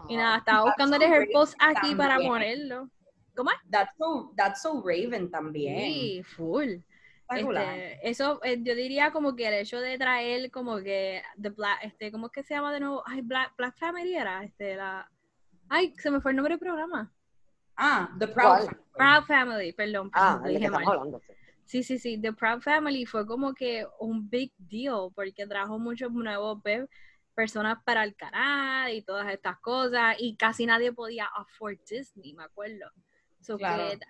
y 0.09 0.17
nada, 0.17 0.39
estaba 0.39 0.65
buscando 0.65 0.97
el 0.97 1.29
post 1.33 1.55
aquí 1.59 1.95
para 1.95 2.19
ponerlo. 2.19 2.91
¿Cómo 3.35 3.51
es? 3.51 3.57
That's 3.71 3.97
so, 3.99 4.33
that's 4.37 4.63
so 4.63 4.83
Raven 4.83 5.31
también. 5.31 5.79
Sí, 5.79 6.23
full. 6.23 6.77
Este, 7.29 8.09
eso 8.09 8.41
eh, 8.45 8.59
yo 8.63 8.75
diría 8.77 9.11
como 9.11 9.35
que 9.35 9.49
el 9.49 9.55
hecho 9.55 9.81
de 9.81 9.99
traer 9.99 10.49
como 10.53 10.77
que 10.79 11.23
the 11.41 11.51
black 11.51 11.81
este 11.83 12.13
cómo 12.13 12.27
es 12.27 12.33
que 12.33 12.45
se 12.45 12.55
llama 12.55 12.73
de 12.73 12.79
nuevo 12.79 13.03
ay 13.05 13.21
black, 13.23 13.53
black 13.57 13.77
family 13.77 14.15
era 14.15 14.45
este 14.45 14.77
la 14.77 15.11
ay 15.69 15.93
se 15.97 16.13
me 16.13 16.21
fue 16.21 16.31
el 16.31 16.37
nombre 16.37 16.53
del 16.53 16.61
programa 16.61 17.13
Ah, 17.77 18.11
The 18.19 18.29
Proud 18.29 18.59
Family. 18.59 18.77
Proud 18.97 19.25
Family, 19.27 19.73
perdón. 19.73 20.11
Ah, 20.13 20.41
dije 20.45 20.71
mal. 20.71 20.85
Hablando, 20.87 21.21
sí. 21.65 21.83
sí, 21.83 21.99
sí, 21.99 22.21
The 22.21 22.33
Proud 22.33 22.63
Family 22.63 23.07
fue 23.07 23.27
como 23.27 23.55
que 23.55 23.87
un 24.01 24.29
big 24.29 24.53
deal 24.59 25.11
porque 25.15 25.47
trajo 25.47 25.79
muchos 25.79 26.11
nuevos 26.13 26.63
personas 27.35 27.79
para 27.85 28.03
el 28.03 28.17
canal 28.17 28.93
y 28.93 29.03
todas 29.03 29.31
estas 29.33 29.59
cosas 29.61 30.17
y 30.19 30.37
casi 30.37 30.65
nadie 30.65 30.93
podía 30.93 31.27
afford 31.37 31.79
Disney, 31.89 32.33
me 32.33 32.45
acuerdo 32.45 32.91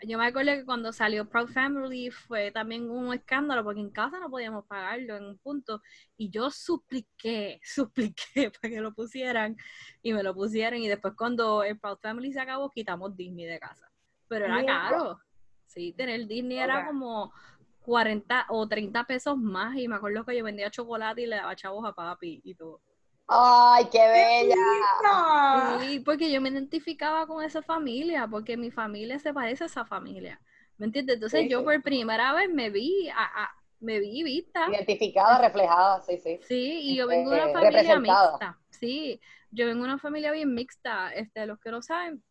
yo 0.06 0.18
me 0.18 0.26
acuerdo 0.26 0.52
que 0.52 0.64
cuando 0.64 0.92
salió 0.92 1.28
Proud 1.28 1.48
Family 1.48 2.10
fue 2.10 2.50
también 2.50 2.90
un 2.90 3.12
escándalo 3.12 3.62
porque 3.64 3.80
en 3.80 3.90
casa 3.90 4.18
no 4.18 4.30
podíamos 4.30 4.64
pagarlo 4.66 5.16
en 5.16 5.24
un 5.24 5.38
punto 5.38 5.82
y 6.16 6.30
yo 6.30 6.50
supliqué, 6.50 7.60
supliqué 7.64 8.50
para 8.50 8.74
que 8.74 8.80
lo 8.80 8.94
pusieran 8.94 9.56
y 10.02 10.12
me 10.12 10.22
lo 10.22 10.34
pusieron 10.34 10.80
y 10.80 10.88
después 10.88 11.14
cuando 11.16 11.62
el 11.62 11.78
Proud 11.78 11.98
Family 11.98 12.32
se 12.32 12.40
acabó 12.40 12.70
quitamos 12.70 13.16
Disney 13.16 13.46
de 13.46 13.58
casa. 13.58 13.90
Pero 14.28 14.46
era 14.46 14.64
caro. 14.64 15.20
Sí, 15.66 15.92
tener 15.92 16.26
Disney 16.26 16.58
era 16.58 16.86
como 16.86 17.32
40 17.80 18.46
o 18.48 18.66
30 18.66 19.04
pesos 19.04 19.36
más 19.36 19.76
y 19.76 19.86
me 19.86 19.96
acuerdo 19.96 20.24
que 20.24 20.36
yo 20.36 20.44
vendía 20.44 20.70
chocolate 20.70 21.22
y 21.22 21.26
le 21.26 21.36
daba 21.36 21.54
chavos 21.54 21.84
a 21.86 21.92
papi 21.92 22.40
y 22.42 22.54
todo. 22.54 22.80
¡Ay, 23.28 23.86
qué 23.90 24.06
bella! 24.08 25.80
Sí, 25.80 26.00
porque 26.00 26.30
yo 26.30 26.40
me 26.40 26.48
identificaba 26.48 27.26
con 27.26 27.42
esa 27.42 27.62
familia, 27.62 28.28
porque 28.28 28.56
mi 28.56 28.70
familia 28.70 29.18
se 29.18 29.34
parece 29.34 29.64
a 29.64 29.66
esa 29.66 29.84
familia. 29.84 30.40
¿Me 30.78 30.86
entiendes? 30.86 31.14
Entonces 31.16 31.48
yo 31.48 31.64
por 31.64 31.82
primera 31.82 32.32
vez 32.34 32.48
me 32.50 32.70
vi, 32.70 33.08
a, 33.08 33.50
me 33.80 33.98
vi 33.98 34.22
vista. 34.22 34.68
Identificada, 34.70 35.38
reflejada, 35.38 36.02
sí, 36.02 36.18
sí. 36.18 36.38
Sí, 36.46 36.80
y 36.82 36.96
yo 36.96 37.06
vengo 37.06 37.30
de 37.30 37.36
una 37.36 37.46
este, 37.46 37.58
familia 37.58 37.98
mixta. 37.98 38.58
Sí, 38.70 39.20
yo 39.50 39.66
vengo 39.66 39.84
de 39.84 39.88
una 39.90 39.98
familia 39.98 40.32
bien 40.32 40.54
mixta. 40.54 41.10
Este, 41.10 41.46
los 41.46 41.58
que 41.58 41.70
no 41.70 41.82
saben, 41.82 42.22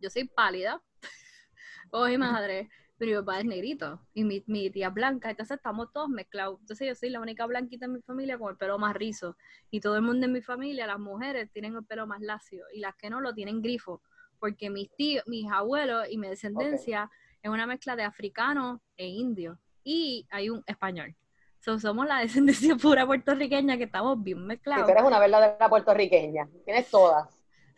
yo 0.00 0.10
soy 0.10 0.24
pálida. 0.24 0.82
Oye, 1.92 2.18
madre 2.18 2.68
pero 2.98 3.10
mi 3.10 3.16
papá 3.18 3.40
es 3.40 3.44
negrito 3.44 4.00
y 4.14 4.24
mi, 4.24 4.42
mi, 4.46 4.70
tía 4.70 4.88
blanca, 4.90 5.30
entonces 5.30 5.56
estamos 5.56 5.92
todos 5.92 6.08
mezclados. 6.08 6.58
Entonces 6.60 6.88
yo 6.88 6.94
soy 6.94 7.10
la 7.10 7.20
única 7.20 7.44
blanquita 7.46 7.86
en 7.86 7.92
mi 7.92 8.00
familia 8.00 8.38
con 8.38 8.50
el 8.50 8.56
pelo 8.56 8.78
más 8.78 8.94
rizo 8.94 9.36
y 9.70 9.80
todo 9.80 9.96
el 9.96 10.02
mundo 10.02 10.26
en 10.26 10.32
mi 10.32 10.40
familia, 10.40 10.86
las 10.86 10.98
mujeres 10.98 11.50
tienen 11.52 11.74
el 11.74 11.84
pelo 11.84 12.06
más 12.06 12.20
lacio 12.20 12.64
y 12.72 12.80
las 12.80 12.94
que 12.96 13.10
no 13.10 13.20
lo 13.20 13.34
tienen 13.34 13.60
grifo, 13.60 14.00
porque 14.38 14.70
mis 14.70 14.90
tíos, 14.94 15.24
mis 15.26 15.50
abuelos 15.50 16.06
y 16.10 16.16
mi 16.16 16.28
descendencia 16.28 17.10
es 17.42 17.50
una 17.50 17.66
mezcla 17.66 17.96
de 17.96 18.04
africano 18.04 18.82
e 18.96 19.06
indio 19.06 19.58
y 19.84 20.26
hay 20.30 20.48
un 20.48 20.62
español. 20.66 21.14
somos 21.60 22.06
la 22.06 22.18
descendencia 22.20 22.76
pura 22.76 23.06
puertorriqueña 23.06 23.76
que 23.76 23.84
estamos 23.84 24.22
bien 24.22 24.46
mezclados. 24.46 24.86
tú 24.86 24.92
eres 24.92 25.04
una 25.04 25.18
verdadera 25.18 25.68
puertorriqueña, 25.68 26.48
tienes 26.64 26.90
todas. 26.90 27.28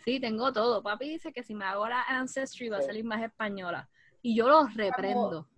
Sí, 0.05 0.21
tengo 0.21 0.53
todo. 0.53 0.83
Papi 0.83 1.09
dice 1.09 1.33
que 1.33 1.43
si 1.43 1.55
me 1.55 1.65
hago 1.65 1.87
la 1.89 2.03
Ancestry 2.05 2.69
va 2.69 2.79
a 2.79 2.83
salir 2.83 3.05
más 3.05 3.21
española 3.21 3.89
y 4.23 4.37
yo 4.37 4.49
los 4.49 4.75
reprendo. 4.75 5.49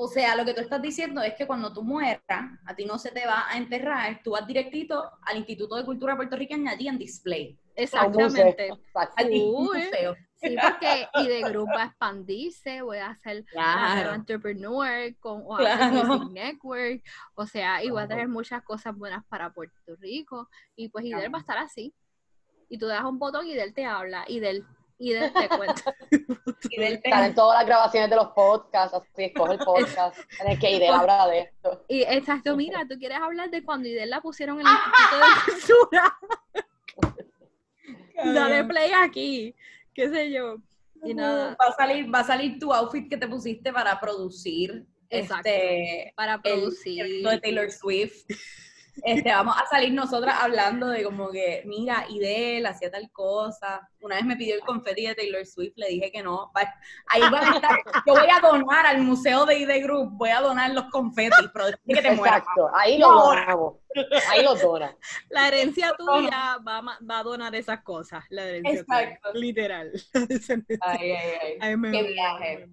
O 0.00 0.06
sea, 0.06 0.36
lo 0.36 0.44
que 0.44 0.54
tú 0.54 0.60
estás 0.60 0.80
diciendo 0.80 1.20
es 1.22 1.34
que 1.34 1.46
cuando 1.46 1.72
tú 1.72 1.82
mueras, 1.82 2.20
a 2.28 2.76
ti 2.76 2.84
no 2.84 2.98
se 2.98 3.10
te 3.10 3.26
va 3.26 3.50
a 3.50 3.56
enterrar, 3.56 4.20
tú 4.22 4.30
vas 4.30 4.46
directito 4.46 5.10
al 5.22 5.38
Instituto 5.38 5.74
de 5.74 5.84
Cultura 5.84 6.14
Puertorriqueña 6.14 6.70
allí 6.70 6.86
en 6.86 6.98
display. 6.98 7.58
Exactamente. 7.74 8.70
Sí, 10.40 10.56
porque 10.62 11.08
y 11.14 11.26
de 11.26 11.42
grupo 11.42 11.76
a 11.76 11.86
expandirse, 11.86 12.82
voy 12.82 12.98
a 12.98 13.10
hacer 13.10 13.44
claro. 13.46 14.14
entrepreneur 14.14 15.12
con 15.18 15.42
o 15.44 15.56
claro. 15.56 16.28
network, 16.30 17.02
o 17.34 17.44
sea, 17.44 17.82
y 17.82 17.90
voy 17.90 18.02
a 18.02 18.08
tener 18.08 18.28
muchas 18.28 18.62
cosas 18.62 18.96
buenas 18.96 19.24
para 19.26 19.52
Puerto 19.52 19.96
Rico 19.96 20.48
y 20.76 20.90
pues 20.90 21.04
Idel 21.06 21.34
va 21.34 21.38
a 21.38 21.40
estar 21.40 21.58
así. 21.58 21.92
Y 22.68 22.78
tú 22.78 22.86
das 22.86 23.02
un 23.02 23.18
botón 23.18 23.46
y 23.46 23.52
Idel 23.52 23.74
te 23.74 23.84
habla 23.84 24.24
y 24.28 24.38
del 24.38 24.64
y 24.98 25.12
de 25.12 25.30
te 25.30 25.48
cuento. 25.48 25.82
y 26.70 26.82
en 26.82 27.34
todas 27.34 27.58
las 27.58 27.66
grabaciones 27.66 28.10
de 28.10 28.16
los 28.16 28.28
podcasts, 28.28 28.94
así 28.94 29.24
escoge 29.24 29.54
el 29.54 29.58
podcast 29.60 30.18
en 30.40 30.50
el 30.52 30.58
que 30.58 30.72
Idel 30.72 30.92
habla 30.92 31.26
de 31.28 31.40
esto. 31.40 31.84
Y 31.88 32.02
exacto, 32.02 32.56
mira, 32.56 32.84
tú 32.88 32.98
quieres 32.98 33.18
hablar 33.18 33.50
de 33.50 33.62
cuando 33.62 33.88
Idel 33.88 34.10
la 34.10 34.20
pusieron 34.20 34.60
en 34.60 34.66
el 34.66 34.72
Instituto 34.72 35.16
de 35.16 35.86
Cultura. 35.86 36.18
Dale 38.34 38.64
play 38.64 38.90
aquí, 38.92 39.54
qué 39.94 40.10
sé 40.10 40.32
yo. 40.32 40.56
Y 41.04 41.14
nada. 41.14 41.56
Va 41.60 41.68
a 41.68 41.76
salir, 41.76 42.12
va 42.12 42.20
a 42.20 42.24
salir 42.24 42.58
tu 42.58 42.72
outfit 42.72 43.08
que 43.08 43.16
te 43.16 43.28
pusiste 43.28 43.72
para 43.72 44.00
producir. 44.00 44.84
Exacto, 45.10 45.48
este, 45.48 46.12
para 46.16 46.42
producir. 46.42 47.04
El 47.04 47.22
de 47.22 47.38
Taylor 47.38 47.70
Swift. 47.70 48.24
Este, 49.04 49.30
vamos 49.30 49.56
a 49.56 49.66
salir 49.66 49.92
nosotras 49.92 50.36
hablando 50.40 50.88
de 50.88 51.02
como 51.02 51.30
que, 51.30 51.62
mira, 51.64 52.04
Idel 52.08 52.66
hacía 52.66 52.90
tal 52.90 53.10
cosa. 53.10 53.88
Una 54.00 54.16
vez 54.16 54.24
me 54.24 54.36
pidió 54.36 54.54
el 54.54 54.60
confeti 54.60 55.06
de 55.06 55.14
Taylor 55.14 55.46
Swift, 55.46 55.74
le 55.76 55.88
dije 55.88 56.10
que 56.12 56.22
no. 56.22 56.50
Ahí 57.06 57.20
van 57.20 57.52
a 57.52 57.56
estar. 57.56 57.78
Yo 58.06 58.14
voy 58.14 58.28
a 58.30 58.40
donar 58.40 58.86
al 58.86 58.98
museo 59.02 59.46
de 59.46 59.58
ID 59.58 59.82
Group, 59.82 60.10
voy 60.12 60.30
a 60.30 60.40
donar 60.40 60.70
los 60.72 60.84
confetis, 60.90 61.50
pero 61.52 61.66
que 61.86 62.02
te 62.02 62.12
mueras. 62.12 62.38
Exacto, 62.38 62.70
ahí 62.74 62.98
lo 62.98 63.12
donamos. 63.12 63.74
Ahí 64.30 64.42
lo 64.42 64.54
donas. 64.54 64.94
La 65.30 65.48
herencia 65.48 65.92
tuya 65.96 66.58
va, 66.66 66.80
va, 66.80 67.18
a 67.18 67.22
donar 67.22 67.54
esas 67.54 67.82
cosas. 67.82 68.24
La 68.30 68.44
herencia 68.44 68.80
Exacto. 68.80 69.32
literal. 69.34 69.92
Ay, 70.80 71.12
ay, 71.12 71.58
ay. 71.60 71.76
Qué 71.90 72.02
viaje. 72.02 72.68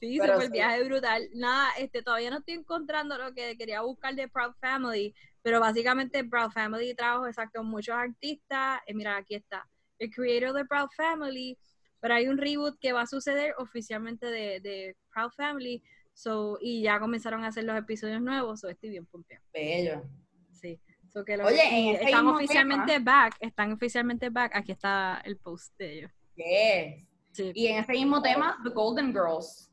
Sí, 0.00 0.18
super 0.18 0.42
sí. 0.42 0.52
viaje 0.52 0.84
brutal. 0.84 1.28
Nada, 1.34 1.70
este, 1.78 2.02
todavía 2.02 2.30
no 2.30 2.38
estoy 2.38 2.54
encontrando 2.54 3.16
lo 3.16 3.32
que 3.32 3.56
quería 3.56 3.80
buscar 3.80 4.14
de 4.14 4.28
Proud 4.28 4.54
Family, 4.60 5.14
pero 5.46 5.60
básicamente 5.60 6.24
Proud 6.24 6.50
Family 6.50 6.92
trajo 6.92 7.24
exacto 7.24 7.62
muchos 7.62 7.94
artistas. 7.94 8.80
Eh, 8.84 8.92
mira, 8.94 9.16
aquí 9.16 9.36
está. 9.36 9.64
El 9.96 10.10
creator 10.10 10.52
de 10.52 10.64
Proud 10.64 10.88
Family 10.96 11.56
Pero 12.00 12.14
hay 12.14 12.26
un 12.26 12.36
reboot 12.36 12.76
que 12.80 12.92
va 12.92 13.02
a 13.02 13.06
suceder 13.06 13.54
oficialmente 13.58 14.26
de, 14.26 14.58
de 14.58 14.96
Proud 15.14 15.30
Family. 15.36 15.80
So, 16.14 16.58
y 16.60 16.82
ya 16.82 16.98
comenzaron 16.98 17.44
a 17.44 17.46
hacer 17.46 17.62
los 17.62 17.78
episodios 17.78 18.20
nuevos, 18.20 18.58
so 18.58 18.68
estoy 18.68 18.90
bien 18.90 19.06
pompeado. 19.06 19.44
Bello. 19.54 20.02
Sí. 20.50 20.80
So 21.12 21.24
que 21.24 21.36
Oye, 21.36 21.62
en 21.62 21.94
están 21.94 22.26
oficialmente 22.26 22.98
back, 22.98 23.36
están 23.38 23.70
oficialmente 23.70 24.30
back. 24.30 24.50
Aquí 24.52 24.72
está 24.72 25.22
el 25.24 25.36
post 25.36 25.72
de 25.78 25.92
ellos. 25.92 26.12
Yes. 26.34 27.06
Sí. 27.30 27.52
Y 27.54 27.68
en 27.68 27.84
ese 27.84 27.92
mismo 27.92 28.20
tema, 28.20 28.58
The 28.64 28.70
Golden 28.70 29.12
Girls. 29.12 29.70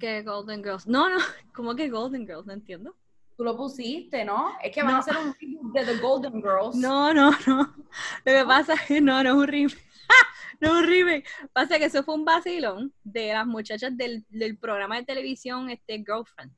¿Qué 0.00 0.22
Golden 0.22 0.64
Girls? 0.64 0.86
No, 0.86 1.10
no, 1.10 1.18
¿cómo 1.54 1.76
que 1.76 1.90
Golden 1.90 2.26
Girls? 2.26 2.46
No 2.46 2.54
entiendo. 2.54 2.96
Tú 3.38 3.44
lo 3.44 3.56
pusiste, 3.56 4.24
¿no? 4.24 4.58
Es 4.60 4.74
que 4.74 4.82
van 4.82 4.96
a 4.96 4.98
hacer 4.98 5.16
un 5.16 5.32
reboot 5.32 5.72
de 5.72 5.84
The 5.84 5.98
Golden 5.98 6.42
Girls. 6.42 6.74
No, 6.74 7.14
no, 7.14 7.30
no. 7.46 7.72
Lo 8.24 8.32
que 8.32 8.44
pasa 8.44 8.74
es 8.74 8.80
que 8.80 9.00
no, 9.00 9.22
no 9.22 9.30
es 9.30 9.36
un 9.36 9.46
remake. 9.46 9.88
no 10.60 10.66
es 10.66 10.74
un 10.74 10.82
remake. 10.82 11.28
Pasa 11.52 11.78
que 11.78 11.84
eso 11.84 12.02
fue 12.02 12.16
un 12.16 12.24
vacilón 12.24 12.92
de 13.04 13.32
las 13.32 13.46
muchachas 13.46 13.96
del, 13.96 14.24
del 14.28 14.58
programa 14.58 14.96
de 14.96 15.04
televisión 15.04 15.70
este 15.70 15.98
Girlfriend, 15.98 16.52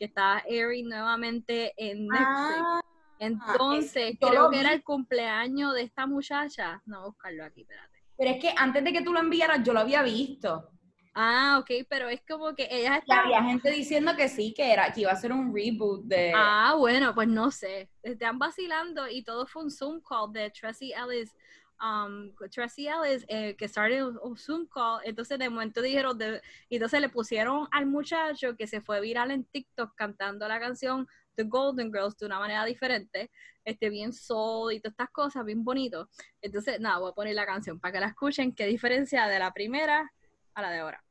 que 0.00 0.06
estaba 0.06 0.42
airing 0.50 0.88
nuevamente 0.88 1.74
en 1.76 2.08
Netflix. 2.08 2.26
Ah, 2.28 2.80
Entonces, 3.20 4.16
creo 4.20 4.50
que 4.50 4.58
era 4.58 4.72
el 4.72 4.82
cumpleaños 4.82 5.74
de 5.74 5.82
esta 5.82 6.08
muchacha. 6.08 6.82
No, 6.86 7.04
buscarlo 7.04 7.44
aquí, 7.44 7.60
espérate. 7.60 8.02
Pero 8.18 8.30
es 8.32 8.40
que 8.40 8.52
antes 8.56 8.82
de 8.82 8.92
que 8.92 9.02
tú 9.02 9.12
lo 9.12 9.20
enviaras, 9.20 9.62
yo 9.62 9.72
lo 9.72 9.78
había 9.78 10.02
visto. 10.02 10.72
Ah, 11.12 11.58
ok, 11.60 11.86
pero 11.88 12.08
es 12.08 12.22
como 12.26 12.54
que 12.54 12.68
ellas 12.70 12.98
estaban... 12.98 13.24
había 13.26 13.42
gente 13.42 13.70
diciendo 13.70 14.14
que 14.16 14.28
sí, 14.28 14.54
que 14.56 14.72
era, 14.72 14.92
que 14.92 15.00
iba 15.00 15.10
a 15.10 15.16
ser 15.16 15.32
un 15.32 15.52
reboot 15.52 16.04
de... 16.04 16.32
Ah, 16.34 16.74
bueno, 16.78 17.14
pues 17.14 17.26
no 17.26 17.50
sé. 17.50 17.90
Están 18.02 18.38
vacilando 18.38 19.08
y 19.08 19.24
todo 19.24 19.46
fue 19.46 19.64
un 19.64 19.70
Zoom 19.70 20.00
call 20.00 20.32
de 20.32 20.50
Tracy 20.50 20.92
Ellis. 20.92 21.34
Um, 21.82 22.32
Tracy 22.50 22.86
Ellis, 22.86 23.24
eh, 23.26 23.56
que 23.56 23.66
started 23.66 24.04
un 24.04 24.36
Zoom 24.36 24.66
call, 24.66 25.00
entonces 25.02 25.38
de 25.38 25.48
momento 25.48 25.82
dijeron, 25.82 26.16
de, 26.16 26.40
y 26.68 26.76
entonces 26.76 27.00
le 27.00 27.08
pusieron 27.08 27.66
al 27.72 27.86
muchacho 27.86 28.54
que 28.54 28.66
se 28.66 28.80
fue 28.80 29.00
viral 29.00 29.30
en 29.30 29.44
TikTok 29.44 29.94
cantando 29.96 30.46
la 30.46 30.60
canción 30.60 31.08
The 31.34 31.44
Golden 31.44 31.90
Girls 31.90 32.18
de 32.18 32.26
una 32.26 32.38
manera 32.38 32.64
diferente, 32.66 33.30
este, 33.64 33.88
bien 33.88 34.12
soul 34.12 34.74
y 34.74 34.80
todas 34.80 34.92
estas 34.92 35.10
cosas, 35.10 35.44
bien 35.44 35.64
bonito. 35.64 36.08
Entonces, 36.42 36.78
nada, 36.78 36.98
voy 36.98 37.10
a 37.10 37.14
poner 37.14 37.34
la 37.34 37.46
canción 37.46 37.80
para 37.80 37.92
que 37.92 38.00
la 38.00 38.06
escuchen, 38.08 38.54
qué 38.54 38.66
diferencia 38.66 39.26
de 39.26 39.38
la 39.38 39.52
primera 39.52 40.12
a 40.54 40.62
la 40.62 40.70
de 40.70 40.78
ahora. 40.80 41.02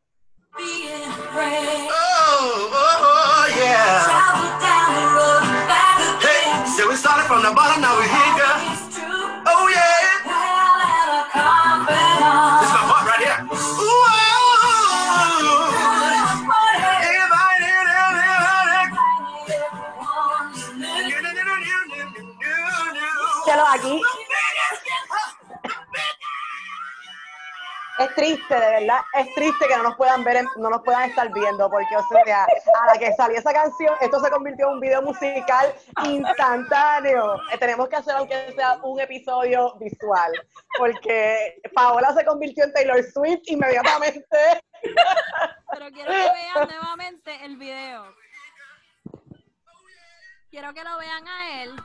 Oh, 0.57 0.69
oh, 2.73 3.47
yeah. 3.57 4.03
Hey, 6.19 6.65
so 6.75 6.89
we 6.89 6.95
started 6.95 7.25
from 7.27 7.41
the 7.43 7.51
bottom, 7.53 7.81
now 7.81 7.95
we're 7.95 8.07
here, 8.07 8.28
triste, 28.29 28.53
de 28.53 28.71
verdad, 28.71 28.99
es 29.13 29.33
triste 29.33 29.67
que 29.67 29.77
no 29.77 29.83
nos 29.83 29.95
puedan 29.95 30.23
ver, 30.23 30.43
no 30.57 30.69
nos 30.69 30.81
puedan 30.83 31.09
estar 31.09 31.31
viendo, 31.33 31.69
porque, 31.69 31.95
o 31.95 32.07
sea, 32.07 32.45
a 32.45 32.85
la 32.93 32.99
que 32.99 33.13
salió 33.13 33.39
esa 33.39 33.53
canción, 33.53 33.95
esto 34.01 34.19
se 34.19 34.29
convirtió 34.29 34.67
en 34.67 34.73
un 34.73 34.79
video 34.79 35.01
musical 35.01 35.73
instantáneo. 36.05 37.35
Eh, 37.51 37.57
tenemos 37.57 37.89
que 37.89 37.95
hacer, 37.95 38.15
aunque 38.15 38.53
sea 38.53 38.77
un 38.83 38.99
episodio 38.99 39.75
visual, 39.79 40.31
porque 40.77 41.59
Paola 41.73 42.13
se 42.13 42.25
convirtió 42.25 42.65
en 42.65 42.73
Taylor 42.73 43.03
Swift 43.03 43.41
inmediatamente. 43.45 44.37
Pero 45.71 45.91
quiero 45.91 46.11
que 46.11 46.31
vean 46.31 46.67
nuevamente 46.67 47.45
el 47.45 47.57
video. 47.57 48.15
Quiero 50.49 50.73
que 50.73 50.83
lo 50.83 50.97
vean 50.97 51.27
a 51.27 51.63
él. 51.63 51.75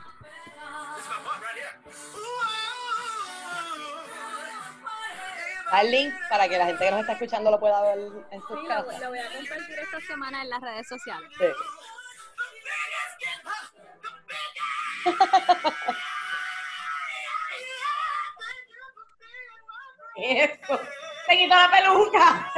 Al 5.79 5.91
link 5.91 6.13
para 6.29 6.47
que 6.47 6.57
la 6.57 6.65
gente 6.65 6.85
que 6.85 6.91
nos 6.91 7.01
está 7.01 7.13
escuchando 7.13 7.51
lo 7.51 7.59
pueda 7.59 7.81
ver 7.81 7.99
en 8.31 8.41
sus 8.41 8.59
sí, 8.59 8.67
casas. 8.67 8.99
Lo, 8.99 9.09
voy 9.09 9.19
a 9.19 9.31
compartir 9.31 9.79
esta 9.79 10.01
semana 10.01 10.41
en 10.41 10.49
las 10.49 10.61
redes 10.61 10.87
sociales. 10.87 11.29
Sí. 11.37 11.45
Eso. 20.17 20.79
Se 21.27 21.37
quitó 21.37 21.55
la 21.55 21.71
peluca. 21.71 22.53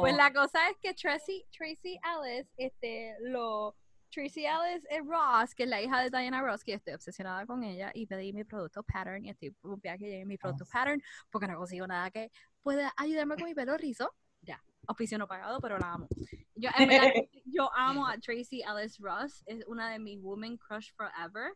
Pues 0.00 0.14
la 0.14 0.32
cosa 0.32 0.68
es 0.68 0.76
que 0.82 0.94
Tracy, 0.94 1.46
Tracy 1.56 1.98
Ellis 2.04 2.46
este, 2.56 3.16
lo 3.20 3.74
Tracy 4.12 4.44
Ellis 4.44 4.86
es 4.90 5.04
Ross, 5.06 5.54
que 5.54 5.62
es 5.64 5.68
la 5.68 5.80
hija 5.80 6.02
de 6.02 6.10
Diana 6.10 6.42
Ross, 6.42 6.62
que 6.62 6.74
estoy 6.74 6.94
obsesionada 6.94 7.46
con 7.46 7.64
ella 7.64 7.90
y 7.94 8.06
pedí 8.06 8.32
mi 8.32 8.44
producto 8.44 8.82
Pattern 8.82 9.24
y 9.24 9.30
estoy 9.30 9.50
preocupada 9.50 9.96
que 9.96 10.04
llegue 10.04 10.24
mi 10.26 10.36
producto 10.36 10.66
Pattern 10.70 11.02
porque 11.30 11.48
no 11.48 11.56
consigo 11.56 11.86
nada 11.86 12.10
que 12.10 12.30
pueda 12.62 12.92
ayudarme 12.96 13.36
con 13.36 13.44
mi 13.44 13.54
pelo 13.54 13.76
rizo. 13.76 14.14
Ya, 14.42 14.62
oficio 14.86 15.18
no 15.18 15.26
pagado, 15.26 15.60
pero 15.60 15.78
la 15.78 15.94
amo. 15.94 16.08
Yo, 16.54 16.70
en 16.76 16.88
verdad, 16.88 17.10
yo 17.46 17.70
amo 17.74 18.06
a 18.06 18.18
Tracy 18.18 18.62
Ellis 18.62 18.98
Ross, 18.98 19.42
es 19.46 19.64
una 19.66 19.90
de 19.90 19.98
mis 19.98 20.18
women 20.20 20.58
crush 20.58 20.92
forever. 20.94 21.54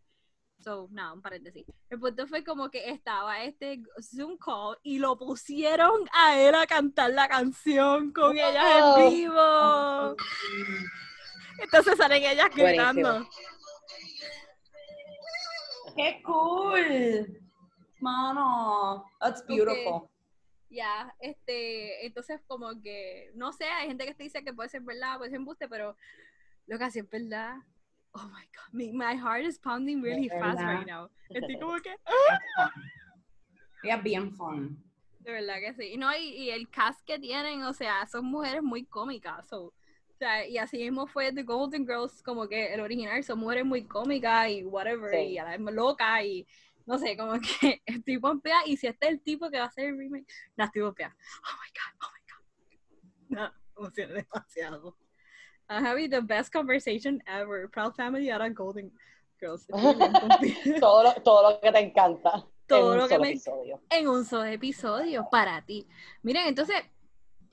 So, 0.58 0.88
no, 0.90 1.12
un 1.12 1.20
paréntesis. 1.20 1.66
El 1.90 2.00
punto 2.00 2.26
fue 2.26 2.42
como 2.42 2.70
que 2.70 2.88
estaba 2.88 3.42
este 3.42 3.82
Zoom 4.00 4.38
call 4.38 4.78
y 4.82 4.98
lo 4.98 5.18
pusieron 5.18 6.08
a 6.12 6.38
él 6.38 6.54
a 6.54 6.66
cantar 6.66 7.10
la 7.10 7.28
canción 7.28 8.10
con 8.12 8.32
ella 8.36 8.78
en 8.78 9.10
vivo. 9.10 10.16
Entonces 11.58 11.96
salen 11.96 12.22
ellas 12.22 12.50
gritando. 12.54 13.28
¡Qué 15.96 16.20
cool! 16.24 17.40
Mano, 18.00 19.04
that's 19.20 19.44
beautiful. 19.46 20.10
Ya, 20.68 21.14
este, 21.20 22.04
entonces 22.04 22.40
como 22.46 22.80
que, 22.82 23.30
no 23.34 23.52
sé, 23.52 23.64
hay 23.64 23.86
gente 23.88 24.04
que 24.04 24.14
te 24.14 24.24
dice 24.24 24.44
que 24.44 24.52
puede 24.52 24.68
ser 24.68 24.82
verdad, 24.82 25.16
puede 25.16 25.30
ser 25.30 25.38
embuste, 25.38 25.68
pero 25.68 25.96
lo 26.66 26.78
que 26.78 26.84
hace 26.84 27.00
es 27.00 27.08
verdad. 27.08 27.56
Oh 28.12 28.28
my 28.28 28.46
god, 28.54 28.94
my, 28.94 29.16
heart 29.16 29.44
is 29.44 29.58
pounding 29.58 30.02
really 30.02 30.28
fast 30.28 30.60
right 30.60 30.86
now. 30.86 31.08
Estoy 31.30 31.58
como 31.58 31.80
que. 31.80 31.94
¡Ah! 33.90 33.96
bien 34.02 34.32
fun. 34.32 34.82
De 35.20 35.32
verdad 35.32 35.56
que 35.60 35.74
sí. 35.74 35.92
Y, 35.94 35.96
no, 35.96 36.14
y, 36.14 36.28
y, 36.28 36.50
el 36.50 36.68
cast 36.68 37.04
que 37.04 37.18
tienen, 37.18 37.62
o 37.64 37.72
sea, 37.72 38.06
son 38.06 38.26
mujeres 38.26 38.62
muy 38.62 38.84
cómicas. 38.84 39.46
So, 39.48 39.74
o 40.16 40.18
sea, 40.18 40.46
y 40.46 40.56
así 40.56 40.78
mismo 40.78 41.06
fue 41.06 41.30
The 41.30 41.42
Golden 41.42 41.86
Girls, 41.86 42.22
como 42.22 42.48
que 42.48 42.72
el 42.72 42.80
original, 42.80 43.22
son 43.22 43.38
mujeres 43.38 43.66
muy 43.66 43.84
cómicas 43.84 44.48
y 44.48 44.64
whatever, 44.64 45.12
y 45.12 45.36
a 45.36 45.44
la 45.44 45.58
vez 45.58 45.74
loca 45.74 46.22
y 46.24 46.46
no 46.86 46.96
sé, 46.96 47.18
como 47.18 47.32
que 47.60 47.82
estoy 47.84 48.18
pompeada. 48.18 48.62
Y 48.64 48.78
si 48.78 48.86
este 48.86 49.08
es 49.08 49.12
el 49.12 49.20
tipo 49.20 49.50
que 49.50 49.58
va 49.58 49.64
a 49.64 49.66
hacer 49.66 49.90
el 49.90 49.98
remake, 49.98 50.26
la 50.56 50.64
estoy 50.64 50.80
pompeada. 50.80 51.14
Oh 51.44 51.56
my 51.60 51.68
god, 51.68 52.06
oh 52.06 52.12
my 52.14 53.36
god. 53.36 53.42
No, 53.42 53.52
emociona 53.76 54.14
demasiado. 54.14 54.96
I'm 55.68 55.84
having 55.84 56.08
the 56.08 56.22
best 56.22 56.50
conversation 56.50 57.22
ever. 57.26 57.68
Proud 57.68 57.92
Family 57.94 58.30
ahora 58.30 58.48
Golden 58.48 58.90
Girls. 59.38 59.66
todo, 60.80 61.02
lo, 61.02 61.12
todo 61.22 61.50
lo 61.50 61.60
que 61.60 61.72
te 61.72 61.80
encanta. 61.80 62.46
Todo 62.66 62.94
en 62.94 62.98
lo 63.00 63.08
que 63.08 63.18
me 63.18 63.30
episodio. 63.32 63.82
En 63.90 64.08
un 64.08 64.24
solo 64.24 64.44
episodio 64.44 65.28
para 65.30 65.60
ti. 65.60 65.86
Miren, 66.22 66.46
entonces, 66.46 66.76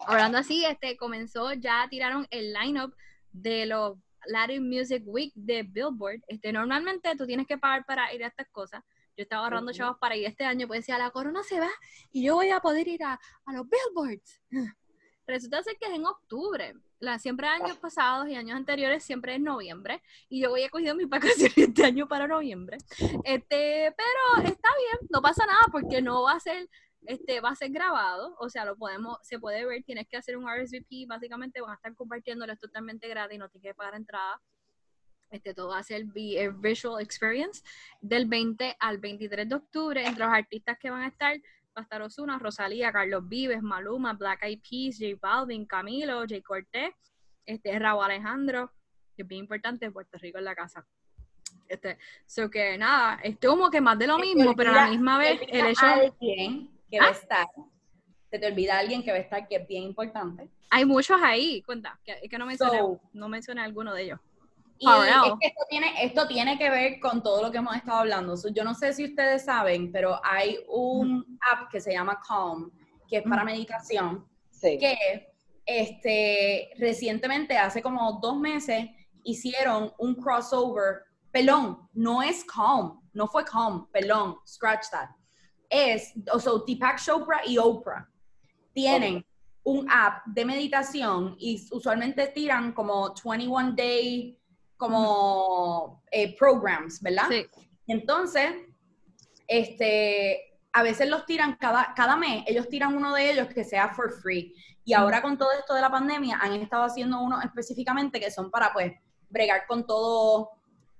hablando 0.07 0.37
así, 0.37 0.65
este 0.65 0.97
comenzó, 0.97 1.53
ya 1.53 1.87
tiraron 1.89 2.27
el 2.31 2.53
lineup 2.53 2.93
de 3.31 3.65
los 3.65 3.97
Latin 4.25 4.67
Music 4.67 5.03
Week 5.05 5.31
de 5.35 5.63
Billboard. 5.63 6.21
Este, 6.27 6.51
normalmente 6.53 7.15
tú 7.15 7.25
tienes 7.25 7.47
que 7.47 7.57
pagar 7.57 7.85
para 7.85 8.13
ir 8.13 8.23
a 8.23 8.27
estas 8.27 8.49
cosas. 8.49 8.83
Yo 9.15 9.23
estaba 9.23 9.43
ahorrando 9.43 9.71
chavos 9.71 9.97
para 9.99 10.15
ir 10.15 10.25
este 10.25 10.43
año, 10.43 10.67
pues 10.67 10.79
decía, 10.81 10.97
la 10.97 11.11
corona 11.11 11.43
se 11.43 11.59
va 11.59 11.69
y 12.11 12.23
yo 12.23 12.35
voy 12.35 12.49
a 12.49 12.59
poder 12.59 12.87
ir 12.87 13.03
a, 13.03 13.19
a 13.45 13.53
los 13.53 13.67
Billboards. 13.69 14.41
Resulta 15.25 15.63
ser 15.63 15.77
que 15.77 15.85
es 15.85 15.93
en 15.93 16.05
octubre. 16.05 16.73
La, 16.99 17.17
siempre 17.19 17.47
años 17.47 17.77
pasados 17.77 18.27
y 18.27 18.35
años 18.35 18.57
anteriores 18.57 19.03
siempre 19.03 19.35
es 19.35 19.41
noviembre. 19.41 20.01
Y 20.29 20.41
yo 20.41 20.49
voy 20.49 20.63
a 20.63 20.69
cogido 20.69 20.95
mis 20.95 21.07
vacaciones 21.09 21.57
este 21.57 21.85
año 21.85 22.07
para 22.07 22.27
noviembre. 22.27 22.77
Este, 23.23 23.93
pero 23.95 24.47
está 24.47 24.69
bien, 24.77 25.09
no 25.09 25.21
pasa 25.21 25.45
nada 25.45 25.63
porque 25.71 26.01
no 26.01 26.23
va 26.23 26.33
a 26.33 26.39
ser 26.39 26.69
este 27.05 27.41
va 27.41 27.49
a 27.49 27.55
ser 27.55 27.71
grabado, 27.71 28.35
o 28.39 28.49
sea, 28.49 28.65
lo 28.65 28.75
podemos, 28.75 29.17
se 29.21 29.39
puede 29.39 29.65
ver, 29.65 29.83
tienes 29.83 30.07
que 30.07 30.17
hacer 30.17 30.37
un 30.37 30.45
RSVP, 30.47 31.05
básicamente 31.07 31.61
van 31.61 31.71
a 31.71 31.75
estar 31.75 31.93
compartiéndolo, 31.95 32.53
es 32.53 32.59
totalmente 32.59 33.07
gratis, 33.07 33.39
no 33.39 33.49
tienes 33.49 33.71
que 33.71 33.75
pagar 33.75 33.95
entrada. 33.95 34.41
Este, 35.31 35.53
todo 35.53 35.69
va 35.69 35.79
a 35.79 35.83
ser 35.83 36.05
Visual 36.05 37.01
Experience 37.01 37.63
del 38.01 38.27
20 38.27 38.75
al 38.79 38.99
23 38.99 39.49
de 39.49 39.55
octubre. 39.55 40.05
Entre 40.05 40.23
los 40.23 40.31
artistas 40.31 40.77
que 40.79 40.91
van 40.91 41.01
a 41.01 41.07
estar, 41.07 41.35
va 41.35 41.81
a 41.81 41.81
estar 41.81 42.01
Osuna, 42.03 42.37
Rosalía, 42.37 42.91
Carlos 42.91 43.27
Vives, 43.27 43.63
Maluma, 43.63 44.13
Black 44.13 44.43
Eyed 44.43 44.59
Peas, 44.61 44.97
J 44.99 45.17
Balvin, 45.19 45.65
Camilo, 45.65 46.19
J 46.19 46.35
Cortés, 46.43 46.93
este, 47.47 47.79
Raúl 47.79 48.03
Alejandro, 48.03 48.71
que 49.15 49.23
es 49.23 49.27
bien 49.27 49.41
importante, 49.41 49.89
Puerto 49.89 50.19
Rico 50.19 50.37
en 50.37 50.45
la 50.45 50.53
casa. 50.53 50.85
Este, 51.67 51.97
so 52.27 52.49
que 52.49 52.77
nada, 52.77 53.19
esto 53.23 53.49
como 53.49 53.71
que 53.71 53.81
más 53.81 53.97
de 53.97 54.05
lo 54.05 54.19
mismo, 54.19 54.55
pero 54.55 54.69
a 54.69 54.75
la 54.75 54.89
misma 54.89 55.17
vez 55.17 55.41
el 55.47 55.65
hecho... 55.65 55.85
Alguien 55.85 56.72
que 56.93 56.99
va 56.99 57.07
a 57.07 57.09
¿Ah? 57.09 57.11
estar, 57.11 57.47
se 58.29 58.37
te 58.37 58.45
olvida 58.45 58.77
alguien 58.77 59.01
que 59.01 59.09
va 59.09 59.17
a 59.17 59.21
estar 59.21 59.47
que 59.47 59.55
es 59.55 59.67
bien 59.67 59.81
importante. 59.81 60.47
Hay 60.69 60.85
muchos 60.85 61.19
ahí, 61.23 61.63
cuenta, 61.63 61.99
que, 62.05 62.29
que 62.29 62.37
no 62.37 62.45
mencioné, 62.45 62.81
no 63.13 63.29
mencioné 63.29 63.61
alguno 63.61 63.95
de 63.95 64.03
ellos. 64.03 64.19
Y 64.77 64.87
es 64.87 65.33
que 65.39 65.47
esto 65.47 65.65
tiene, 65.69 66.05
esto 66.05 66.27
tiene 66.27 66.55
que 66.59 66.69
ver 66.69 66.99
con 66.99 67.23
todo 67.23 67.41
lo 67.41 67.51
que 67.51 67.57
hemos 67.57 67.75
estado 67.75 67.99
hablando. 67.99 68.35
yo 68.53 68.63
no 68.63 68.75
sé 68.75 68.93
si 68.93 69.05
ustedes 69.05 69.45
saben, 69.45 69.91
pero 69.91 70.19
hay 70.23 70.59
un 70.67 71.39
app 71.51 71.71
que 71.71 71.79
se 71.79 71.93
llama 71.93 72.21
Calm, 72.27 72.71
que 73.07 73.17
es 73.17 73.23
para 73.23 73.43
meditación, 73.43 74.27
que 74.61 75.33
este, 75.65 76.69
recientemente, 76.77 77.57
hace 77.57 77.81
como 77.81 78.19
dos 78.21 78.37
meses, 78.37 78.87
hicieron 79.23 79.91
un 79.97 80.13
crossover 80.13 81.05
pelón, 81.31 81.89
no 81.93 82.21
es 82.21 82.43
calm, 82.43 83.01
no 83.13 83.27
fue 83.27 83.43
calm, 83.45 83.87
pelón, 83.91 84.35
scratch 84.45 84.91
that. 84.91 85.09
Es, 85.73 86.13
o 86.31 86.39
sea, 86.39 86.53
Deepak 86.67 87.01
Chopra 87.01 87.41
y 87.45 87.57
Oprah 87.57 88.07
tienen 88.73 89.25
un 89.63 89.89
app 89.89 90.25
de 90.27 90.45
meditación 90.45 91.35
y 91.39 91.65
usualmente 91.71 92.27
tiran 92.27 92.73
como 92.73 93.13
21 93.25 93.71
day 93.71 94.37
como 94.77 96.03
eh, 96.11 96.35
programs, 96.37 97.01
¿verdad? 97.01 97.27
Sí. 97.29 97.45
Entonces, 97.87 98.53
este, 99.47 100.59
a 100.73 100.83
veces 100.83 101.09
los 101.09 101.25
tiran 101.25 101.55
cada, 101.55 101.93
cada 101.95 102.15
mes, 102.17 102.43
ellos 102.45 102.67
tiran 102.69 102.95
uno 102.95 103.13
de 103.13 103.31
ellos 103.31 103.47
que 103.47 103.63
sea 103.63 103.89
for 103.89 104.11
free. 104.11 104.53
Y 104.83 104.93
ahora 104.93 105.21
con 105.21 105.37
todo 105.37 105.49
esto 105.57 105.73
de 105.73 105.81
la 105.81 105.89
pandemia 105.89 106.37
han 106.41 106.53
estado 106.53 106.83
haciendo 106.83 107.21
uno 107.21 107.41
específicamente 107.41 108.19
que 108.19 108.29
son 108.29 108.51
para 108.51 108.73
pues 108.73 108.93
bregar 109.29 109.65
con 109.65 109.87
todo 109.87 110.51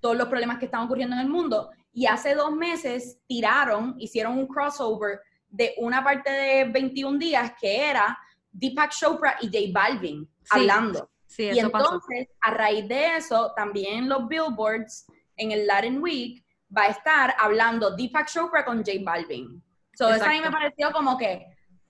todos 0.04 0.18
los 0.18 0.28
problemas 0.28 0.60
que 0.60 0.66
están 0.66 0.82
ocurriendo 0.82 1.16
en 1.16 1.22
el 1.22 1.30
mundo. 1.30 1.72
Y 1.94 2.08
hace 2.08 2.34
dos 2.34 2.52
meses 2.52 3.20
tiraron, 3.28 3.96
hicieron 4.00 4.38
un 4.38 4.48
crossover 4.48 5.22
de 5.48 5.76
una 5.78 6.04
parte 6.04 6.32
de 6.32 6.64
21 6.66 7.20
días 7.20 7.54
que 7.62 7.90
era 7.90 8.18
Deepak 8.52 8.92
Chopra 8.92 9.38
y 9.42 9.46
J 9.48 9.72
Balvin 9.72 10.28
hablando. 10.50 11.10
Sí, 11.28 11.50
y 11.52 11.60
entonces, 11.60 12.28
a 12.42 12.52
raíz 12.52 12.88
de 12.88 13.18
eso, 13.18 13.54
también 13.56 14.10
los 14.10 14.28
billboards 14.28 15.06
en 15.36 15.52
el 15.52 15.66
Latin 15.66 16.02
Week 16.02 16.44
va 16.76 16.84
a 16.84 16.88
estar 16.88 17.36
hablando 17.40 17.96
Deepak 17.96 18.28
Chopra 18.28 18.66
con 18.66 18.78
J 18.78 18.92
Balvin. 19.04 19.64
So, 19.96 20.12
eso 20.12 20.26
a 20.26 20.30
mí 20.30 20.42
me 20.42 20.52
pareció 20.52 20.92
como 20.92 21.18
que 21.18 21.46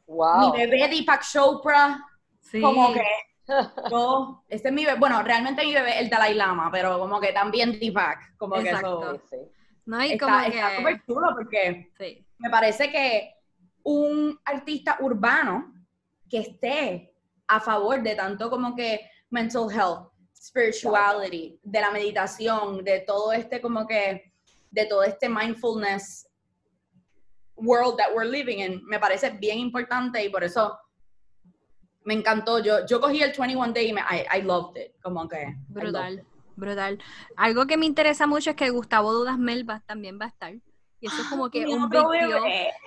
wow. 0.08 0.52
mi 0.52 0.58
bebé 0.58 0.90
Deepak 0.90 1.24
Chopra, 1.24 2.06
como 2.62 2.94
que 2.94 3.06
yo, 3.90 4.44
este 4.48 4.70
es 4.70 4.74
mi 4.74 4.86
bebé, 4.86 5.00
bueno, 5.00 5.22
realmente 5.24 5.66
mi 5.66 5.74
bebé 5.74 5.96
es 5.96 6.02
el 6.02 6.10
Dalai 6.10 6.34
Lama, 6.34 6.70
pero 6.72 7.00
como 7.00 7.20
que 7.20 7.32
también 7.32 7.80
Deepak, 7.80 8.38
como 8.38 8.56
que 8.56 8.70
eso, 8.70 9.22
No, 9.86 9.98
hay 9.98 10.18
como 10.18 10.40
que... 10.40 10.48
está 10.48 10.78
súper 10.78 11.06
chulo 11.06 11.28
porque 11.36 11.92
me 12.38 12.50
parece 12.50 12.92
que 12.92 13.36
un 13.84 14.40
artista 14.46 14.98
urbano 15.02 15.74
que 16.30 16.40
esté 16.40 17.14
a 17.48 17.60
favor 17.60 18.02
de 18.02 18.16
tanto 18.16 18.50
como 18.50 18.76
que 18.76 19.10
mental 19.30 19.70
health, 19.70 20.10
spirituality, 20.36 21.60
de 21.64 21.82
la 21.82 21.92
meditación, 21.92 22.84
de 22.84 23.02
todo 23.02 23.34
este 23.34 23.62
como 23.62 23.86
que, 23.86 24.32
de 24.72 24.86
todo 24.86 25.04
este 25.04 25.30
mindfulness 25.30 26.28
world 27.56 27.98
that 27.98 28.14
we're 28.14 28.30
living 28.30 28.60
in, 28.60 28.82
me 28.86 29.00
parece 29.00 29.30
bien 29.32 29.60
importante 29.60 30.24
y 30.24 30.30
por 30.30 30.44
eso 30.44 30.78
me 32.04 32.14
encantó. 32.14 32.60
Yo, 32.60 32.86
yo 32.86 33.00
cogí 33.00 33.22
el 33.22 33.34
21 33.38 33.74
Day 33.74 33.90
y 33.90 33.94
me, 33.94 34.02
I, 34.02 34.42
loved 34.42 34.78
it. 34.78 34.94
Como 35.02 35.28
que. 35.28 35.56
Brutal, 35.70 36.26
brutal. 36.56 37.02
Algo 37.36 37.66
que 37.68 37.78
me 37.78 37.86
interesa 37.86 38.28
mucho 38.28 38.52
es 38.52 38.56
que 38.56 38.70
Gustavo 38.70 39.14
Dudas 39.14 39.38
Melba 39.38 39.82
también 39.86 40.20
va 40.20 40.26
a 40.26 40.30
estar. 40.30 40.54
Y 41.00 41.08
eso 41.08 41.22
es 41.22 41.28
como 41.28 41.50
que 41.50 41.66
un 41.66 41.90
big 41.90 42.02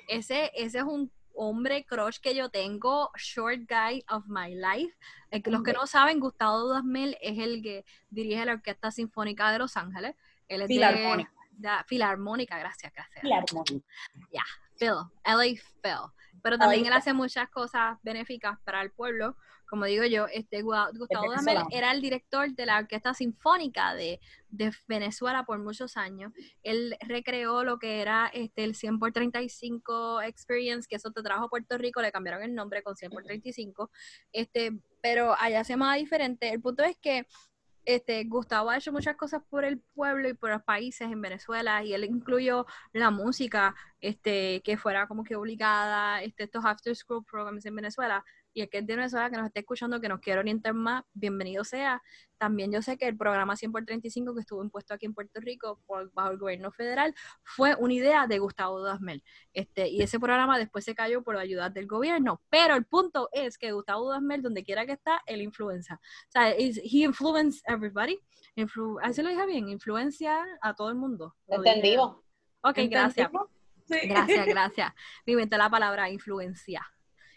Ese, 0.08 0.50
ese 0.54 0.78
es 0.78 0.84
un 0.84 1.10
hombre 1.34 1.84
crush 1.84 2.18
que 2.18 2.34
yo 2.34 2.48
tengo, 2.48 3.10
short 3.16 3.60
guy 3.68 4.02
of 4.08 4.24
my 4.26 4.54
life. 4.54 4.96
Eh, 5.30 5.42
los 5.46 5.62
que 5.62 5.72
no 5.72 5.86
saben, 5.86 6.18
Gustavo 6.18 6.60
Dudas 6.60 6.84
Mel 6.84 7.16
es 7.20 7.38
el 7.38 7.62
que 7.62 7.84
dirige 8.08 8.44
la 8.46 8.54
Orquesta 8.54 8.90
Sinfónica 8.90 9.50
de 9.52 9.58
Los 9.58 9.76
Ángeles. 9.76 10.14
Él 10.48 10.62
es 10.62 10.68
Filarmónica. 10.68 11.32
De, 11.50 11.68
Filarmónica, 11.86 12.58
gracias, 12.58 12.92
gracias. 12.92 13.20
Filarmónica. 13.20 13.86
Ya, 14.32 14.44
Phil, 14.78 14.94
LA 15.24 15.60
Phil 15.82 16.10
pero 16.42 16.58
también 16.58 16.86
él 16.86 16.92
hace 16.92 17.12
muchas 17.12 17.48
cosas 17.48 17.98
benéficas 18.02 18.58
para 18.60 18.80
el 18.80 18.92
pueblo. 18.92 19.36
Como 19.68 19.84
digo 19.84 20.04
yo, 20.04 20.26
este 20.26 20.62
Gustavo 20.62 21.32
Damel 21.32 21.58
era 21.70 21.92
el 21.92 22.00
director 22.00 22.50
de 22.52 22.66
la 22.66 22.78
Orquesta 22.78 23.14
Sinfónica 23.14 23.94
de, 23.94 24.20
Venezuela 24.88 25.44
por 25.44 25.58
muchos 25.58 25.96
años. 25.96 26.32
Él 26.62 26.96
recreó 27.00 27.62
lo 27.62 27.78
que 27.78 28.00
era 28.00 28.30
este, 28.32 28.64
el 28.64 28.74
100 28.74 28.98
por 28.98 29.12
35 29.12 30.22
Experience, 30.22 30.86
que 30.88 30.96
eso 30.96 31.10
te 31.10 31.22
trajo 31.22 31.44
a 31.44 31.48
Puerto 31.48 31.76
Rico, 31.76 32.00
le 32.00 32.10
cambiaron 32.10 32.42
el 32.42 32.54
nombre 32.54 32.82
con 32.82 32.96
100 32.96 33.10
por 33.10 33.22
35, 33.24 33.90
este, 34.32 34.70
pero 35.02 35.34
allá 35.38 35.62
se 35.64 35.74
llamaba 35.74 35.96
diferente. 35.96 36.48
El 36.50 36.62
punto 36.62 36.84
es 36.84 36.96
que 36.96 37.26
este, 37.86 38.24
Gustavo 38.24 38.70
ha 38.70 38.76
hecho 38.76 38.92
muchas 38.92 39.16
cosas 39.16 39.42
por 39.48 39.64
el 39.64 39.80
pueblo 39.94 40.28
y 40.28 40.34
por 40.34 40.50
los 40.50 40.62
países 40.62 41.10
en 41.10 41.20
Venezuela 41.20 41.84
y 41.84 41.94
él 41.94 42.04
incluyó 42.04 42.66
la 42.92 43.10
música 43.10 43.76
este, 44.00 44.60
que 44.64 44.76
fuera 44.76 45.06
como 45.06 45.22
que 45.22 45.36
obligada, 45.36 46.20
este, 46.22 46.44
estos 46.44 46.64
after 46.64 46.94
school 46.96 47.24
programs 47.24 47.64
en 47.64 47.76
Venezuela 47.76 48.24
y 48.56 48.62
el 48.62 48.70
que 48.70 48.78
es 48.78 48.86
de 48.86 48.96
Venezuela 48.96 49.28
que 49.28 49.36
nos 49.36 49.46
esté 49.48 49.60
escuchando, 49.60 50.00
que 50.00 50.08
nos 50.08 50.18
quiere 50.18 50.40
orientar 50.40 50.72
más, 50.72 51.04
bienvenido 51.12 51.62
sea. 51.62 52.02
También 52.38 52.72
yo 52.72 52.80
sé 52.80 52.96
que 52.96 53.06
el 53.06 53.14
programa 53.14 53.54
100 53.54 53.70
por 53.70 53.84
35 53.84 54.34
que 54.34 54.40
estuvo 54.40 54.64
impuesto 54.64 54.94
aquí 54.94 55.04
en 55.04 55.12
Puerto 55.12 55.40
Rico 55.40 55.82
por, 55.84 56.10
bajo 56.14 56.30
el 56.30 56.38
gobierno 56.38 56.72
federal 56.72 57.14
fue 57.42 57.74
una 57.74 57.92
idea 57.92 58.26
de 58.26 58.38
Gustavo 58.38 58.80
Dasmel. 58.80 59.22
Este, 59.52 59.88
y 59.88 60.00
ese 60.00 60.18
programa 60.18 60.58
después 60.58 60.86
se 60.86 60.94
cayó 60.94 61.22
por 61.22 61.34
la 61.34 61.42
ayuda 61.42 61.68
del 61.68 61.86
gobierno. 61.86 62.40
Pero 62.48 62.76
el 62.76 62.86
punto 62.86 63.28
es 63.30 63.58
que 63.58 63.72
Gustavo 63.72 64.10
Dasmel, 64.10 64.40
donde 64.40 64.64
quiera 64.64 64.86
que 64.86 64.92
está, 64.92 65.20
él 65.26 65.42
influencia. 65.42 66.00
O 66.28 66.30
sea, 66.30 66.52
he 66.52 66.72
influenced 66.82 67.60
everybody. 67.66 68.18
así 69.02 69.22
lo 69.22 69.28
dije 69.28 69.44
bien, 69.44 69.68
influencia 69.68 70.42
a 70.62 70.74
todo 70.74 70.88
el 70.88 70.94
mundo. 70.94 71.36
Entendido. 71.46 72.24
Ok, 72.62 72.78
gracias. 72.88 73.30
Gracias, 73.86 74.46
gracias. 74.46 74.94
Me 75.26 75.34
inventé 75.34 75.58
la 75.58 75.68
palabra 75.68 76.08
influencia. 76.08 76.82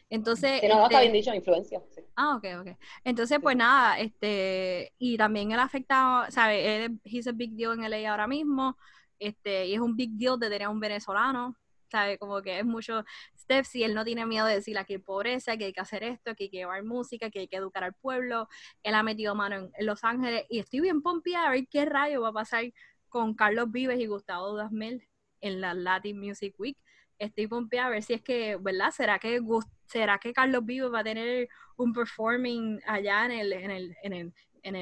Entonces. 0.10 0.62
no, 0.68 0.84
está 0.86 1.02
bien 1.02 1.14
dicho, 1.14 1.34
influencia. 1.34 1.82
Ah, 2.16 2.36
ok, 2.36 2.46
ok. 2.62 2.78
Entonces, 3.04 3.40
pues 3.42 3.56
nada, 3.56 4.00
este, 4.00 4.94
y 4.98 5.18
también 5.18 5.52
él 5.52 5.60
afecta, 5.60 6.28
¿sabe? 6.30 6.86
Él 6.86 7.00
es 7.04 7.28
a 7.28 7.32
big 7.32 7.56
deal 7.56 7.74
en 7.74 7.84
LA 7.84 8.10
ahora 8.10 8.28
mismo, 8.28 8.78
este, 9.20 9.68
y 9.68 9.76
es 9.76 9.80
un 9.80 9.96
big 9.96 10.12
deal 10.14 10.40
de 10.40 10.50
tener 10.50 10.68
un 10.68 10.80
venezolano, 10.80 11.56
¿sabe? 11.92 12.18
Como 12.18 12.42
que 12.42 12.60
es 12.60 12.66
mucho 12.66 13.04
steps 13.38 13.76
y 13.76 13.84
él 13.84 13.94
no 13.94 14.04
tiene 14.04 14.26
miedo 14.26 14.46
de 14.48 14.56
decir 14.56 14.78
aquí 14.78 14.94
hay 14.94 15.00
pobreza, 15.00 15.58
que 15.58 15.66
hay 15.66 15.74
que 15.74 15.82
hacer 15.82 16.04
esto, 16.04 16.36
que 16.36 16.46
hay 16.46 16.50
que 16.50 16.58
llevar 16.58 16.84
música, 16.84 17.30
que 17.30 17.40
hay 17.40 17.48
que 17.48 17.58
educar 17.58 17.84
al 17.84 17.94
pueblo. 17.94 18.48
Él 18.84 18.96
ha 18.96 19.04
metido 19.04 19.36
mano 19.36 19.70
en, 19.74 19.86
Los 19.86 20.04
Ángeles 20.04 20.46
y 20.50 20.60
estoy 20.60 20.82
bien 20.82 21.02
pompeada 21.02 21.50
a 21.50 21.52
ver 21.52 21.68
qué 21.70 21.86
rayo 21.86 22.22
va 22.22 22.30
a 22.30 22.34
pasar 22.34 22.64
con 23.10 23.36
Carlos 23.36 23.72
Vives 23.72 24.00
y 24.00 24.08
Gustavo 24.08 24.56
Dasmel 24.56 25.08
en 25.42 25.62
la 25.62 25.74
Latin 25.74 26.20
Music 26.20 26.56
Week 26.58 26.78
estoy 27.20 27.48
pompeada 27.48 27.88
a 27.88 27.92
ver 27.92 28.04
si 28.04 28.14
es 28.14 28.22
que, 28.22 28.56
¿verdad? 28.56 28.92
¿Será 28.92 29.20
que, 29.20 29.42
será 29.86 30.18
que 30.18 30.34
Carlos 30.34 30.66
Vivo 30.66 30.90
va 30.90 31.02
a 31.02 31.04
tener 31.04 31.50
un 31.76 31.94
performing 31.94 32.80
allá 32.88 33.26
en 33.26 33.32
el, 33.32 33.54
en 33.54 33.72
el, 33.72 33.98
en 34.04 34.14
el, 34.14 34.34
en 34.64 34.76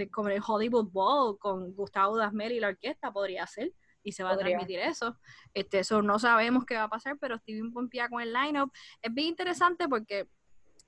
el, 0.00 0.10
como 0.10 0.30
el 0.30 0.42
Hollywood 0.44 0.90
Bowl 0.90 1.38
con 1.38 1.74
Gustavo 1.74 2.16
Dasmel 2.16 2.52
y 2.52 2.60
la 2.60 2.68
orquesta? 2.68 3.12
Podría 3.12 3.46
ser. 3.46 3.72
Y 4.02 4.12
se 4.12 4.22
va 4.22 4.30
a 4.30 4.38
transmitir 4.38 4.78
eso. 4.78 5.18
Este, 5.52 5.80
eso 5.80 6.00
no 6.00 6.18
sabemos 6.18 6.64
qué 6.64 6.76
va 6.76 6.84
a 6.84 6.88
pasar, 6.88 7.18
pero 7.20 7.34
estoy 7.34 7.54
bien 7.54 7.72
pompeada 7.72 8.08
con 8.08 8.22
el 8.22 8.32
lineup. 8.32 8.72
Es 9.02 9.12
bien 9.12 9.28
interesante 9.28 9.86
porque 9.86 10.30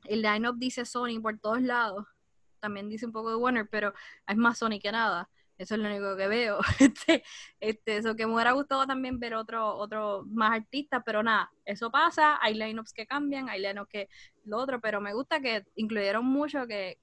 el 0.05 0.23
lineup 0.23 0.57
dice 0.57 0.87
Sony 0.87 1.21
por 1.21 1.39
todos 1.39 1.61
lados. 1.61 2.07
También 2.61 2.89
dice 2.89 3.05
un 3.05 3.13
poco 3.13 3.31
de 3.31 3.37
Warner, 3.37 3.69
pero 3.69 3.93
es 4.27 4.37
más 4.37 4.59
Sony 4.59 4.79
que 4.81 4.93
nada. 4.93 5.29
Eso 5.61 5.75
es 5.75 5.81
lo 5.81 5.91
único 5.91 6.17
que 6.17 6.27
veo. 6.27 6.59
Este, 6.81 7.23
este, 7.61 7.99
eso 7.99 8.17
que 8.17 8.27
me 8.27 8.33
hubiera 8.33 8.53
gustado 8.53 8.87
también 8.87 9.21
ver 9.21 9.35
otro, 9.35 9.77
otro 9.77 10.25
más 10.27 10.53
artistas, 10.53 11.03
pero 11.05 11.23
nada, 11.23 11.53
eso 11.67 11.91
pasa, 11.91 12.39
hay 12.41 12.55
lineups 12.55 12.95
que 12.95 13.07
cambian, 13.07 13.51
hay 13.51 13.61
lineups 13.61 13.91
que 13.91 14.09
lo 14.45 14.57
otro, 14.57 14.81
pero 14.81 15.03
me 15.03 15.13
gusta 15.13 15.39
que 15.41 15.67
incluyeron 15.75 16.25
mucho 16.25 16.67
que 16.67 16.99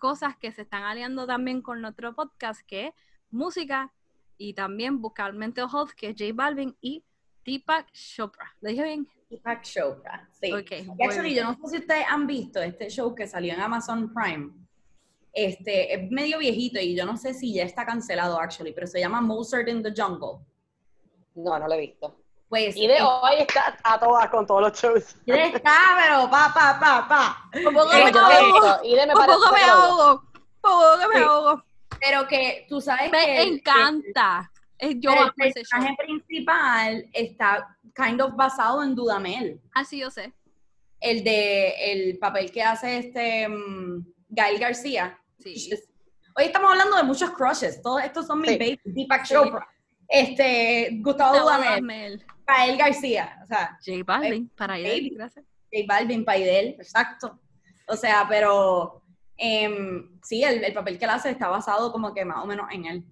cosas 0.00 0.38
que 0.38 0.52
se 0.52 0.62
están 0.62 0.84
aliando 0.84 1.26
también 1.26 1.60
con 1.60 1.82
nuestro 1.82 2.14
podcast, 2.14 2.62
que 2.66 2.86
es 2.86 2.94
música 3.30 3.92
y 4.38 4.54
también 4.54 5.02
buscar 5.02 5.34
mental 5.34 5.68
health, 5.70 5.90
que 5.90 6.08
es 6.08 6.16
J 6.18 6.32
Balvin 6.34 6.74
y 6.80 7.04
Deepak 7.44 7.92
Chopra. 7.92 8.56
¿Lo 8.62 8.70
dije 8.70 8.84
bien? 8.84 9.06
Deepak 9.28 9.62
Chopra, 9.64 10.26
sí. 10.30 10.50
Okay, 10.50 10.86
yo 11.34 11.44
no 11.44 11.54
sé 11.56 11.68
si 11.68 11.76
ustedes 11.82 12.06
han 12.08 12.26
visto 12.26 12.62
este 12.62 12.88
show 12.88 13.14
que 13.14 13.26
salió 13.26 13.52
en 13.52 13.60
Amazon 13.60 14.14
Prime 14.14 14.61
este, 15.32 15.94
es 15.94 16.10
medio 16.10 16.38
viejito 16.38 16.78
y 16.78 16.94
yo 16.94 17.06
no 17.06 17.16
sé 17.16 17.34
si 17.34 17.54
ya 17.54 17.64
está 17.64 17.86
cancelado, 17.86 18.38
actually, 18.38 18.72
pero 18.72 18.86
se 18.86 19.00
llama 19.00 19.20
Mozart 19.20 19.68
in 19.68 19.82
the 19.82 19.92
Jungle. 19.96 20.44
No, 21.34 21.58
no 21.58 21.66
lo 21.66 21.74
he 21.74 21.80
visto. 21.80 22.16
Pues, 22.48 22.76
y 22.76 22.86
de 22.86 23.00
hoy 23.00 23.36
está 23.38 23.78
a 23.82 23.98
todas 23.98 24.28
con 24.28 24.46
todos 24.46 24.60
los 24.60 24.78
shows. 24.78 25.16
Y 25.24 25.32
está, 25.32 25.74
pero 25.98 26.30
pa, 26.30 26.52
pa, 26.52 26.78
pa, 26.78 27.08
pa. 27.08 27.50
Un 27.58 27.72
poco 27.72 27.88
me 27.88 28.02
ahogo. 28.02 28.82
Un 28.82 29.26
poco 29.26 29.52
me 29.54 29.62
ahogo. 29.62 30.12
Un 30.12 30.60
poco 30.60 31.08
me 31.14 31.20
ahogo. 31.20 31.64
Pero 31.98 32.28
que 32.28 32.66
tú 32.68 32.78
sabes 32.78 33.10
Me 33.10 33.24
que... 33.24 33.42
encanta. 33.42 34.52
El, 34.76 35.00
yo 35.00 35.12
el 35.12 35.32
personaje 35.32 35.96
principal 35.96 37.08
está 37.14 37.74
kind 37.94 38.20
of 38.20 38.34
basado 38.34 38.82
en 38.82 38.94
Dudamel. 38.94 39.58
Ah, 39.74 39.84
sí, 39.84 40.00
yo 40.00 40.10
sé. 40.10 40.34
El 41.00 41.24
de 41.24 41.92
el 41.92 42.18
papel 42.18 42.50
que 42.52 42.62
hace 42.62 42.98
este 42.98 43.48
um, 43.48 44.04
Gael 44.28 44.58
García. 44.58 45.18
Sí. 45.42 45.70
Hoy 46.36 46.44
estamos 46.44 46.70
hablando 46.70 46.96
de 46.96 47.02
muchos 47.02 47.30
crushes. 47.30 47.82
Todos 47.82 48.02
estos 48.02 48.26
son 48.26 48.40
mis 48.40 48.52
babies. 48.58 48.80
Deepak 48.84 49.26
Chopra. 49.26 49.68
Este, 50.08 50.90
Gustavo 51.00 51.38
Dudamel. 51.38 52.24
Gael 52.46 52.76
García. 52.76 53.40
O 53.42 53.46
sea, 53.46 53.78
J 53.84 54.02
Balvin, 54.04 54.48
para 54.50 54.78
él, 54.78 55.10
gracias. 55.14 55.44
J 55.72 55.84
Balvin, 55.86 56.24
Paidel, 56.24 56.76
exacto. 56.78 57.40
O 57.88 57.96
sea, 57.96 58.26
pero 58.28 59.02
em, 59.36 60.18
sí, 60.22 60.44
el, 60.44 60.62
el, 60.64 60.72
papel 60.72 60.98
que 60.98 61.04
él 61.04 61.10
hace 61.10 61.30
está 61.30 61.48
basado 61.48 61.90
como 61.92 62.14
que 62.14 62.24
más 62.24 62.42
o 62.42 62.46
menos 62.46 62.66
en 62.70 62.84
él. 62.86 63.04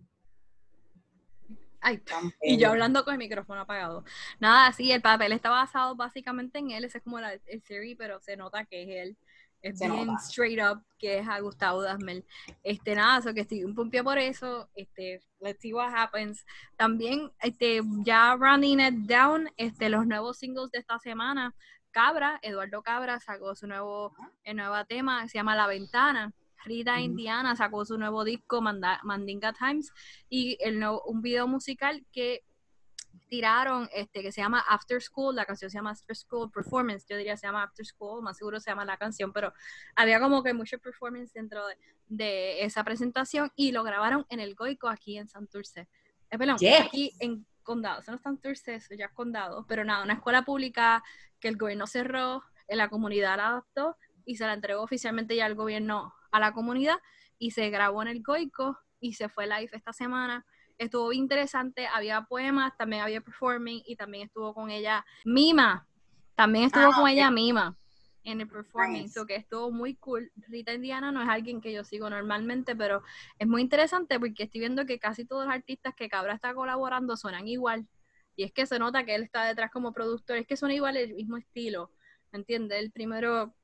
Ay, 1.82 2.02
y 2.42 2.58
yo 2.58 2.68
hablando 2.68 3.04
con 3.04 3.14
el 3.14 3.18
micrófono 3.18 3.62
apagado. 3.62 4.04
Nada, 4.38 4.70
sí, 4.72 4.92
el 4.92 5.00
papel 5.00 5.32
está 5.32 5.48
basado 5.48 5.96
básicamente 5.96 6.58
en 6.58 6.70
él, 6.72 6.84
ese 6.84 6.98
es 6.98 7.04
como 7.04 7.18
la, 7.18 7.32
el 7.32 7.62
serie, 7.62 7.96
pero 7.96 8.20
se 8.20 8.36
nota 8.36 8.66
que 8.66 8.82
es 8.82 9.08
él. 9.08 9.16
Es 9.62 9.78
bien 9.78 10.10
straight 10.18 10.58
up, 10.60 10.82
que 10.98 11.18
es 11.18 11.28
a 11.28 11.40
Gustavo 11.40 11.82
Dasmel. 11.82 12.24
Este, 12.62 12.94
nada, 12.94 13.18
eso 13.18 13.34
que 13.34 13.42
estoy 13.42 13.64
un 13.64 13.74
pumpio 13.74 14.02
por 14.02 14.18
eso. 14.18 14.68
Este, 14.74 15.20
let's 15.40 15.60
see 15.60 15.72
what 15.72 15.92
happens. 15.94 16.44
También, 16.76 17.30
este, 17.40 17.82
ya 18.04 18.36
running 18.36 18.80
it 18.80 18.94
down, 19.06 19.50
este, 19.56 19.90
los 19.90 20.06
nuevos 20.06 20.38
singles 20.38 20.70
de 20.70 20.78
esta 20.78 20.98
semana. 20.98 21.54
Cabra, 21.90 22.38
Eduardo 22.42 22.82
Cabra 22.82 23.20
sacó 23.20 23.54
su 23.54 23.66
nuevo, 23.66 24.14
el 24.44 24.56
nuevo 24.56 24.84
tema, 24.86 25.28
se 25.28 25.38
llama 25.38 25.56
La 25.56 25.66
Ventana. 25.66 26.32
Rita 26.64 27.00
Indiana 27.00 27.56
sacó 27.56 27.84
su 27.84 27.96
nuevo 27.98 28.22
disco, 28.24 28.60
Mandinga 28.60 29.52
Times, 29.52 29.92
y 30.28 30.58
el 30.60 30.82
un 31.06 31.22
video 31.22 31.46
musical 31.46 32.04
que 32.12 32.42
tiraron, 33.30 33.88
este, 33.94 34.22
que 34.22 34.32
se 34.32 34.40
llama 34.40 34.58
After 34.68 35.00
School, 35.00 35.36
la 35.36 35.46
canción 35.46 35.70
se 35.70 35.78
llama 35.78 35.92
After 35.92 36.16
School 36.16 36.50
Performance, 36.50 37.06
yo 37.08 37.16
diría 37.16 37.36
se 37.36 37.46
llama 37.46 37.62
After 37.62 37.86
School, 37.86 38.22
más 38.22 38.36
seguro 38.36 38.58
se 38.58 38.70
llama 38.70 38.84
la 38.84 38.96
canción, 38.96 39.32
pero 39.32 39.54
había 39.94 40.18
como 40.18 40.42
que 40.42 40.52
mucho 40.52 40.80
performance 40.80 41.32
dentro 41.32 41.62
de, 42.08 42.64
esa 42.64 42.82
presentación 42.82 43.52
y 43.54 43.70
lo 43.70 43.84
grabaron 43.84 44.26
en 44.30 44.40
el 44.40 44.56
Goico 44.56 44.88
aquí 44.88 45.16
en 45.16 45.28
Santurce. 45.28 45.88
Eh, 46.28 46.38
perdón, 46.38 46.56
aquí 46.56 47.12
en 47.20 47.46
Condado, 47.62 48.02
son 48.02 48.16
no 48.16 48.20
Santurce, 48.20 48.80
ya 48.98 49.06
es 49.06 49.12
Condado, 49.12 49.64
pero 49.68 49.84
nada, 49.84 50.02
una 50.02 50.14
escuela 50.14 50.42
pública 50.42 51.04
que 51.38 51.46
el 51.46 51.56
gobierno 51.56 51.86
cerró, 51.86 52.42
en 52.66 52.78
la 52.78 52.88
comunidad 52.88 53.36
la 53.36 53.48
adaptó 53.48 53.96
y 54.24 54.36
se 54.36 54.44
la 54.44 54.54
entregó 54.54 54.82
oficialmente 54.82 55.36
ya 55.36 55.46
al 55.46 55.54
gobierno 55.54 56.12
a 56.32 56.40
la 56.40 56.52
comunidad 56.52 56.96
y 57.38 57.52
se 57.52 57.70
grabó 57.70 58.02
en 58.02 58.08
el 58.08 58.22
Goico 58.22 58.76
y 58.98 59.14
se 59.14 59.28
fue 59.28 59.46
live 59.46 59.70
esta 59.72 59.92
semana. 59.92 60.44
Estuvo 60.80 61.12
interesante, 61.12 61.86
había 61.86 62.22
poemas, 62.22 62.74
también 62.78 63.02
había 63.02 63.20
performing 63.20 63.82
y 63.84 63.96
también 63.96 64.28
estuvo 64.28 64.54
con 64.54 64.70
ella 64.70 65.04
Mima. 65.26 65.86
También 66.34 66.64
estuvo 66.64 66.84
ah, 66.90 66.96
con 66.96 67.06
ella 67.06 67.30
Mima 67.30 67.76
en 68.24 68.40
el 68.40 68.48
performing, 68.48 69.10
so 69.10 69.26
que 69.26 69.36
estuvo 69.36 69.70
muy 69.70 69.96
cool. 69.96 70.32
Rita 70.48 70.72
Indiana 70.72 71.12
no 71.12 71.20
es 71.20 71.28
alguien 71.28 71.60
que 71.60 71.70
yo 71.70 71.84
sigo 71.84 72.08
normalmente, 72.08 72.74
pero 72.74 73.02
es 73.38 73.46
muy 73.46 73.60
interesante 73.60 74.18
porque 74.18 74.44
estoy 74.44 74.60
viendo 74.60 74.86
que 74.86 74.98
casi 74.98 75.26
todos 75.26 75.44
los 75.44 75.54
artistas 75.54 75.94
que 75.94 76.08
Cabra 76.08 76.32
está 76.32 76.54
colaborando 76.54 77.14
suenan 77.14 77.46
igual. 77.46 77.86
Y 78.34 78.44
es 78.44 78.52
que 78.52 78.64
se 78.64 78.78
nota 78.78 79.04
que 79.04 79.14
él 79.14 79.24
está 79.24 79.44
detrás 79.44 79.70
como 79.70 79.92
productor, 79.92 80.38
es 80.38 80.46
que 80.46 80.56
son 80.56 80.70
igual 80.70 80.96
el 80.96 81.12
mismo 81.12 81.36
estilo, 81.36 81.92
¿me 82.32 82.38
entiendes? 82.38 82.78
El 82.80 82.90
primero 82.90 83.54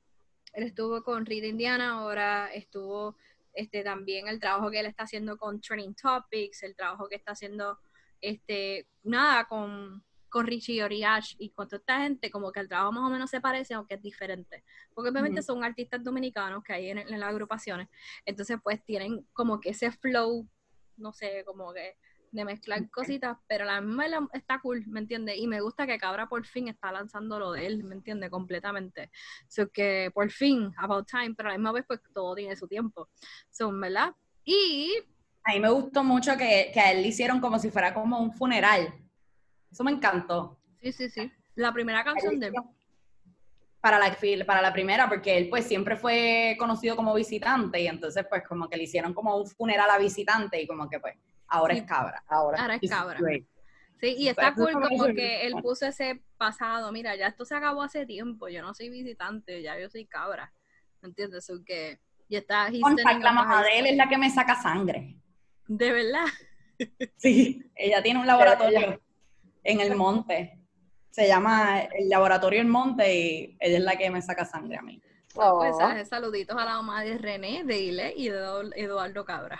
él 0.52 0.64
estuvo 0.64 1.02
con 1.02 1.24
Rita 1.24 1.46
Indiana, 1.46 1.92
ahora 1.92 2.52
estuvo 2.52 3.16
este, 3.56 3.82
también 3.82 4.28
el 4.28 4.38
trabajo 4.38 4.70
que 4.70 4.80
él 4.80 4.86
está 4.86 5.04
haciendo 5.04 5.36
con 5.36 5.60
Training 5.60 5.94
Topics, 5.94 6.62
el 6.62 6.76
trabajo 6.76 7.08
que 7.08 7.16
está 7.16 7.32
haciendo, 7.32 7.78
este, 8.20 8.86
nada, 9.02 9.46
con, 9.46 10.04
con 10.28 10.46
Richie 10.46 10.84
Oriach 10.84 11.34
y 11.38 11.50
con 11.50 11.66
toda 11.66 11.78
esta 11.78 12.00
gente, 12.02 12.30
como 12.30 12.52
que 12.52 12.60
el 12.60 12.68
trabajo 12.68 12.92
más 12.92 13.04
o 13.04 13.10
menos 13.10 13.30
se 13.30 13.40
parece, 13.40 13.74
aunque 13.74 13.94
es 13.94 14.02
diferente. 14.02 14.62
Porque 14.94 15.10
obviamente 15.10 15.42
son 15.42 15.64
artistas 15.64 16.04
dominicanos 16.04 16.62
que 16.62 16.74
hay 16.74 16.90
en, 16.90 16.98
en 16.98 17.18
las 17.18 17.30
agrupaciones, 17.30 17.88
entonces 18.26 18.58
pues 18.62 18.84
tienen 18.84 19.26
como 19.32 19.58
que 19.58 19.70
ese 19.70 19.90
flow, 19.90 20.46
no 20.98 21.12
sé, 21.12 21.42
como 21.46 21.72
que 21.72 21.96
de 22.30 22.44
mezclar 22.44 22.88
cositas, 22.90 23.36
pero 23.46 23.64
la 23.64 23.80
misma 23.80 24.28
está 24.32 24.60
cool, 24.60 24.84
¿me 24.86 25.00
entiendes? 25.00 25.36
Y 25.38 25.46
me 25.46 25.60
gusta 25.60 25.86
que 25.86 25.98
Cabra 25.98 26.28
por 26.28 26.44
fin 26.46 26.68
está 26.68 26.92
lanzando 26.92 27.38
lo 27.38 27.52
de 27.52 27.66
él, 27.66 27.84
¿me 27.84 27.94
entiendes? 27.94 28.30
Completamente. 28.30 29.10
So 29.48 29.68
que 29.70 30.10
por 30.14 30.30
fin, 30.30 30.72
about 30.78 31.08
time, 31.08 31.34
pero 31.34 31.48
a 31.48 31.52
la 31.52 31.58
misma 31.58 31.72
vez 31.72 31.84
pues 31.86 32.00
todo 32.12 32.34
tiene 32.34 32.56
su 32.56 32.68
tiempo. 32.68 33.08
Son, 33.50 33.80
¿verdad? 33.80 34.14
Y... 34.44 34.92
A 35.44 35.52
mí 35.52 35.60
me 35.60 35.70
gustó 35.70 36.02
mucho 36.02 36.36
que, 36.36 36.70
que 36.72 36.80
a 36.80 36.92
él 36.92 37.02
le 37.02 37.08
hicieron 37.08 37.40
como 37.40 37.58
si 37.58 37.70
fuera 37.70 37.94
como 37.94 38.18
un 38.18 38.32
funeral. 38.32 38.92
Eso 39.70 39.84
me 39.84 39.92
encantó. 39.92 40.58
Sí, 40.80 40.92
sí, 40.92 41.08
sí. 41.08 41.32
La 41.54 41.72
primera 41.72 42.04
canción 42.04 42.38
de 42.38 42.52
para 43.86 44.00
la, 44.00 44.16
para 44.44 44.62
la 44.62 44.72
primera, 44.72 45.08
porque 45.08 45.36
él 45.38 45.48
pues 45.48 45.64
siempre 45.64 45.94
fue 45.94 46.56
conocido 46.58 46.96
como 46.96 47.14
visitante 47.14 47.80
y 47.80 47.86
entonces 47.86 48.26
pues 48.28 48.42
como 48.42 48.68
que 48.68 48.76
le 48.76 48.82
hicieron 48.82 49.14
como 49.14 49.36
un 49.36 49.46
funeral 49.46 49.88
a 49.88 49.98
visitante 49.98 50.60
y 50.60 50.66
como 50.66 50.88
que 50.88 50.98
pues 50.98 51.14
ahora 51.48 51.74
es 51.74 51.82
cabra. 51.84 52.22
Ahora, 52.28 52.78
es 52.80 52.90
cabra. 52.90 53.18
Sí, 54.00 54.14
y 54.18 54.28
está 54.28 54.54
cool 54.54 54.72
como 54.72 55.06
que 55.06 55.46
él 55.46 55.54
puso 55.62 55.86
ese 55.86 56.22
pasado, 56.36 56.92
mira, 56.92 57.16
ya 57.16 57.28
esto 57.28 57.46
se 57.46 57.54
acabó 57.54 57.82
hace 57.82 58.04
tiempo, 58.04 58.48
yo 58.48 58.60
no 58.60 58.74
soy 58.74 58.90
visitante, 58.90 59.62
ya 59.62 59.78
yo 59.78 59.88
soy 59.88 60.04
cabra, 60.04 60.52
¿me 61.00 61.08
entiendes? 61.08 61.48
O 61.48 61.64
que 61.64 61.98
ya 62.28 62.40
está... 62.40 62.68
la 62.70 63.32
mamá 63.32 63.64
de 63.64 63.78
él 63.78 63.86
es 63.86 63.96
la 63.96 64.06
que 64.06 64.18
me 64.18 64.28
saca 64.28 64.60
sangre. 64.60 65.16
¿De 65.66 65.92
verdad? 65.92 66.26
Sí, 67.16 67.64
ella 67.74 68.02
tiene 68.02 68.20
un 68.20 68.26
laboratorio 68.26 69.00
en 69.64 69.80
el 69.80 69.96
monte, 69.96 70.66
se 71.16 71.26
llama 71.26 71.80
el 71.80 72.10
laboratorio 72.10 72.60
El 72.60 72.66
Monte 72.66 73.16
y 73.16 73.56
ella 73.58 73.78
es 73.78 73.82
la 73.82 73.96
que 73.96 74.10
me 74.10 74.20
saca 74.20 74.44
sangre 74.44 74.76
a 74.76 74.82
mí. 74.82 75.00
Pues, 75.32 75.74
oh. 75.74 76.04
saluditos 76.04 76.54
a 76.58 76.66
la 76.66 76.74
mamá 76.74 77.04
de 77.04 77.16
René, 77.16 77.64
de 77.64 77.78
Ile 77.78 78.12
y 78.14 78.28
de 78.28 78.38
Eduardo 78.76 79.24
Cabra. 79.24 79.58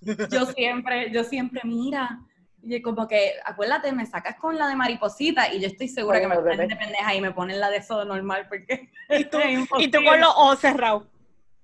Yo 0.00 0.46
siempre, 0.46 1.10
yo 1.10 1.24
siempre, 1.24 1.60
mira, 1.64 2.20
y 2.62 2.82
como 2.82 3.06
que, 3.06 3.34
acuérdate, 3.44 3.92
me 3.92 4.06
sacas 4.06 4.36
con 4.36 4.56
la 4.56 4.66
de 4.68 4.76
mariposita 4.76 5.52
y 5.52 5.60
yo 5.60 5.68
estoy 5.68 5.88
segura 5.88 6.20
que 6.20 6.26
me 6.26 6.36
ponen 6.36 6.68
de 6.68 6.76
pendeja 6.76 7.14
y 7.14 7.20
me 7.20 7.32
ponen 7.32 7.60
la 7.60 7.70
de 7.70 7.76
eso 7.78 8.04
normal 8.04 8.46
porque 8.48 8.90
y 9.10 9.24
tú, 9.24 9.38
y 9.78 9.88
tú 9.88 9.98
con 10.04 10.20
los 10.20 10.30
ojos 10.30 10.60
cerrados. 10.60 11.06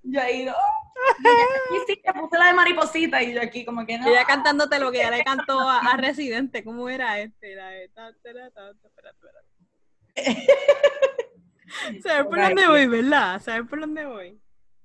Yo 0.03 0.21
ahí, 0.21 0.45
no. 0.45 0.55
Y 1.75 1.79
sí, 1.87 2.01
te 2.03 2.13
puse 2.13 2.39
la 2.39 2.47
de 2.47 2.53
mariposita 2.55 3.23
y 3.23 3.35
yo 3.35 3.43
aquí 3.43 3.65
como 3.65 3.85
que 3.87 3.99
no. 3.99 4.07
Ella 4.07 4.25
cantándote 4.25 4.79
lo 4.79 4.93
que 4.93 4.99
ya 4.99 5.11
le 5.11 5.25
cantó 5.25 5.59
a, 5.61 5.97
Residente, 5.97 6.63
¿cómo 6.63 6.89
era 6.89 7.19
este? 7.19 7.57
La 7.57 7.69
de 7.71 7.91
¿Sabes 12.03 12.27
por 12.27 12.41
dónde 12.41 12.69
voy, 12.69 12.87
verdad? 12.87 13.41
¿Sabes 13.41 13.69
por 13.69 13.81
dónde 13.81 14.05
voy? 14.05 14.42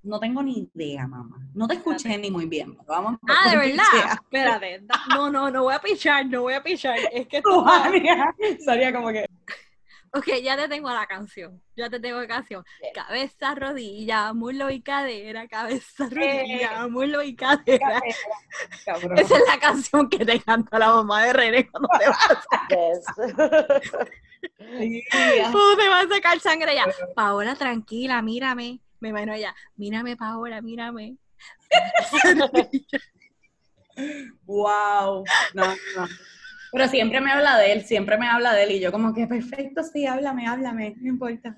No 0.07 0.21
tengo 0.21 0.41
ni 0.41 0.69
idea, 0.73 1.05
mamá. 1.05 1.37
No 1.53 1.67
te 1.67 1.73
escuché 1.73 2.17
ni 2.17 2.31
muy 2.31 2.45
bien. 2.45 2.77
Vamos 2.87 3.19
ah, 3.27 3.49
de 3.49 3.57
verdad. 3.57 4.13
Espérate. 4.13 4.81
No, 5.09 5.29
no, 5.29 5.51
no 5.51 5.63
voy 5.63 5.73
a 5.73 5.81
pichar, 5.81 6.25
no 6.27 6.43
voy 6.43 6.53
a 6.53 6.63
pichar. 6.63 6.97
Es 7.11 7.27
que 7.27 7.41
tú. 7.41 7.65
Salía 8.63 8.93
como 8.93 9.09
que. 9.09 9.25
Ok, 10.13 10.27
ya 10.41 10.55
te 10.55 10.69
tengo 10.69 10.89
la 10.89 11.05
canción. 11.05 11.61
Ya 11.75 11.89
te 11.89 11.99
tengo 11.99 12.21
la 12.21 12.27
canción. 12.27 12.63
Cabeza, 12.93 13.53
rodilla, 13.53 14.31
muslo 14.31 14.69
y 14.69 14.81
cadera. 14.81 15.45
Cabeza, 15.49 16.05
eh. 16.05 16.09
rodilla, 16.09 16.87
muslo 16.87 17.21
y 17.21 17.35
cadera. 17.35 17.99
Esa 19.17 19.37
es 19.37 19.43
la 19.45 19.59
canción 19.59 20.09
que 20.09 20.25
te 20.25 20.39
canta 20.39 20.79
la 20.79 20.87
mamá 20.87 21.25
de 21.25 21.33
René 21.33 21.69
cuando 21.69 21.89
te 21.99 22.07
vas 22.07 22.31
a 22.31 22.41
sacar. 22.41 22.69
te 24.57 25.89
vas 25.89 26.05
a 26.05 26.15
sacar 26.15 26.39
sangre 26.39 26.75
ya. 26.75 26.85
Paola, 27.13 27.55
tranquila, 27.55 28.21
mírame 28.21 28.79
me 28.99 29.09
imagino 29.09 29.33
ella, 29.33 29.55
mírame 29.75 30.15
Paola, 30.15 30.61
mírame. 30.61 31.17
wow. 34.45 35.23
No, 35.53 35.65
no. 35.65 36.07
Pero 36.71 36.87
siempre 36.89 37.21
me 37.21 37.31
habla 37.31 37.57
de 37.57 37.71
él, 37.71 37.85
siempre 37.85 38.17
me 38.17 38.27
habla 38.27 38.53
de 38.53 38.63
él 38.63 38.71
y 38.71 38.79
yo 38.79 38.91
como 38.91 39.13
que 39.13 39.27
perfecto, 39.27 39.83
sí, 39.83 40.05
háblame, 40.05 40.47
háblame, 40.47 40.95
no 40.97 41.09
importa. 41.09 41.57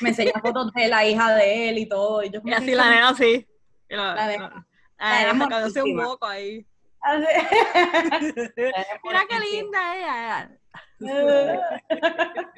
Me 0.00 0.10
enseña 0.10 0.32
fotos 0.40 0.72
de 0.72 0.88
la 0.88 1.04
hija 1.06 1.34
de 1.34 1.68
él 1.68 1.78
y 1.78 1.86
todo. 1.86 2.22
Y, 2.22 2.30
yo 2.30 2.40
y 2.44 2.52
así 2.52 2.74
la 2.74 2.90
nena 2.90 3.08
así. 3.10 3.46
La, 3.88 4.14
la, 4.14 4.28
de, 4.28 4.36
ah, 4.98 5.32
un 5.84 5.96
poco 5.96 6.26
ahí. 6.26 6.66
Mira 9.04 9.24
qué 9.28 9.40
linda 9.40 9.96
ella. 9.96 10.50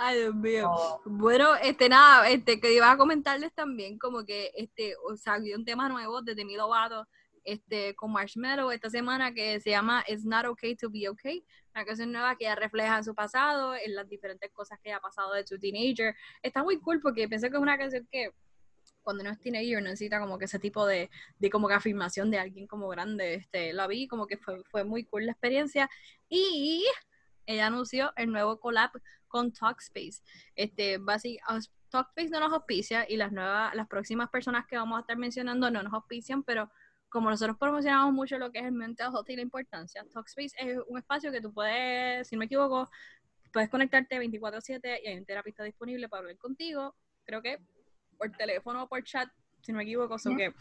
Ay, 0.00 0.16
Dios 0.20 0.34
mío. 0.36 0.70
Bueno, 1.06 1.56
este 1.56 1.88
nada, 1.88 2.28
este 2.28 2.60
que 2.60 2.72
iba 2.72 2.88
a 2.88 2.96
comentarles 2.96 3.52
también 3.52 3.98
como 3.98 4.24
que 4.24 4.52
este 4.54 4.94
o 5.02 5.16
salió 5.16 5.56
un 5.56 5.64
tema 5.64 5.88
nuevo 5.88 6.22
de 6.22 6.36
Demi 6.36 6.56
Lovato 6.56 7.08
este 7.42 7.96
con 7.96 8.12
Marshmallow 8.12 8.70
esta 8.70 8.90
semana 8.90 9.34
que 9.34 9.58
se 9.58 9.70
llama 9.70 10.04
It's 10.06 10.24
Not 10.24 10.46
Okay 10.46 10.76
to 10.76 10.88
Be 10.88 11.08
Okay, 11.08 11.44
una 11.74 11.84
canción 11.84 12.12
nueva 12.12 12.36
que 12.36 12.44
ya 12.44 12.54
refleja 12.54 13.02
su 13.02 13.12
pasado, 13.12 13.74
en 13.74 13.96
las 13.96 14.08
diferentes 14.08 14.52
cosas 14.52 14.78
que 14.84 14.92
ha 14.92 15.00
pasado 15.00 15.34
de 15.34 15.44
su 15.44 15.58
teenager. 15.58 16.14
Está 16.44 16.62
muy 16.62 16.78
cool 16.78 17.00
porque 17.00 17.28
pensé 17.28 17.50
que 17.50 17.56
es 17.56 17.62
una 17.62 17.76
canción 17.76 18.06
que 18.08 18.30
cuando 19.02 19.22
uno 19.22 19.32
es 19.32 19.40
teenager 19.40 19.82
necesita 19.82 20.20
como 20.20 20.38
que 20.38 20.44
ese 20.44 20.60
tipo 20.60 20.86
de, 20.86 21.10
de 21.40 21.50
como 21.50 21.66
que 21.66 21.74
afirmación 21.74 22.30
de 22.30 22.38
alguien 22.38 22.68
como 22.68 22.86
grande. 22.86 23.34
Este, 23.34 23.72
la 23.72 23.88
vi, 23.88 24.06
como 24.06 24.28
que 24.28 24.36
fue, 24.36 24.62
fue 24.70 24.84
muy 24.84 25.02
cool 25.02 25.26
la 25.26 25.32
experiencia. 25.32 25.90
Y 26.28 26.84
ella 27.46 27.66
anunció 27.66 28.12
el 28.14 28.30
nuevo 28.30 28.60
collab 28.60 28.92
con 29.28 29.52
Talkspace. 29.52 30.22
Este, 30.54 30.98
básicamente, 30.98 31.70
Talkspace 31.90 32.28
no 32.28 32.40
nos 32.40 32.52
auspicia 32.52 33.06
y 33.08 33.16
las 33.16 33.32
nuevas, 33.32 33.74
las 33.74 33.88
próximas 33.88 34.28
personas 34.28 34.66
que 34.66 34.76
vamos 34.76 34.98
a 34.98 35.00
estar 35.00 35.16
mencionando 35.16 35.70
no 35.70 35.82
nos 35.82 35.92
auspician, 35.92 36.42
pero 36.42 36.70
como 37.08 37.30
nosotros 37.30 37.56
promocionamos 37.56 38.12
mucho 38.12 38.38
lo 38.38 38.52
que 38.52 38.58
es 38.58 38.66
el 38.66 38.72
mental 38.72 39.12
health 39.14 39.30
y 39.30 39.36
la 39.36 39.42
importancia, 39.42 40.04
Talkspace 40.12 40.54
es 40.58 40.78
un 40.86 40.98
espacio 40.98 41.32
que 41.32 41.40
tú 41.40 41.52
puedes, 41.52 42.28
si 42.28 42.36
no 42.36 42.40
me 42.40 42.44
equivoco, 42.44 42.90
puedes 43.52 43.70
conectarte 43.70 44.18
24/7 44.18 45.00
y 45.02 45.08
hay 45.08 45.18
un 45.18 45.24
terapista 45.24 45.64
disponible 45.64 46.08
para 46.08 46.20
hablar 46.20 46.36
contigo, 46.36 46.94
creo 47.24 47.40
que 47.40 47.58
por 48.18 48.30
teléfono 48.32 48.82
o 48.82 48.88
por 48.88 49.02
chat, 49.04 49.30
si 49.62 49.72
no 49.72 49.78
me 49.78 49.84
equivoco, 49.84 50.18
son 50.18 50.36
que 50.36 50.52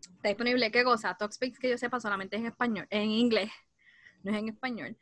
está 0.00 0.28
disponible. 0.28 0.70
¿Qué 0.70 0.84
cosa? 0.84 1.16
Talkspace 1.16 1.58
que 1.60 1.70
yo 1.70 1.78
sepa 1.78 1.98
solamente 1.98 2.36
es 2.36 2.42
en 2.42 2.48
español, 2.48 2.86
en 2.90 3.10
inglés, 3.10 3.50
no 4.22 4.30
es 4.30 4.38
en 4.38 4.48
español. 4.48 4.96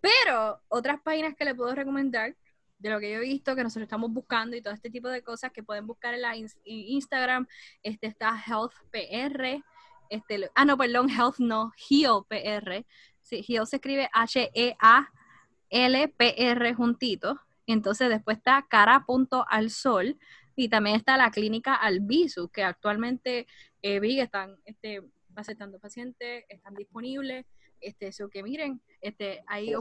Pero 0.00 0.60
otras 0.68 1.00
páginas 1.00 1.34
que 1.36 1.44
le 1.44 1.54
puedo 1.54 1.74
recomendar 1.74 2.36
de 2.78 2.90
lo 2.90 2.98
que 2.98 3.12
yo 3.12 3.18
he 3.18 3.24
visto, 3.24 3.54
que 3.54 3.62
nosotros 3.62 3.84
estamos 3.84 4.10
buscando 4.10 4.56
y 4.56 4.62
todo 4.62 4.72
este 4.72 4.90
tipo 4.90 5.08
de 5.08 5.22
cosas 5.22 5.52
que 5.52 5.62
pueden 5.62 5.86
buscar 5.86 6.14
en 6.14 6.22
la 6.22 6.34
Instagram, 6.64 7.46
este 7.82 8.06
está 8.06 8.42
Health 8.46 8.72
PR, 8.90 9.62
este, 10.10 10.50
ah, 10.54 10.64
no, 10.64 10.76
perdón, 10.76 11.08
Health 11.08 11.38
no, 11.38 11.72
Heal 11.88 12.24
PR. 12.28 12.84
Sí, 13.22 13.44
Heal 13.46 13.66
se 13.66 13.76
escribe 13.76 14.10
H-E-A-L-P-R 14.12 14.74
juntito. 16.74 17.40
Entonces 17.66 18.08
después 18.08 18.38
está 18.38 18.66
cara 18.68 19.04
punto 19.06 19.46
al 19.48 19.70
sol 19.70 20.18
y 20.56 20.68
también 20.68 20.96
está 20.96 21.16
la 21.16 21.30
clínica 21.30 21.76
Albizu, 21.76 22.48
que 22.48 22.64
actualmente 22.64 23.46
eh, 23.82 24.00
vi 24.00 24.16
que 24.16 24.22
están 24.22 24.56
este, 24.64 25.00
aceptando 25.36 25.78
pacientes, 25.78 26.44
están 26.48 26.74
disponibles. 26.74 27.46
Este, 27.80 28.08
eso 28.08 28.28
que 28.28 28.42
miren, 28.42 28.80
este, 29.00 29.42
ahí 29.46 29.72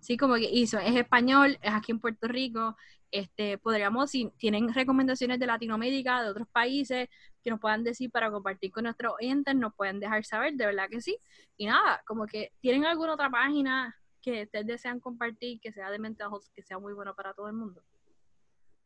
sí, 0.00 0.16
como 0.18 0.34
que 0.34 0.50
hizo, 0.50 0.78
es 0.78 0.96
español, 0.96 1.58
es 1.62 1.72
aquí 1.72 1.92
en 1.92 2.00
Puerto 2.00 2.28
Rico, 2.28 2.76
este, 3.10 3.58
podríamos, 3.58 4.10
si 4.10 4.30
tienen 4.36 4.72
recomendaciones 4.72 5.38
de 5.38 5.46
Latinoamérica, 5.46 6.22
de 6.22 6.30
otros 6.30 6.48
países, 6.48 7.08
que 7.42 7.50
nos 7.50 7.60
puedan 7.60 7.84
decir 7.84 8.10
para 8.10 8.30
compartir 8.30 8.72
con 8.72 8.84
nuestros 8.84 9.14
oyentes, 9.20 9.54
nos 9.54 9.74
pueden 9.74 10.00
dejar 10.00 10.24
saber, 10.24 10.54
de 10.54 10.66
verdad 10.66 10.88
que 10.90 11.00
sí. 11.00 11.18
Y 11.56 11.66
nada, 11.66 12.02
como 12.06 12.26
que 12.26 12.52
tienen 12.60 12.84
alguna 12.84 13.14
otra 13.14 13.30
página 13.30 13.96
que 14.20 14.42
ustedes 14.42 14.66
desean 14.66 14.98
compartir, 15.00 15.60
que 15.60 15.72
sea 15.72 15.90
de 15.90 15.98
Mental 15.98 16.30
que 16.52 16.62
sea 16.62 16.78
muy 16.78 16.92
bueno 16.92 17.14
para 17.14 17.32
todo 17.32 17.46
el 17.46 17.54
mundo. 17.54 17.82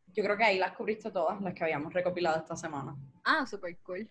Yo 0.09 0.23
creo 0.25 0.37
que 0.37 0.45
ahí 0.45 0.59
las 0.59 0.73
cubriste 0.73 1.11
todas, 1.11 1.41
las 1.41 1.55
que 1.55 1.65
habíamos 1.65 1.93
recopilado 1.95 2.39
esta 2.39 2.57
semana. 2.57 2.97
Ah, 3.25 3.47
súper 3.47 3.79
cool. 3.79 4.11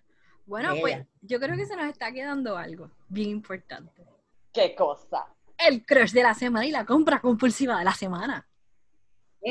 Bueno, 0.49 0.73
pues 0.81 1.05
yo 1.21 1.39
creo 1.39 1.55
que 1.55 1.67
se 1.67 1.75
nos 1.75 1.85
está 1.85 2.11
quedando 2.11 2.57
algo 2.57 2.89
bien 3.07 3.29
importante. 3.29 4.03
¿Qué 4.51 4.73
cosa? 4.73 5.27
El 5.55 5.85
crush 5.85 6.11
de 6.11 6.23
la 6.23 6.33
semana 6.33 6.65
y 6.65 6.71
la 6.71 6.85
compra 6.85 7.19
compulsiva 7.21 7.77
de 7.77 7.85
la 7.85 7.93
semana. 7.93 8.47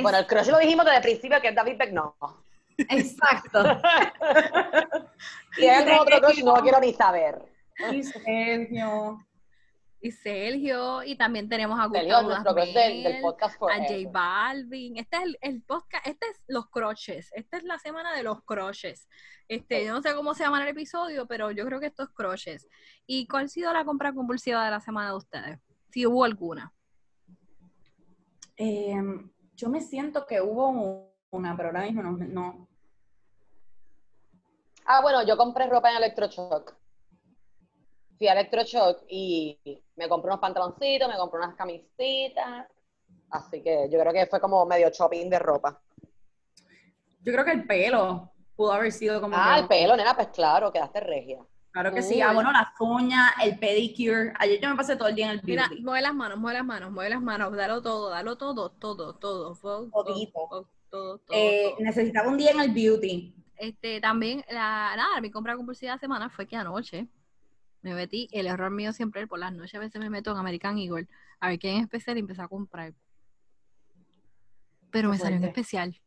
Bueno, 0.02 0.18
el 0.18 0.26
crush 0.26 0.48
lo 0.48 0.58
dijimos 0.58 0.84
desde 0.84 0.96
el 0.96 1.02
principio, 1.02 1.40
que 1.40 1.48
es 1.48 1.54
David 1.54 1.80
no. 1.92 2.16
Exacto. 2.76 3.62
y 5.58 5.66
hay 5.66 5.98
otro 6.00 6.20
crush 6.20 6.42
no 6.42 6.56
lo 6.56 6.62
quiero 6.62 6.80
ni 6.80 6.92
saber. 6.92 7.46
Y 7.92 8.02
Sergio. 8.02 9.24
Y 10.00 10.12
Sergio, 10.12 11.02
y 11.02 11.16
también 11.16 11.48
tenemos 11.48 11.78
a 11.80 11.86
Gustavo 11.86 12.54
del, 12.54 12.72
del, 13.02 13.20
podcast 13.20 13.60
a 13.62 13.78
J 13.78 13.94
Balvin. 14.10 14.96
Este 14.96 15.16
es 15.16 15.36
el, 15.40 15.62
podcast, 15.62 16.06
este 16.06 16.26
es 16.26 16.42
los 16.46 16.68
croches. 16.70 17.30
Esta 17.34 17.56
es 17.56 17.64
la 17.64 17.78
semana 17.78 18.14
de 18.14 18.22
los 18.22 18.44
croches. 18.44 19.08
Este, 19.48 19.84
yo 19.84 19.92
no 19.92 20.00
sé 20.00 20.14
cómo 20.14 20.34
se 20.34 20.44
llama 20.44 20.62
el 20.62 20.68
episodio, 20.68 21.26
pero 21.26 21.50
yo 21.50 21.64
creo 21.64 21.80
que 21.80 21.86
estos 21.86 22.10
croches. 22.10 22.68
¿Y 23.06 23.26
cuál 23.26 23.46
ha 23.46 23.48
sido 23.48 23.72
la 23.72 23.84
compra 23.84 24.12
compulsiva 24.12 24.64
de 24.64 24.70
la 24.70 24.80
semana 24.80 25.10
de 25.10 25.16
ustedes? 25.16 25.58
Si 25.90 26.06
hubo 26.06 26.22
alguna. 26.22 26.72
Eh, 28.56 28.94
yo 29.56 29.68
me 29.68 29.80
siento 29.80 30.26
que 30.26 30.40
hubo 30.40 31.12
una, 31.30 31.56
pero 31.56 31.70
ahora 31.70 31.82
mismo 31.82 32.02
no, 32.02 32.68
Ah, 34.90 35.02
bueno, 35.02 35.22
yo 35.22 35.36
compré 35.36 35.66
ropa 35.66 35.90
en 35.90 35.98
Electroshock. 35.98 36.74
Fui 38.18 38.26
a 38.26 38.32
Electroshock 38.32 39.04
y 39.08 39.56
me 39.94 40.08
compré 40.08 40.30
unos 40.30 40.40
pantaloncitos, 40.40 41.08
me 41.08 41.16
compré 41.16 41.38
unas 41.38 41.54
camisitas. 41.54 42.66
Así 43.30 43.62
que 43.62 43.88
yo 43.90 44.00
creo 44.00 44.12
que 44.12 44.26
fue 44.26 44.40
como 44.40 44.66
medio 44.66 44.90
shopping 44.90 45.30
de 45.30 45.38
ropa. 45.38 45.80
Yo 47.22 47.32
creo 47.32 47.44
que 47.44 47.52
el 47.52 47.66
pelo 47.66 48.32
pudo 48.56 48.72
haber 48.72 48.90
sido 48.90 49.20
como. 49.20 49.36
Ah, 49.36 49.58
el 49.60 49.68
pelo, 49.68 49.96
nena, 49.96 50.14
pues 50.16 50.28
claro, 50.28 50.72
quedaste 50.72 50.98
regia. 51.00 51.46
Claro 51.70 51.92
que 51.92 52.02
sí. 52.02 52.20
Ah, 52.20 52.32
bueno, 52.32 52.50
las 52.50 52.68
uñas, 52.80 53.34
el 53.44 53.56
pedicure. 53.58 54.32
Ayer 54.38 54.60
yo 54.60 54.70
me 54.70 54.76
pasé 54.76 54.96
todo 54.96 55.08
el 55.08 55.14
día 55.14 55.26
en 55.26 55.32
el 55.32 55.40
beauty. 55.40 55.50
Mira, 55.50 55.68
mueve 55.82 56.02
las 56.02 56.14
manos, 56.14 56.38
mueve 56.38 56.58
las 56.58 56.66
manos, 56.66 56.90
mueve 56.90 57.10
las 57.10 57.22
manos. 57.22 57.54
Dalo 57.54 57.82
todo, 57.82 58.10
dalo 58.10 58.36
todo, 58.36 58.70
todo, 58.70 59.14
todo. 59.14 59.54
Todo, 60.90 61.18
todo, 61.18 61.20
eh, 61.30 61.74
necesitaba 61.80 62.28
un 62.28 62.38
día 62.38 62.50
en 62.50 62.60
el 62.60 62.72
beauty. 62.72 63.34
Este, 63.56 64.00
también, 64.00 64.42
la, 64.48 64.94
nada, 64.96 65.20
mi 65.20 65.30
compra 65.30 65.54
compulsiva 65.54 65.92
de 65.92 65.98
semana 65.98 66.30
fue 66.30 66.46
que 66.46 66.56
anoche 66.56 67.06
me 67.82 67.94
metí, 67.94 68.28
el 68.32 68.46
error 68.46 68.70
mío 68.70 68.92
siempre 68.92 69.26
por 69.26 69.38
las 69.38 69.52
noches 69.52 69.74
a 69.74 69.78
veces 69.78 70.00
me 70.00 70.10
meto 70.10 70.30
en 70.32 70.38
American 70.38 70.78
Eagle 70.78 71.08
a 71.40 71.48
ver 71.48 71.58
qué 71.58 71.70
en 71.70 71.82
especial 71.82 72.16
y 72.16 72.20
empecé 72.20 72.42
a 72.42 72.48
comprar. 72.48 72.94
Pero 74.90 75.10
me 75.10 75.18
salió 75.18 75.36
en 75.36 75.44
especial 75.44 76.00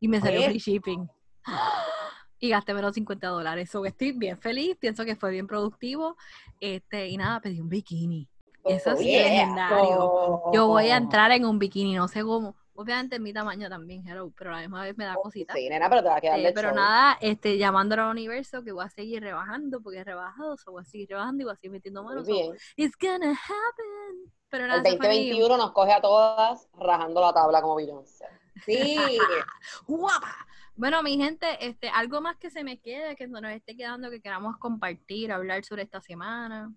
y 0.00 0.08
me 0.08 0.20
salió 0.20 0.42
free 0.42 0.58
shipping. 0.58 1.08
y 2.40 2.50
gasté 2.50 2.72
menos 2.74 2.94
50 2.94 3.28
dólares. 3.28 3.70
So, 3.70 3.84
estoy 3.84 4.12
bien 4.12 4.38
feliz, 4.38 4.76
pienso 4.78 5.04
que 5.04 5.16
fue 5.16 5.30
bien 5.30 5.46
productivo. 5.46 6.16
Este, 6.60 7.08
y 7.08 7.16
nada, 7.16 7.40
pedí 7.40 7.60
un 7.60 7.68
bikini. 7.68 8.28
Eso 8.64 8.96
sí 8.96 9.14
es 9.14 9.24
legendario. 9.24 10.42
Yo 10.52 10.66
voy 10.66 10.88
a 10.88 10.96
entrar 10.96 11.30
en 11.32 11.44
un 11.44 11.58
bikini, 11.58 11.94
no 11.94 12.08
sé 12.08 12.22
cómo. 12.22 12.54
Obviamente 12.80 13.16
en 13.16 13.24
mi 13.24 13.32
tamaño 13.32 13.68
también, 13.68 14.06
hello, 14.06 14.32
pero 14.38 14.50
a 14.50 14.52
la 14.52 14.60
misma 14.60 14.84
vez 14.84 14.96
me 14.96 15.04
da 15.04 15.16
oh, 15.16 15.22
cosita. 15.22 15.52
Sí, 15.52 15.68
nena, 15.68 15.88
pero 15.90 16.00
te 16.00 16.08
va 16.10 16.18
a 16.18 16.20
quedar 16.20 16.38
eh, 16.38 16.52
Pero 16.54 16.70
nada, 16.70 17.18
este, 17.20 17.58
llamándolo 17.58 18.04
al 18.04 18.10
universo 18.10 18.62
que 18.62 18.70
voy 18.70 18.84
a 18.84 18.88
seguir 18.88 19.20
rebajando 19.20 19.80
porque 19.80 19.98
he 19.98 20.04
rebajado, 20.04 20.54
o 20.64 20.70
voy 20.70 20.82
a 20.82 20.84
seguir 20.84 21.08
rebajando 21.08 21.42
y 21.42 21.44
voy 21.44 21.54
a 21.54 21.56
seguir 21.56 21.72
metiendo 21.72 22.04
manos. 22.04 22.24
bien. 22.24 22.56
It's 22.76 22.96
gonna 22.96 23.32
happen. 23.32 24.32
Pero 24.48 24.68
nada, 24.68 24.88
el 24.88 24.96
2021 24.96 25.56
nos 25.56 25.72
coge 25.72 25.92
a 25.92 26.00
todas 26.00 26.68
rajando 26.78 27.20
la 27.20 27.32
tabla 27.32 27.60
como 27.62 27.74
Beyoncé. 27.74 28.26
Sí. 28.64 28.96
Guapa. 29.88 30.36
Bueno, 30.76 31.02
mi 31.02 31.16
gente, 31.16 31.48
este, 31.66 31.88
algo 31.88 32.20
más 32.20 32.36
que 32.36 32.48
se 32.48 32.62
me 32.62 32.78
quede, 32.80 33.16
que 33.16 33.26
nos 33.26 33.42
esté 33.50 33.76
quedando, 33.76 34.08
que 34.08 34.20
queramos 34.20 34.56
compartir, 34.58 35.32
hablar 35.32 35.64
sobre 35.64 35.82
esta 35.82 36.00
semana, 36.00 36.72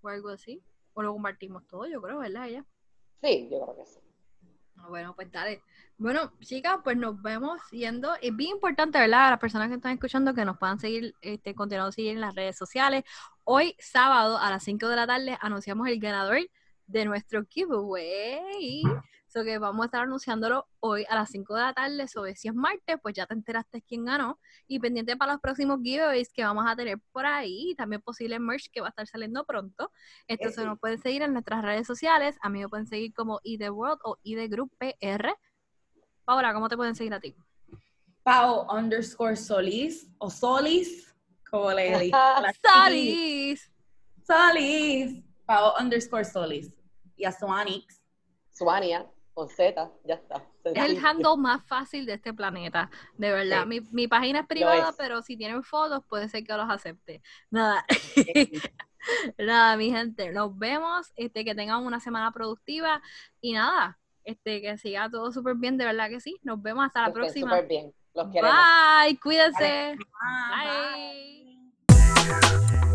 o 0.00 0.08
algo 0.08 0.30
así. 0.30 0.62
O 0.94 1.02
lo 1.02 1.12
compartimos 1.12 1.66
todo, 1.66 1.86
yo 1.86 2.00
creo, 2.00 2.20
¿verdad? 2.20 2.46
Ya. 2.46 2.64
Sí, 3.22 3.50
yo 3.50 3.60
creo 3.60 3.76
que 3.76 3.84
sí. 3.84 3.99
Ah, 4.82 4.88
bueno, 4.88 5.14
pues 5.14 5.30
dale. 5.30 5.62
Bueno, 5.98 6.32
chicas, 6.40 6.78
pues 6.82 6.96
nos 6.96 7.20
vemos 7.20 7.60
yendo. 7.70 8.14
Es 8.22 8.34
bien 8.34 8.52
importante, 8.52 8.98
¿verdad? 8.98 9.26
A 9.28 9.30
las 9.30 9.38
personas 9.38 9.68
que 9.68 9.74
están 9.74 9.92
escuchando 9.92 10.34
que 10.34 10.44
nos 10.44 10.58
puedan 10.58 10.78
seguir, 10.78 11.14
este, 11.20 11.54
continuando 11.54 11.92
seguir 11.92 12.12
en 12.12 12.20
las 12.20 12.34
redes 12.34 12.56
sociales. 12.56 13.04
Hoy, 13.44 13.76
sábado, 13.78 14.38
a 14.38 14.50
las 14.50 14.64
5 14.64 14.88
de 14.88 14.96
la 14.96 15.06
tarde, 15.06 15.38
anunciamos 15.40 15.88
el 15.88 16.00
ganador 16.00 16.38
de 16.86 17.04
nuestro 17.04 17.44
giveaway. 17.44 18.82
So 19.32 19.44
que 19.44 19.58
vamos 19.58 19.84
a 19.84 19.86
estar 19.86 20.02
anunciándolo 20.02 20.66
hoy 20.80 21.06
a 21.08 21.14
las 21.14 21.30
5 21.30 21.54
de 21.54 21.60
la 21.62 21.72
tarde. 21.72 22.08
Sobre 22.08 22.34
si 22.34 22.48
es 22.48 22.54
martes, 22.54 22.96
pues 23.00 23.14
ya 23.14 23.26
te 23.26 23.34
enteraste 23.34 23.80
quién 23.80 24.04
ganó. 24.04 24.40
Y 24.66 24.80
pendiente 24.80 25.16
para 25.16 25.34
los 25.34 25.40
próximos 25.40 25.78
giveaways 25.84 26.32
que 26.32 26.42
vamos 26.42 26.64
a 26.66 26.74
tener 26.74 26.98
por 27.12 27.24
ahí. 27.26 27.70
Y 27.70 27.74
también 27.76 28.02
posible 28.02 28.40
merch 28.40 28.68
que 28.72 28.80
va 28.80 28.88
a 28.88 28.90
estar 28.90 29.06
saliendo 29.06 29.44
pronto. 29.44 29.92
Esto 30.26 30.50
se 30.50 30.64
nos 30.64 30.80
pueden 30.80 31.00
seguir 31.00 31.22
en 31.22 31.32
nuestras 31.32 31.62
redes 31.62 31.86
sociales. 31.86 32.36
A 32.42 32.48
mí 32.48 32.58
me 32.58 32.68
pueden 32.68 32.88
seguir 32.88 33.14
como 33.14 33.38
World 33.44 34.00
o 34.02 34.18
Group 34.24 34.72
PR. 34.78 35.32
Paola, 36.24 36.52
¿cómo 36.52 36.68
te 36.68 36.76
pueden 36.76 36.96
seguir 36.96 37.14
a 37.14 37.20
ti? 37.20 37.36
Pau 38.24 38.66
underscore 38.68 39.36
Solis 39.36 40.08
o 40.18 40.28
Solis, 40.28 41.14
como 41.48 41.70
le 41.70 41.98
digo. 42.00 42.18
Solis. 42.64 43.70
Solis. 44.26 45.22
Pau 45.46 45.72
underscore 45.80 46.24
Solis. 46.24 46.72
Y 47.16 47.24
a 47.24 47.30
Suanix. 47.30 48.02
Suania 48.52 49.08
con 49.40 49.48
Z, 49.48 49.90
ya 50.04 50.14
está. 50.16 50.44
Es 50.64 50.84
el 50.84 51.02
handle 51.02 51.38
más 51.38 51.64
fácil 51.64 52.04
de 52.04 52.12
este 52.12 52.34
planeta, 52.34 52.90
de 53.16 53.32
verdad. 53.32 53.64
Mi, 53.64 53.80
mi, 53.90 54.06
página 54.06 54.40
es 54.40 54.46
privada, 54.46 54.92
pero 54.98 55.22
si 55.22 55.34
tienen 55.34 55.62
fotos, 55.62 56.04
puede 56.06 56.28
ser 56.28 56.44
que 56.44 56.52
los 56.52 56.68
acepte. 56.68 57.22
Nada. 57.48 57.86
nada, 59.38 59.78
mi 59.78 59.90
gente, 59.90 60.30
nos 60.30 60.58
vemos, 60.58 61.10
este, 61.16 61.42
que 61.42 61.54
tengan 61.54 61.86
una 61.86 62.00
semana 62.00 62.32
productiva 62.32 63.00
y 63.40 63.54
nada, 63.54 63.98
este, 64.24 64.60
que 64.60 64.76
siga 64.76 65.08
todo 65.08 65.32
súper 65.32 65.54
bien, 65.54 65.78
de 65.78 65.86
verdad 65.86 66.10
que 66.10 66.20
sí. 66.20 66.36
Nos 66.42 66.60
vemos 66.60 66.84
hasta 66.84 67.00
la 67.08 67.12
próxima. 67.14 67.52
Súper 67.52 67.66
bien. 67.66 67.94
Los 68.12 68.30
queremos. 68.30 68.54
Bye, 69.06 69.18
cuídense. 69.20 69.96
Bye. 72.28 72.89